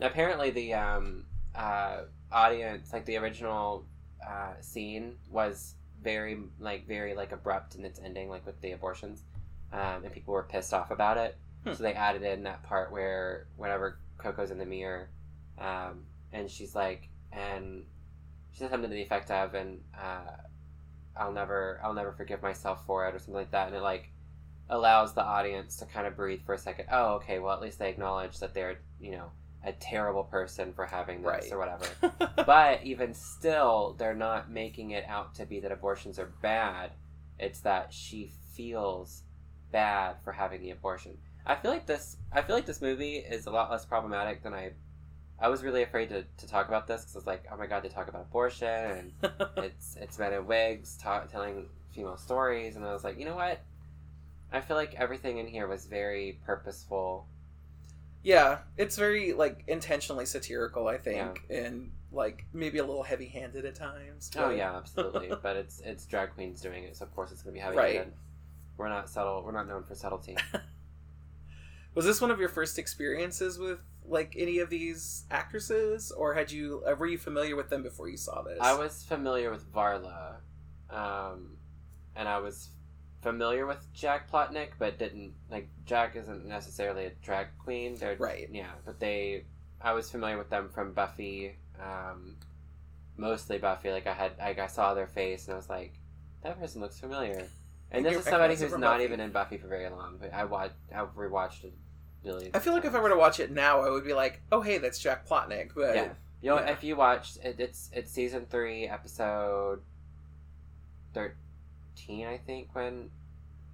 Apparently, 0.00 0.50
the 0.50 0.74
um, 0.74 1.26
uh, 1.54 2.02
audience, 2.32 2.92
like 2.92 3.04
the 3.04 3.16
original 3.18 3.84
uh, 4.26 4.54
scene, 4.60 5.16
was 5.30 5.74
very 6.04 6.38
like 6.60 6.86
very 6.86 7.14
like 7.14 7.32
abrupt 7.32 7.74
in 7.74 7.84
its 7.84 7.98
ending, 7.98 8.28
like 8.28 8.46
with 8.46 8.60
the 8.60 8.72
abortions, 8.72 9.22
um, 9.72 10.04
and 10.04 10.12
people 10.12 10.34
were 10.34 10.44
pissed 10.44 10.72
off 10.72 10.90
about 10.90 11.16
it. 11.16 11.36
Hmm. 11.64 11.72
So 11.72 11.82
they 11.82 11.94
added 11.94 12.22
in 12.22 12.44
that 12.44 12.62
part 12.62 12.92
where 12.92 13.46
whenever 13.56 13.98
Coco's 14.18 14.50
in 14.50 14.58
the 14.58 14.66
mirror, 14.66 15.08
um, 15.58 16.04
and 16.32 16.50
she's 16.50 16.74
like, 16.74 17.08
and 17.32 17.84
she 18.52 18.60
says 18.60 18.70
something 18.70 18.90
to 18.90 18.94
the 18.94 19.02
effect 19.02 19.30
of, 19.30 19.54
and 19.54 19.80
uh, 19.98 20.36
I'll 21.16 21.32
never, 21.32 21.80
I'll 21.82 21.94
never 21.94 22.12
forgive 22.12 22.42
myself 22.42 22.84
for 22.86 23.08
it, 23.08 23.14
or 23.14 23.18
something 23.18 23.34
like 23.34 23.50
that, 23.50 23.68
and 23.68 23.76
it 23.76 23.82
like 23.82 24.10
allows 24.68 25.14
the 25.14 25.24
audience 25.24 25.76
to 25.76 25.86
kind 25.86 26.06
of 26.06 26.16
breathe 26.16 26.40
for 26.44 26.54
a 26.54 26.58
second. 26.58 26.86
Oh, 26.90 27.14
okay. 27.14 27.38
Well, 27.38 27.54
at 27.54 27.60
least 27.60 27.78
they 27.78 27.90
acknowledge 27.90 28.38
that 28.38 28.54
they're, 28.54 28.78
you 29.00 29.12
know, 29.12 29.30
a 29.64 29.72
terrible 29.72 30.24
person 30.24 30.72
for 30.74 30.84
having 30.86 31.22
this 31.22 31.26
Right. 31.26 31.52
or 31.52 31.58
whatever. 31.58 31.86
but 32.46 32.82
even 32.84 33.14
still, 33.14 33.94
they're 33.98 34.14
not 34.14 34.50
making 34.50 34.90
it 34.90 35.04
out 35.08 35.34
to 35.36 35.46
be 35.46 35.60
that 35.60 35.72
abortions 35.72 36.18
are 36.18 36.30
bad. 36.42 36.90
It's 37.38 37.60
that 37.60 37.92
she 37.92 38.30
feels 38.54 39.22
bad 39.72 40.16
for 40.22 40.32
having 40.32 40.60
the 40.60 40.70
abortion. 40.70 41.16
I 41.46 41.54
feel 41.56 41.70
like 41.70 41.86
this. 41.86 42.16
I 42.32 42.42
feel 42.42 42.56
like 42.56 42.66
this 42.66 42.80
movie 42.80 43.16
is 43.16 43.46
a 43.46 43.50
lot 43.50 43.70
less 43.70 43.84
problematic 43.84 44.42
than 44.42 44.54
I. 44.54 44.72
I 45.38 45.48
was 45.48 45.64
really 45.64 45.82
afraid 45.82 46.10
to, 46.10 46.24
to 46.36 46.46
talk 46.46 46.68
about 46.68 46.86
this 46.86 47.00
because 47.02 47.16
I 47.16 47.18
was 47.18 47.26
like, 47.26 47.44
oh 47.52 47.56
my 47.56 47.66
god, 47.66 47.82
they 47.82 47.88
talk 47.88 48.08
about 48.08 48.22
abortion 48.22 48.68
and 48.68 49.12
it's 49.56 49.96
it's 50.00 50.18
men 50.18 50.32
in 50.32 50.46
wigs 50.46 50.96
ta- 50.96 51.24
telling 51.24 51.66
female 51.90 52.16
stories, 52.16 52.76
and 52.76 52.84
I 52.84 52.92
was 52.92 53.02
like, 53.04 53.18
you 53.18 53.24
know 53.24 53.34
what? 53.36 53.60
I 54.52 54.60
feel 54.60 54.76
like 54.76 54.94
everything 54.94 55.38
in 55.38 55.46
here 55.48 55.66
was 55.66 55.86
very 55.86 56.38
purposeful. 56.46 57.26
Yeah, 58.24 58.58
it's 58.78 58.96
very 58.96 59.34
like 59.34 59.64
intentionally 59.68 60.24
satirical, 60.24 60.88
I 60.88 60.96
think, 60.96 61.42
and 61.50 61.92
like 62.10 62.46
maybe 62.54 62.78
a 62.78 62.84
little 62.84 63.02
heavy-handed 63.02 63.66
at 63.66 63.74
times. 63.74 64.30
Oh 64.36 64.48
yeah, 64.48 64.74
absolutely. 64.76 65.30
but 65.42 65.56
it's 65.56 65.80
it's 65.84 66.06
drag 66.06 66.34
queens 66.34 66.62
doing 66.62 66.84
it, 66.84 66.96
so 66.96 67.04
of 67.04 67.14
course 67.14 67.30
it's 67.30 67.42
gonna 67.42 67.52
be 67.52 67.60
heavy. 67.60 67.76
Right. 67.76 68.12
We're 68.78 68.88
not 68.88 69.10
subtle. 69.10 69.42
We're 69.44 69.52
not 69.52 69.68
known 69.68 69.84
for 69.84 69.94
subtlety. 69.94 70.36
Was 71.94 72.06
this 72.06 72.20
one 72.20 72.30
of 72.30 72.40
your 72.40 72.48
first 72.48 72.78
experiences 72.78 73.58
with 73.58 73.78
like 74.06 74.34
any 74.38 74.58
of 74.58 74.70
these 74.70 75.24
actresses, 75.30 76.10
or 76.10 76.32
had 76.32 76.50
you 76.50 76.82
uh, 76.86 76.94
were 76.94 77.06
you 77.06 77.18
familiar 77.18 77.56
with 77.56 77.68
them 77.68 77.82
before 77.82 78.08
you 78.08 78.16
saw 78.16 78.40
this? 78.40 78.58
I 78.58 78.74
was 78.74 79.02
familiar 79.02 79.50
with 79.50 79.70
Varla, 79.70 80.36
um, 80.88 81.58
and 82.16 82.26
I 82.26 82.38
was 82.38 82.70
familiar 83.24 83.66
with 83.66 83.92
Jack 83.92 84.30
Plotnick, 84.30 84.68
but 84.78 84.98
didn't 84.98 85.32
like 85.50 85.68
Jack 85.84 86.14
isn't 86.14 86.46
necessarily 86.46 87.06
a 87.06 87.10
drag 87.22 87.48
queen. 87.58 87.96
They're 87.96 88.14
Right. 88.16 88.48
Yeah, 88.52 88.70
but 88.86 89.00
they, 89.00 89.46
I 89.80 89.92
was 89.94 90.08
familiar 90.10 90.38
with 90.38 90.50
them 90.50 90.68
from 90.68 90.92
Buffy, 90.92 91.56
um, 91.82 92.36
mostly 93.16 93.58
Buffy. 93.58 93.90
Like 93.90 94.06
I 94.06 94.12
had, 94.12 94.32
like 94.38 94.60
I 94.60 94.68
saw 94.68 94.94
their 94.94 95.08
face 95.08 95.46
and 95.46 95.54
I 95.54 95.56
was 95.56 95.68
like, 95.68 95.94
that 96.42 96.60
person 96.60 96.80
looks 96.80 97.00
familiar. 97.00 97.44
And 97.90 98.04
this 98.04 98.16
is 98.18 98.24
somebody 98.24 98.54
who's 98.54 98.70
not 98.72 98.80
Buffy. 98.94 99.04
even 99.04 99.18
in 99.20 99.30
Buffy 99.32 99.56
for 99.56 99.66
very 99.68 99.88
long. 99.88 100.18
But 100.20 100.32
I 100.32 100.44
watched, 100.44 100.74
I've 100.94 101.14
rewatched 101.16 101.64
it. 101.64 101.74
Millions 102.24 102.52
I 102.54 102.58
feel 102.58 102.72
like 102.72 102.86
if 102.86 102.94
I 102.94 103.00
were 103.00 103.10
to 103.10 103.16
watch 103.16 103.38
it 103.38 103.50
now, 103.50 103.80
I 103.82 103.90
would 103.90 104.02
be 104.04 104.14
like, 104.14 104.40
"Oh, 104.50 104.62
hey, 104.62 104.78
that's 104.78 104.98
Jack 104.98 105.28
Plotnick." 105.28 105.72
But 105.74 105.94
Yeah. 105.94 106.08
You 106.40 106.50
know, 106.50 106.58
Yeah. 106.58 106.70
if 106.70 106.82
you 106.82 106.96
watched 106.96 107.36
it, 107.44 107.56
it's 107.60 107.90
it's 107.92 108.10
season 108.10 108.46
three, 108.46 108.88
episode 108.88 109.82
thirteen, 111.12 111.36
I 112.08 112.40
think. 112.46 112.74
When 112.74 113.10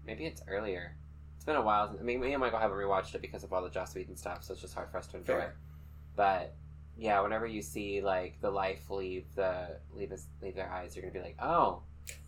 maybe 0.07 0.27
it's 0.27 0.43
earlier. 0.49 0.97
It's 1.37 1.45
been 1.45 1.57
a 1.57 1.63
while. 1.63 1.89
Since, 1.89 2.01
I 2.01 2.05
mean, 2.05 2.21
me 2.21 2.33
and 2.33 2.41
Michael 2.41 2.59
haven't 2.59 2.77
rewatched 2.77 3.15
it 3.15 3.23
because 3.23 3.45
of 3.45 3.53
all 3.53 3.63
the 3.63 3.71
Joss 3.71 3.95
Whedon 3.95 4.17
stuff, 4.17 4.45
so 4.45 4.53
it's 4.53 4.61
just 4.61 4.75
hard 4.75 4.91
for 4.91 4.99
us 4.99 5.07
to 5.09 5.17
enjoy. 5.17 5.39
Fair. 5.39 5.57
But 6.15 6.55
yeah, 6.99 7.21
whenever 7.21 7.47
you 7.47 7.63
see 7.63 8.03
like 8.03 8.41
the 8.41 8.51
life 8.51 8.91
leave 8.91 9.25
the 9.35 9.79
leave 9.95 10.11
his 10.11 10.27
leave 10.43 10.55
their 10.55 10.71
eyes, 10.71 10.95
you're 10.95 11.03
gonna 11.03 11.15
be 11.15 11.21
like, 11.21 11.39
oh, 11.41 11.83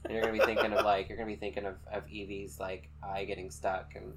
and 0.05 0.13
you're 0.13 0.23
gonna 0.23 0.33
be 0.33 0.45
thinking 0.45 0.73
of 0.73 0.85
like 0.85 1.09
you're 1.09 1.19
gonna 1.19 1.31
be 1.31 1.37
thinking 1.37 1.67
of 1.67 1.77
of 1.93 2.05
Evie's 2.05 2.59
like 2.59 2.89
eye 3.03 3.25
getting 3.25 3.51
stuck 3.51 3.95
and 3.95 4.15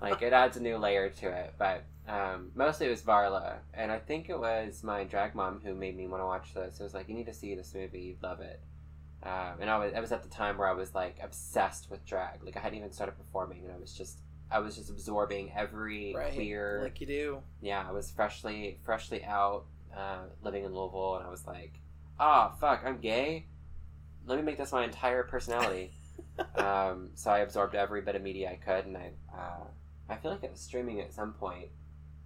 like 0.00 0.22
it 0.22 0.32
adds 0.32 0.56
a 0.56 0.60
new 0.60 0.76
layer 0.76 1.08
to 1.08 1.28
it 1.28 1.54
but 1.58 1.84
um, 2.08 2.50
mostly 2.54 2.86
it 2.86 2.90
was 2.90 3.02
varla 3.02 3.56
and 3.74 3.90
i 3.90 3.98
think 3.98 4.28
it 4.28 4.38
was 4.38 4.82
my 4.82 5.04
drag 5.04 5.34
mom 5.34 5.60
who 5.64 5.74
made 5.74 5.96
me 5.96 6.06
want 6.06 6.20
to 6.20 6.26
watch 6.26 6.52
this 6.54 6.80
it 6.80 6.82
was 6.82 6.94
like 6.94 7.08
you 7.08 7.14
need 7.14 7.26
to 7.26 7.32
see 7.32 7.54
this 7.54 7.74
movie 7.74 8.00
you'd 8.00 8.22
love 8.22 8.40
it 8.40 8.60
um, 9.22 9.60
and 9.60 9.68
I 9.68 9.78
was, 9.78 9.92
I 9.94 10.00
was 10.00 10.12
at 10.12 10.22
the 10.22 10.28
time 10.28 10.56
where 10.56 10.68
i 10.68 10.72
was 10.72 10.94
like 10.94 11.18
obsessed 11.22 11.90
with 11.90 12.04
drag 12.06 12.42
like 12.44 12.56
i 12.56 12.60
hadn't 12.60 12.78
even 12.78 12.92
started 12.92 13.12
performing 13.12 13.64
and 13.64 13.72
i 13.72 13.78
was 13.78 13.92
just 13.92 14.20
i 14.50 14.58
was 14.58 14.76
just 14.76 14.90
absorbing 14.90 15.52
every 15.54 16.14
right, 16.16 16.32
queer 16.32 16.80
like 16.82 17.00
you 17.00 17.06
do. 17.06 17.42
yeah 17.60 17.84
i 17.86 17.92
was 17.92 18.10
freshly 18.10 18.78
freshly 18.84 19.24
out 19.24 19.64
uh, 19.96 20.20
living 20.42 20.64
in 20.64 20.74
louisville 20.74 21.16
and 21.16 21.26
i 21.26 21.30
was 21.30 21.46
like 21.46 21.80
oh 22.18 22.52
fuck 22.60 22.82
i'm 22.84 22.98
gay 22.98 23.46
let 24.26 24.38
me 24.38 24.42
make 24.42 24.58
this 24.58 24.72
my 24.72 24.84
entire 24.84 25.22
personality 25.22 25.92
um, 26.56 27.10
so 27.14 27.30
I 27.30 27.38
absorbed 27.38 27.74
every 27.74 28.00
bit 28.02 28.16
of 28.16 28.22
media 28.22 28.50
I 28.50 28.56
could, 28.56 28.86
and 28.86 28.96
I 28.96 29.10
uh, 29.32 29.64
I 30.08 30.16
feel 30.16 30.30
like 30.30 30.42
it 30.42 30.50
was 30.50 30.60
streaming 30.60 31.00
at 31.00 31.12
some 31.12 31.32
point, 31.34 31.68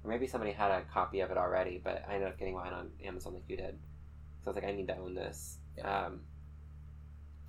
or 0.03 0.11
maybe 0.11 0.27
somebody 0.27 0.53
had 0.53 0.71
a 0.71 0.83
copy 0.93 1.21
of 1.21 1.31
it 1.31 1.37
already, 1.37 1.81
but 1.83 2.05
I 2.09 2.15
ended 2.15 2.29
up 2.29 2.39
getting 2.39 2.55
mine 2.55 2.73
on 2.73 2.91
Amazon 3.05 3.35
like 3.35 3.45
you 3.49 3.57
did. 3.57 3.79
So 4.43 4.47
I 4.47 4.51
was 4.51 4.57
like, 4.57 4.65
I 4.65 4.73
need 4.73 4.89
to 4.89 4.97
own 4.97 5.15
this. 5.15 5.59
Yeah. 5.77 6.07
Um, 6.07 6.21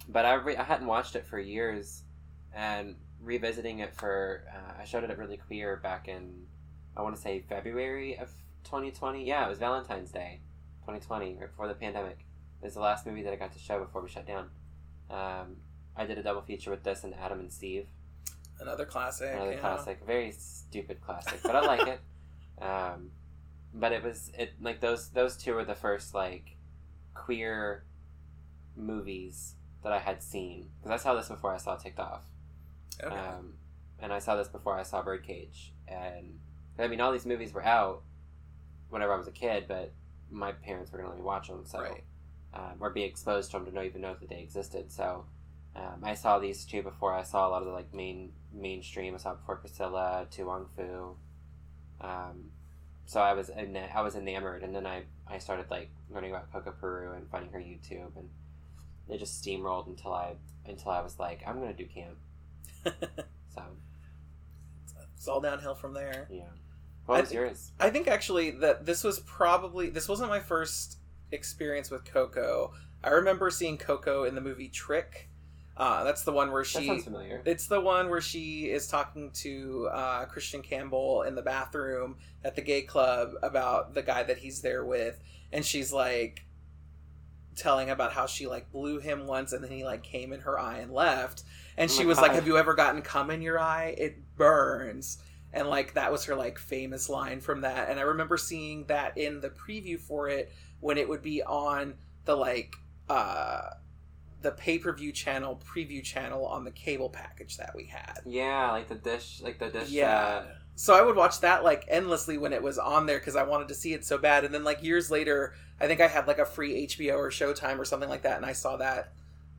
but 0.07 0.25
I 0.25 0.33
re- 0.35 0.57
I 0.57 0.63
hadn't 0.63 0.87
watched 0.87 1.15
it 1.15 1.25
for 1.25 1.39
years, 1.39 2.03
and 2.53 2.95
revisiting 3.21 3.79
it 3.79 3.93
for 3.93 4.43
uh, 4.53 4.81
I 4.81 4.85
showed 4.85 5.03
it 5.03 5.09
at 5.09 5.17
Reely 5.17 5.37
Queer 5.37 5.77
back 5.77 6.07
in 6.07 6.45
I 6.95 7.01
want 7.01 7.15
to 7.15 7.21
say 7.21 7.43
February 7.47 8.17
of 8.17 8.29
2020. 8.63 9.25
Yeah, 9.25 9.45
it 9.45 9.49
was 9.49 9.59
Valentine's 9.59 10.11
Day, 10.11 10.39
2020, 10.81 11.37
right 11.39 11.49
before 11.49 11.67
the 11.67 11.73
pandemic. 11.73 12.25
It 12.61 12.65
was 12.65 12.73
the 12.73 12.79
last 12.79 13.05
movie 13.05 13.23
that 13.23 13.33
I 13.33 13.35
got 13.35 13.51
to 13.53 13.59
show 13.59 13.79
before 13.79 14.01
we 14.01 14.09
shut 14.09 14.25
down. 14.25 14.49
Um, 15.09 15.57
I 15.95 16.05
did 16.05 16.17
a 16.17 16.23
double 16.23 16.41
feature 16.41 16.71
with 16.71 16.83
this 16.83 17.03
and 17.03 17.13
Adam 17.15 17.39
and 17.39 17.51
Steve. 17.51 17.87
Another 18.59 18.85
classic. 18.85 19.31
Another 19.33 19.51
yeah. 19.51 19.59
classic, 19.59 19.99
very 20.05 20.31
stupid 20.31 21.01
classic, 21.01 21.39
but 21.43 21.55
I 21.55 21.61
like 21.61 21.87
it. 21.87 21.99
Um, 22.57 23.11
but 23.73 23.91
it 23.91 24.01
was 24.01 24.31
it 24.37 24.53
like 24.61 24.79
those 24.79 25.09
those 25.09 25.35
two 25.35 25.53
were 25.53 25.65
the 25.65 25.75
first 25.75 26.13
like 26.13 26.55
queer 27.13 27.83
movies 28.77 29.55
that 29.85 29.93
I 29.93 29.99
had 29.99 30.21
seen 30.21 30.69
because 30.81 30.99
I 30.99 31.01
saw 31.01 31.13
this 31.13 31.29
before 31.29 31.53
I 31.53 31.57
saw 31.57 31.75
Ticked 31.75 31.99
Off, 31.99 32.23
Okay. 33.01 33.15
um, 33.15 33.53
and 33.99 34.11
I 34.11 34.19
saw 34.19 34.35
this 34.35 34.47
before 34.47 34.77
I 34.77 34.83
saw 34.83 35.01
Birdcage, 35.03 35.73
and 35.87 36.39
I 36.77 36.87
mean 36.87 36.99
all 36.99 37.11
these 37.11 37.25
movies 37.25 37.53
were 37.53 37.63
out 37.63 38.01
whenever 38.89 39.13
I 39.13 39.17
was 39.17 39.27
a 39.27 39.31
kid, 39.31 39.65
but 39.67 39.93
my 40.31 40.51
parents 40.51 40.91
were 40.91 40.97
gonna 40.97 41.09
let 41.09 41.17
me 41.17 41.23
watch 41.23 41.47
them, 41.47 41.61
so 41.65 41.79
right. 41.81 42.03
um, 42.53 42.77
or 42.79 42.89
be 42.89 43.03
exposed 43.03 43.51
to 43.51 43.57
them 43.57 43.67
to 43.67 43.71
not 43.71 43.85
even 43.85 44.01
know 44.01 44.15
that 44.19 44.27
they 44.27 44.39
existed. 44.39 44.91
So 44.91 45.25
um, 45.75 46.01
I 46.03 46.15
saw 46.15 46.39
these 46.39 46.65
two 46.65 46.81
before 46.81 47.13
I 47.13 47.23
saw 47.23 47.47
a 47.47 47.49
lot 47.49 47.61
of 47.61 47.67
the 47.67 47.73
like 47.73 47.93
main 47.93 48.31
mainstream. 48.51 49.13
I 49.13 49.17
saw 49.17 49.35
before 49.35 49.57
Priscilla, 49.57 50.25
To 50.31 50.43
Wong 50.45 50.65
Foo. 50.75 51.15
Um, 52.01 52.51
so 53.05 53.21
I 53.21 53.33
was 53.33 53.49
ena- 53.51 53.89
I 53.93 54.01
was 54.01 54.15
enamored, 54.15 54.63
and 54.63 54.73
then 54.73 54.87
I, 54.87 55.03
I 55.27 55.37
started 55.37 55.69
like 55.69 55.91
learning 56.09 56.31
about 56.31 56.51
Coco 56.51 56.71
Peru 56.71 57.13
and 57.13 57.29
finding 57.29 57.51
her 57.51 57.59
YouTube, 57.59 58.15
and 58.17 58.29
it 59.09 59.17
just 59.19 59.43
steamrolled 59.43 59.87
until 59.87 60.13
I 60.13 60.35
until 60.65 60.91
I 60.91 61.01
was 61.01 61.19
like 61.19 61.43
I'm 61.47 61.59
gonna 61.59 61.73
do 61.73 61.85
camp. 61.85 62.17
So 63.53 63.61
it's 65.15 65.27
all 65.27 65.39
downhill 65.41 65.75
from 65.75 65.93
there. 65.93 66.27
yeah, 66.29 66.43
what 67.05 67.15
I 67.17 67.21
was 67.21 67.29
think- 67.29 67.39
yours? 67.39 67.71
I 67.79 67.89
think 67.89 68.07
actually 68.07 68.51
that 68.51 68.85
this 68.85 69.03
was 69.03 69.19
probably 69.21 69.89
this 69.89 70.07
wasn't 70.09 70.29
my 70.29 70.39
first 70.39 70.97
experience 71.31 71.89
with 71.89 72.05
Coco. 72.05 72.73
I 73.03 73.09
remember 73.09 73.49
seeing 73.49 73.77
Coco 73.77 74.23
in 74.25 74.35
the 74.35 74.41
movie 74.41 74.69
Trick. 74.69 75.29
Uh, 75.77 76.03
that's 76.05 76.23
the 76.23 76.31
one 76.31 76.51
where 76.51 76.63
she. 76.63 76.87
sounds 76.87 77.03
familiar. 77.03 77.41
It's 77.45 77.67
the 77.67 77.81
one 77.81 78.09
where 78.09 78.21
she 78.21 78.69
is 78.69 78.87
talking 78.87 79.31
to 79.35 79.89
uh, 79.91 80.25
Christian 80.25 80.61
Campbell 80.61 81.23
in 81.23 81.35
the 81.35 81.41
bathroom 81.41 82.15
at 82.45 82.55
the 82.55 82.61
gay 82.61 82.81
club 82.83 83.31
about 83.43 83.93
the 83.93 84.01
guy 84.01 84.23
that 84.23 84.37
he's 84.37 84.61
there 84.61 84.85
with, 84.85 85.19
and 85.51 85.65
she's 85.65 85.91
like 85.91 86.45
telling 87.55 87.89
about 87.89 88.13
how 88.13 88.25
she 88.25 88.47
like 88.47 88.71
blew 88.71 88.99
him 88.99 89.27
once, 89.27 89.53
and 89.53 89.63
then 89.63 89.71
he 89.71 89.83
like 89.83 90.03
came 90.03 90.33
in 90.33 90.41
her 90.41 90.59
eye 90.59 90.77
and 90.79 90.91
left, 90.91 91.43
and 91.77 91.89
Oh 91.89 91.91
she 91.91 92.05
was 92.05 92.21
like, 92.21 92.33
"Have 92.33 92.47
you 92.47 92.57
ever 92.57 92.73
gotten 92.73 93.01
cum 93.01 93.31
in 93.31 93.41
your 93.41 93.59
eye? 93.59 93.95
It 93.97 94.35
burns." 94.35 95.17
And 95.53 95.69
like 95.69 95.93
that 95.93 96.11
was 96.11 96.25
her 96.25 96.35
like 96.35 96.59
famous 96.59 97.09
line 97.09 97.39
from 97.41 97.61
that, 97.61 97.89
and 97.89 97.99
I 97.99 98.03
remember 98.03 98.37
seeing 98.37 98.85
that 98.87 99.17
in 99.17 99.41
the 99.41 99.49
preview 99.49 99.99
for 99.99 100.27
it 100.29 100.51
when 100.79 100.97
it 100.97 101.07
would 101.07 101.21
be 101.21 101.41
on 101.43 101.95
the 102.25 102.35
like 102.35 102.75
uh 103.09 103.69
the 104.41 104.51
pay-per-view 104.51 105.11
channel 105.11 105.61
preview 105.65 106.03
channel 106.03 106.45
on 106.45 106.63
the 106.65 106.71
cable 106.71 107.09
package 107.09 107.57
that 107.57 107.73
we 107.75 107.85
had 107.85 108.19
Yeah, 108.25 108.71
like 108.71 108.87
the 108.87 108.95
dish, 108.95 109.41
like 109.41 109.59
the 109.59 109.69
dish. 109.69 109.89
yeah 109.89 110.09
uh, 110.09 110.45
so 110.75 110.93
i 110.93 111.01
would 111.01 111.15
watch 111.15 111.39
that 111.41 111.63
like 111.63 111.85
endlessly 111.87 112.37
when 112.37 112.53
it 112.53 112.61
was 112.61 112.77
on 112.77 113.05
there 113.05 113.19
because 113.19 113.35
i 113.35 113.43
wanted 113.43 113.67
to 113.67 113.73
see 113.75 113.93
it 113.93 114.05
so 114.05 114.17
bad 114.17 114.43
and 114.43 114.53
then 114.53 114.63
like 114.63 114.83
years 114.83 115.09
later 115.09 115.53
i 115.79 115.87
think 115.87 116.01
i 116.01 116.07
had 116.07 116.27
like 116.27 116.39
a 116.39 116.45
free 116.45 116.85
hbo 116.87 117.15
or 117.15 117.29
showtime 117.29 117.79
or 117.79 117.85
something 117.85 118.09
like 118.09 118.23
that 118.23 118.37
and 118.37 118.45
i 118.45 118.53
saw 118.53 118.77
that 118.77 119.13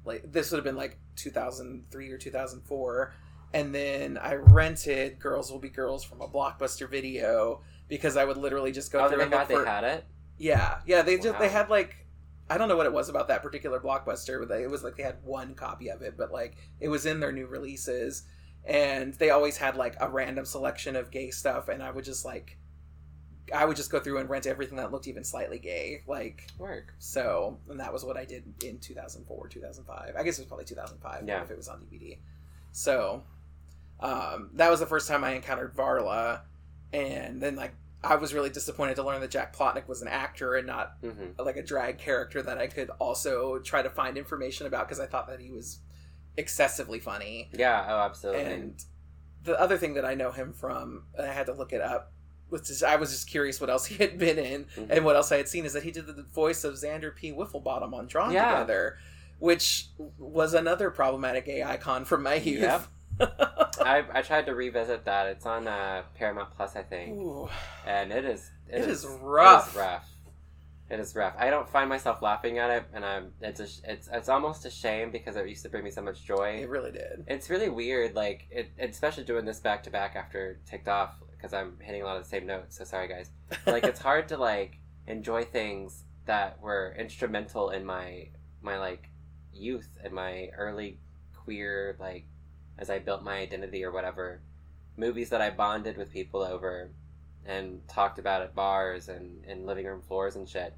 like 0.05 0.31
this 0.31 0.51
would 0.51 0.59
have 0.59 0.64
been 0.64 0.77
like 0.77 0.99
2003 1.17 2.11
or 2.11 2.19
2004 2.19 3.14
and 3.55 3.75
then 3.75 4.19
i 4.19 4.35
rented 4.35 5.19
girls 5.19 5.51
will 5.51 5.59
be 5.59 5.69
girls 5.69 6.05
from 6.05 6.21
a 6.21 6.29
blockbuster 6.29 6.89
video 6.89 7.61
because 7.89 8.17
i 8.17 8.25
would 8.25 8.37
literally 8.37 8.73
just 8.73 8.93
go 8.93 9.01
oh, 9.01 9.09
through 9.09 9.23
and 9.23 9.31
look 9.31 9.41
had 9.41 9.49
they 9.49 9.64
had 9.64 9.85
it. 9.85 10.05
yeah, 10.39 10.79
yeah. 10.87 11.03
They 11.03 11.19
just 11.19 11.39
they 11.39 11.49
had 11.49 11.71
like 11.71 12.07
I 12.49 12.59
don't 12.59 12.69
know 12.69 12.77
what 12.77 12.87
it 12.87 12.93
was 12.93 13.09
about 13.09 13.29
that 13.29 13.43
particular 13.43 13.81
blockbuster, 13.81 14.39
but 14.39 14.49
they, 14.49 14.62
it 14.62 14.71
was 14.71 14.85
like 14.85 14.97
they 14.97 15.03
had 15.03 15.17
one 15.25 15.55
copy 15.55 15.89
of 15.89 16.03
it, 16.03 16.17
but 16.17 16.31
like 16.31 16.57
it 16.79 16.89
was 16.89 17.07
in 17.07 17.19
their 17.21 17.33
new 17.33 17.47
releases, 17.47 18.23
and 18.67 19.14
they 19.14 19.31
always 19.31 19.57
had 19.57 19.77
like 19.77 19.97
a 20.01 20.09
random 20.09 20.45
selection 20.45 20.97
of 20.97 21.11
gay 21.11 21.31
stuff, 21.31 21.69
and 21.69 21.83
I 21.83 21.91
would 21.91 22.05
just 22.05 22.25
like 22.25 22.59
I 23.55 23.64
would 23.64 23.77
just 23.77 23.93
go 23.93 24.01
through 24.01 24.19
and 24.19 24.29
rent 24.29 24.47
everything 24.47 24.77
that 24.79 24.91
looked 24.91 25.07
even 25.07 25.23
slightly 25.23 25.59
gay, 25.61 26.03
like 26.09 26.49
Work. 26.59 26.95
so, 26.99 27.59
and 27.71 27.79
that 27.79 27.93
was 27.93 28.05
what 28.05 28.17
I 28.17 28.25
did 28.25 28.43
in 28.64 28.79
2004, 28.81 29.47
2005. 29.49 30.14
I 30.19 30.23
guess 30.25 30.39
it 30.39 30.43
was 30.43 30.49
probably 30.49 30.64
2005 30.64 31.29
Yeah. 31.29 31.43
if 31.43 31.51
it 31.53 31.57
was 31.57 31.69
on 31.69 31.79
DVD. 31.91 32.19
So, 32.73 33.23
um, 34.01 34.51
that 34.55 34.69
was 34.71 34.81
the 34.81 34.87
first 34.87 35.07
time 35.09 35.23
I 35.23 35.31
encountered 35.35 35.75
Varla, 35.77 36.41
and 36.93 37.41
then 37.41 37.55
like 37.55 37.75
I 38.03 38.17
was 38.17 38.35
really 38.35 38.51
disappointed 38.51 38.97
to 38.97 39.03
learn 39.05 39.21
that 39.21 39.31
Jack 39.31 39.57
Plotnick 39.57 39.87
was 39.89 40.03
an 40.03 40.09
actor 40.09 40.55
and 40.57 40.67
not 40.67 40.97
hmm 41.01 41.31
like 41.39 41.57
a 41.57 41.62
drag 41.62 41.99
character 41.99 42.43
that 42.43 42.59
I 42.59 42.67
could 42.67 42.91
also 42.99 43.59
try 43.61 43.81
to 43.83 43.91
find 43.91 44.19
information 44.19 44.67
about 44.67 44.87
because 44.89 45.01
I 45.01 45.07
thought 45.07 45.29
that 45.29 45.41
he 45.41 45.51
was 45.53 45.79
excessively 46.37 46.99
funny. 47.01 47.49
Yeah. 47.53 47.84
Oh, 47.89 47.99
absolutely. 48.01 48.43
And 48.45 48.84
the 49.45 49.59
other 49.61 49.76
thing 49.78 49.95
that 49.95 50.05
I 50.05 50.14
know 50.14 50.30
him 50.32 50.53
from, 50.53 51.05
I 51.18 51.26
had 51.26 51.47
to 51.47 51.53
look 51.53 51.72
it 51.72 51.80
up, 51.80 52.12
was 52.51 52.68
just, 52.68 52.82
I 52.84 52.97
was 52.97 53.11
just 53.11 53.28
curious 53.28 53.61
what 53.61 53.70
else 53.70 53.87
he 53.87 53.97
had 53.97 54.18
been 54.18 54.39
in 54.39 54.64
Mhm. 54.76 54.91
and 54.91 55.05
what 55.05 55.16
else 55.16 55.32
I 55.32 55.37
had 55.37 55.49
seen 55.49 55.64
is 55.64 55.72
that 55.72 55.82
he 55.82 55.91
did 55.91 56.07
the 56.07 56.22
voice 56.22 56.62
of 56.64 56.74
Xandir 56.74 57.14
P. 57.14 57.32
Wifflebottom 57.32 57.93
on 57.93 58.07
Drawn 58.07 58.32
Yeah. 58.32 58.53
Together, 58.53 58.99
which 59.39 59.89
was 60.18 60.55
another 60.55 60.91
problematic 60.91 61.47
gay 61.47 61.62
icon 61.62 62.05
from 62.05 62.22
my 62.22 62.34
youth. 62.34 62.61
Yep. 62.62 62.87
I, 63.80 64.05
I 64.12 64.22
tried 64.22 64.47
to 64.47 64.55
revisit 64.55 65.05
that. 65.07 65.26
It's 65.28 65.47
on 65.47 65.66
uh, 65.66 66.03
Paramount 66.16 66.51
Plus, 66.55 66.76
I 66.76 66.82
think, 66.82 67.16
Ooh. 67.18 67.49
and 67.87 68.12
it 68.12 68.24
is 68.24 68.51
It 68.68 68.80
is, 68.89 69.05
is 69.05 69.07
rough. 69.20 69.68
It 69.68 69.70
is 69.70 69.76
rough. 69.76 70.09
It 70.89 71.01
is 71.01 71.16
rough. 71.16 71.34
I 71.37 71.51
don't 71.51 71.68
find 71.68 71.89
myself 71.89 72.22
laughing 72.22 72.59
at 72.59 72.70
it, 72.70 72.84
and 72.95 73.05
I'm 73.05 73.32
it's 73.41 73.59
a, 73.59 73.91
it's 73.91 74.09
it's 74.12 74.28
almost 74.28 74.64
a 74.66 74.70
shame 74.70 75.11
because 75.11 75.34
it 75.34 75.49
used 75.49 75.64
to 75.64 75.68
bring 75.68 75.82
me 75.82 75.91
so 75.91 76.01
much 76.01 76.24
joy. 76.24 76.61
It 76.62 76.68
really 76.68 76.93
did. 76.93 77.24
It's 77.26 77.51
really 77.51 77.68
weird, 77.68 78.14
like 78.14 78.47
it, 78.51 78.70
especially 78.78 79.24
doing 79.24 79.45
this 79.45 79.59
back 79.59 79.82
to 79.84 79.91
back 79.91 80.14
after 80.14 80.61
ticked 80.64 80.87
off 80.87 81.14
because 81.32 81.53
I'm 81.53 81.78
hitting 81.80 82.03
a 82.03 82.05
lot 82.05 82.16
of 82.16 82.22
the 82.22 82.28
same 82.28 82.47
notes. 82.47 82.78
So 82.78 82.84
sorry, 82.84 83.09
guys. 83.09 83.30
Like 83.66 83.84
it's 83.84 84.01
hard 84.01 84.28
to 84.28 84.37
like 84.37 84.78
enjoy 85.09 85.45
things 85.45 86.05
that 86.26 86.61
were 86.61 86.95
instrumental 86.99 87.70
in 87.70 87.84
my 87.84 88.28
my 88.62 88.78
like 88.78 89.09
youth 89.53 89.99
and 90.05 90.12
my 90.12 90.51
early 90.57 90.99
queer 91.34 91.97
like 91.99 92.26
as 92.78 92.91
I 92.91 93.01
built 93.01 93.24
my 93.24 93.39
identity 93.39 93.84
or 93.84 93.91
whatever. 93.91 94.41
Movies 94.97 95.30
that 95.30 95.43
I 95.43 95.51
bonded 95.51 95.97
with 95.97 96.12
people 96.12 96.43
over 96.43 96.91
and 97.47 97.87
talked 97.89 98.19
about 98.19 98.43
at 98.43 98.55
bars 98.55 99.09
and, 99.09 99.45
and 99.45 99.67
living 99.67 99.87
room 99.87 100.03
floors 100.03 100.37
and 100.37 100.49
shit. 100.49 100.75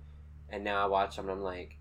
And 0.50 0.64
now 0.64 0.82
I 0.84 0.86
watch 0.86 1.16
them 1.16 1.28
and 1.28 1.38
I'm 1.38 1.42
like, 1.42 1.76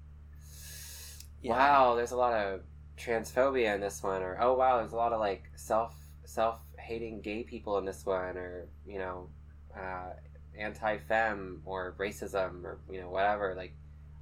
Yeah. 1.42 1.52
wow, 1.54 1.96
there's 1.96 2.12
a 2.12 2.18
lot 2.18 2.34
of 2.34 2.62
transphobia 2.98 3.74
in 3.76 3.82
this 3.82 4.02
one, 4.02 4.22
or 4.22 4.38
oh 4.42 4.54
wow, 4.56 4.78
there's 4.78 4.94
a 4.94 4.98
lot 4.98 5.14
of 5.14 5.20
like 5.20 5.44
self 5.56 5.96
self 6.26 6.60
hating 6.80 7.22
gay 7.22 7.44
people 7.44 7.78
in 7.78 7.86
this 7.86 8.06
one, 8.06 8.38
or 8.38 8.68
you 8.86 9.00
know, 9.00 9.30
uh, 9.76 10.14
anti 10.58 10.98
fem 10.98 11.62
or 11.66 11.96
racism 12.00 12.64
or 12.64 12.80
you 12.90 13.00
know 13.02 13.10
whatever. 13.10 13.54
Like 13.56 13.74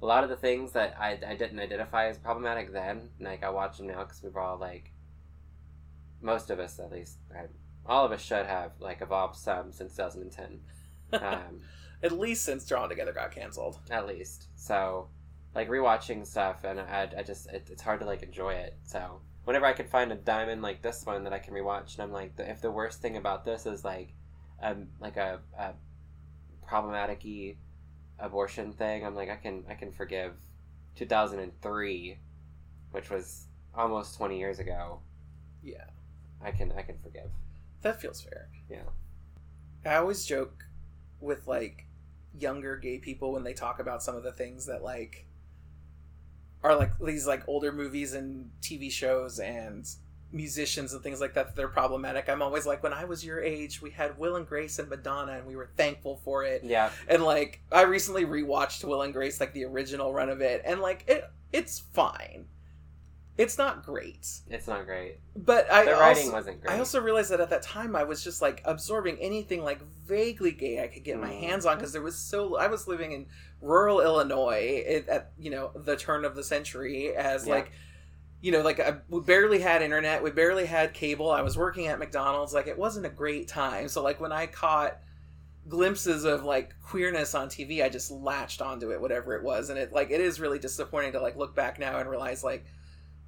a 0.02 0.06
lot 0.06 0.24
of 0.24 0.30
the 0.30 0.36
things 0.36 0.72
that 0.72 0.94
I, 1.00 1.18
I 1.26 1.36
didn't 1.36 1.58
identify 1.58 2.08
as 2.08 2.18
problematic 2.18 2.72
then, 2.72 3.08
like 3.20 3.42
I 3.42 3.50
watch 3.50 3.78
them 3.78 3.86
now 3.86 4.04
because 4.04 4.22
we 4.22 4.28
were 4.28 4.40
all 4.40 4.58
like, 4.58 4.92
most 6.20 6.50
of 6.50 6.60
us 6.60 6.78
at 6.78 6.92
least, 6.92 7.16
I, 7.34 7.46
all 7.88 8.04
of 8.04 8.12
us 8.12 8.20
should 8.22 8.46
have 8.46 8.72
like 8.80 9.00
evolved 9.02 9.36
some 9.36 9.72
since 9.72 9.96
2010. 9.96 10.60
Um, 11.12 11.60
At 12.02 12.12
least 12.12 12.44
since 12.44 12.66
Drawn 12.66 12.88
Together 12.88 13.12
got 13.12 13.30
canceled. 13.30 13.78
at 13.90 14.06
least. 14.08 14.48
So, 14.56 15.08
like 15.54 15.68
rewatching 15.68 16.26
stuff, 16.26 16.64
and 16.64 16.80
I, 16.80 17.08
I 17.16 17.22
just 17.22 17.46
it, 17.48 17.68
it's 17.70 17.80
hard 17.82 18.00
to 18.00 18.06
like 18.06 18.22
enjoy 18.22 18.54
it. 18.54 18.76
So 18.82 19.20
whenever 19.44 19.66
I 19.66 19.72
can 19.72 19.86
find 19.86 20.10
a 20.10 20.16
diamond 20.16 20.62
like 20.62 20.82
this 20.82 21.06
one 21.06 21.22
that 21.24 21.32
I 21.32 21.38
can 21.38 21.54
rewatch, 21.54 21.94
and 21.94 22.02
I'm 22.02 22.12
like, 22.12 22.34
the, 22.36 22.50
if 22.50 22.60
the 22.60 22.70
worst 22.72 23.00
thing 23.00 23.16
about 23.16 23.44
this 23.44 23.64
is 23.66 23.84
like, 23.84 24.12
um, 24.60 24.88
like 25.00 25.16
a, 25.16 25.38
a 25.56 25.74
problematic 26.66 27.24
abortion 28.18 28.72
thing, 28.72 29.06
I'm 29.06 29.14
like, 29.14 29.30
I 29.30 29.36
can 29.36 29.64
I 29.68 29.74
can 29.74 29.92
forgive 29.92 30.32
2003, 30.96 32.18
which 32.90 33.10
was 33.10 33.46
almost 33.74 34.16
20 34.16 34.38
years 34.38 34.58
ago. 34.58 35.00
Yeah. 35.62 35.84
I 36.42 36.50
can 36.50 36.72
I 36.72 36.82
can 36.82 36.98
forgive. 36.98 37.30
That 37.86 38.00
feels 38.00 38.20
fair. 38.20 38.48
Yeah. 38.68 38.82
I 39.84 39.96
always 39.96 40.26
joke 40.26 40.64
with 41.20 41.46
like 41.46 41.86
younger 42.38 42.76
gay 42.76 42.98
people 42.98 43.32
when 43.32 43.44
they 43.44 43.52
talk 43.54 43.78
about 43.78 44.02
some 44.02 44.16
of 44.16 44.24
the 44.24 44.32
things 44.32 44.66
that 44.66 44.82
like 44.82 45.26
are 46.64 46.74
like 46.74 46.98
these 46.98 47.26
like 47.26 47.46
older 47.48 47.70
movies 47.70 48.12
and 48.12 48.50
TV 48.60 48.90
shows 48.90 49.38
and 49.38 49.88
musicians 50.32 50.92
and 50.92 51.02
things 51.02 51.20
like 51.20 51.34
that 51.34 51.46
that 51.46 51.56
they're 51.56 51.68
problematic. 51.68 52.28
I'm 52.28 52.42
always 52.42 52.66
like 52.66 52.82
when 52.82 52.92
I 52.92 53.04
was 53.04 53.24
your 53.24 53.40
age, 53.40 53.80
we 53.80 53.90
had 53.90 54.18
Will 54.18 54.34
and 54.34 54.46
Grace 54.46 54.80
and 54.80 54.88
Madonna 54.88 55.32
and 55.32 55.46
we 55.46 55.54
were 55.54 55.70
thankful 55.76 56.20
for 56.24 56.44
it. 56.44 56.64
Yeah. 56.64 56.90
And 57.06 57.22
like 57.22 57.60
I 57.70 57.82
recently 57.82 58.24
rewatched 58.24 58.82
Will 58.82 59.02
and 59.02 59.12
Grace 59.12 59.38
like 59.38 59.52
the 59.52 59.64
original 59.64 60.12
run 60.12 60.28
of 60.28 60.40
it 60.40 60.62
and 60.64 60.80
like 60.80 61.04
it 61.06 61.30
it's 61.52 61.78
fine. 61.78 62.46
It's 63.38 63.58
not 63.58 63.84
great. 63.84 64.26
It's 64.48 64.66
not 64.66 64.86
great. 64.86 65.18
But 65.36 65.70
I 65.70 65.84
The 65.84 65.92
writing 65.92 66.24
also, 66.24 66.32
wasn't 66.32 66.62
great. 66.62 66.74
I 66.74 66.78
also 66.78 67.00
realized 67.02 67.30
that 67.30 67.40
at 67.40 67.50
that 67.50 67.60
time 67.62 67.94
I 67.94 68.04
was 68.04 68.24
just 68.24 68.40
like 68.40 68.62
absorbing 68.64 69.18
anything 69.20 69.62
like 69.62 69.80
vaguely 70.06 70.52
gay 70.52 70.82
I 70.82 70.86
could 70.86 71.04
get 71.04 71.18
my 71.20 71.30
Mm. 71.30 71.40
hands 71.40 71.66
on 71.66 71.76
because 71.76 71.92
there 71.92 72.00
was 72.02 72.16
so 72.16 72.56
I 72.56 72.68
was 72.68 72.88
living 72.88 73.12
in 73.12 73.26
rural 73.60 74.00
Illinois 74.00 74.82
at, 74.88 75.08
at 75.08 75.32
you 75.38 75.50
know 75.50 75.70
the 75.74 75.96
turn 75.96 76.24
of 76.24 76.34
the 76.34 76.42
century 76.44 77.14
as 77.14 77.46
Yeah. 77.46 77.54
like 77.56 77.72
you 78.40 78.52
know 78.52 78.62
like 78.62 78.80
I, 78.80 78.96
we 79.10 79.20
barely 79.20 79.60
had 79.60 79.82
internet 79.82 80.22
we 80.22 80.30
barely 80.30 80.64
had 80.66 80.94
cable 80.94 81.30
I 81.30 81.42
was 81.42 81.58
working 81.58 81.88
at 81.88 81.98
McDonald's 81.98 82.54
like 82.54 82.66
it 82.68 82.78
wasn't 82.78 83.04
a 83.04 83.10
great 83.10 83.48
time 83.48 83.88
so 83.88 84.02
like 84.02 84.18
when 84.20 84.32
I 84.32 84.46
caught 84.46 84.98
glimpses 85.68 86.24
of 86.24 86.44
like 86.44 86.74
queerness 86.82 87.34
on 87.34 87.48
TV 87.48 87.82
I 87.84 87.88
just 87.88 88.10
latched 88.10 88.62
onto 88.62 88.92
it 88.92 89.00
whatever 89.00 89.34
it 89.34 89.42
was 89.42 89.68
and 89.68 89.78
it 89.78 89.92
like 89.92 90.10
it 90.10 90.20
is 90.20 90.38
really 90.40 90.58
disappointing 90.60 91.12
to 91.12 91.20
like 91.20 91.36
look 91.36 91.54
back 91.56 91.78
now 91.78 91.98
and 91.98 92.08
realize 92.08 92.44
like 92.44 92.64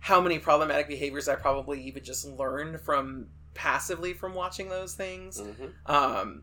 how 0.01 0.21
many 0.21 0.39
problematic 0.39 0.89
behaviors 0.89 1.29
I 1.29 1.35
probably 1.35 1.83
even 1.83 2.05
just 2.05 2.27
learned 2.27 2.81
from 2.81 3.29
passively 3.55 4.13
from 4.13 4.35
watching 4.35 4.69
those 4.69 4.95
things. 4.95 5.41
hmm 5.41 5.67
Um, 5.87 6.43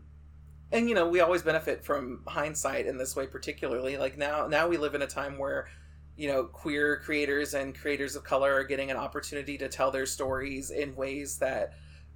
and 0.72 0.88
you 0.88 0.94
know, 0.94 1.08
we 1.08 1.20
always 1.20 1.42
benefit 1.42 1.84
from 1.84 2.22
hindsight 2.26 2.86
in 2.86 2.98
this 2.98 3.14
way, 3.14 3.26
particularly. 3.26 3.96
Like 3.96 4.18
now, 4.18 4.46
now 4.48 4.68
we 4.68 4.76
live 4.76 4.94
in 4.94 5.02
a 5.02 5.06
time 5.06 5.38
where 5.38 5.68
you 6.16 6.28
know 6.28 6.44
queer 6.44 6.96
creators 6.96 7.54
and 7.54 7.78
creators 7.78 8.16
of 8.16 8.24
color 8.24 8.52
are 8.54 8.64
getting 8.64 8.90
an 8.90 8.96
opportunity 8.96 9.58
to 9.58 9.68
tell 9.68 9.90
their 9.90 10.06
stories 10.06 10.70
in 10.70 10.96
ways 10.96 11.38
that 11.38 11.74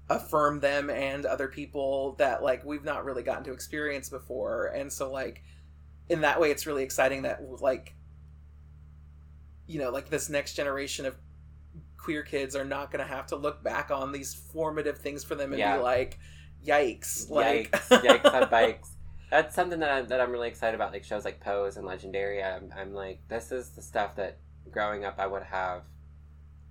affirm 0.09 0.59
them 0.59 0.91
and 0.91 1.25
other 1.27 1.47
people 1.47 2.15
that 2.19 2.43
like 2.43 2.65
we've 2.65 2.85
not 2.85 3.05
really 3.05 3.23
gotten 3.23 3.45
to 3.45 3.53
experience 3.53 4.09
before 4.09 4.67
and 4.75 4.93
so 4.93 5.13
like 5.13 5.45
in 6.09 6.23
that 6.23 6.41
way 6.41 6.51
it's 6.51 6.67
really 6.67 6.83
exciting 6.83 7.23
that 7.23 7.41
like 7.61 7.95
you 9.67 9.79
know 9.79 9.91
like 9.91 10.09
this 10.09 10.29
next 10.29 10.55
generation 10.55 11.07
of 11.07 11.15
queer 12.01 12.23
kids 12.23 12.57
are 12.57 12.65
not 12.65 12.91
going 12.91 13.05
to 13.07 13.13
have 13.13 13.27
to 13.27 13.37
look 13.37 13.63
back 13.63 13.91
on 13.91 14.11
these 14.13 14.35
formative 14.35 14.99
things 14.99 15.23
for 15.23 15.35
them 15.35 15.53
and 15.53 15.59
Yeah. 15.59 15.77
be 15.77 15.83
like 15.83 16.19
yikes 16.67 17.29
like 17.31 17.71
Yikes! 17.73 18.03
Yikes 18.03 18.35
on 18.43 18.49
bikes. 18.51 18.91
That's 19.31 19.55
something 19.55 19.79
that 19.81 19.91
I'm, 19.91 20.09
that 20.09 20.21
I'm 20.21 20.31
really 20.33 20.49
excited 20.49 20.75
about, 20.75 20.93
like 20.93 21.05
shows 21.05 21.25
like 21.25 21.41
Pose 21.41 21.77
and 21.77 21.87
Legendary. 21.87 22.43
I'm, 22.43 22.73
I'm 22.77 22.93
like, 22.95 23.21
this 23.29 23.53
is 23.53 23.71
the 23.71 23.83
stuff 23.83 24.17
that 24.17 24.39
growing 24.71 25.05
up 25.05 25.17
I 25.19 25.27
would 25.27 25.45
have, 25.45 25.83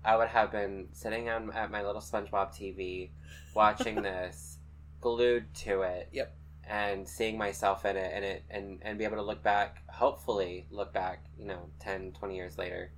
I 0.04 0.18
would 0.18 0.28
have 0.28 0.52
been 0.52 0.88
sitting 0.92 1.30
on 1.30 1.52
at 1.52 1.72
my 1.72 1.84
little 1.84 2.02
SpongeBob 2.02 2.50
TV, 2.54 3.12
watching 3.56 4.02
this, 4.02 4.58
glued 5.00 5.54
to 5.56 5.84
it. 5.84 6.10
Yep. 6.12 6.36
And 6.70 7.08
seeing 7.08 7.38
myself 7.38 7.86
in 7.86 7.96
it, 7.96 8.12
and 8.14 8.24
it, 8.26 8.44
and 8.50 8.80
and 8.84 8.98
be 9.00 9.04
able 9.06 9.16
to 9.16 9.24
look 9.24 9.42
back, 9.42 9.82
hopefully 9.90 10.68
look 10.70 10.94
back, 10.94 11.26
you 11.38 11.46
know, 11.48 11.70
10, 11.80 12.12
20 12.12 12.36
years 12.36 12.58
later, 12.60 12.92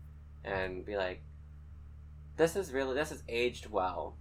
and 0.44 0.84
be 0.86 0.98
like, 0.98 1.22
this 2.42 2.56
is 2.56 2.72
really 2.72 2.96
this 2.96 3.12
is 3.12 3.24
aged 3.30 3.70
well 3.70 4.16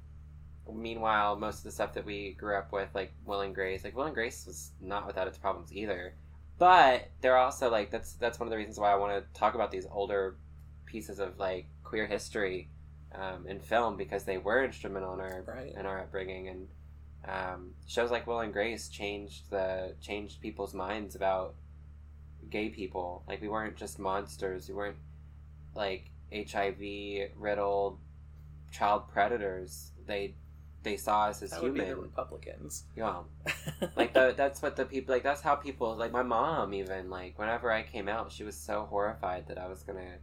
meanwhile, 0.74 1.36
most 1.36 1.58
of 1.58 1.64
the 1.64 1.70
stuff 1.70 1.94
that 1.94 2.04
we 2.04 2.32
grew 2.32 2.56
up 2.56 2.72
with, 2.72 2.88
like 2.94 3.12
Will 3.24 3.40
and 3.40 3.54
Grace, 3.54 3.84
like 3.84 3.96
Will 3.96 4.04
and 4.04 4.14
Grace 4.14 4.46
was 4.46 4.70
not 4.80 5.06
without 5.06 5.26
its 5.26 5.38
problems 5.38 5.72
either. 5.72 6.14
But 6.58 7.08
they're 7.20 7.38
also 7.38 7.70
like 7.70 7.90
that's 7.90 8.12
that's 8.14 8.38
one 8.38 8.46
of 8.46 8.50
the 8.50 8.56
reasons 8.56 8.78
why 8.78 8.92
I 8.92 8.96
want 8.96 9.12
to 9.12 9.38
talk 9.40 9.54
about 9.54 9.70
these 9.70 9.86
older 9.90 10.36
pieces 10.84 11.18
of 11.18 11.38
like 11.38 11.66
queer 11.84 12.06
history 12.06 12.68
um, 13.14 13.46
in 13.46 13.60
film 13.60 13.96
because 13.96 14.24
they 14.24 14.38
were 14.38 14.64
instrumental 14.64 15.14
in 15.14 15.20
our 15.20 15.42
Right. 15.46 15.74
in 15.74 15.86
our 15.86 16.00
upbringing 16.00 16.48
and 16.48 16.68
um, 17.26 17.70
shows 17.86 18.10
like 18.10 18.26
Will 18.26 18.40
and 18.40 18.52
Grace 18.52 18.88
changed 18.88 19.50
the 19.50 19.94
changed 20.02 20.40
people's 20.40 20.74
minds 20.74 21.14
about 21.14 21.54
gay 22.50 22.68
people. 22.68 23.24
Like 23.26 23.40
we 23.40 23.48
weren't 23.48 23.76
just 23.76 23.98
monsters. 23.98 24.68
We 24.68 24.74
weren't 24.74 24.96
like 25.74 26.10
HIV 26.32 27.30
riddled 27.36 27.98
child 28.70 29.08
predators. 29.08 29.92
They 30.06 30.34
they 30.82 30.96
saw 30.96 31.26
us 31.26 31.42
as 31.42 31.50
that 31.50 31.62
be 31.62 31.80
the 31.80 31.86
human. 31.86 32.04
republicans 32.04 32.84
Yeah, 32.96 33.20
like 33.96 34.14
the, 34.14 34.34
that's 34.36 34.62
what 34.62 34.76
the 34.76 34.84
people 34.84 35.14
like. 35.14 35.22
That's 35.22 35.40
how 35.40 35.54
people 35.56 35.96
like 35.96 36.12
my 36.12 36.22
mom 36.22 36.72
even 36.74 37.10
like 37.10 37.38
whenever 37.38 37.70
I 37.70 37.82
came 37.82 38.08
out, 38.08 38.32
she 38.32 38.44
was 38.44 38.56
so 38.56 38.86
horrified 38.88 39.48
that 39.48 39.58
I 39.58 39.68
was 39.68 39.82
gonna 39.82 40.16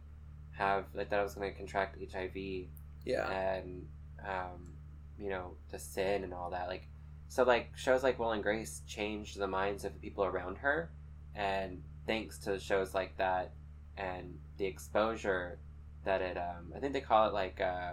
have 0.52 0.86
like 0.94 1.10
that 1.10 1.20
I 1.20 1.22
was 1.22 1.34
gonna 1.34 1.52
contract 1.52 1.96
HIV 2.12 2.66
yeah 3.04 3.30
and 3.30 3.86
um, 4.26 4.74
you 5.18 5.30
know 5.30 5.54
the 5.70 5.78
sin 5.78 6.24
and 6.24 6.34
all 6.34 6.50
that. 6.50 6.68
Like 6.68 6.88
so, 7.28 7.44
like 7.44 7.76
shows 7.76 8.02
like 8.02 8.18
Will 8.18 8.32
and 8.32 8.42
Grace 8.42 8.82
changed 8.86 9.38
the 9.38 9.46
minds 9.46 9.84
of 9.84 9.92
the 9.92 10.00
people 10.00 10.24
around 10.24 10.58
her, 10.58 10.90
and 11.34 11.82
thanks 12.06 12.38
to 12.38 12.58
shows 12.58 12.94
like 12.94 13.16
that 13.18 13.52
and 13.96 14.38
the 14.56 14.64
exposure 14.64 15.58
that 16.04 16.22
it, 16.22 16.38
um, 16.38 16.72
I 16.74 16.78
think 16.78 16.92
they 16.92 17.00
call 17.00 17.28
it 17.28 17.34
like 17.34 17.60
uh, 17.60 17.92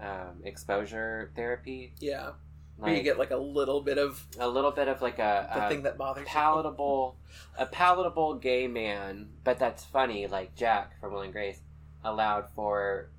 um, 0.00 0.40
exposure 0.44 1.30
therapy. 1.36 1.92
yeah 2.00 2.30
where 2.76 2.94
you 2.96 3.02
get 3.02 3.18
like 3.18 3.30
a 3.30 3.36
little 3.36 3.82
bit 3.82 3.98
of 3.98 4.26
a 4.38 4.48
little 4.48 4.70
bit 4.70 4.88
of 4.88 5.02
like 5.02 5.18
a, 5.18 5.50
the 5.54 5.66
a 5.66 5.68
thing 5.68 5.82
that 5.82 5.98
bothers 5.98 6.22
you. 6.22 6.26
palatable 6.26 7.14
a 7.58 7.66
palatable 7.66 8.34
gay 8.36 8.66
man 8.66 9.28
but 9.44 9.58
that's 9.58 9.84
funny 9.84 10.26
like 10.26 10.54
jack 10.56 10.98
from 10.98 11.12
will 11.12 11.20
and 11.20 11.32
grace 11.32 11.60
allowed 12.04 12.46
for 12.54 13.10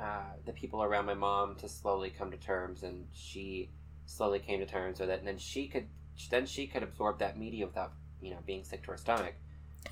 uh, 0.00 0.32
the 0.46 0.52
people 0.52 0.82
around 0.82 1.04
my 1.04 1.12
mom 1.12 1.56
to 1.56 1.68
slowly 1.68 2.08
come 2.08 2.30
to 2.30 2.38
terms 2.38 2.82
and 2.82 3.06
she 3.12 3.68
slowly 4.06 4.38
came 4.38 4.58
to 4.60 4.64
terms 4.66 4.98
with 4.98 5.10
it 5.10 5.18
and 5.18 5.28
then 5.28 5.36
she 5.36 5.66
could 5.68 5.86
then 6.30 6.46
she 6.46 6.66
could 6.66 6.82
absorb 6.82 7.18
that 7.18 7.38
media 7.38 7.66
without 7.66 7.92
you 8.22 8.30
know 8.30 8.38
being 8.46 8.64
sick 8.64 8.82
to 8.82 8.90
her 8.92 8.96
stomach 8.96 9.34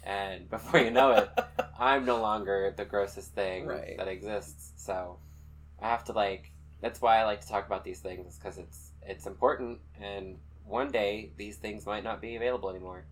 and 0.02 0.48
before 0.48 0.80
you 0.80 0.90
know 0.90 1.10
it 1.10 1.28
i'm 1.78 2.06
no 2.06 2.20
longer 2.22 2.72
the 2.74 2.86
grossest 2.86 3.34
thing 3.34 3.66
Right. 3.66 3.96
that 3.98 4.08
exists 4.08 4.72
so 4.76 5.18
i 5.80 5.88
have 5.88 6.04
to 6.04 6.12
like 6.12 6.50
that's 6.80 7.00
why 7.00 7.18
i 7.18 7.24
like 7.24 7.40
to 7.40 7.48
talk 7.48 7.66
about 7.66 7.84
these 7.84 8.00
things 8.00 8.38
because 8.38 8.58
it's 8.58 8.92
it's 9.02 9.26
important 9.26 9.78
and 10.00 10.38
one 10.64 10.90
day 10.90 11.32
these 11.36 11.56
things 11.56 11.86
might 11.86 12.04
not 12.04 12.20
be 12.20 12.36
available 12.36 12.68
anymore. 12.68 13.06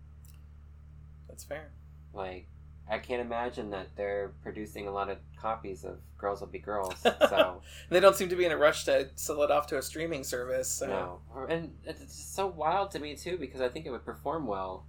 That's 1.27 1.43
fair. 1.43 1.71
Like 2.13 2.47
i 2.89 2.97
can't 2.97 3.19
imagine 3.19 3.71
that 3.71 3.87
they're 3.97 4.31
producing 4.41 4.87
a 4.87 4.91
lot 4.91 5.09
of 5.09 5.17
copies 5.37 5.83
of 5.83 5.97
girls 6.17 6.39
will 6.39 6.47
be 6.47 6.57
girls 6.57 6.93
so 7.03 7.61
they 7.89 7.99
don't 7.99 8.15
seem 8.15 8.29
to 8.29 8.35
be 8.37 8.45
in 8.45 8.51
a 8.53 8.57
rush 8.57 8.85
to 8.85 9.09
sell 9.15 9.43
it 9.43 9.51
off 9.51 9.67
to 9.67 9.77
a 9.77 9.81
streaming 9.81 10.23
service 10.23 10.69
so. 10.69 10.87
No. 10.87 11.45
And 11.49 11.75
it's 11.83 11.99
just 11.99 12.33
so 12.33 12.47
wild 12.47 12.91
to 12.91 12.99
me 12.99 13.15
too 13.15 13.37
because 13.37 13.59
i 13.59 13.67
think 13.67 13.85
it 13.85 13.91
would 13.91 14.05
perform 14.05 14.47
well 14.47 14.85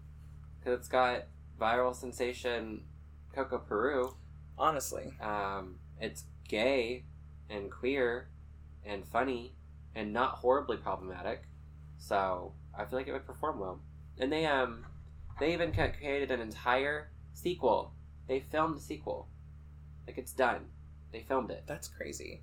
because 0.58 0.78
it's 0.78 0.86
got 0.86 1.24
viral 1.60 1.94
sensation 1.94 2.82
coco 3.34 3.58
peru. 3.58 4.14
Honestly. 4.56 5.12
Um, 5.20 5.76
it's 6.00 6.24
gay 6.48 7.04
and 7.50 7.70
queer 7.70 8.28
and 8.84 9.06
funny 9.06 9.54
and 9.94 10.12
not 10.12 10.32
horribly 10.32 10.76
problematic. 10.76 11.42
So 11.98 12.52
I 12.76 12.84
feel 12.84 12.98
like 12.98 13.08
it 13.08 13.12
would 13.12 13.26
perform 13.26 13.58
well. 13.60 13.80
And 14.18 14.32
they 14.32 14.46
um 14.46 14.84
they 15.40 15.52
even 15.52 15.72
created 15.72 16.30
an 16.30 16.40
entire 16.40 17.10
sequel. 17.32 17.92
They 18.26 18.40
filmed 18.40 18.76
the 18.76 18.80
sequel, 18.80 19.28
like 20.06 20.18
it's 20.18 20.32
done. 20.32 20.66
They 21.12 21.20
filmed 21.20 21.50
it, 21.50 21.64
That's 21.66 21.88
crazy. 21.88 22.42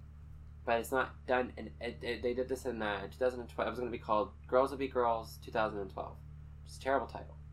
but 0.66 0.80
it's 0.80 0.92
not 0.92 1.14
done. 1.28 1.52
And 1.58 1.70
they 1.80 2.34
did 2.34 2.50
this 2.50 2.66
in 2.66 2.82
uh, 2.82 3.02
2012. 3.12 3.68
It 3.68 3.70
was 3.70 3.80
going 3.80 3.92
to 3.92 3.98
be 3.98 4.02
called 4.04 4.32
"Girls 4.48 4.72
Will 4.72 4.78
Be 4.80 4.88
Girls" 4.88 5.38
2012. 5.46 6.16
It's 6.66 6.78
a 6.78 6.82
terrible 6.82 7.08
title. 7.08 7.38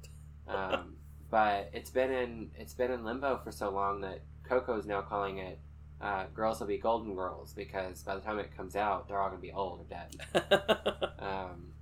Um, 0.49 0.97
but 1.31 1.71
it's 1.73 1.89
been 1.91 2.11
in 2.11 2.51
it's 2.57 2.75
been 2.75 2.91
in 2.91 3.05
limbo 3.05 3.39
for 3.45 3.53
so 3.53 3.71
long 3.71 4.01
that 4.01 4.23
Coco's 4.43 4.87
now 4.87 5.03
calling 5.03 5.39
it 5.39 5.61
uh, 6.03 6.25
"Girls 6.35 6.61
Will 6.61 6.67
Be 6.67 6.79
Golden 6.79 7.15
Girls" 7.15 7.53
because 7.55 8.03
by 8.03 8.15
the 8.15 8.21
time 8.21 8.39
it 8.39 8.57
comes 8.57 8.77
out, 8.77 9.09
they're 9.09 9.21
all 9.21 9.29
going 9.29 9.41
to 9.41 9.47
be 9.47 9.53
old 9.53 9.81
or 9.81 9.85
dead. 9.85 11.09
Um, 11.23 11.73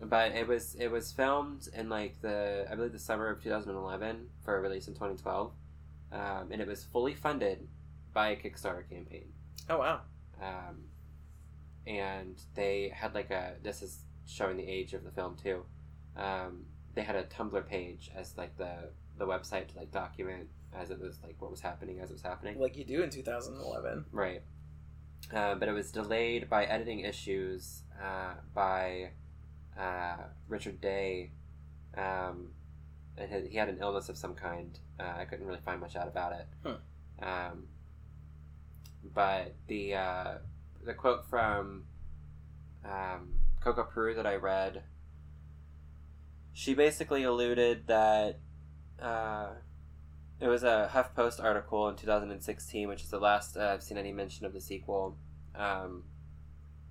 but 0.00 0.32
it 0.32 0.48
was 0.48 0.74
it 0.74 0.90
was 0.90 1.12
filmed 1.12 1.68
in 1.72 1.88
like 1.88 2.20
the 2.20 2.66
I 2.70 2.74
believe 2.74 2.92
the 2.92 2.98
summer 2.98 3.28
of 3.28 3.42
2011 3.42 4.26
for 4.44 4.56
a 4.56 4.60
release 4.60 4.88
in 4.88 4.94
2012, 4.94 5.52
um, 6.12 6.48
and 6.50 6.60
it 6.60 6.66
was 6.66 6.84
fully 6.84 7.14
funded 7.14 7.68
by 8.12 8.30
a 8.30 8.36
Kickstarter 8.36 8.88
campaign. 8.88 9.26
oh 9.70 9.78
wow. 9.78 10.00
Um, 10.42 10.84
and 11.86 12.40
they 12.54 12.92
had 12.94 13.14
like 13.14 13.30
a 13.30 13.54
this 13.62 13.82
is 13.82 14.00
showing 14.26 14.56
the 14.56 14.68
age 14.68 14.94
of 14.94 15.04
the 15.04 15.10
film 15.10 15.36
too. 15.36 15.64
Um, 16.16 16.66
they 16.94 17.02
had 17.02 17.16
a 17.16 17.24
Tumblr 17.24 17.66
page 17.66 18.10
as 18.16 18.36
like 18.36 18.56
the 18.56 18.90
the 19.16 19.26
website 19.26 19.68
to 19.68 19.78
like 19.78 19.90
document 19.90 20.48
as 20.74 20.90
it 20.90 21.00
was 21.00 21.18
like 21.22 21.36
what 21.40 21.50
was 21.50 21.60
happening 21.60 22.00
as 22.00 22.10
it 22.10 22.14
was 22.14 22.22
happening. 22.22 22.58
Like 22.60 22.76
you 22.76 22.84
do 22.84 23.02
in 23.02 23.10
2011. 23.10 24.04
Right. 24.12 24.42
Uh, 25.34 25.54
but 25.56 25.68
it 25.68 25.72
was 25.72 25.90
delayed 25.90 26.48
by 26.48 26.64
editing 26.64 27.00
issues 27.00 27.82
uh, 28.02 28.34
by 28.54 29.10
uh, 29.78 30.16
Richard 30.48 30.80
Day. 30.80 31.32
Um, 31.96 32.52
and 33.16 33.46
he- 33.48 33.56
had 33.56 33.68
an 33.68 33.78
illness 33.80 34.08
of 34.08 34.16
some 34.16 34.34
kind. 34.34 34.78
Uh, 35.00 35.12
I 35.18 35.24
couldn't 35.24 35.46
really 35.46 35.60
find 35.64 35.80
much 35.80 35.96
out 35.96 36.06
about 36.08 36.32
it. 36.32 36.46
Um, 37.20 37.66
but 39.14 39.54
the 39.66 39.94
uh, 39.94 40.34
the 40.84 40.94
quote 40.94 41.26
from 41.28 41.84
um, 42.84 43.40
Coco 43.60 43.82
Peru 43.84 44.14
that 44.14 44.26
I 44.26 44.36
read, 44.36 44.82
she 46.52 46.74
basically 46.74 47.24
alluded 47.24 47.86
that 47.88 48.38
uh, 49.00 49.48
it 50.40 50.48
was 50.48 50.62
a 50.62 50.90
HuffPost 50.92 51.42
article 51.42 51.88
in 51.88 51.96
2016, 51.96 52.88
which 52.88 53.02
is 53.02 53.10
the 53.10 53.18
last 53.18 53.56
uh, 53.56 53.70
I've 53.74 53.82
seen 53.82 53.98
any 53.98 54.12
mention 54.12 54.46
of 54.46 54.52
the 54.52 54.60
sequel. 54.60 55.16
Um, 55.54 56.04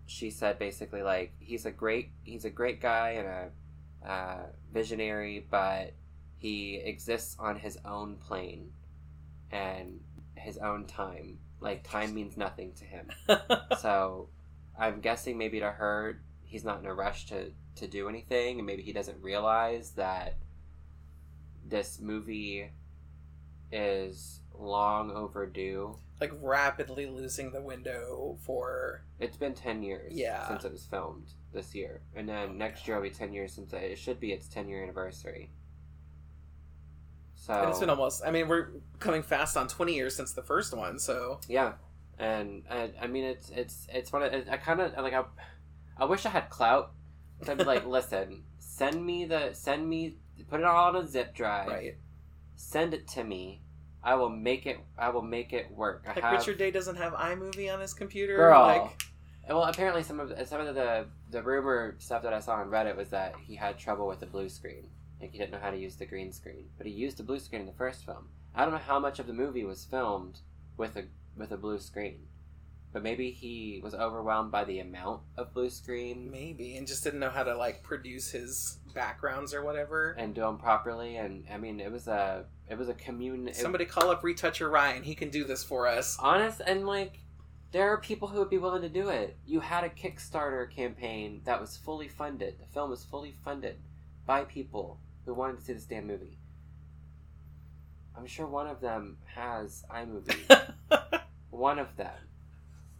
she 0.06 0.30
said 0.32 0.60
basically 0.60 1.02
like 1.02 1.34
he's 1.40 1.66
a 1.66 1.72
great 1.72 2.12
he's 2.24 2.46
a 2.46 2.50
great 2.50 2.82
guy 2.82 3.12
and 3.12 3.28
a 3.28 4.10
uh, 4.10 4.46
visionary, 4.74 5.46
but 5.50 5.94
he 6.38 6.76
exists 6.76 7.36
on 7.40 7.58
his 7.58 7.78
own 7.86 8.18
plane 8.18 8.72
and 9.52 10.02
his 10.36 10.58
own 10.58 10.86
time. 10.86 11.40
Like 11.60 11.88
time 11.88 12.14
means 12.14 12.38
nothing 12.38 12.74
to 12.74 12.86
him. 12.86 13.10
so 13.80 14.30
I'm 14.78 15.00
guessing 15.00 15.38
maybe 15.38 15.60
to 15.60 15.72
her 15.72 16.22
he's 16.44 16.64
not 16.64 16.80
in 16.80 16.86
a 16.86 16.94
rush 16.94 17.28
to 17.28 17.52
to 17.76 17.88
do 17.88 18.10
anything, 18.10 18.58
and 18.58 18.66
maybe 18.66 18.82
he 18.82 18.92
doesn't 18.92 19.22
realize 19.22 19.92
that 19.92 20.38
this 21.66 22.00
movie 22.00 22.72
is 23.72 24.42
long 24.58 25.12
overdue. 25.12 25.98
like 26.20 26.32
rapidly 26.42 27.06
losing 27.06 27.52
the 27.52 27.62
window 27.62 28.38
for 28.42 29.04
It's 29.20 29.38
been 29.38 29.54
ten 29.54 29.84
years 29.84 30.14
Yeah. 30.14 30.48
since 30.48 30.66
it 30.66 30.72
was 30.72 30.86
filmed 30.86 31.28
this 31.54 31.76
year, 31.76 32.02
and 32.16 32.28
then 32.28 32.50
oh 32.50 32.54
next 32.54 32.88
year 32.88 32.98
will 32.98 33.04
be 33.04 33.10
ten 33.12 33.34
years 33.34 33.54
since 33.54 33.72
it, 33.74 33.84
it 33.84 33.98
should 34.00 34.20
be 34.20 34.32
its 34.32 34.48
ten 34.48 34.68
year 34.68 34.82
anniversary. 34.84 35.52
So 37.36 37.54
and 37.54 37.70
it's 37.70 37.80
been 37.80 37.90
almost 37.90 38.24
i 38.26 38.32
mean 38.32 38.48
we're 38.48 38.70
coming 39.00 39.22
fast 39.24 39.56
on 39.56 39.68
20 39.68 39.94
years 39.94 40.16
since 40.16 40.34
the 40.34 40.42
first 40.42 40.76
one 40.76 40.98
so 41.00 41.40
Yeah, 41.48 41.74
and 42.18 42.64
I, 42.70 42.92
I 43.02 43.08
mean 43.08 43.24
it's 43.24 43.50
it's 43.52 43.88
it's 43.94 44.12
one 44.12 44.24
of 44.24 44.34
I 44.50 44.58
kind 44.58 44.82
of 44.82 44.94
like 44.98 45.14
I, 45.14 45.24
I 45.98 46.06
wish 46.06 46.26
I 46.26 46.30
had 46.30 46.50
clout. 46.50 46.92
So 47.44 47.52
I'd 47.52 47.60
be 47.60 47.64
like, 47.64 47.86
listen, 47.98 48.44
send 48.58 49.06
me 49.06 49.26
the 49.26 49.54
send 49.54 49.88
me 49.88 50.18
put 50.50 50.60
it 50.60 50.66
all 50.66 50.88
on 50.90 50.96
a 50.96 51.08
zip 51.08 51.36
drive. 51.36 51.68
right 51.68 51.96
Send 52.58 52.94
it 52.94 53.08
to 53.10 53.24
me. 53.24 53.62
I 54.04 54.16
will 54.16 54.30
make 54.30 54.66
it. 54.66 54.80
I 54.98 55.10
will 55.10 55.22
make 55.22 55.54
it 55.54 55.72
work. 55.72 56.04
I 56.06 56.10
like 56.10 56.24
have, 56.24 56.40
richard 56.40 56.58
day 56.58 56.72
doesn't 56.72 56.96
have 56.96 57.14
imovie 57.14 57.74
on 57.74 57.80
his 57.80 57.94
computer 57.94 58.36
Girl. 58.36 58.62
like 58.62 59.08
Well, 59.48 59.64
apparently 59.64 60.04
some 60.04 60.20
of 60.20 60.32
some 60.48 60.62
of 60.62 60.76
the 60.76 61.06
the 61.30 61.42
rumor 61.44 61.96
stuff 62.00 62.24
that 62.24 62.34
I 62.34 62.40
saw 62.40 62.56
on 62.56 62.70
Reddit 62.70 62.98
was 62.98 63.10
that 63.10 63.36
he 63.46 63.56
had 63.56 63.78
trouble 63.78 64.08
with 64.08 64.20
the 64.20 64.26
blue 64.26 64.50
screen. 64.50 64.90
Like 65.22 65.32
he 65.32 65.38
didn't 65.38 65.52
know 65.52 65.60
how 65.60 65.72
to 65.72 65.78
use 65.78 65.96
the 65.96 66.06
green 66.06 66.32
screen, 66.32 66.66
but 66.78 66.88
he 66.88 66.94
used 66.94 67.18
the 67.18 67.24
blue 67.24 67.40
screen 67.40 67.62
in 67.62 67.68
the 67.68 67.74
first 67.74 68.06
film. 68.06 68.30
I 68.56 68.64
don't 68.64 68.74
know 68.74 68.80
how 68.80 69.00
much 69.00 69.20
of 69.20 69.28
the 69.28 69.34
movie 69.34 69.64
was 69.64 69.86
filmed 69.86 70.40
with 70.78 70.96
a 70.96 71.06
with 71.36 71.52
a 71.52 71.58
blue 71.58 71.80
screen, 71.80 72.28
but 72.98 73.04
maybe 73.04 73.30
he 73.30 73.80
was 73.84 73.94
overwhelmed 73.94 74.52
by 74.52 74.64
the 74.64 74.80
amount 74.80 75.22
of 75.38 75.54
blue 75.54 75.70
screen 75.70 76.32
maybe 76.32 76.78
and 76.78 76.88
just 76.88 77.04
didn't 77.04 77.20
know 77.20 77.30
how 77.30 77.44
to 77.44 77.56
like 77.56 77.84
produce 77.84 78.32
his 78.32 78.80
backgrounds 78.96 79.54
or 79.54 79.64
whatever. 79.64 80.14
and 80.18 80.34
do 80.34 80.42
them 80.42 80.58
properly. 80.58 81.16
And 81.18 81.46
I 81.54 81.58
mean, 81.58 81.80
it 81.80 81.92
was 81.92 82.08
a 82.08 82.46
it 82.68 82.76
was 82.76 82.90
a 82.90 82.96
commune. 82.96 83.50
it- 83.50 83.56
somebody 83.56 83.86
call 83.86 84.10
up 84.10 84.24
retoucher 84.24 84.68
ryan 84.68 85.04
he 85.04 85.14
can 85.14 85.30
do 85.30 85.44
this 85.44 85.64
for 85.64 85.86
us. 85.86 86.18
Honest 86.20 86.60
and 86.66 86.88
like 86.88 87.20
there 87.72 87.88
are 87.94 88.00
people 88.00 88.30
who 88.30 88.40
would 88.40 88.50
be 88.50 88.58
willing 88.58 88.82
to 88.82 88.90
do 88.90 89.10
it. 89.10 89.38
You 89.46 89.60
had 89.60 89.84
a 89.84 89.90
kickstarter 89.90 90.68
campaign 90.68 91.42
that 91.46 91.62
was 91.62 91.78
fully 91.78 92.08
funded. 92.08 92.58
The 92.60 92.66
film 92.66 92.90
was 92.90 93.04
fully 93.06 93.36
funded 93.46 93.76
by 94.26 94.44
people 94.46 95.00
who 95.26 95.36
wanted 95.36 95.60
to 95.60 95.64
see 95.66 95.74
this 95.74 95.84
damn 95.86 96.08
movie. 96.08 96.40
I'm 98.18 98.26
sure 98.26 98.48
one 98.48 98.66
of 98.66 98.82
them 98.82 99.18
has 99.36 99.86
imovie. 99.92 100.74
One 101.50 101.80
of 101.80 101.96
them 101.96 102.14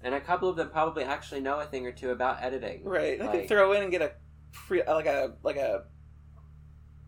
and 0.04 0.14
a 0.14 0.22
couple 0.22 0.48
of 0.50 0.56
them 0.56 0.70
probably 0.70 1.04
actually 1.04 1.42
know 1.42 1.60
a 1.60 1.66
thing 1.66 1.86
or 1.88 1.92
two 1.92 2.12
about 2.12 2.42
editing 2.44 2.84
right 2.84 3.20
i 3.22 3.26
Like- 3.26 3.40
could 3.42 3.48
throw 3.50 3.72
in 3.74 3.84
and 3.84 3.92
get 3.92 4.02
a 4.02 4.12
pre 4.52 4.84
like 4.84 5.06
a 5.06 5.34
like 5.44 5.58
a 5.58 5.84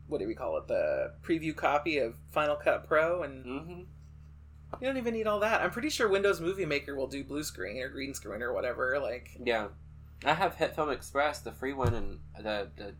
what 0.07 0.19
do 0.19 0.27
we 0.27 0.33
call 0.35 0.57
it 0.57 0.67
the 0.67 1.13
preview 1.21 1.55
copy 1.55 1.99
of 1.99 2.15
final 2.31 2.55
cut 2.55 2.87
pro 2.87 3.23
and 3.23 3.45
Mhm. 3.45 3.85
You 4.81 4.85
don't 4.87 4.97
even 4.97 5.15
need 5.15 5.25
all 5.25 5.39
that. 5.39 5.61
I'm 5.61 5.71
pretty 5.71 5.89
sure 5.89 6.07
Windows 6.07 6.39
Movie 6.39 6.63
Maker 6.65 6.95
will 6.95 7.07
do 7.07 7.23
blue 7.23 7.43
screen 7.43 7.81
or 7.81 7.89
green 7.89 8.13
screen 8.13 8.43
or 8.43 8.53
whatever. 8.53 8.99
Like, 8.99 9.31
yeah 9.43 9.69
i 10.25 10.33
have 10.33 10.55
hit 10.55 10.75
film 10.75 10.89
express 10.91 11.39
the 11.39 11.51
free 11.51 11.73
one 11.73 11.93
and 11.95 12.19
the 12.37 12.69
the 12.75 12.93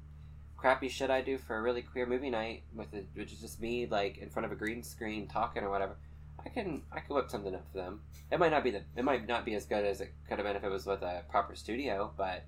crappy 0.58 0.88
shit 0.90 1.10
i 1.12 1.22
do 1.22 1.38
for 1.38 1.58
a 1.58 1.62
Reely 1.62 1.82
Queer 1.84 2.06
movie 2.06 2.30
night 2.30 2.64
with 2.74 2.94
it 2.94 3.08
which 3.14 3.32
is 3.34 3.40
just 3.42 3.60
me 3.62 3.86
like 3.86 4.18
in 4.18 4.30
front 4.30 4.46
of 4.46 4.52
a 4.52 4.56
green 4.56 4.82
screen 4.84 5.28
talking 5.28 5.62
or 5.64 5.70
whatever 5.70 5.98
i 6.46 6.50
can 6.50 6.82
i 6.92 7.00
can 7.00 7.16
whip 7.16 7.30
something 7.30 7.56
up 7.56 7.66
for 7.72 7.78
them 7.78 8.02
it 8.32 8.40
might 8.40 8.52
not 8.52 8.64
be 8.64 8.72
the 8.72 8.82
it 8.96 9.04
might 9.04 9.28
not 9.28 9.46
be 9.46 9.56
as 9.56 9.66
good 9.66 9.86
as 9.86 10.02
it 10.02 10.14
could 10.28 10.38
have 10.38 10.46
been 10.46 10.56
if 10.56 10.64
it 10.64 10.70
was 10.70 10.86
with 10.86 11.02
a 11.02 11.24
proper 11.30 11.56
studio 11.56 12.12
but 12.18 12.46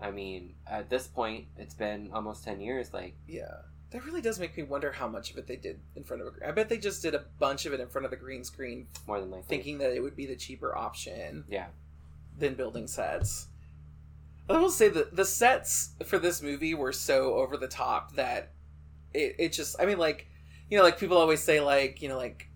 i 0.00 0.10
mean 0.10 0.54
at 0.66 0.88
this 0.90 1.06
point 1.06 1.46
it's 1.56 1.74
been 1.74 2.10
almost 2.12 2.44
10 2.44 2.60
years 2.60 2.92
like 2.92 3.14
yeah, 3.26 3.46
that 3.90 4.04
really 4.04 4.20
does 4.20 4.38
make 4.38 4.56
me 4.56 4.62
wonder 4.62 4.92
how 4.92 5.08
much 5.08 5.30
of 5.30 5.38
it 5.38 5.46
they 5.46 5.56
did 5.56 5.80
in 5.96 6.04
front 6.04 6.22
of 6.22 6.28
a. 6.28 6.48
I 6.48 6.52
bet 6.52 6.68
they 6.68 6.78
just 6.78 7.00
did 7.02 7.14
a 7.14 7.24
bunch 7.38 7.64
of 7.64 7.72
it 7.72 7.80
in 7.80 7.88
front 7.88 8.04
of 8.04 8.10
the 8.10 8.16
green 8.16 8.44
screen, 8.44 8.86
more 9.06 9.18
than 9.18 9.30
likely 9.30 9.46
thinking 9.48 9.78
that 9.78 9.92
it 9.92 10.00
would 10.00 10.16
be 10.16 10.26
the 10.26 10.36
cheaper 10.36 10.76
option 10.76 11.44
yeah 11.48 11.66
than 12.38 12.54
building 12.54 12.86
sets. 12.86 13.48
I 14.48 14.58
will 14.58 14.70
say 14.70 14.88
that 14.90 15.16
the 15.16 15.24
sets 15.24 15.90
for 16.04 16.18
this 16.18 16.42
movie 16.42 16.74
were 16.74 16.92
so 16.92 17.34
over 17.34 17.56
the 17.56 17.68
top 17.68 18.14
that 18.16 18.52
it, 19.14 19.36
it 19.38 19.52
just. 19.52 19.80
I 19.80 19.86
mean, 19.86 19.98
like, 19.98 20.28
you 20.70 20.76
know, 20.76 20.84
like 20.84 20.98
people 20.98 21.16
always 21.16 21.42
say, 21.42 21.60
like, 21.60 22.02
you 22.02 22.08
know, 22.08 22.18
like 22.18 22.47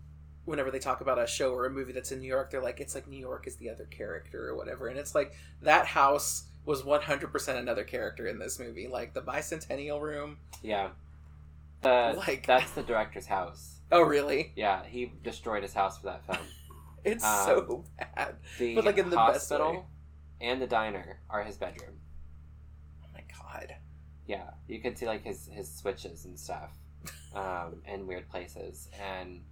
whenever 0.44 0.70
they 0.70 0.78
talk 0.78 1.00
about 1.00 1.18
a 1.20 1.26
show 1.26 1.52
or 1.52 1.66
a 1.66 1.70
movie 1.70 1.92
that's 1.92 2.10
in 2.12 2.20
New 2.20 2.26
York, 2.26 2.50
they're 2.50 2.62
like, 2.62 2.80
it's 2.80 2.94
like 2.94 3.06
New 3.08 3.18
York 3.18 3.46
is 3.46 3.56
the 3.56 3.70
other 3.70 3.84
character 3.84 4.48
or 4.48 4.56
whatever. 4.56 4.88
And 4.88 4.98
it's 4.98 5.14
like 5.14 5.34
that 5.62 5.86
house 5.86 6.44
was 6.64 6.82
100% 6.82 7.56
another 7.56 7.84
character 7.84 8.26
in 8.26 8.38
this 8.38 8.58
movie. 8.58 8.88
Like 8.88 9.14
the 9.14 9.22
bicentennial 9.22 10.00
room. 10.00 10.38
yeah 10.62 10.90
the, 11.82 12.14
Like- 12.16 12.46
that's 12.46 12.70
the 12.72 12.82
director's 12.82 13.26
house 13.26 13.76
Oh, 13.90 14.02
really? 14.02 14.52
yeah 14.56 14.84
he 14.86 15.12
destroyed 15.22 15.62
his 15.62 15.74
house 15.74 15.98
for 15.98 16.06
that 16.06 16.24
film 16.24 16.46
It's 17.04 17.24
Um, 17.24 17.44
so 17.46 17.84
bad. 17.98 18.36
the 18.58 18.76
But, 18.76 18.84
like, 18.84 18.98
in 18.98 19.10
the 19.10 19.16
best 19.16 19.48
hospital 19.50 19.86
and 20.40 20.62
the 20.62 20.66
diner 20.68 21.18
are 21.28 21.42
his 21.42 21.56
bedroom 21.56 21.98
Oh 23.04 23.08
my 23.12 23.22
god. 23.40 23.74
Yeah, 24.26 24.50
you 24.68 24.80
can 24.80 24.94
see 24.94 25.06
like 25.06 25.24
his 25.24 25.48
his 25.52 25.68
switches 25.74 26.24
and 26.24 26.38
stuff, 26.38 26.70
um, 27.34 27.82
in 27.86 28.06
weird 28.06 28.28
places. 28.30 28.88
And 29.02 29.42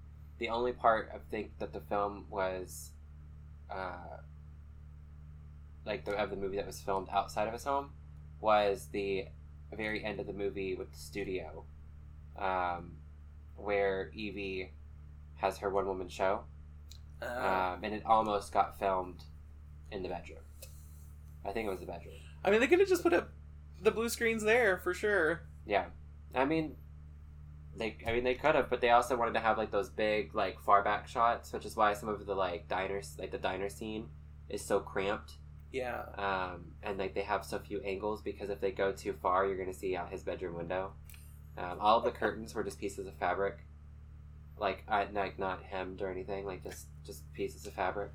the 0.41 0.49
only 0.49 0.73
part 0.73 1.11
I 1.15 1.19
think 1.31 1.59
that 1.59 1.73
the 1.73 1.81
film 1.81 2.25
was, 2.31 2.91
uh, 3.71 4.17
like 5.85 6.05
the 6.05 6.13
of 6.13 6.31
the 6.31 6.37
movie 6.37 6.57
that 6.57 6.67
was 6.67 6.81
filmed 6.81 7.09
outside 7.13 7.47
of 7.47 7.53
his 7.53 7.63
home, 7.65 7.91
was 8.41 8.89
the 8.91 9.27
very 9.73 10.03
end 10.05 10.19
of 10.19 10.27
the 10.27 10.33
movie 10.33 10.75
with 10.75 10.91
the 10.91 10.99
studio, 10.99 11.65
um, 12.37 12.97
where 13.55 14.11
Evie 14.15 14.73
has 15.37 15.59
her 15.59 15.71
one 15.71 15.87
woman 15.87 16.09
show, 16.09 16.45
Uh, 17.23 17.75
um, 17.77 17.85
and 17.85 17.95
it 17.95 18.03
almost 18.07 18.51
got 18.53 18.79
filmed 18.79 19.25
in 19.93 20.03
the 20.03 20.09
bedroom. 20.09 20.43
I 21.45 21.53
think 21.53 21.67
it 21.67 21.71
was 21.71 21.81
the 21.81 21.87
bedroom. 21.87 22.15
I 22.43 22.51
mean, 22.51 22.61
they 22.61 22.67
could 22.67 22.81
have 22.81 22.89
just 22.89 23.03
put 23.03 23.13
up 23.13 23.31
the 23.81 23.91
blue 23.91 24.09
screens 24.09 24.43
there 24.43 24.79
for 24.79 24.95
sure. 24.95 25.43
Yeah, 25.67 25.87
I 26.35 26.47
mean, 26.47 26.77
they. 27.81 27.97
I 28.07 28.13
mean, 28.13 28.25
they 28.25 28.35
could 28.35 28.55
have, 28.55 28.71
but 28.71 28.81
they 28.81 28.91
also 28.91 29.17
wanted 29.17 29.35
to 29.35 29.41
have 29.41 29.59
like 29.59 29.71
those 29.71 29.89
big, 29.89 30.35
like 30.35 30.61
far 30.61 30.83
back 30.83 31.09
shots, 31.09 31.53
which 31.53 31.65
is 31.65 31.77
why 31.77 31.95
some 31.95 32.09
of 32.09 32.25
the 32.25 32.35
like 32.35 32.69
diners, 32.69 33.17
like 33.19 33.31
the 33.31 33.39
diner 33.39 33.69
scene, 33.69 34.09
is 34.49 34.65
so 34.65 34.81
cramped. 34.81 35.35
Yeah. 35.73 36.03
Um, 36.17 36.73
and 36.83 36.99
like 36.99 37.15
they 37.15 37.23
have 37.23 37.45
so 37.45 37.59
few 37.59 37.81
angles 37.81 38.23
because 38.23 38.51
if 38.51 38.61
they 38.61 38.73
go 38.73 38.93
too 38.93 39.13
far, 39.13 39.47
you're 39.47 39.59
gonna 39.59 39.75
see 39.75 39.97
out 39.97 40.11
his 40.11 40.23
bedroom 40.23 40.57
window. 40.57 40.93
Um, 41.57 41.79
all 41.81 41.99
of 41.99 42.05
the 42.05 42.11
curtains 42.19 42.55
were 42.55 42.65
just 42.65 42.79
pieces 42.79 43.07
of 43.07 43.15
fabric, 43.15 43.59
like 44.59 44.85
I, 44.89 45.07
like 45.13 45.39
not 45.39 45.63
hemmed 45.63 46.03
or 46.03 46.11
anything, 46.11 46.45
like 46.45 46.63
just 46.63 46.87
just 47.05 47.33
pieces 47.33 47.67
of 47.67 47.73
fabric. 47.73 48.13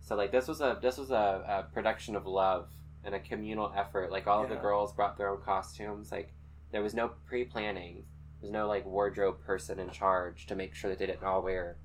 So 0.00 0.16
like 0.16 0.32
this 0.32 0.48
was 0.48 0.60
a 0.60 0.78
this 0.80 0.98
was 0.98 1.10
a, 1.10 1.66
a 1.68 1.72
production 1.72 2.16
of 2.16 2.26
love 2.26 2.68
and 3.04 3.14
a 3.14 3.20
communal 3.20 3.72
effort. 3.76 4.10
Like 4.10 4.26
all 4.26 4.42
of 4.42 4.48
the 4.48 4.56
girls 4.56 4.92
brought 4.92 5.16
their 5.16 5.28
own 5.28 5.42
costumes. 5.42 6.10
Like 6.10 6.32
there 6.72 6.82
was 6.82 6.94
no 6.94 7.12
pre 7.26 7.44
planning. 7.44 8.04
There's 8.40 8.52
no 8.52 8.68
like 8.68 8.86
wardrobe 8.86 9.40
person 9.44 9.78
in 9.78 9.90
charge 9.90 10.46
to 10.46 10.54
make 10.54 10.74
sure 10.74 10.90
that 10.90 10.98
they 10.98 11.06
didn't 11.06 11.24
all 11.24 11.42
wear 11.42 11.76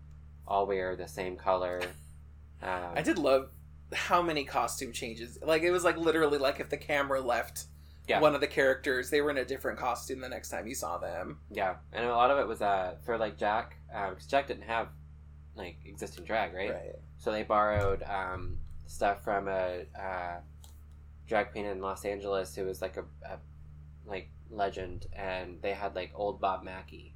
all 0.48 0.68
wear 0.68 0.96
the 0.96 1.08
same 1.08 1.36
color. 1.38 1.82
Um, 2.62 2.92
I 2.96 3.02
did 3.02 3.18
love 3.18 3.50
how 3.94 4.22
many 4.22 4.44
costume 4.44 4.92
changes. 4.92 5.38
Like 5.42 5.64
it 5.64 5.72
was 5.72 5.84
like 5.84 5.98
literally 5.98 6.38
like 6.38 6.60
if 6.60 6.70
the 6.70 6.78
camera 6.78 7.22
left 7.22 7.66
Yeah. 8.08 8.20
one 8.20 8.36
of 8.36 8.42
the 8.42 8.48
characters, 8.48 9.10
they 9.10 9.22
were 9.22 9.32
in 9.32 9.38
a 9.38 9.46
different 9.46 9.80
costume 9.80 10.20
the 10.22 10.30
next 10.30 10.50
time 10.50 10.68
you 10.68 10.76
saw 10.76 10.98
them. 10.98 11.40
Yeah, 11.52 11.76
and 11.92 12.06
a 12.06 12.10
lot 12.10 12.30
of 12.32 12.38
it 12.40 12.48
was 12.48 12.62
uh 12.62 12.96
for 13.04 13.18
like 13.18 13.38
Jack, 13.38 13.78
because 13.88 14.28
Jack 14.28 14.48
didn't 14.48 14.64
have 14.64 14.90
like 15.56 15.78
existing 15.86 16.26
drag, 16.26 16.54
right? 16.54 16.72
Right. 16.72 16.96
So 17.18 17.32
they 17.32 17.44
borrowed 17.44 18.04
um, 18.04 18.58
stuff 18.88 19.24
from 19.24 19.48
a 19.48 19.84
uh, 19.98 20.40
drag 21.28 21.52
queen 21.52 21.66
in 21.66 21.80
Los 21.80 22.04
Angeles 22.06 22.56
who 22.56 22.66
was 22.66 22.82
like 22.82 22.98
a, 22.98 23.04
a 23.26 23.38
like 24.06 24.30
legend, 24.58 25.08
and 25.14 25.62
they 25.62 25.74
had 25.74 25.96
like 25.96 26.12
old 26.16 26.40
Bob 26.40 26.64
Mackie. 26.64 27.16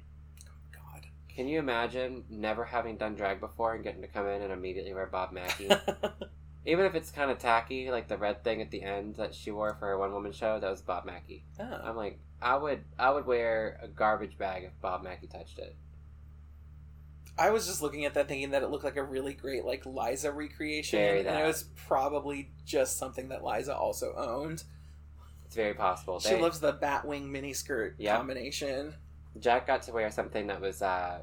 God. 0.72 1.06
Can 1.28 1.48
you 1.48 1.58
imagine 1.58 2.24
never 2.28 2.64
having 2.64 2.96
done 2.96 3.14
drag 3.14 3.40
before 3.40 3.74
and 3.74 3.84
getting 3.84 4.02
to 4.02 4.08
come 4.08 4.26
in 4.26 4.42
and 4.42 4.52
immediately 4.52 4.94
wear 4.94 5.06
Bob 5.06 5.32
Mackie? 5.32 5.70
Even 6.66 6.84
if 6.84 6.94
it's 6.94 7.10
kind 7.10 7.30
of 7.30 7.38
tacky, 7.38 7.90
like 7.90 8.08
the 8.08 8.18
red 8.18 8.44
thing 8.44 8.60
at 8.60 8.70
the 8.70 8.82
end 8.82 9.16
that 9.16 9.34
she 9.34 9.50
wore 9.50 9.74
for 9.78 9.86
her 9.86 9.98
one 9.98 10.12
woman 10.12 10.32
show, 10.32 10.60
that 10.60 10.70
was 10.70 10.82
Bob 10.82 11.06
Mackie. 11.06 11.44
oh. 11.58 11.80
I'm 11.82 11.96
like, 11.96 12.18
I 12.42 12.56
would, 12.56 12.84
I 12.98 13.10
would 13.10 13.26
wear 13.26 13.80
a 13.82 13.88
garbage 13.88 14.36
bag 14.36 14.64
if 14.64 14.72
Bob 14.80 15.02
Mackie 15.02 15.28
touched 15.28 15.58
it. 15.58 15.76
I 17.38 17.50
was 17.50 17.66
just 17.66 17.80
looking 17.80 18.04
at 18.04 18.14
that 18.14 18.26
thinking 18.26 18.50
that 18.50 18.62
it 18.62 18.70
looked 18.70 18.84
like 18.84 18.96
a 18.96 19.02
really 19.02 19.32
great 19.32 19.64
like 19.64 19.86
Liza 19.86 20.32
recreation. 20.32 21.00
And 21.00 21.26
it 21.40 21.46
was 21.46 21.64
probably 21.86 22.50
just 22.64 22.98
something 22.98 23.28
that 23.28 23.44
Liza 23.44 23.74
also 23.76 24.12
owned. 24.16 24.64
It's 25.48 25.56
very 25.56 25.72
possible. 25.72 26.20
She 26.20 26.28
They- 26.34 26.42
loves 26.42 26.60
the 26.60 26.74
Batwing 26.74 27.30
miniskirt 27.30 27.94
Yeah. 27.96 28.18
combination. 28.18 28.92
Jack 29.40 29.66
got 29.66 29.80
to 29.84 29.92
wear 29.92 30.10
something 30.10 30.46
that 30.48 30.60
was 30.60 30.82
uh, 30.82 31.20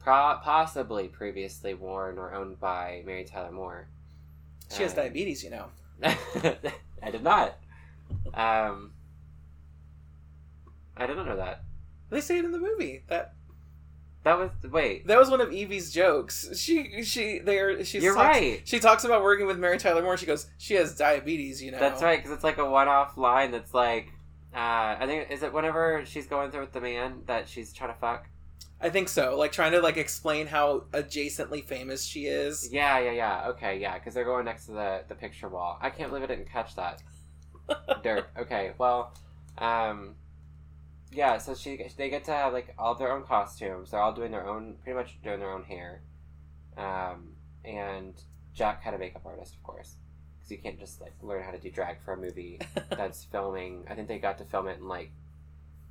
pro- 0.00 0.40
possibly 0.42 1.06
previously 1.06 1.72
worn 1.74 2.18
or 2.18 2.34
owned 2.34 2.58
by 2.58 3.04
Mary 3.06 3.22
Tyler 3.24 3.52
Moore. 3.52 3.86
She 4.72 4.82
has 4.82 4.90
Um, 4.92 4.96
diabetes, 4.96 5.44
you 5.44 5.50
know. 5.50 5.66
I 6.02 7.10
did 7.12 7.22
not. 7.22 7.56
Um, 8.34 8.92
I 10.96 11.06
didn't 11.06 11.26
know 11.26 11.36
that. 11.36 11.62
They 12.10 12.20
say 12.20 12.38
it 12.38 12.44
in 12.44 12.50
the 12.50 12.58
movie. 12.58 13.04
That 13.06 13.34
That 14.24 14.38
was 14.38 14.50
wait. 14.72 15.06
that 15.06 15.18
was 15.18 15.30
one 15.30 15.42
of 15.42 15.50
Evie's 15.52 15.92
jokes. 15.92 16.48
She 16.58 17.02
she 17.04 17.38
there 17.40 17.84
she's 17.84 18.02
You're 18.02 18.14
talks- 18.14 18.26
right. 18.38 18.60
She 18.64 18.80
talks 18.80 19.04
about 19.04 19.22
working 19.22 19.46
with 19.46 19.58
Mary 19.58 19.78
Tyler 19.78 20.02
Moore. 20.02 20.16
She 20.16 20.24
goes, 20.26 20.46
she 20.56 20.74
has 20.74 20.96
diabetes, 20.96 21.62
you 21.62 21.70
know. 21.70 21.78
That's 21.78 22.02
right, 22.02 22.18
because 22.18 22.32
it's 22.32 22.42
like 22.44 22.56
a 22.56 22.68
one-off 22.68 23.18
line. 23.18 23.50
That's 23.50 23.74
like, 23.74 24.08
uh, 24.54 24.96
I 24.98 25.04
think 25.06 25.30
is 25.30 25.42
it 25.42 25.52
whenever 25.52 26.04
she's 26.06 26.26
going 26.26 26.50
through 26.50 26.62
with 26.62 26.72
the 26.72 26.80
man 26.80 27.20
that 27.26 27.48
she's 27.48 27.72
trying 27.72 27.92
to 27.92 27.98
fuck. 28.00 28.26
I 28.80 28.88
think 28.90 29.08
so. 29.10 29.36
Like 29.36 29.52
trying 29.52 29.72
to 29.72 29.80
like 29.80 29.98
explain 29.98 30.46
how 30.46 30.84
adjacently 30.92 31.62
famous 31.64 32.02
she 32.04 32.24
is. 32.26 32.70
Yeah, 32.72 32.98
yeah, 32.98 33.12
yeah. 33.12 33.48
Okay, 33.50 33.78
yeah, 33.78 33.94
because 33.98 34.14
they're 34.14 34.24
going 34.24 34.46
next 34.46 34.66
to 34.66 34.72
the 34.72 35.02
the 35.06 35.14
picture 35.14 35.50
wall. 35.50 35.78
I 35.82 35.90
can't 35.90 36.08
believe 36.08 36.24
I 36.24 36.28
didn't 36.34 36.50
catch 36.50 36.76
that. 36.76 37.02
Dirt. 38.02 38.26
Okay, 38.38 38.72
well, 38.78 39.14
um, 39.58 40.14
yeah. 41.14 41.38
So 41.38 41.54
she 41.54 41.88
they 41.96 42.10
get 42.10 42.24
to 42.24 42.32
have 42.32 42.52
like 42.52 42.74
all 42.78 42.94
their 42.94 43.12
own 43.12 43.24
costumes. 43.24 43.90
They're 43.90 44.00
all 44.00 44.12
doing 44.12 44.32
their 44.32 44.46
own, 44.46 44.76
pretty 44.82 44.96
much 44.96 45.18
doing 45.22 45.40
their 45.40 45.52
own 45.52 45.64
hair. 45.64 46.02
Um, 46.76 47.34
and 47.64 48.14
Jack 48.52 48.82
had 48.82 48.94
a 48.94 48.98
makeup 48.98 49.22
artist, 49.24 49.54
of 49.54 49.62
course, 49.62 49.96
because 50.36 50.50
you 50.50 50.58
can't 50.58 50.78
just 50.78 51.00
like 51.00 51.14
learn 51.22 51.42
how 51.42 51.50
to 51.50 51.58
do 51.58 51.70
drag 51.70 52.02
for 52.04 52.12
a 52.12 52.16
movie 52.16 52.60
that's 52.90 53.24
filming. 53.24 53.84
I 53.88 53.94
think 53.94 54.08
they 54.08 54.18
got 54.18 54.38
to 54.38 54.44
film 54.44 54.68
it 54.68 54.78
in 54.78 54.88
like 54.88 55.10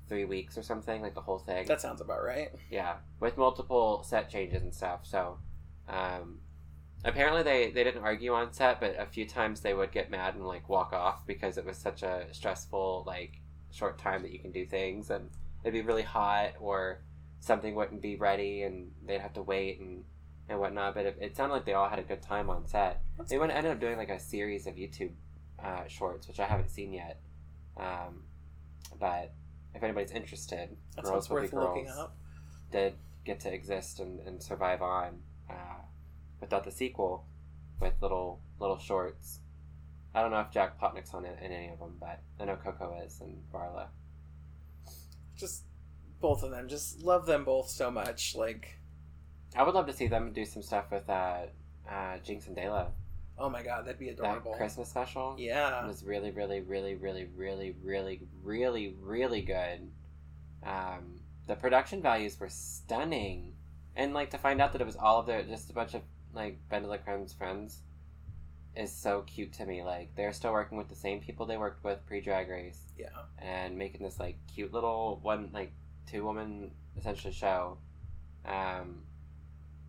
three 0.08 0.26
weeks 0.26 0.58
or 0.58 0.64
something, 0.64 1.02
like 1.02 1.16
the 1.16 1.22
whole 1.22 1.40
thing. 1.40 1.66
That 1.68 1.82
sounds 1.82 2.02
about 2.02 2.24
right. 2.24 2.50
Yeah, 2.70 2.98
with 3.20 3.38
multiple 3.38 4.04
set 4.04 4.30
changes 4.30 4.62
and 4.62 4.74
stuff. 4.74 5.02
So, 5.04 5.38
um, 5.88 6.40
apparently 7.06 7.44
they 7.44 7.72
they 7.72 7.84
didn't 7.84 8.04
argue 8.04 8.34
on 8.34 8.54
set, 8.54 8.80
but 8.80 8.96
a 9.00 9.06
few 9.06 9.26
times 9.26 9.62
they 9.62 9.74
would 9.74 9.92
get 9.92 10.12
mad 10.12 10.36
and 10.36 10.46
like 10.46 10.70
walk 10.70 10.94
off 10.94 11.26
because 11.26 11.58
it 11.58 11.66
was 11.66 11.78
such 11.78 12.04
a 12.04 12.28
stressful 12.32 13.04
like 13.06 13.40
short 13.74 13.98
time 13.98 14.22
that 14.22 14.32
you 14.32 14.40
can 14.40 14.52
do 14.52 14.66
things, 14.66 15.10
and 15.10 15.30
it'd 15.64 15.74
be 15.74 15.82
really 15.82 16.04
hot 16.04 16.52
or 16.60 17.02
something 17.40 17.76
wouldn't 17.76 18.02
be 18.02 18.16
ready, 18.16 18.64
and 18.64 18.92
they'd 19.06 19.20
have 19.20 19.34
to 19.34 19.42
wait 19.42 19.80
and 19.80 20.04
and 20.48 20.60
whatnot. 20.60 20.94
But 20.94 21.06
it, 21.06 21.18
it 21.20 21.36
sounded 21.36 21.56
like 21.56 21.66
they 21.66 21.74
all 21.74 21.90
had 21.90 22.00
a 22.00 22.04
good 22.04 22.22
time 22.22 22.50
on 22.50 22.68
set. 22.68 23.02
That's 23.18 23.30
they 23.30 23.38
went 23.38 23.52
ended 23.52 23.72
up 23.72 23.80
doing 23.80 23.98
like 23.98 24.10
a 24.10 24.20
series 24.20 24.68
of 24.68 24.76
YouTube 24.76 25.12
uh, 25.64 25.88
shorts, 25.88 26.28
which 26.28 26.40
I 26.40 26.46
haven't 26.46 26.70
seen 26.70 26.94
yet. 26.94 27.20
Um, 27.78 28.24
but 29.00 29.34
if 29.74 29.84
anybody's 29.84 30.12
interested, 30.12 30.70
That 30.96 31.06
Girls 31.06 31.30
Will 31.30 31.42
Be 31.42 31.48
Girls 31.48 31.90
up. 31.98 32.16
did 32.72 32.94
get 33.26 33.40
to 33.42 33.54
exist 33.54 34.00
and, 34.00 34.20
and 34.28 34.42
survive 34.42 34.82
on 34.82 35.20
uh, 35.50 35.82
without 36.40 36.64
the 36.64 36.72
sequel 36.72 37.26
with 37.80 37.94
little 38.02 38.42
little 38.60 38.78
shorts. 38.78 39.40
I 40.16 40.22
don't 40.22 40.32
know 40.32 40.40
if 40.42 40.52
Jack 40.52 40.80
Plotnick's 40.80 41.14
on 41.14 41.26
it 41.26 41.38
in 41.42 41.52
any 41.52 41.70
of 41.70 41.80
them, 41.80 41.96
but 42.00 42.22
I 42.40 42.46
know 42.46 42.56
Coco 42.56 43.00
is 43.06 43.20
and 43.22 43.42
Varla. 43.52 43.88
Just 45.36 45.64
both 46.20 46.44
of 46.44 46.52
them. 46.52 46.68
Just 46.68 47.02
love 47.02 47.26
them 47.26 47.44
both 47.44 47.70
so 47.70 47.90
much. 47.90 48.36
Like, 48.36 48.78
I 49.56 49.64
would 49.64 49.74
love 49.74 49.88
to 49.88 49.94
see 49.94 50.08
them 50.08 50.32
do 50.32 50.46
some 50.46 50.62
stuff 50.62 50.86
with 50.92 51.10
uh, 51.10 51.42
uh, 51.90 52.18
Jinkx 52.26 52.48
and 52.48 52.56
Dela. 52.56 52.92
oh 53.40 53.50
my 53.50 53.64
god, 53.64 53.86
that'd 53.86 54.00
be 54.00 54.06
That 54.12 54.20
adorable. 54.20 54.54
Christmas 54.54 54.90
special 54.90 55.36
Yeah. 55.40 55.84
It 55.84 55.88
was 55.88 56.04
really, 56.04 56.32
really, 56.32 56.62
really, 56.62 56.94
really, 56.96 57.26
really, 57.36 57.76
really, 57.84 58.22
really, 58.44 58.96
really 59.02 59.42
good. 59.42 59.92
Um, 60.64 61.20
the 61.48 61.56
production 61.56 62.02
values 62.02 62.40
were 62.40 62.50
stunning, 62.50 63.54
and 63.96 64.14
like 64.14 64.30
to 64.30 64.38
find 64.38 64.62
out 64.62 64.72
that 64.74 64.82
it 64.82 64.86
was 64.86 64.96
all 64.96 65.20
of 65.20 65.26
their 65.26 65.44
just 65.44 65.70
a 65.70 65.74
bunch 65.74 65.94
of 65.96 66.02
like 66.34 66.60
BenDeLaCreme's 66.72 67.34
friends 67.34 67.80
is 68.76 68.92
so 68.92 69.22
cute 69.22 69.54
to 69.54 69.66
me. 69.66 69.84
Like 69.84 70.16
they're 70.16 70.34
still 70.34 70.52
working 70.54 70.78
with 70.78 70.90
the 70.90 70.96
same 70.96 71.20
people 71.20 71.46
they 71.46 71.58
worked 71.58 71.84
with 71.84 72.06
pre 72.06 72.22
Drag 72.22 72.50
Race, 72.50 72.80
Yeah. 72.98 73.08
and 73.40 73.78
making 73.78 74.02
this 74.04 74.20
like 74.20 74.38
cute 74.54 74.74
little 74.74 75.20
one 75.22 75.50
like 75.54 75.72
two 76.08 76.24
woman 76.24 76.72
essentially 76.98 77.34
show. 77.34 77.78
Um, 78.46 79.04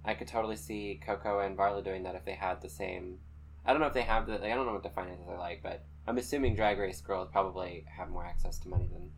I 0.05 0.15
could 0.15 0.29
totally 0.29 0.57
see 0.57 1.01
Coco 1.05 1.41
and 1.41 1.57
Varla 1.57 1.83
doing 1.83 2.03
that 2.05 2.15
if 2.15 2.25
they 2.25 2.33
had 2.35 2.61
the 2.61 2.69
same. 2.69 3.19
I 3.65 3.73
don't 3.73 3.81
know 3.81 3.87
if 3.87 3.95
they 3.95 4.03
have 4.03 4.27
the. 4.27 4.33
Like, 4.33 4.53
I 4.53 4.55
don't 4.55 4.67
know 4.67 4.73
what 4.75 4.83
the 4.83 4.91
finances 4.91 5.27
are 5.29 5.39
like, 5.39 5.63
but 5.63 5.85
I'm 6.07 6.19
assuming 6.19 6.55
Drag 6.55 6.79
Race 6.79 7.01
girls 7.01 7.29
probably 7.33 7.87
have 7.97 8.11
more 8.11 8.25
access 8.27 8.59
to 8.61 8.69
money 8.69 8.87
than, 8.93 9.11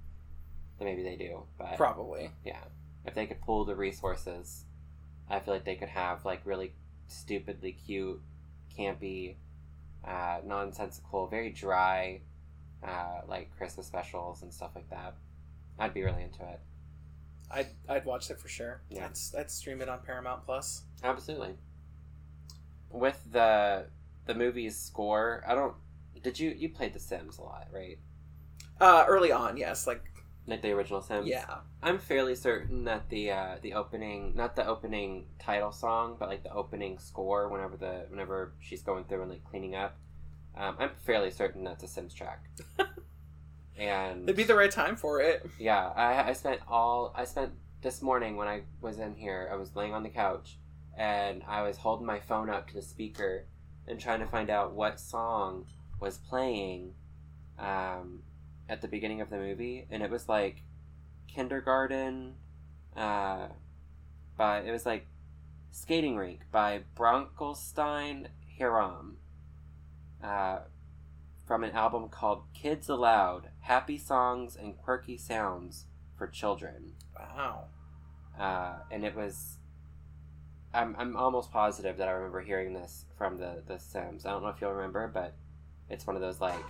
than 0.78 0.86
maybe 0.86 1.02
they 1.02 1.16
do. 1.16 1.42
But 1.58 1.76
Probably. 1.76 2.30
yeah, 2.44 2.60
if 3.04 3.14
they 3.14 3.26
could 3.26 3.40
pool 3.40 3.64
the 3.64 3.74
resources, 3.74 4.64
I 5.28 5.40
feel 5.40 5.52
like 5.54 5.64
they 5.64 5.74
could 5.74 5.88
have 5.88 6.24
like 6.24 6.42
really 6.44 6.74
stupidly 7.08 7.72
cute, 7.72 8.20
campy, 8.78 9.34
uh, 10.06 10.38
nonsensical, 10.44 11.26
very 11.26 11.50
dry, 11.50 12.20
uh, 12.86 13.20
like 13.28 13.56
Christmas 13.56 13.86
specials 13.86 14.42
and 14.42 14.52
stuff 14.52 14.72
like 14.74 14.88
that. 14.90 15.14
I'd 15.78 15.94
be 15.94 16.02
really 16.02 16.22
into 16.22 16.42
it. 16.42 16.60
I'd 17.50 17.68
I'd 17.88 18.04
watch 18.04 18.30
it 18.30 18.40
for 18.40 18.48
sure. 18.48 18.82
Yeah. 18.90 19.06
I'd, 19.06 19.40
I'd 19.40 19.50
stream 19.50 19.80
it 19.80 19.88
on 19.88 20.00
Paramount 20.04 20.44
Plus. 20.44 20.82
Absolutely. 21.02 21.54
With 22.90 23.20
the 23.30 23.86
the 24.26 24.34
movie's 24.34 24.76
score, 24.76 25.44
I 25.46 25.54
don't. 25.54 25.74
Did 26.22 26.38
you 26.38 26.50
you 26.50 26.68
played 26.70 26.92
The 26.92 27.00
Sims 27.00 27.38
a 27.38 27.42
lot, 27.42 27.68
right? 27.72 27.98
Uh, 28.80 29.04
early 29.08 29.32
on, 29.32 29.56
yes. 29.56 29.86
Like, 29.86 30.02
Like 30.48 30.62
the 30.62 30.70
original 30.70 31.02
Sims. 31.02 31.26
yeah. 31.26 31.56
I'm 31.82 31.98
fairly 31.98 32.36
certain 32.36 32.84
that 32.84 33.08
the 33.08 33.32
uh, 33.32 33.56
the 33.62 33.74
opening, 33.74 34.32
not 34.36 34.54
the 34.54 34.66
opening 34.66 35.26
title 35.38 35.72
song, 35.72 36.16
but 36.18 36.28
like 36.28 36.44
the 36.44 36.52
opening 36.52 36.98
score, 36.98 37.48
whenever 37.48 37.76
the 37.76 38.06
whenever 38.08 38.54
she's 38.60 38.82
going 38.82 39.04
through 39.04 39.22
and 39.22 39.30
like 39.30 39.44
cleaning 39.44 39.74
up, 39.74 39.96
um, 40.56 40.76
I'm 40.78 40.90
fairly 41.04 41.30
certain 41.32 41.64
that's 41.64 41.82
a 41.82 41.88
Sims 41.88 42.14
track. 42.14 42.44
and 43.76 44.22
It'd 44.24 44.36
be 44.36 44.44
the 44.44 44.54
right 44.54 44.70
time 44.70 44.96
for 44.96 45.20
it. 45.20 45.48
yeah, 45.58 45.88
I, 45.88 46.30
I 46.30 46.32
spent 46.32 46.60
all 46.68 47.12
I 47.16 47.24
spent 47.24 47.52
this 47.82 48.00
morning 48.00 48.36
when 48.36 48.48
I 48.48 48.62
was 48.80 48.98
in 48.98 49.14
here. 49.14 49.48
I 49.52 49.56
was 49.56 49.74
laying 49.76 49.94
on 49.94 50.02
the 50.02 50.08
couch 50.08 50.58
and 50.96 51.42
I 51.46 51.62
was 51.62 51.76
holding 51.76 52.06
my 52.06 52.20
phone 52.20 52.50
up 52.50 52.68
to 52.68 52.74
the 52.74 52.82
speaker 52.82 53.46
and 53.86 54.00
trying 54.00 54.20
to 54.20 54.26
find 54.26 54.48
out 54.48 54.72
what 54.74 54.98
song 54.98 55.66
was 56.00 56.18
playing 56.18 56.94
um, 57.58 58.20
at 58.68 58.82
the 58.82 58.88
beginning 58.88 59.20
of 59.20 59.30
the 59.30 59.36
movie, 59.36 59.86
and 59.90 60.02
it 60.02 60.10
was 60.10 60.28
like 60.28 60.62
kindergarten. 61.28 62.34
Uh, 62.96 63.48
by 64.36 64.60
it 64.60 64.70
was 64.70 64.86
like 64.86 65.06
skating 65.70 66.16
rink 66.16 66.40
by 66.50 66.82
Bronkelstein 66.96 68.28
Hiram. 68.58 69.18
Uh, 70.22 70.60
from 71.46 71.62
an 71.62 71.70
album 71.72 72.08
called 72.08 72.42
Kids 72.54 72.88
Aloud: 72.88 73.50
Happy 73.60 73.98
Songs 73.98 74.56
and 74.56 74.76
Quirky 74.76 75.16
Sounds 75.16 75.86
for 76.16 76.26
Children. 76.26 76.94
Wow. 77.18 77.64
Uh, 78.38 78.76
and 78.90 79.04
it 79.04 79.14
was. 79.14 79.58
I'm, 80.74 80.94
I'm 80.98 81.16
almost 81.16 81.50
positive 81.50 81.96
that 81.96 82.08
I 82.08 82.10
remember 82.10 82.42
hearing 82.42 82.74
this 82.74 83.06
from 83.16 83.38
the, 83.38 83.62
the 83.66 83.78
Sims. 83.78 84.26
I 84.26 84.30
don't 84.30 84.42
know 84.42 84.50
if 84.50 84.60
you'll 84.60 84.72
remember, 84.72 85.08
but 85.08 85.34
it's 85.88 86.06
one 86.06 86.16
of 86.16 86.22
those 86.22 86.38
like 86.38 86.62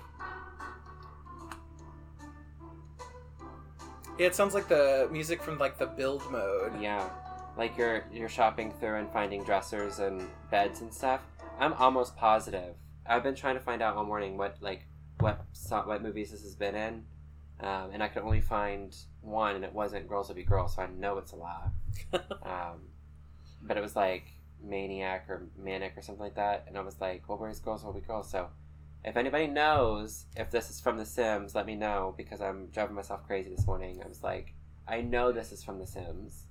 Yeah, 4.19 4.29
it 4.29 4.35
sounds 4.35 4.55
like 4.55 4.67
the 4.67 5.09
music 5.13 5.43
from 5.43 5.59
like 5.59 5.77
the 5.77 5.87
build 5.87 6.31
mode. 6.31 6.81
Yeah, 6.81 7.07
like 7.59 7.77
you're 7.77 8.05
you're 8.11 8.31
shopping 8.31 8.73
through 8.81 8.97
and 8.97 9.11
finding 9.13 9.45
dressers 9.45 9.99
and 9.99 10.27
beds 10.51 10.81
and 10.81 10.93
stuff. 10.93 11.21
I'm 11.59 11.75
almost 11.75 12.17
positive. 12.17 12.77
I've 13.05 13.23
been 13.23 13.35
trying 13.35 13.57
to 13.57 13.61
find 13.61 13.83
out 13.83 13.95
all 13.95 14.05
morning 14.05 14.39
what 14.39 14.57
like 14.61 14.87
what 15.21 15.45
what 15.85 16.03
movies 16.03 16.31
this 16.31 16.43
has 16.43 16.55
been 16.55 16.75
in, 16.75 17.05
um, 17.61 17.91
and 17.93 18.03
I 18.03 18.09
could 18.09 18.23
only 18.23 18.41
find 18.41 18.97
one, 19.21 19.55
and 19.55 19.65
it 19.65 19.75
wasn't 19.75 20.09
Girls 20.09 20.29
Will 20.29 20.37
Be 20.37 20.45
Girls, 20.45 20.77
so 20.77 20.83
I 20.83 20.87
know 20.87 21.19
it's 21.19 21.33
a 21.33 21.37
lie. 21.37 21.69
um, 22.43 22.89
but 23.63 23.77
it 23.77 23.83
was 23.83 23.97
like 23.97 24.29
Maniac 24.63 25.27
or 25.29 25.47
Manic 25.59 25.93
or 25.95 26.01
something 26.01 26.23
like 26.23 26.37
that, 26.37 26.65
and 26.69 26.79
I 26.79 26.81
was 26.81 26.99
like, 27.03 27.29
well, 27.29 27.37
where's 27.37 27.61
Girls 27.61 27.85
Will 27.85 27.93
Be 27.93 28.01
Girls? 28.01 28.31
So. 28.31 28.49
If 29.07 29.17
anybody 29.17 29.47
knows 29.47 30.27
if 30.37 30.51
this 30.51 30.69
is 30.69 30.81
from 30.81 30.99
The 30.99 31.07
Sims, 31.07 31.55
let 31.55 31.65
me 31.65 31.77
know 31.77 32.13
because 32.17 32.41
I'm 32.41 32.67
driving 32.67 32.97
myself 32.97 33.25
crazy 33.25 33.51
this 33.51 33.65
morning. 33.65 34.03
I 34.05 34.09
was 34.09 34.25
like, 34.25 34.53
I 34.89 35.01
know 35.01 35.31
this 35.31 35.53
is 35.53 35.63
from 35.63 35.79
The 35.79 35.87
Sims. 35.87 36.43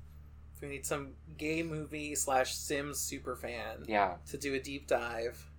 If 0.56 0.62
we 0.62 0.70
need 0.70 0.86
some 0.86 1.10
gay 1.38 1.64
movie 1.64 2.16
slash 2.16 2.56
Sims 2.56 2.98
super 2.98 3.36
fan 3.36 3.84
Yeah, 3.88 4.16
to 4.30 4.38
do 4.38 4.54
a 4.54 4.60
deep 4.60 4.88
dive. 4.88 5.52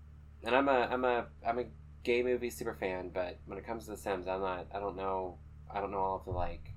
and 0.43 0.55
I'm 0.55 0.69
a 0.69 0.89
I'm 0.91 1.05
a 1.05 1.27
I'm 1.47 1.59
a 1.59 1.65
gay 2.03 2.23
movie 2.23 2.49
super 2.49 2.73
fan, 2.73 3.11
but 3.13 3.39
when 3.45 3.59
it 3.59 3.67
comes 3.67 3.85
to 3.85 3.91
The 3.91 3.97
Sims, 3.99 4.27
I'm 4.27 4.41
not. 4.41 4.67
I 4.75 4.81
don't 4.81 4.97
know. 4.97 5.37
I 5.71 5.81
don't 5.81 5.91
know 5.91 5.99
all 5.99 6.17
of 6.17 6.25
the 6.25 6.31
like. 6.31 6.71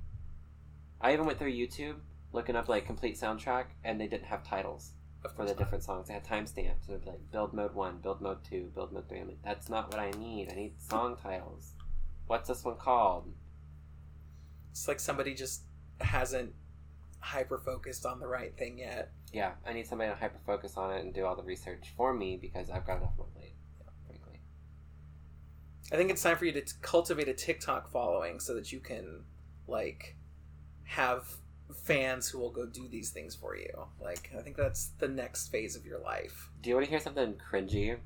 I 0.99 1.13
even 1.13 1.25
went 1.25 1.39
through 1.39 1.53
YouTube 1.53 1.95
looking 2.33 2.57
up 2.57 2.67
like 2.67 2.85
complete 2.85 3.17
soundtrack, 3.17 3.67
and 3.85 4.01
they 4.01 4.07
didn't 4.07 4.25
have 4.25 4.43
titles 4.43 4.91
Of 5.23 5.35
for 5.35 5.43
the 5.43 5.49
not. 5.49 5.57
different 5.57 5.83
songs. 5.83 6.07
They 6.07 6.13
had 6.13 6.25
timestamps, 6.25 6.87
and 6.87 6.89
it'd 6.89 7.03
be 7.03 7.09
like 7.11 7.31
build 7.31 7.53
mode 7.53 7.73
one, 7.73 7.97
build 7.97 8.21
mode 8.21 8.43
two, 8.43 8.71
build 8.73 8.93
mode 8.93 9.09
three. 9.09 9.19
I'm 9.19 9.27
like, 9.27 9.41
that's 9.43 9.69
not 9.69 9.91
what 9.91 9.99
I 9.99 10.11
need. 10.11 10.49
I 10.51 10.55
need 10.55 10.81
song 10.81 11.17
titles. 11.21 11.73
What's 12.27 12.47
this 12.47 12.63
one 12.63 12.77
called? 12.77 13.33
It's 14.71 14.87
like 14.87 14.99
somebody 14.99 15.33
just 15.33 15.63
hasn't 15.99 16.53
hyper 17.19 17.57
focused 17.57 18.05
on 18.05 18.19
the 18.19 18.27
right 18.27 18.55
thing 18.57 18.79
yet. 18.79 19.11
Yeah, 19.33 19.51
I 19.65 19.73
need 19.73 19.87
somebody 19.87 20.09
to 20.09 20.15
hyper 20.15 20.39
focus 20.45 20.77
on 20.77 20.93
it 20.95 21.03
and 21.03 21.13
do 21.13 21.25
all 21.25 21.35
the 21.35 21.43
research 21.43 21.93
for 21.97 22.13
me 22.13 22.37
because 22.41 22.69
I've 22.69 22.85
got 22.85 22.97
enough 22.97 23.11
on 23.19 23.25
my 23.35 23.41
plate. 23.41 23.55
Frankly. 24.07 24.39
I 25.91 25.97
think 25.97 26.11
it's 26.11 26.23
time 26.23 26.37
for 26.37 26.45
you 26.45 26.53
to 26.53 26.61
t- 26.61 26.71
cultivate 26.81 27.27
a 27.27 27.33
TikTok 27.33 27.91
following 27.91 28.39
so 28.39 28.53
that 28.55 28.71
you 28.71 28.79
can 28.79 29.23
like 29.67 30.15
have 30.83 31.37
fans 31.73 32.29
who 32.29 32.39
will 32.39 32.51
go 32.51 32.65
do 32.65 32.87
these 32.87 33.11
things 33.11 33.35
for 33.35 33.55
you. 33.55 33.87
Like 34.01 34.31
I 34.37 34.41
think 34.41 34.57
that's 34.57 34.87
the 34.99 35.07
next 35.07 35.49
phase 35.49 35.75
of 35.75 35.85
your 35.85 35.99
life. 35.99 36.49
Do 36.61 36.69
you 36.69 36.75
want 36.75 36.85
to 36.85 36.89
hear 36.89 36.99
something 36.99 37.35
cringy? 37.51 37.97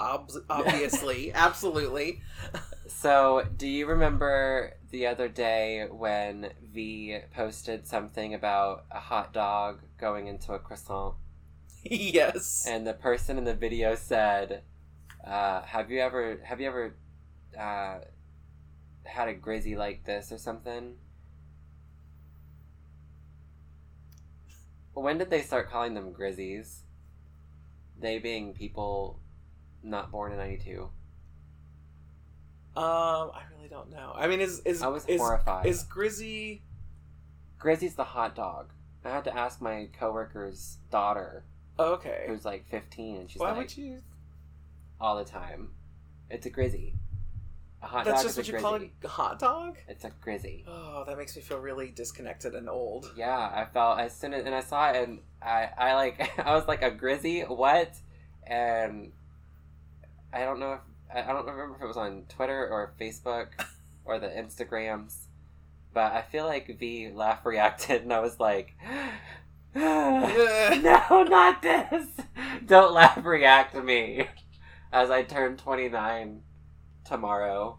Ob- 0.00 0.30
obviously, 0.50 1.32
absolutely. 1.32 2.20
So, 2.86 3.44
do 3.56 3.66
you 3.66 3.86
remember 3.86 4.74
the 4.90 5.06
other 5.06 5.28
day 5.28 5.86
when 5.90 6.52
V 6.72 7.18
posted 7.34 7.86
something 7.86 8.34
about 8.34 8.84
a 8.90 8.98
hot 8.98 9.32
dog 9.32 9.80
going 9.98 10.26
into 10.26 10.52
a 10.52 10.58
croissant? 10.58 11.14
yes. 11.82 12.64
And 12.66 12.86
the 12.86 12.94
person 12.94 13.38
in 13.38 13.44
the 13.44 13.54
video 13.54 13.94
said, 13.94 14.62
uh, 15.26 15.62
"Have 15.62 15.90
you 15.90 16.00
ever 16.00 16.40
have 16.44 16.60
you 16.60 16.68
ever 16.68 16.96
uh, 17.58 17.98
had 19.04 19.28
a 19.28 19.34
grizzy 19.34 19.76
like 19.76 20.04
this 20.04 20.32
or 20.32 20.38
something?" 20.38 20.94
When 25.02 25.18
did 25.18 25.30
they 25.30 25.42
start 25.42 25.70
calling 25.70 25.94
them 25.94 26.12
grizzies? 26.12 26.80
They 28.00 28.18
being 28.18 28.54
people 28.54 29.20
not 29.82 30.10
born 30.10 30.32
in 30.32 30.38
'92. 30.38 30.82
Um, 32.76 33.32
I 33.34 33.42
really 33.56 33.68
don't 33.68 33.90
know. 33.90 34.12
I 34.14 34.28
mean, 34.28 34.40
is 34.40 34.60
is 34.60 34.82
I 34.82 34.88
was 34.88 35.04
is, 35.06 35.20
horrified. 35.20 35.66
is 35.66 35.82
Grizzy? 35.82 36.62
Grizzy's 37.58 37.96
the 37.96 38.04
hot 38.04 38.36
dog. 38.36 38.70
I 39.04 39.10
had 39.10 39.24
to 39.24 39.36
ask 39.36 39.60
my 39.60 39.88
coworker's 39.98 40.76
daughter, 40.90 41.44
Oh, 41.78 41.94
okay. 41.94 42.24
who's 42.28 42.44
like 42.44 42.68
15, 42.68 43.16
and 43.16 43.30
she's 43.30 43.40
Why 43.40 43.48
like, 43.50 43.58
would 43.58 43.76
you? 43.76 44.02
all 45.00 45.16
the 45.16 45.24
time, 45.24 45.70
it's 46.30 46.44
a 46.46 46.50
Grizzy. 46.50 46.94
A 47.80 47.86
hot 47.86 48.04
That's 48.04 48.22
dog 48.22 48.26
just 48.26 48.36
what 48.36 48.48
you 48.48 48.58
call 48.58 48.74
it, 48.74 48.90
hot 49.06 49.38
dog. 49.38 49.76
It's 49.86 50.04
a 50.04 50.10
Grizzy. 50.20 50.64
Oh, 50.66 51.04
that 51.06 51.16
makes 51.16 51.36
me 51.36 51.42
feel 51.42 51.58
really 51.58 51.88
disconnected 51.88 52.54
and 52.54 52.68
old. 52.68 53.12
Yeah, 53.16 53.38
I 53.38 53.66
felt 53.72 54.00
as 54.00 54.14
soon 54.14 54.34
as 54.34 54.44
and 54.44 54.54
I 54.54 54.60
saw 54.60 54.90
it, 54.90 55.08
and 55.08 55.20
I, 55.40 55.70
I 55.78 55.94
like, 55.94 56.38
I 56.44 56.54
was 56.54 56.66
like 56.66 56.82
a 56.82 56.90
Grizzy, 56.90 57.42
what? 57.42 57.92
And 58.44 59.12
I 60.32 60.40
don't 60.40 60.58
know 60.58 60.72
if 60.72 60.80
I 61.14 61.30
I 61.30 61.32
don't 61.32 61.46
remember 61.46 61.76
if 61.76 61.82
it 61.82 61.86
was 61.86 61.96
on 61.96 62.24
Twitter 62.28 62.68
or 62.68 62.94
Facebook 63.00 63.48
or 64.04 64.18
the 64.18 64.28
Instagrams, 64.28 65.14
but 65.94 66.12
I 66.12 66.22
feel 66.22 66.46
like 66.46 66.78
V 66.78 67.10
laugh 67.14 67.46
reacted, 67.46 68.02
and 68.02 68.12
I 68.12 68.20
was 68.20 68.38
like. 68.40 68.74
no, 69.74 71.26
not 71.28 71.60
this! 71.60 72.06
Don't 72.64 72.94
laugh 72.94 73.22
react 73.24 73.74
to 73.74 73.82
me 73.82 74.26
as 74.90 75.10
I 75.10 75.22
turn 75.22 75.58
29 75.58 76.40
tomorrow. 77.08 77.78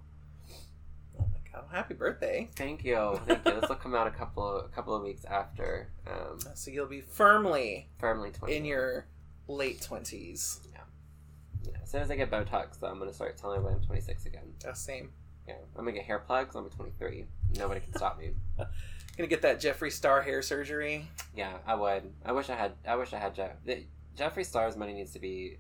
Oh 1.20 1.26
my 1.32 1.52
god! 1.54 1.66
Happy 1.72 1.94
birthday! 1.94 2.50
Thank 2.56 2.84
you, 2.84 3.20
thank 3.28 3.46
you. 3.46 3.60
This 3.60 3.70
will 3.70 3.76
come 3.76 3.94
out 3.96 4.08
a 4.08 4.12
couple 4.12 4.48
of, 4.48 4.66
a 4.66 4.70
couple 4.70 4.96
of 4.96 5.04
weeks 5.04 5.24
after. 5.26 5.90
Um, 6.08 6.40
So 6.56 6.72
you'll 6.72 6.88
be 6.88 7.02
firmly 7.02 7.90
firmly 8.00 8.32
20. 8.32 8.56
in 8.56 8.66
your 8.66 9.06
late 9.48 9.82
twenties. 9.82 10.60
Yeah, 10.74 10.80
yeah. 11.64 11.78
as 11.84 11.92
soon 11.92 12.02
as 12.02 12.10
I 12.12 12.16
get 12.16 12.32
Botox, 12.32 12.80
though, 12.80 12.88
I'm 12.88 12.98
gonna 13.00 13.14
start 13.14 13.38
telling 13.38 13.58
everybody 13.58 13.80
I'm 13.82 13.86
26 13.86 14.26
again. 14.26 14.54
Uh, 14.68 14.74
same. 14.74 15.12
Yeah, 15.48 15.56
I'm 15.78 15.84
gonna 15.86 15.92
get 15.96 16.06
hair 16.06 16.20
plugs. 16.20 16.56
I'm 16.56 16.70
23. 16.70 17.26
Nobody 17.56 17.82
can 17.82 17.94
stop 17.96 18.20
me. 18.20 18.32
Gonna 19.18 19.28
get 19.28 19.42
that 19.42 19.60
Jeffree 19.60 19.92
Star 19.92 20.22
hair 20.22 20.42
surgery. 20.42 21.06
Yeah, 21.36 21.58
I 21.68 21.76
would. 21.76 22.04
I 22.24 22.32
wish 22.32 22.50
I 22.50 22.56
had. 22.56 22.72
I 22.88 22.96
wish 22.96 23.12
I 23.12 23.18
had 23.18 23.36
Jeff. 23.36 23.52
Jeffree 24.18 24.46
Star's 24.46 24.78
money 24.78 24.94
needs 24.94 25.12
to 25.12 25.20
be 25.20 25.58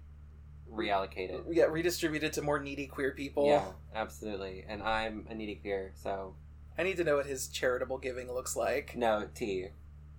reallocated. 0.71 1.45
We 1.45 1.55
get 1.55 1.71
redistributed 1.71 2.33
to 2.33 2.41
more 2.41 2.59
needy 2.59 2.87
queer 2.87 3.11
people. 3.11 3.47
Yeah, 3.47 3.65
absolutely. 3.93 4.65
And 4.67 4.81
I'm 4.83 5.25
a 5.29 5.35
needy 5.35 5.55
queer, 5.55 5.91
so 5.95 6.35
I 6.77 6.83
need 6.83 6.97
to 6.97 7.03
know 7.03 7.17
what 7.17 7.25
his 7.25 7.47
charitable 7.47 7.97
giving 7.97 8.31
looks 8.31 8.55
like. 8.55 8.95
no 8.95 9.27
T. 9.33 9.67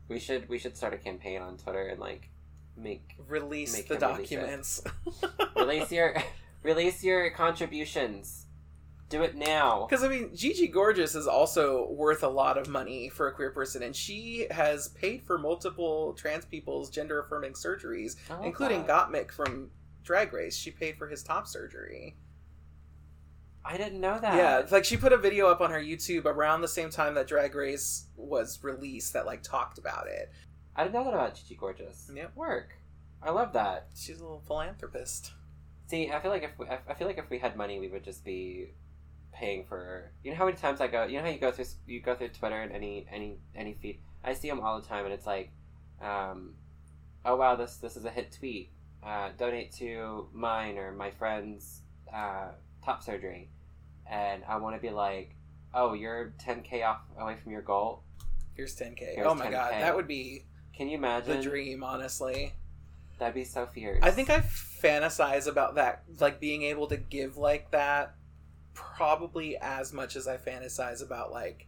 We 0.09 0.19
should 0.19 0.49
we 0.49 0.59
should 0.59 0.77
start 0.77 0.93
a 0.93 0.99
campaign 0.99 1.41
on 1.41 1.57
Twitter 1.57 1.87
and 1.87 2.01
like 2.01 2.31
make 2.77 3.15
Release 3.29 3.73
Make 3.73 3.89
the 3.89 3.95
release 3.97 4.31
documents. 4.31 4.83
release 5.57 5.93
your 5.93 6.15
release 6.63 7.05
your 7.05 7.31
contributions. 7.31 8.47
Do 9.09 9.23
it 9.25 9.35
now. 9.35 9.87
Because 9.89 10.05
I 10.05 10.09
mean, 10.09 10.37
Gigi 10.37 10.69
Gorgeous 10.69 11.17
is 11.17 11.27
also 11.27 11.91
worth 11.91 12.23
a 12.23 12.29
lot 12.29 12.57
of 12.57 12.69
money 12.69 13.09
for 13.09 13.27
a 13.27 13.33
queer 13.33 13.51
person, 13.51 13.83
and 13.83 13.95
she 13.95 14.47
has 14.53 14.87
paid 14.89 15.23
for 15.25 15.37
multiple 15.37 16.13
trans 16.13 16.45
people's 16.45 16.91
gender 16.91 17.19
affirming 17.21 17.55
surgeries, 17.55 18.15
including. 18.45 18.85
Gottmik 18.85 19.33
from 19.33 19.71
Drag 20.03 20.33
Race. 20.33 20.57
She 20.57 20.71
paid 20.71 20.97
for 20.97 21.09
his 21.09 21.23
top 21.23 21.47
surgery. 21.47 22.17
I 23.65 23.77
didn't 23.77 24.01
know 24.01 24.19
that. 24.19 24.37
Yeah, 24.37 24.67
like 24.71 24.85
she 24.85 24.97
put 24.97 25.13
a 25.13 25.19
video 25.19 25.49
up 25.49 25.61
on 25.61 25.71
her 25.71 25.81
YouTube 25.81 26.25
around 26.25 26.63
the 26.63 26.69
same 26.69 26.91
time 26.91 27.15
that 27.15 27.27
Drag 27.27 27.55
Race 27.55 28.07
was 28.17 28.59
released 28.63 29.13
that 29.13 29.27
like 29.27 29.43
talked 29.43 29.79
about 29.79 30.07
it. 30.07 30.33
I 30.75 30.85
didn't 30.85 30.95
know 30.95 31.05
that 31.05 31.15
about 31.15 31.35
Gigi 31.35 31.57
Gorgeous. 31.57 32.11
Yep. 32.15 32.37
Work. 32.37 32.75
I 33.23 33.31
love 33.31 33.53
that. 33.53 33.89
She's 33.95 34.19
a 34.19 34.23
little 34.23 34.43
philanthropist. 34.47 35.33
See, 35.89 36.11
I 36.11 36.21
feel 36.21 36.31
like 36.31 36.45
if 36.45 36.53
we, 36.59 36.67
I 36.67 36.95
feel 36.95 37.07
like 37.07 37.19
if 37.19 37.29
we 37.29 37.39
had 37.39 37.57
money, 37.57 37.79
we 37.79 37.89
would 37.89 38.05
just 38.05 38.25
be 38.25 38.69
paying 39.33 39.65
for. 39.67 40.11
You 40.25 40.31
know 40.31 40.37
how 40.39 40.47
many 40.47 40.57
times 40.57 40.81
I 40.81 40.87
go. 40.87 41.05
You 41.05 41.19
know 41.19 41.25
how 41.25 41.31
you 41.31 41.39
go 41.39 41.51
through 41.53 41.67
you 41.87 42.01
go 42.01 42.15
through 42.15 42.29
Twitter 42.29 42.61
and 42.61 42.73
any 42.73 43.07
any 43.13 43.39
any 43.55 43.75
feed. 43.75 44.01
I 44.25 44.35
see 44.35 44.49
them 44.49 44.61
all 44.61 44.81
the 44.81 44.87
time, 44.87 45.05
and 45.05 45.13
it's 45.13 45.27
like, 45.27 45.51
um, 46.01 46.55
oh 47.25 47.37
wow, 47.37 47.57
this 47.57 47.77
this 47.77 47.97
is 47.97 48.05
a 48.05 48.11
hit 48.11 48.33
tweet. 48.33 48.71
Uh, 49.03 49.31
donate 49.39 49.73
to 49.73 50.29
mine 50.33 50.77
or 50.77 50.93
my 50.93 51.11
friend's 51.11 51.81
uh, 52.15 52.49
top 52.85 53.03
surgery, 53.03 53.49
and 54.11 54.43
I 54.47 54.57
want 54.57 54.77
to 54.77 54.83
be 54.83 54.91
like, 54.91 55.35
oh, 55.73 55.95
you're 55.95 56.35
10k 56.45 56.85
off 56.87 57.01
away 57.19 57.37
from 57.43 57.53
your 57.53 57.63
goal. 57.63 58.03
Here's 58.55 58.77
10k. 58.77 59.15
Here's 59.15 59.27
oh 59.27 59.35
my 59.35 59.51
god, 59.51 59.73
10K. 59.73 59.81
that 59.81 59.97
would 59.97 60.07
be 60.07 60.45
Can 60.75 60.89
you 60.89 60.99
imagine 60.99 61.39
the 61.39 61.43
dream, 61.43 61.83
honestly. 61.83 62.55
That'd 63.19 63.35
be 63.35 63.45
so 63.45 63.67
fierce. 63.67 64.01
I 64.03 64.11
think 64.11 64.31
I 64.31 64.41
fantasize 64.41 65.47
about 65.47 65.75
that, 65.75 66.05
like 66.19 66.41
being 66.41 66.63
able 66.63 66.87
to 66.89 66.97
give 66.97 67.37
like 67.37 67.71
that, 67.71 68.15
probably 68.75 69.57
as 69.59 69.93
much 69.93 70.17
as 70.17 70.27
I 70.27 70.39
fantasize 70.39 71.03
about 71.03 71.31
like 71.31 71.67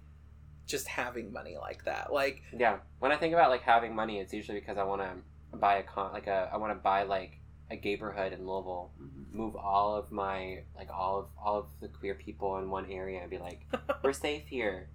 just 0.66 0.89
having 0.89 1.33
money 1.33 1.57
like 1.59 1.85
that. 1.85 2.12
Like, 2.12 2.43
Yeah, 2.57 2.78
when 3.01 3.12
I 3.12 3.16
think 3.16 3.35
about 3.35 3.51
like 3.51 3.62
having 3.62 3.95
money, 3.95 4.18
it's 4.18 4.33
usually 4.33 4.61
because 4.61 4.78
I 4.78 4.85
want 4.85 5.03
to 5.03 5.11
buy 5.57 5.76
a 5.76 5.82
con 5.82 6.12
like 6.12 6.26
a 6.26 6.48
I 6.53 6.57
want 6.57 6.72
to 6.72 6.82
buy 6.82 7.03
like 7.05 7.38
a 7.70 7.76
neighborhood 7.76 8.32
in 8.32 8.40
Louisville, 8.46 8.90
mm-hmm. 9.00 9.36
move 9.36 9.57
all 9.57 9.94
of 9.96 10.11
my 10.12 10.62
like 10.76 10.88
all 10.90 11.18
of 11.20 11.26
all 11.42 11.59
of 11.59 11.66
the 11.80 11.88
queer 11.88 12.14
people 12.14 12.59
in 12.59 12.68
one 12.70 12.90
area 12.90 13.20
and 13.20 13.30
be 13.30 13.38
like, 13.38 13.66
we're 14.05 14.12
safe 14.12 14.46
here. 14.48 14.88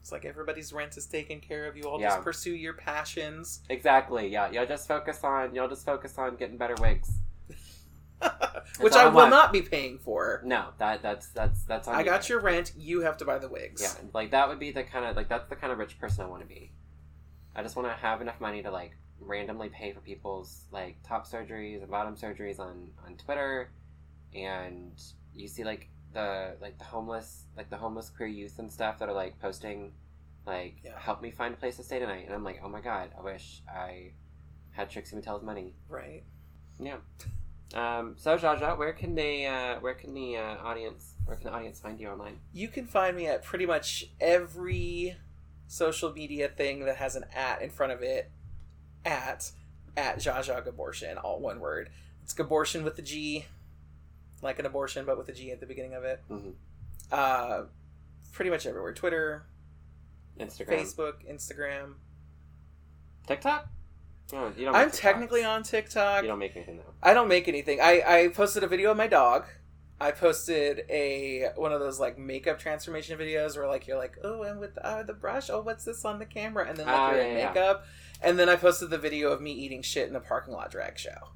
it's 0.00 0.10
like 0.12 0.24
everybody's 0.24 0.72
rent 0.72 0.96
is 0.96 1.06
taken 1.06 1.40
care 1.40 1.66
of. 1.66 1.76
You 1.76 1.84
all 1.84 2.00
Yeah. 2.00 2.08
just 2.10 2.22
pursue 2.22 2.54
your 2.54 2.74
passions, 2.74 3.60
Exactly. 3.68 4.28
Yeah, 4.28 4.50
Y'all 4.50 4.66
just 4.66 4.88
focus 4.88 5.22
on 5.22 5.54
y'all 5.54 5.68
just 5.68 5.84
focus 5.86 6.16
on 6.18 6.36
getting 6.36 6.56
better 6.56 6.74
wigs. 6.80 7.10
which 8.80 8.94
I 8.94 9.04
I 9.04 9.08
will 9.08 9.28
not 9.28 9.52
be 9.52 9.60
paying 9.62 9.98
for. 9.98 10.40
No, 10.44 10.68
that 10.78 11.02
that's 11.02 11.28
that's 11.28 11.62
that's 11.64 11.86
on 11.88 11.94
I 11.94 11.98
you. 12.00 12.04
got 12.06 12.28
your 12.28 12.40
rent. 12.40 12.72
You 12.76 13.02
have 13.02 13.16
to 13.18 13.24
buy 13.24 13.38
the 13.38 13.48
wigs. 13.48 13.82
Yeah, 13.82 13.92
like 14.14 14.30
that 14.30 14.48
would 14.48 14.58
be 14.58 14.70
the 14.70 14.82
kind 14.82 15.04
of 15.04 15.14
like 15.16 15.28
that's 15.28 15.48
the 15.48 15.56
kind 15.56 15.72
of 15.72 15.78
rich 15.78 15.98
person 15.98 16.24
I 16.24 16.28
want 16.28 16.42
to 16.42 16.48
be. 16.48 16.72
I 17.54 17.62
just 17.62 17.76
want 17.76 17.86
to 17.88 17.94
have 17.94 18.20
enough 18.20 18.40
money 18.40 18.62
to 18.62 18.70
like 18.70 18.96
randomly 19.26 19.68
pay 19.68 19.92
for 19.92 20.00
people's 20.00 20.64
like 20.72 20.96
top 21.06 21.26
surgeries 21.26 21.80
and 21.82 21.90
bottom 21.90 22.16
surgeries 22.16 22.58
on 22.58 22.90
on 23.06 23.16
Twitter, 23.16 23.70
and 24.34 24.92
you 25.34 25.48
see 25.48 25.64
like 25.64 25.88
the 26.12 26.56
like 26.60 26.78
the 26.78 26.84
homeless 26.84 27.44
like 27.56 27.70
the 27.70 27.76
homeless 27.76 28.10
queer 28.10 28.28
youth 28.28 28.58
and 28.58 28.72
stuff 28.72 28.98
that 28.98 29.08
are 29.08 29.14
like 29.14 29.38
posting 29.40 29.92
like 30.46 30.76
Yeah. 30.84 30.98
help 30.98 31.22
me 31.22 31.30
find 31.30 31.54
a 31.54 31.56
place 31.56 31.76
to 31.76 31.82
stay 31.82 31.98
tonight, 31.98 32.24
and 32.26 32.34
I'm 32.34 32.44
like 32.44 32.60
oh 32.62 32.68
my 32.68 32.80
god, 32.80 33.10
I 33.18 33.22
wish 33.22 33.62
I 33.68 34.12
had 34.72 34.90
Trixie 34.90 35.16
Mattel's 35.16 35.42
money. 35.42 35.74
Right. 35.88 36.24
Yeah. 36.78 36.96
Um, 37.74 38.14
so 38.18 38.36
Zsa 38.36 38.60
Zsa, 38.60 38.78
where 38.78 38.92
can 38.92 39.14
they 39.14 39.46
uh, 39.46 39.80
where 39.80 39.94
can 39.94 40.14
the 40.14 40.36
uh, 40.36 40.56
audience 40.62 41.14
where 41.24 41.36
can 41.36 41.46
the 41.46 41.52
audience 41.56 41.80
find 41.80 41.98
you 41.98 42.08
online? 42.08 42.38
You 42.52 42.68
can 42.68 42.86
find 42.86 43.16
me 43.16 43.26
at 43.26 43.42
pretty 43.42 43.66
much 43.66 44.04
every 44.20 45.16
social 45.66 46.12
media 46.12 46.48
thing 46.48 46.84
that 46.84 46.96
has 46.96 47.16
an 47.16 47.24
at 47.34 47.62
in 47.62 47.70
front 47.70 47.92
of 47.92 48.02
it. 48.02 48.30
At 49.04 49.50
at 49.96 50.16
Zsa 50.16 50.38
Zsa 50.38 50.66
Gabortion, 50.66 51.22
all 51.22 51.40
one 51.40 51.60
word. 51.60 51.90
It's 52.22 52.38
abortion 52.38 52.84
with 52.84 52.96
the 52.96 53.02
G, 53.02 53.44
like 54.42 54.58
an 54.58 54.66
abortion, 54.66 55.04
but 55.04 55.18
with 55.18 55.28
a 55.28 55.32
G 55.32 55.50
at 55.50 55.60
the 55.60 55.66
beginning 55.66 55.94
of 55.94 56.04
it. 56.04 56.22
Mhm. 56.30 56.54
Uh, 57.12 57.64
pretty 58.32 58.50
much 58.50 58.66
everywhere. 58.66 58.92
Twitter, 58.94 59.44
Instagram, 60.38 60.68
Facebook, 60.80 61.14
Instagram. 61.30 61.94
TikTok. 63.26 63.68
No, 64.32 64.52
you 64.56 64.64
don't. 64.64 64.74
I'm 64.74 64.90
technically 64.90 65.44
on 65.44 65.62
TikTok. 65.62 66.22
You 66.22 66.28
don't 66.28 66.38
make 66.38 66.56
anything 66.56 66.78
though. 66.78 66.92
I 67.02 67.12
don't 67.14 67.28
make 67.28 67.46
anything. 67.46 67.80
I, 67.80 68.02
I 68.06 68.28
posted 68.28 68.62
a 68.64 68.66
video 68.66 68.90
of 68.90 68.96
my 68.96 69.06
dog. 69.06 69.44
I 70.00 70.10
posted 70.10 70.84
a 70.90 71.50
one 71.56 71.72
of 71.72 71.80
those 71.80 72.00
like 72.00 72.18
makeup 72.18 72.58
transformation 72.58 73.18
videos 73.18 73.56
where 73.56 73.68
like 73.68 73.86
you're 73.86 73.98
like, 73.98 74.16
oh, 74.24 74.42
and 74.42 74.58
with 74.58 74.76
uh, 74.78 75.02
the 75.04 75.12
brush, 75.14 75.50
oh, 75.50 75.60
what's 75.60 75.84
this 75.84 76.04
on 76.04 76.18
the 76.18 76.26
camera, 76.26 76.66
and 76.68 76.76
then 76.76 76.86
like 76.86 76.98
Oh, 76.98 77.14
you're 77.14 77.22
yeah, 77.24 77.30
in 77.30 77.38
yeah. 77.38 77.52
And 78.24 78.38
then 78.38 78.48
I 78.48 78.56
posted 78.56 78.90
the 78.90 78.98
video 78.98 79.30
of 79.30 79.40
me 79.40 79.52
eating 79.52 79.82
shit 79.82 80.08
in 80.08 80.16
a 80.16 80.20
parking 80.20 80.54
lot 80.54 80.70
drag 80.70 80.98
show. 80.98 81.30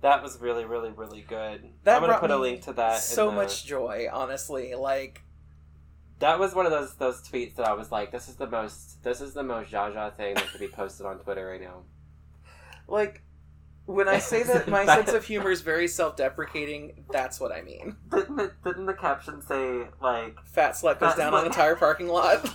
That 0.00 0.22
was 0.22 0.40
really, 0.40 0.64
really, 0.64 0.90
really 0.90 1.20
good. 1.22 1.68
That 1.84 1.96
I'm 1.96 2.02
gonna 2.08 2.18
put 2.18 2.30
a 2.30 2.36
link 2.38 2.62
to 2.62 2.72
that. 2.74 3.00
so 3.00 3.26
the- 3.30 3.36
much 3.36 3.64
joy, 3.66 4.06
honestly. 4.10 4.74
Like, 4.74 5.22
That 6.20 6.38
was 6.38 6.54
one 6.54 6.64
of 6.66 6.72
those 6.72 6.94
those 6.94 7.20
tweets 7.28 7.56
that 7.56 7.66
I 7.66 7.72
was 7.74 7.90
like, 7.90 8.12
this 8.12 8.28
is 8.28 8.36
the 8.36 8.46
most 8.46 9.02
this 9.02 9.20
is 9.20 9.34
the 9.34 9.42
most 9.42 9.70
Zsa 9.70 9.92
Zsa 9.94 10.14
thing 10.16 10.34
that 10.36 10.46
could 10.50 10.60
be 10.60 10.68
posted 10.68 11.04
on 11.06 11.18
Twitter 11.18 11.46
right 11.46 11.60
now. 11.60 11.82
like 12.86 13.22
when 13.86 14.06
I 14.08 14.18
say 14.20 14.42
that 14.44 14.68
my 14.68 14.84
That- 14.84 14.98
sense 15.06 15.16
of 15.16 15.24
humor 15.24 15.50
is 15.50 15.62
very 15.62 15.88
self-deprecating, 15.88 17.06
that's 17.10 17.40
what 17.40 17.50
I 17.50 17.62
mean. 17.62 17.96
Didn't 18.10 18.36
the, 18.36 18.52
didn't 18.64 18.86
the 18.86 18.94
caption 18.94 19.42
say 19.42 19.88
like, 20.00 20.36
Fat 20.44 20.72
slut 20.74 21.00
goes 21.00 21.14
down 21.16 21.32
slut. 21.32 21.40
an 21.40 21.46
entire 21.46 21.74
parking 21.74 22.06
lot. 22.08 22.48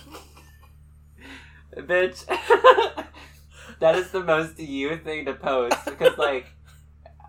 bitch? 1.76 2.24
that 3.80 3.96
is 3.96 4.10
the 4.10 4.22
most 4.22 4.58
you 4.58 4.96
thing 4.96 5.24
to 5.26 5.34
post 5.34 5.84
because 5.84 6.16
like, 6.18 6.46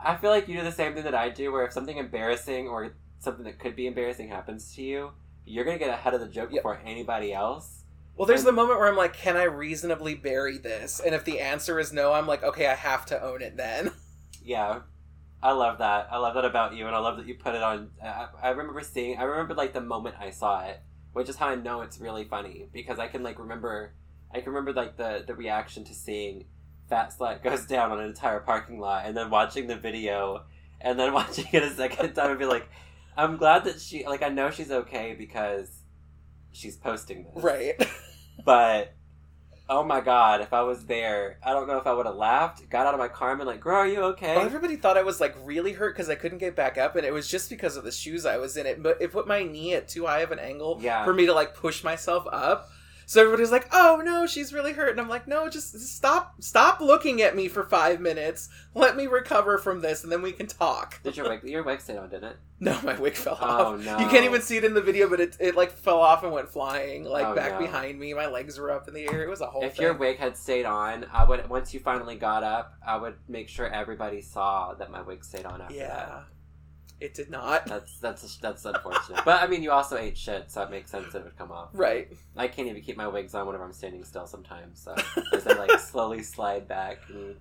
I 0.04 0.16
feel 0.16 0.30
like 0.30 0.48
you 0.48 0.58
do 0.58 0.64
the 0.64 0.72
same 0.72 0.94
thing 0.94 1.04
that 1.04 1.16
I 1.16 1.30
do, 1.30 1.52
where 1.52 1.66
if 1.66 1.74
something 1.74 1.98
embarrassing 1.98 2.68
or 2.68 2.94
something 3.20 3.46
that 3.46 3.60
could 3.60 3.76
be 3.76 3.88
embarrassing 3.88 4.30
happens 4.30 4.74
to 4.76 4.82
you, 4.82 5.12
you're 5.46 5.66
gonna 5.66 5.80
get 5.80 5.90
ahead 5.90 6.14
of 6.14 6.22
the 6.22 6.28
joke 6.28 6.50
Yep. 6.52 6.60
before 6.64 6.82
anybody 6.86 7.34
else. 7.34 7.84
Well, 8.16 8.26
there's 8.26 8.44
the 8.44 8.52
moment 8.52 8.80
where 8.80 8.88
I'm 8.88 8.98
like, 8.98 9.14
can 9.14 9.38
I 9.38 9.44
reasonably 9.44 10.16
bury 10.16 10.58
this? 10.58 11.00
And 11.00 11.14
if 11.14 11.24
the 11.24 11.40
answer 11.40 11.80
is 11.80 11.94
no, 11.94 12.14
I'm 12.14 12.26
like, 12.26 12.42
okay, 12.44 12.66
I 12.66 12.74
have 12.74 13.06
to 13.08 13.22
own 13.24 13.42
it 13.42 13.58
then. 13.58 13.92
Yeah, 14.44 14.84
I 15.44 15.52
love 15.52 15.80
that. 15.80 16.08
I 16.10 16.18
love 16.20 16.36
that 16.36 16.46
about 16.46 16.74
you, 16.74 16.88
and 16.88 16.96
I 16.96 17.00
love 17.00 17.18
that 17.18 17.28
you 17.28 17.36
put 17.36 17.54
it 17.54 17.62
on. 17.62 17.90
I, 18.02 18.28
I 18.42 18.50
remember 18.52 18.80
seeing. 18.82 19.18
I 19.18 19.24
remember 19.24 19.54
like 19.56 19.74
the 19.74 19.82
moment 19.82 20.16
I 20.18 20.30
saw 20.30 20.62
it, 20.66 20.80
which 21.12 21.28
is 21.28 21.36
how 21.36 21.48
I 21.50 21.56
know 21.56 21.82
it's 21.82 22.00
really 22.00 22.24
funny 22.24 22.70
because 22.72 22.98
I 22.98 23.08
can 23.10 23.24
like 23.24 23.40
remember. 23.40 23.94
I 24.34 24.40
can 24.42 24.50
remember 24.54 24.74
like 24.74 24.98
the 24.98 25.24
the 25.26 25.36
reaction 25.36 25.84
to 25.86 25.94
seeing 25.94 26.46
Fat 26.90 27.14
Slut 27.18 27.44
goes 27.44 27.66
down 27.68 27.92
on 27.92 28.00
an 28.00 28.06
entire 28.06 28.40
parking 28.40 28.80
lot, 28.80 29.06
and 29.06 29.16
then 29.16 29.30
watching 29.30 29.68
the 29.68 29.76
video, 29.78 30.44
and 30.82 31.00
then 31.00 31.14
watching 31.20 31.46
it 31.52 31.64
a 31.64 31.70
second 31.72 32.14
time 32.14 32.32
and 32.32 32.40
be 32.40 32.46
like, 32.46 32.68
I'm 33.16 33.38
glad 33.38 33.64
that 33.66 33.80
she 33.82 34.06
like 34.06 34.22
I 34.24 34.30
know 34.30 34.50
she's 34.52 34.72
okay 34.72 35.16
because 35.18 35.70
she's 36.52 36.76
posting 36.78 37.28
this, 37.36 37.44
Right. 37.44 37.76
but 38.46 38.94
oh 39.70 39.84
my 39.84 40.00
god, 40.00 40.40
if 40.42 40.54
I 40.54 40.62
was 40.62 40.86
there, 40.86 41.40
I 41.44 41.52
don't 41.52 41.68
know 41.68 41.78
if 41.78 41.86
I 41.86 41.94
would 41.94 42.06
have 42.06 42.16
laughed, 42.16 42.70
got 42.70 42.86
out 42.88 42.94
of 42.94 43.00
my 43.02 43.10
car 43.10 43.32
and 43.32 43.38
been 43.40 43.48
like, 43.48 43.60
girl, 43.60 43.76
are 43.76 43.88
you 43.88 44.00
okay? 44.04 44.36
Well, 44.38 44.46
everybody 44.46 44.78
thought 44.78 44.98
I 44.98 45.04
was 45.04 45.20
like 45.20 45.36
really 45.44 45.74
hurt 45.74 45.94
because 45.94 46.10
I 46.10 46.16
couldn't 46.16 46.38
get 46.38 46.56
back 46.56 46.78
up, 46.78 46.96
and 46.96 47.06
it 47.06 47.12
was 47.12 47.28
just 47.28 47.50
because 47.50 47.76
of 47.76 47.84
the 47.84 47.92
shoes 47.92 48.26
I 48.26 48.38
was 48.38 48.56
in. 48.56 48.66
It, 48.66 48.82
but 48.82 49.02
it 49.02 49.12
put 49.12 49.28
my 49.28 49.44
knee 49.44 49.74
at 49.74 49.88
too 49.90 50.06
high 50.06 50.20
of 50.22 50.32
an 50.32 50.40
angle 50.40 50.80
Yeah. 50.82 51.04
for 51.04 51.14
me 51.14 51.26
to 51.26 51.34
like 51.34 51.54
push 51.54 51.84
myself 51.84 52.26
up. 52.32 52.70
So 53.10 53.22
everybody's 53.22 53.52
like, 53.54 53.70
"Oh 53.72 54.02
no, 54.04 54.28
she's 54.28 54.52
really 54.52 54.74
hurt," 54.74 54.90
and 54.92 55.00
I'm 55.00 55.08
like, 55.08 55.30
"No, 55.30 55.48
just 55.50 55.72
just 55.72 55.96
stop, 55.96 56.36
stop 56.44 56.82
looking 56.82 57.22
at 57.22 57.38
me 57.38 57.48
for 57.48 57.64
five 57.64 58.02
minutes. 58.02 58.50
Let 58.76 58.98
me 58.98 59.08
recover 59.08 59.58
from 59.58 59.80
this, 59.80 60.04
and 60.04 60.12
then 60.12 60.22
we 60.22 60.34
can 60.34 60.46
talk." 60.46 61.02
Did 61.04 61.16
your 61.16 61.30
wig 61.30 61.42
your 61.46 61.64
wig 61.64 61.80
stayed 61.80 61.98
on, 61.98 62.10
didn't 62.10 62.32
it? 62.32 62.38
No, 62.60 62.76
my 62.82 63.00
wig 63.00 63.14
fell 63.14 63.36
off. 63.36 63.62
Oh, 63.62 63.74
off. 63.76 63.86
no. 63.86 64.00
You 64.00 64.08
can't 64.08 64.26
even 64.26 64.42
see 64.42 64.58
it 64.58 64.64
in 64.64 64.74
the 64.74 64.82
video, 64.82 65.08
but 65.08 65.20
it, 65.20 65.38
it 65.40 65.56
like 65.56 65.72
fell 65.72 66.00
off 66.00 66.24
and 66.24 66.32
went 66.34 66.50
flying 66.50 67.04
like 67.04 67.28
Oh, 67.28 67.36
back 67.36 67.52
no. 67.52 67.60
behind 67.60 68.00
me. 68.00 68.16
My 68.16 68.26
legs 68.26 68.58
were 68.58 68.72
up 68.72 68.88
in 68.88 68.96
the 68.96 69.08
air. 69.08 69.22
It 69.22 69.30
was 69.30 69.42
a 69.42 69.46
whole 69.46 69.64
if 69.64 69.76
thing. 69.76 69.84
your 69.84 69.94
wig 69.94 70.18
had 70.18 70.36
stayed 70.36 70.66
on, 70.66 71.06
I 71.14 71.24
would 71.24 71.48
once 71.50 71.72
you 71.72 71.80
finally 71.80 72.16
got 72.16 72.44
up, 72.44 72.74
I 72.86 72.98
would 72.98 73.14
make 73.28 73.48
sure 73.48 73.68
everybody 73.68 74.22
saw 74.22 74.74
that 74.74 74.90
my 74.90 75.04
wig 75.04 75.24
stayed 75.24 75.46
on 75.46 75.62
after 75.62 75.76
yeah, 75.76 75.88
that. 75.88 76.24
It 77.00 77.14
did 77.14 77.30
not. 77.30 77.66
That's 77.68 78.00
that's 78.00 78.38
that's 78.38 78.66
unfortunate. 78.66 79.24
but 79.24 79.42
I 79.42 79.48
mean, 79.48 79.62
you 79.62 79.72
also 79.72 79.98
ate 79.98 80.18
shit, 80.18 80.50
so 80.50 80.64
it 80.64 80.72
makes 80.72 80.90
sense 80.90 81.14
that 81.14 81.20
it 81.20 81.24
would 81.26 81.38
come 81.38 81.52
off. 81.52 81.70
Right. 81.74 82.12
I 82.36 82.48
can't 82.48 82.68
even 82.68 82.82
keep 82.82 82.98
my 82.98 83.08
wigs 83.08 83.36
on 83.36 83.46
whenever 83.46 83.64
I'm 83.66 83.74
standing 83.74 84.04
still 84.04 84.26
sometimes, 84.26 84.82
so 84.84 84.96
as 85.34 85.44
they 85.44 85.54
like 85.54 85.80
slowly 85.80 86.24
slide 86.24 86.68
back. 86.68 86.98
And 87.10 87.36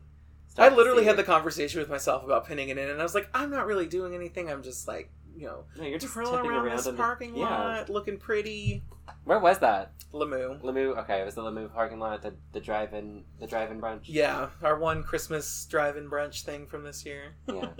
I 0.58 0.68
literally 0.68 1.04
had 1.04 1.16
the 1.16 1.22
conversation 1.22 1.80
with 1.80 1.88
myself 1.88 2.22
about 2.24 2.46
pinning 2.46 2.68
it 2.68 2.76
in, 2.78 2.90
and 2.90 3.00
I 3.00 3.02
was 3.02 3.14
like, 3.14 3.28
I'm 3.32 3.50
not 3.50 3.66
really 3.66 3.86
doing 3.86 4.14
anything. 4.14 4.50
I'm 4.50 4.62
just 4.62 4.86
like, 4.86 5.10
you 5.34 5.46
know, 5.46 5.64
No, 5.78 5.84
you're 5.84 5.98
just 5.98 6.12
twirling 6.12 6.46
around, 6.46 6.66
around 6.66 6.76
this 6.76 6.84
the- 6.86 6.92
parking 6.94 7.34
yeah. 7.36 7.44
lot, 7.44 7.88
looking 7.90 8.18
pretty. 8.18 8.82
Where 9.24 9.38
was 9.38 9.58
that? 9.60 9.92
Le 10.12 10.26
Moo. 10.26 10.58
Lemieux. 10.60 10.96
Okay, 10.98 11.20
it 11.20 11.24
was 11.24 11.34
the 11.34 11.42
Le 11.42 11.50
Moo 11.52 11.68
parking 11.68 11.98
lot, 11.98 12.22
the 12.22 12.34
the 12.52 12.60
drive-in, 12.60 13.24
the 13.40 13.46
drive-in 13.46 13.80
brunch. 13.80 14.02
Yeah, 14.04 14.48
our 14.62 14.78
one 14.78 15.02
Christmas 15.02 15.66
drive-in 15.66 16.08
brunch 16.10 16.42
thing 16.42 16.66
from 16.66 16.84
this 16.84 17.04
year. 17.06 17.36
Yeah. 17.48 17.68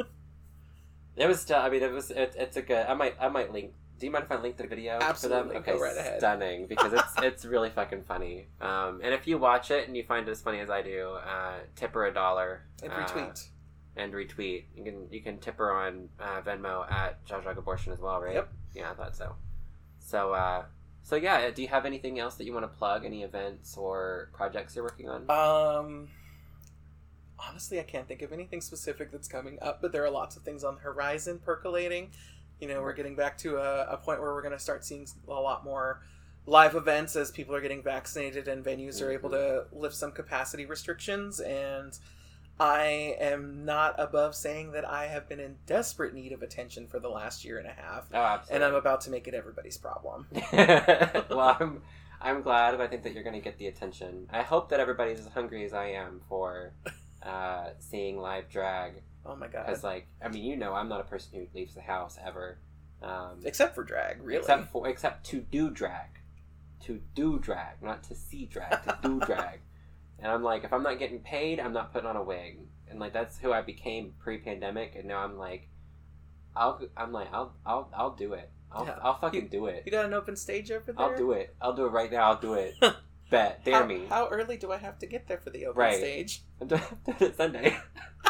it 1.17 1.27
was 1.27 1.41
still. 1.41 1.59
I 1.59 1.69
mean, 1.71 1.83
it 1.83 1.93
was. 1.93 2.11
It, 2.11 2.35
it's 2.39 2.57
a 2.57 2.63
good. 2.63 2.87
I 2.87 2.95
might. 2.95 3.15
I 3.21 3.29
might 3.29 3.53
link. 3.53 3.73
Do 3.99 4.05
you 4.05 4.13
mind 4.13 4.25
if 4.27 4.33
I 4.33 4.37
link 4.37 4.59
the 4.59 4.67
video 4.67 4.99
Absolutely, 5.01 5.57
for 5.57 5.63
them? 5.63 5.75
go 5.77 5.81
right 5.83 5.97
ahead. 5.97 6.19
Stunning 6.19 6.67
because 6.67 6.93
it's 6.93 7.13
it's 7.23 7.45
really 7.47 7.71
fucking 7.71 8.03
funny. 8.03 8.47
Um, 8.61 9.01
and 9.03 9.15
if 9.15 9.27
you 9.27 9.39
watch 9.39 9.71
it 9.71 9.87
and 9.89 9.97
you 9.97 10.03
find 10.05 10.29
it 10.29 10.31
as 10.31 10.43
funny 10.43 10.61
as 10.61 10.69
I 10.69 10.83
do, 10.83 11.13
uh, 11.27 11.55
tip 11.77 11.95
her 11.95 12.05
a 12.05 12.13
dollar 12.13 12.63
And 12.83 12.93
uh, 12.93 12.97
retweet. 12.97 13.49
and 13.97 14.13
retweet. 14.13 14.65
You 14.77 14.85
can 14.85 15.09
you 15.11 15.23
can 15.23 15.39
tip 15.39 15.57
her 15.57 15.73
on 15.73 16.11
uh, 16.21 16.43
Venmo 16.43 16.91
at 16.93 17.25
Zsa 17.27 17.43
Zsa 17.43 17.55
Gabortion 17.57 17.93
as 17.95 17.99
well, 17.99 18.21
right? 18.21 18.35
Yep. 18.35 18.49
Yeah, 18.75 18.91
I 18.91 18.95
thought 18.95 19.17
so. 19.17 19.35
So 19.99 20.35
uh, 20.35 20.65
so 21.03 21.17
yeah. 21.17 21.49
Do 21.51 21.63
you 21.63 21.69
have 21.69 21.87
anything 21.87 22.19
else 22.19 22.35
that 22.35 22.45
you 22.45 22.53
want 22.53 22.65
to 22.65 22.77
plug? 22.79 23.07
Any 23.07 23.23
events 23.23 23.79
or 23.79 24.29
projects 24.35 24.77
you're 24.77 24.85
working 24.85 25.09
on? 25.09 25.31
Um, 25.31 26.09
honestly, 27.39 27.81
I 27.81 27.83
can't 27.83 28.09
think 28.09 28.23
of 28.23 28.33
anything 28.33 28.61
specific 28.61 29.11
that's 29.13 29.29
coming 29.29 29.59
up, 29.61 29.81
but 29.83 29.93
there 29.93 30.05
are 30.05 30.11
lots 30.11 30.37
of 30.37 30.43
things 30.43 30.65
on 30.65 30.77
the 30.77 30.81
horizon 30.81 31.39
percolating. 31.39 32.11
You 32.61 32.69
know, 32.69 32.81
we're 32.81 32.95
getting 32.95 33.17
back 33.17 33.37
to 33.39 33.59
a, 33.59 33.87
a 33.93 33.97
point 33.97 34.21
where 34.21 34.33
we're 34.33 34.43
going 34.43 34.53
to 34.53 34.59
start 34.59 34.85
seeing 34.85 35.07
a 35.29 35.33
lot 35.33 35.65
more 35.65 36.01
live 36.47 36.75
events 36.75 37.17
as 37.17 37.31
people 37.31 37.55
are 37.55 37.61
getting 37.61 37.83
vaccinated 37.83 38.49
and 38.49 38.65
venues 38.65 39.03
are 39.03 39.11
able 39.11 39.31
mm-hmm. 39.31 39.69
to 39.73 39.79
lift 39.79 39.95
some 39.95 40.13
capacity 40.13 40.65
restrictions. 40.65 41.41
And 41.41 41.99
I 42.59 43.17
am 43.21 43.65
not 43.65 43.97
above 43.99 44.35
saying 44.35 44.73
that 44.73 44.89
I 44.89 45.07
have 45.07 45.29
been 45.29 45.41
in 45.41 45.57
desperate 45.67 46.15
need 46.15 46.33
of 46.33 46.43
attention 46.43 46.87
for 46.87 46.99
the 46.99 47.09
last 47.09 47.45
year 47.45 47.59
and 47.59 47.67
a 47.67 47.73
half, 47.73 48.07
oh, 48.15 48.17
absolutely. 48.17 48.55
and 48.55 48.65
I'm 48.65 48.75
about 48.75 49.03
to 49.03 49.11
make 49.11 49.29
it 49.29 49.35
everybody's 49.35 49.77
problem. 49.77 50.27
well, 50.53 51.57
I'm, 51.61 51.83
I'm 52.19 52.41
glad, 52.41 52.73
and 52.73 52.83
I 52.83 52.87
think 52.87 53.03
that 53.03 53.13
you're 53.13 53.25
going 53.25 53.35
to 53.35 53.43
get 53.43 53.59
the 53.59 53.67
attention. 53.67 54.27
I 54.33 54.41
hope 54.41 54.71
that 54.71 54.81
everybody's 54.81 55.21
as 55.21 55.27
hungry 55.27 55.67
as 55.67 55.75
I 55.75 55.89
am 55.89 56.23
for 56.31 56.73
uh, 57.27 57.71
seeing 57.79 58.19
live 58.19 58.49
drag 58.49 59.03
Oh 59.25 59.35
my 59.37 59.49
god. 59.49 59.67
because, 59.67 59.83
like, 59.83 60.07
I 60.25 60.29
mean, 60.29 60.45
you 60.45 60.57
know, 60.57 60.73
I'm 60.75 60.89
not 60.89 61.01
a 61.01 61.05
person 61.05 61.31
who 61.35 61.47
leaves 61.59 61.75
the 61.75 61.81
house 61.81 62.17
ever, 62.25 62.59
um, 63.03 63.41
Except 63.45 63.75
for 63.75 63.83
drag, 63.83 64.23
really. 64.23 64.39
except 64.39 64.71
for 64.71 64.87
except 64.89 65.27
to 65.27 65.41
do 65.41 65.71
drag, 65.71 66.21
to 66.85 67.01
do 67.15 67.39
drag, 67.39 67.83
not 67.83 68.05
to 68.05 68.15
see 68.15 68.47
drag, 68.47 68.83
to 68.85 68.99
do 69.03 69.19
drag. 69.27 69.61
And 70.21 70.31
I'm 70.31 70.43
like, 70.43 70.65
if 70.65 70.73
I'm 70.73 70.83
not 70.85 70.99
getting 70.99 71.19
paid, 71.21 71.59
I'm 71.61 71.73
not 71.73 71.93
putting 71.93 72.09
on 72.09 72.17
a 72.17 72.23
wig, 72.23 72.61
and 72.89 73.01
like 73.01 73.13
that's 73.13 73.39
who 73.39 73.53
I 73.53 73.63
became 73.63 74.15
pre-pandemic, 74.21 74.95
and 74.95 75.07
now 75.09 75.19
I'm 75.19 75.37
like, 75.37 75.69
I'll, 76.55 76.81
I'm 76.97 77.13
like, 77.13 77.29
I'll, 77.33 77.53
I'll, 77.67 77.91
I'll 77.95 78.15
do 78.15 78.33
it. 78.35 78.49
I'll, 78.73 78.87
Yeah. 78.87 78.97
I'll 79.03 79.19
fucking 79.19 79.49
do 79.49 79.67
it. 79.67 79.83
you 79.87 79.93
got 79.93 80.05
an 80.07 80.15
open 80.15 80.37
stage 80.37 80.71
over 80.71 80.93
there. 80.93 80.95
I'll 81.05 81.17
do 81.17 81.33
it. 81.33 81.55
I'll 81.61 81.75
do 81.75 81.85
it 81.87 81.91
right 81.91 82.11
now. 82.11 82.31
I'll 82.31 82.41
do 82.41 82.55
it. 82.55 82.75
Bet. 83.31 83.65
Dare 83.65 83.75
how, 83.81 83.87
me. 83.87 84.07
How 84.09 84.29
early 84.29 84.57
do 84.57 84.71
I 84.73 84.77
have 84.77 84.99
to 85.01 85.07
get 85.07 85.27
there 85.27 85.39
for 85.39 85.51
the 85.51 85.67
open 85.67 85.81
Right. 85.81 85.97
stage? 85.99 86.43
I'm 86.61 86.69
doing 86.69 86.81
doing 87.05 87.17
it 87.21 87.37
Sunday. 87.37 87.77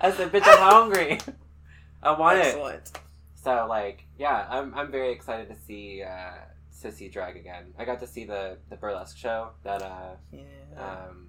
I 0.00 0.12
said, 0.12 0.30
bitch, 0.32 0.42
I'm 0.46 0.58
hungry. 0.58 1.18
I 2.02 2.12
want 2.18 2.38
it. 2.38 2.92
So 3.34 3.66
like, 3.68 4.04
yeah, 4.18 4.46
I'm 4.48 4.74
I'm 4.74 4.90
very 4.90 5.10
excited 5.12 5.48
to 5.48 5.56
see 5.66 6.02
uh 6.02 6.32
to 6.82 6.92
see 6.92 7.08
drag 7.08 7.36
again. 7.36 7.72
I 7.78 7.84
got 7.84 8.00
to 8.00 8.06
see 8.06 8.24
the 8.24 8.58
the 8.70 8.76
burlesque 8.76 9.16
show 9.16 9.50
that 9.64 9.82
uh 9.82 10.16
Yeah. 10.30 10.42
um 10.78 11.28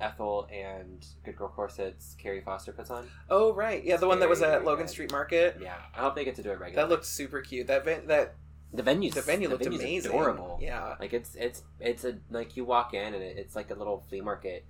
Ethel 0.00 0.48
and 0.52 1.04
Good 1.24 1.36
Girl 1.36 1.48
Corsets 1.48 2.16
Carrie 2.20 2.40
Foster 2.40 2.72
puts 2.72 2.90
on. 2.90 3.08
oh 3.30 3.52
right, 3.54 3.84
yeah, 3.84 3.96
the 3.96 4.06
one 4.08 4.18
that 4.20 4.28
was 4.28 4.42
at 4.42 4.64
Logan 4.64 4.86
good. 4.86 4.90
Street 4.90 5.12
Market. 5.12 5.58
Yeah, 5.60 5.76
I 5.96 6.00
hope 6.00 6.14
they 6.16 6.24
get 6.24 6.34
to 6.36 6.42
do 6.42 6.50
it 6.50 6.58
regularly. 6.58 6.76
That 6.76 6.88
looked 6.88 7.06
super 7.06 7.40
cute. 7.40 7.66
That 7.68 7.84
that 8.08 8.34
the 8.72 8.82
venue. 8.82 9.10
the 9.10 9.22
venue 9.22 9.48
looked 9.48 9.64
venue's 9.64 9.82
amazing. 9.82 10.10
Adorable. 10.10 10.58
Yeah. 10.60 10.94
Like 10.98 11.12
it's 11.12 11.34
it's 11.34 11.62
it's 11.80 12.04
a 12.04 12.18
like 12.30 12.56
you 12.56 12.64
walk 12.64 12.94
in 12.94 13.14
and 13.14 13.22
it, 13.22 13.36
it's 13.38 13.54
like 13.54 13.70
a 13.70 13.74
little 13.74 14.04
flea 14.08 14.20
market. 14.20 14.64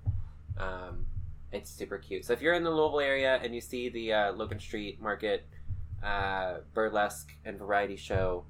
Um, 0.58 1.06
it's 1.52 1.70
super 1.70 1.98
cute. 1.98 2.24
So 2.24 2.32
if 2.32 2.40
you're 2.40 2.54
in 2.54 2.64
the 2.64 2.70
Louisville 2.70 3.00
area 3.00 3.38
and 3.42 3.54
you 3.54 3.60
see 3.60 3.88
the 3.88 4.12
uh, 4.12 4.32
Logan 4.32 4.58
Street 4.58 5.00
Market 5.00 5.46
uh, 6.02 6.58
burlesque 6.74 7.30
and 7.44 7.58
variety 7.58 7.96
show, 7.96 8.46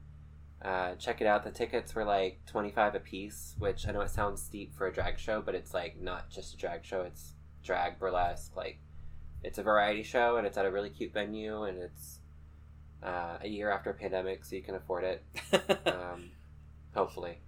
uh, 0.63 0.95
check 0.95 1.21
it 1.21 1.27
out. 1.27 1.45
The 1.45 1.51
tickets 1.51 1.95
were 1.95 2.05
like 2.05 2.41
twenty 2.47 2.71
five 2.71 2.95
a 2.95 3.01
piece, 3.01 3.55
which 3.59 3.87
I 3.87 3.93
know 3.93 4.01
it 4.01 4.11
sounds 4.11 4.43
steep 4.43 4.75
for 4.75 4.87
a 4.87 4.93
drag 4.93 5.19
show, 5.19 5.43
but 5.43 5.55
it's 5.55 5.75
like 5.75 6.01
not 6.01 6.31
just 6.31 6.55
a 6.55 6.57
drag 6.57 6.85
show. 6.85 7.03
It's 7.03 7.35
drag 7.65 7.99
burlesque. 7.99 8.57
Like 8.57 8.79
it's 9.43 9.59
a 9.59 9.63
variety 9.63 10.03
show 10.03 10.37
and 10.37 10.47
it's 10.47 10.57
at 10.57 10.67
a 10.67 10.71
really 10.71 10.91
cute 10.91 11.13
venue 11.13 11.65
and 11.65 11.79
it's 11.79 12.21
uh, 13.03 13.39
a 13.41 13.49
year 13.49 13.71
after 13.71 13.91
a 13.91 13.95
pandemic, 13.95 14.45
so 14.45 14.57
you 14.57 14.63
can 14.63 14.75
afford 14.75 15.05
it 15.05 15.25
um, 15.87 16.31
hopefully, 16.95 17.39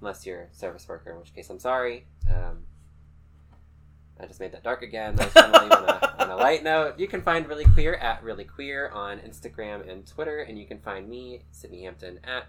unless 0.00 0.26
you're 0.26 0.42
a 0.42 0.54
service 0.54 0.88
worker, 0.88 1.10
in 1.12 1.18
which 1.18 1.34
case 1.34 1.50
I'm 1.50 1.58
sorry. 1.58 2.06
Um, 2.28 2.64
I 4.20 4.26
just 4.26 4.40
made 4.40 4.52
that 4.52 4.62
dark 4.62 4.82
again. 4.82 5.16
I 5.18 5.24
want 5.24 5.54
to 5.54 5.62
leave 5.62 5.72
on 5.72 5.84
a, 5.84 6.14
on 6.18 6.30
a 6.30 6.36
light 6.36 6.62
note. 6.62 6.98
You 6.98 7.08
can 7.08 7.22
find 7.22 7.48
Reely 7.48 7.64
Queer 7.64 7.94
at 7.94 8.22
Reely 8.22 8.44
Queer 8.44 8.90
on 8.90 9.18
Instagram 9.20 9.90
and 9.90 10.06
Twitter, 10.06 10.40
and 10.40 10.58
you 10.58 10.66
can 10.66 10.78
find 10.78 11.08
me, 11.08 11.42
Sydni 11.54 11.82
Hampton, 11.84 12.20
at 12.24 12.44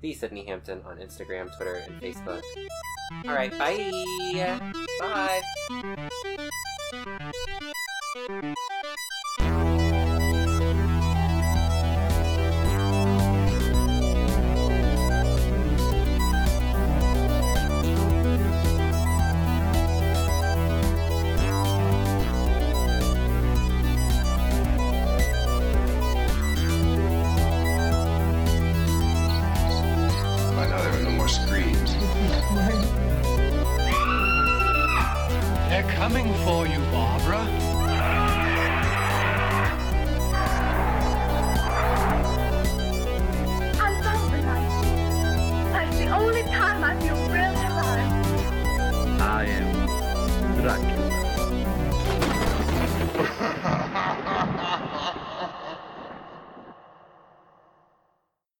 the 0.00 0.14
Sydni 0.14 0.46
Hampton 0.46 0.80
on 0.86 0.96
Instagram, 0.96 1.54
Twitter, 1.54 1.82
and 1.86 2.00
Facebook. 2.00 2.40
All 3.26 3.34
right, 3.34 3.50
bye. 3.58 3.90
Bye. 8.18 8.70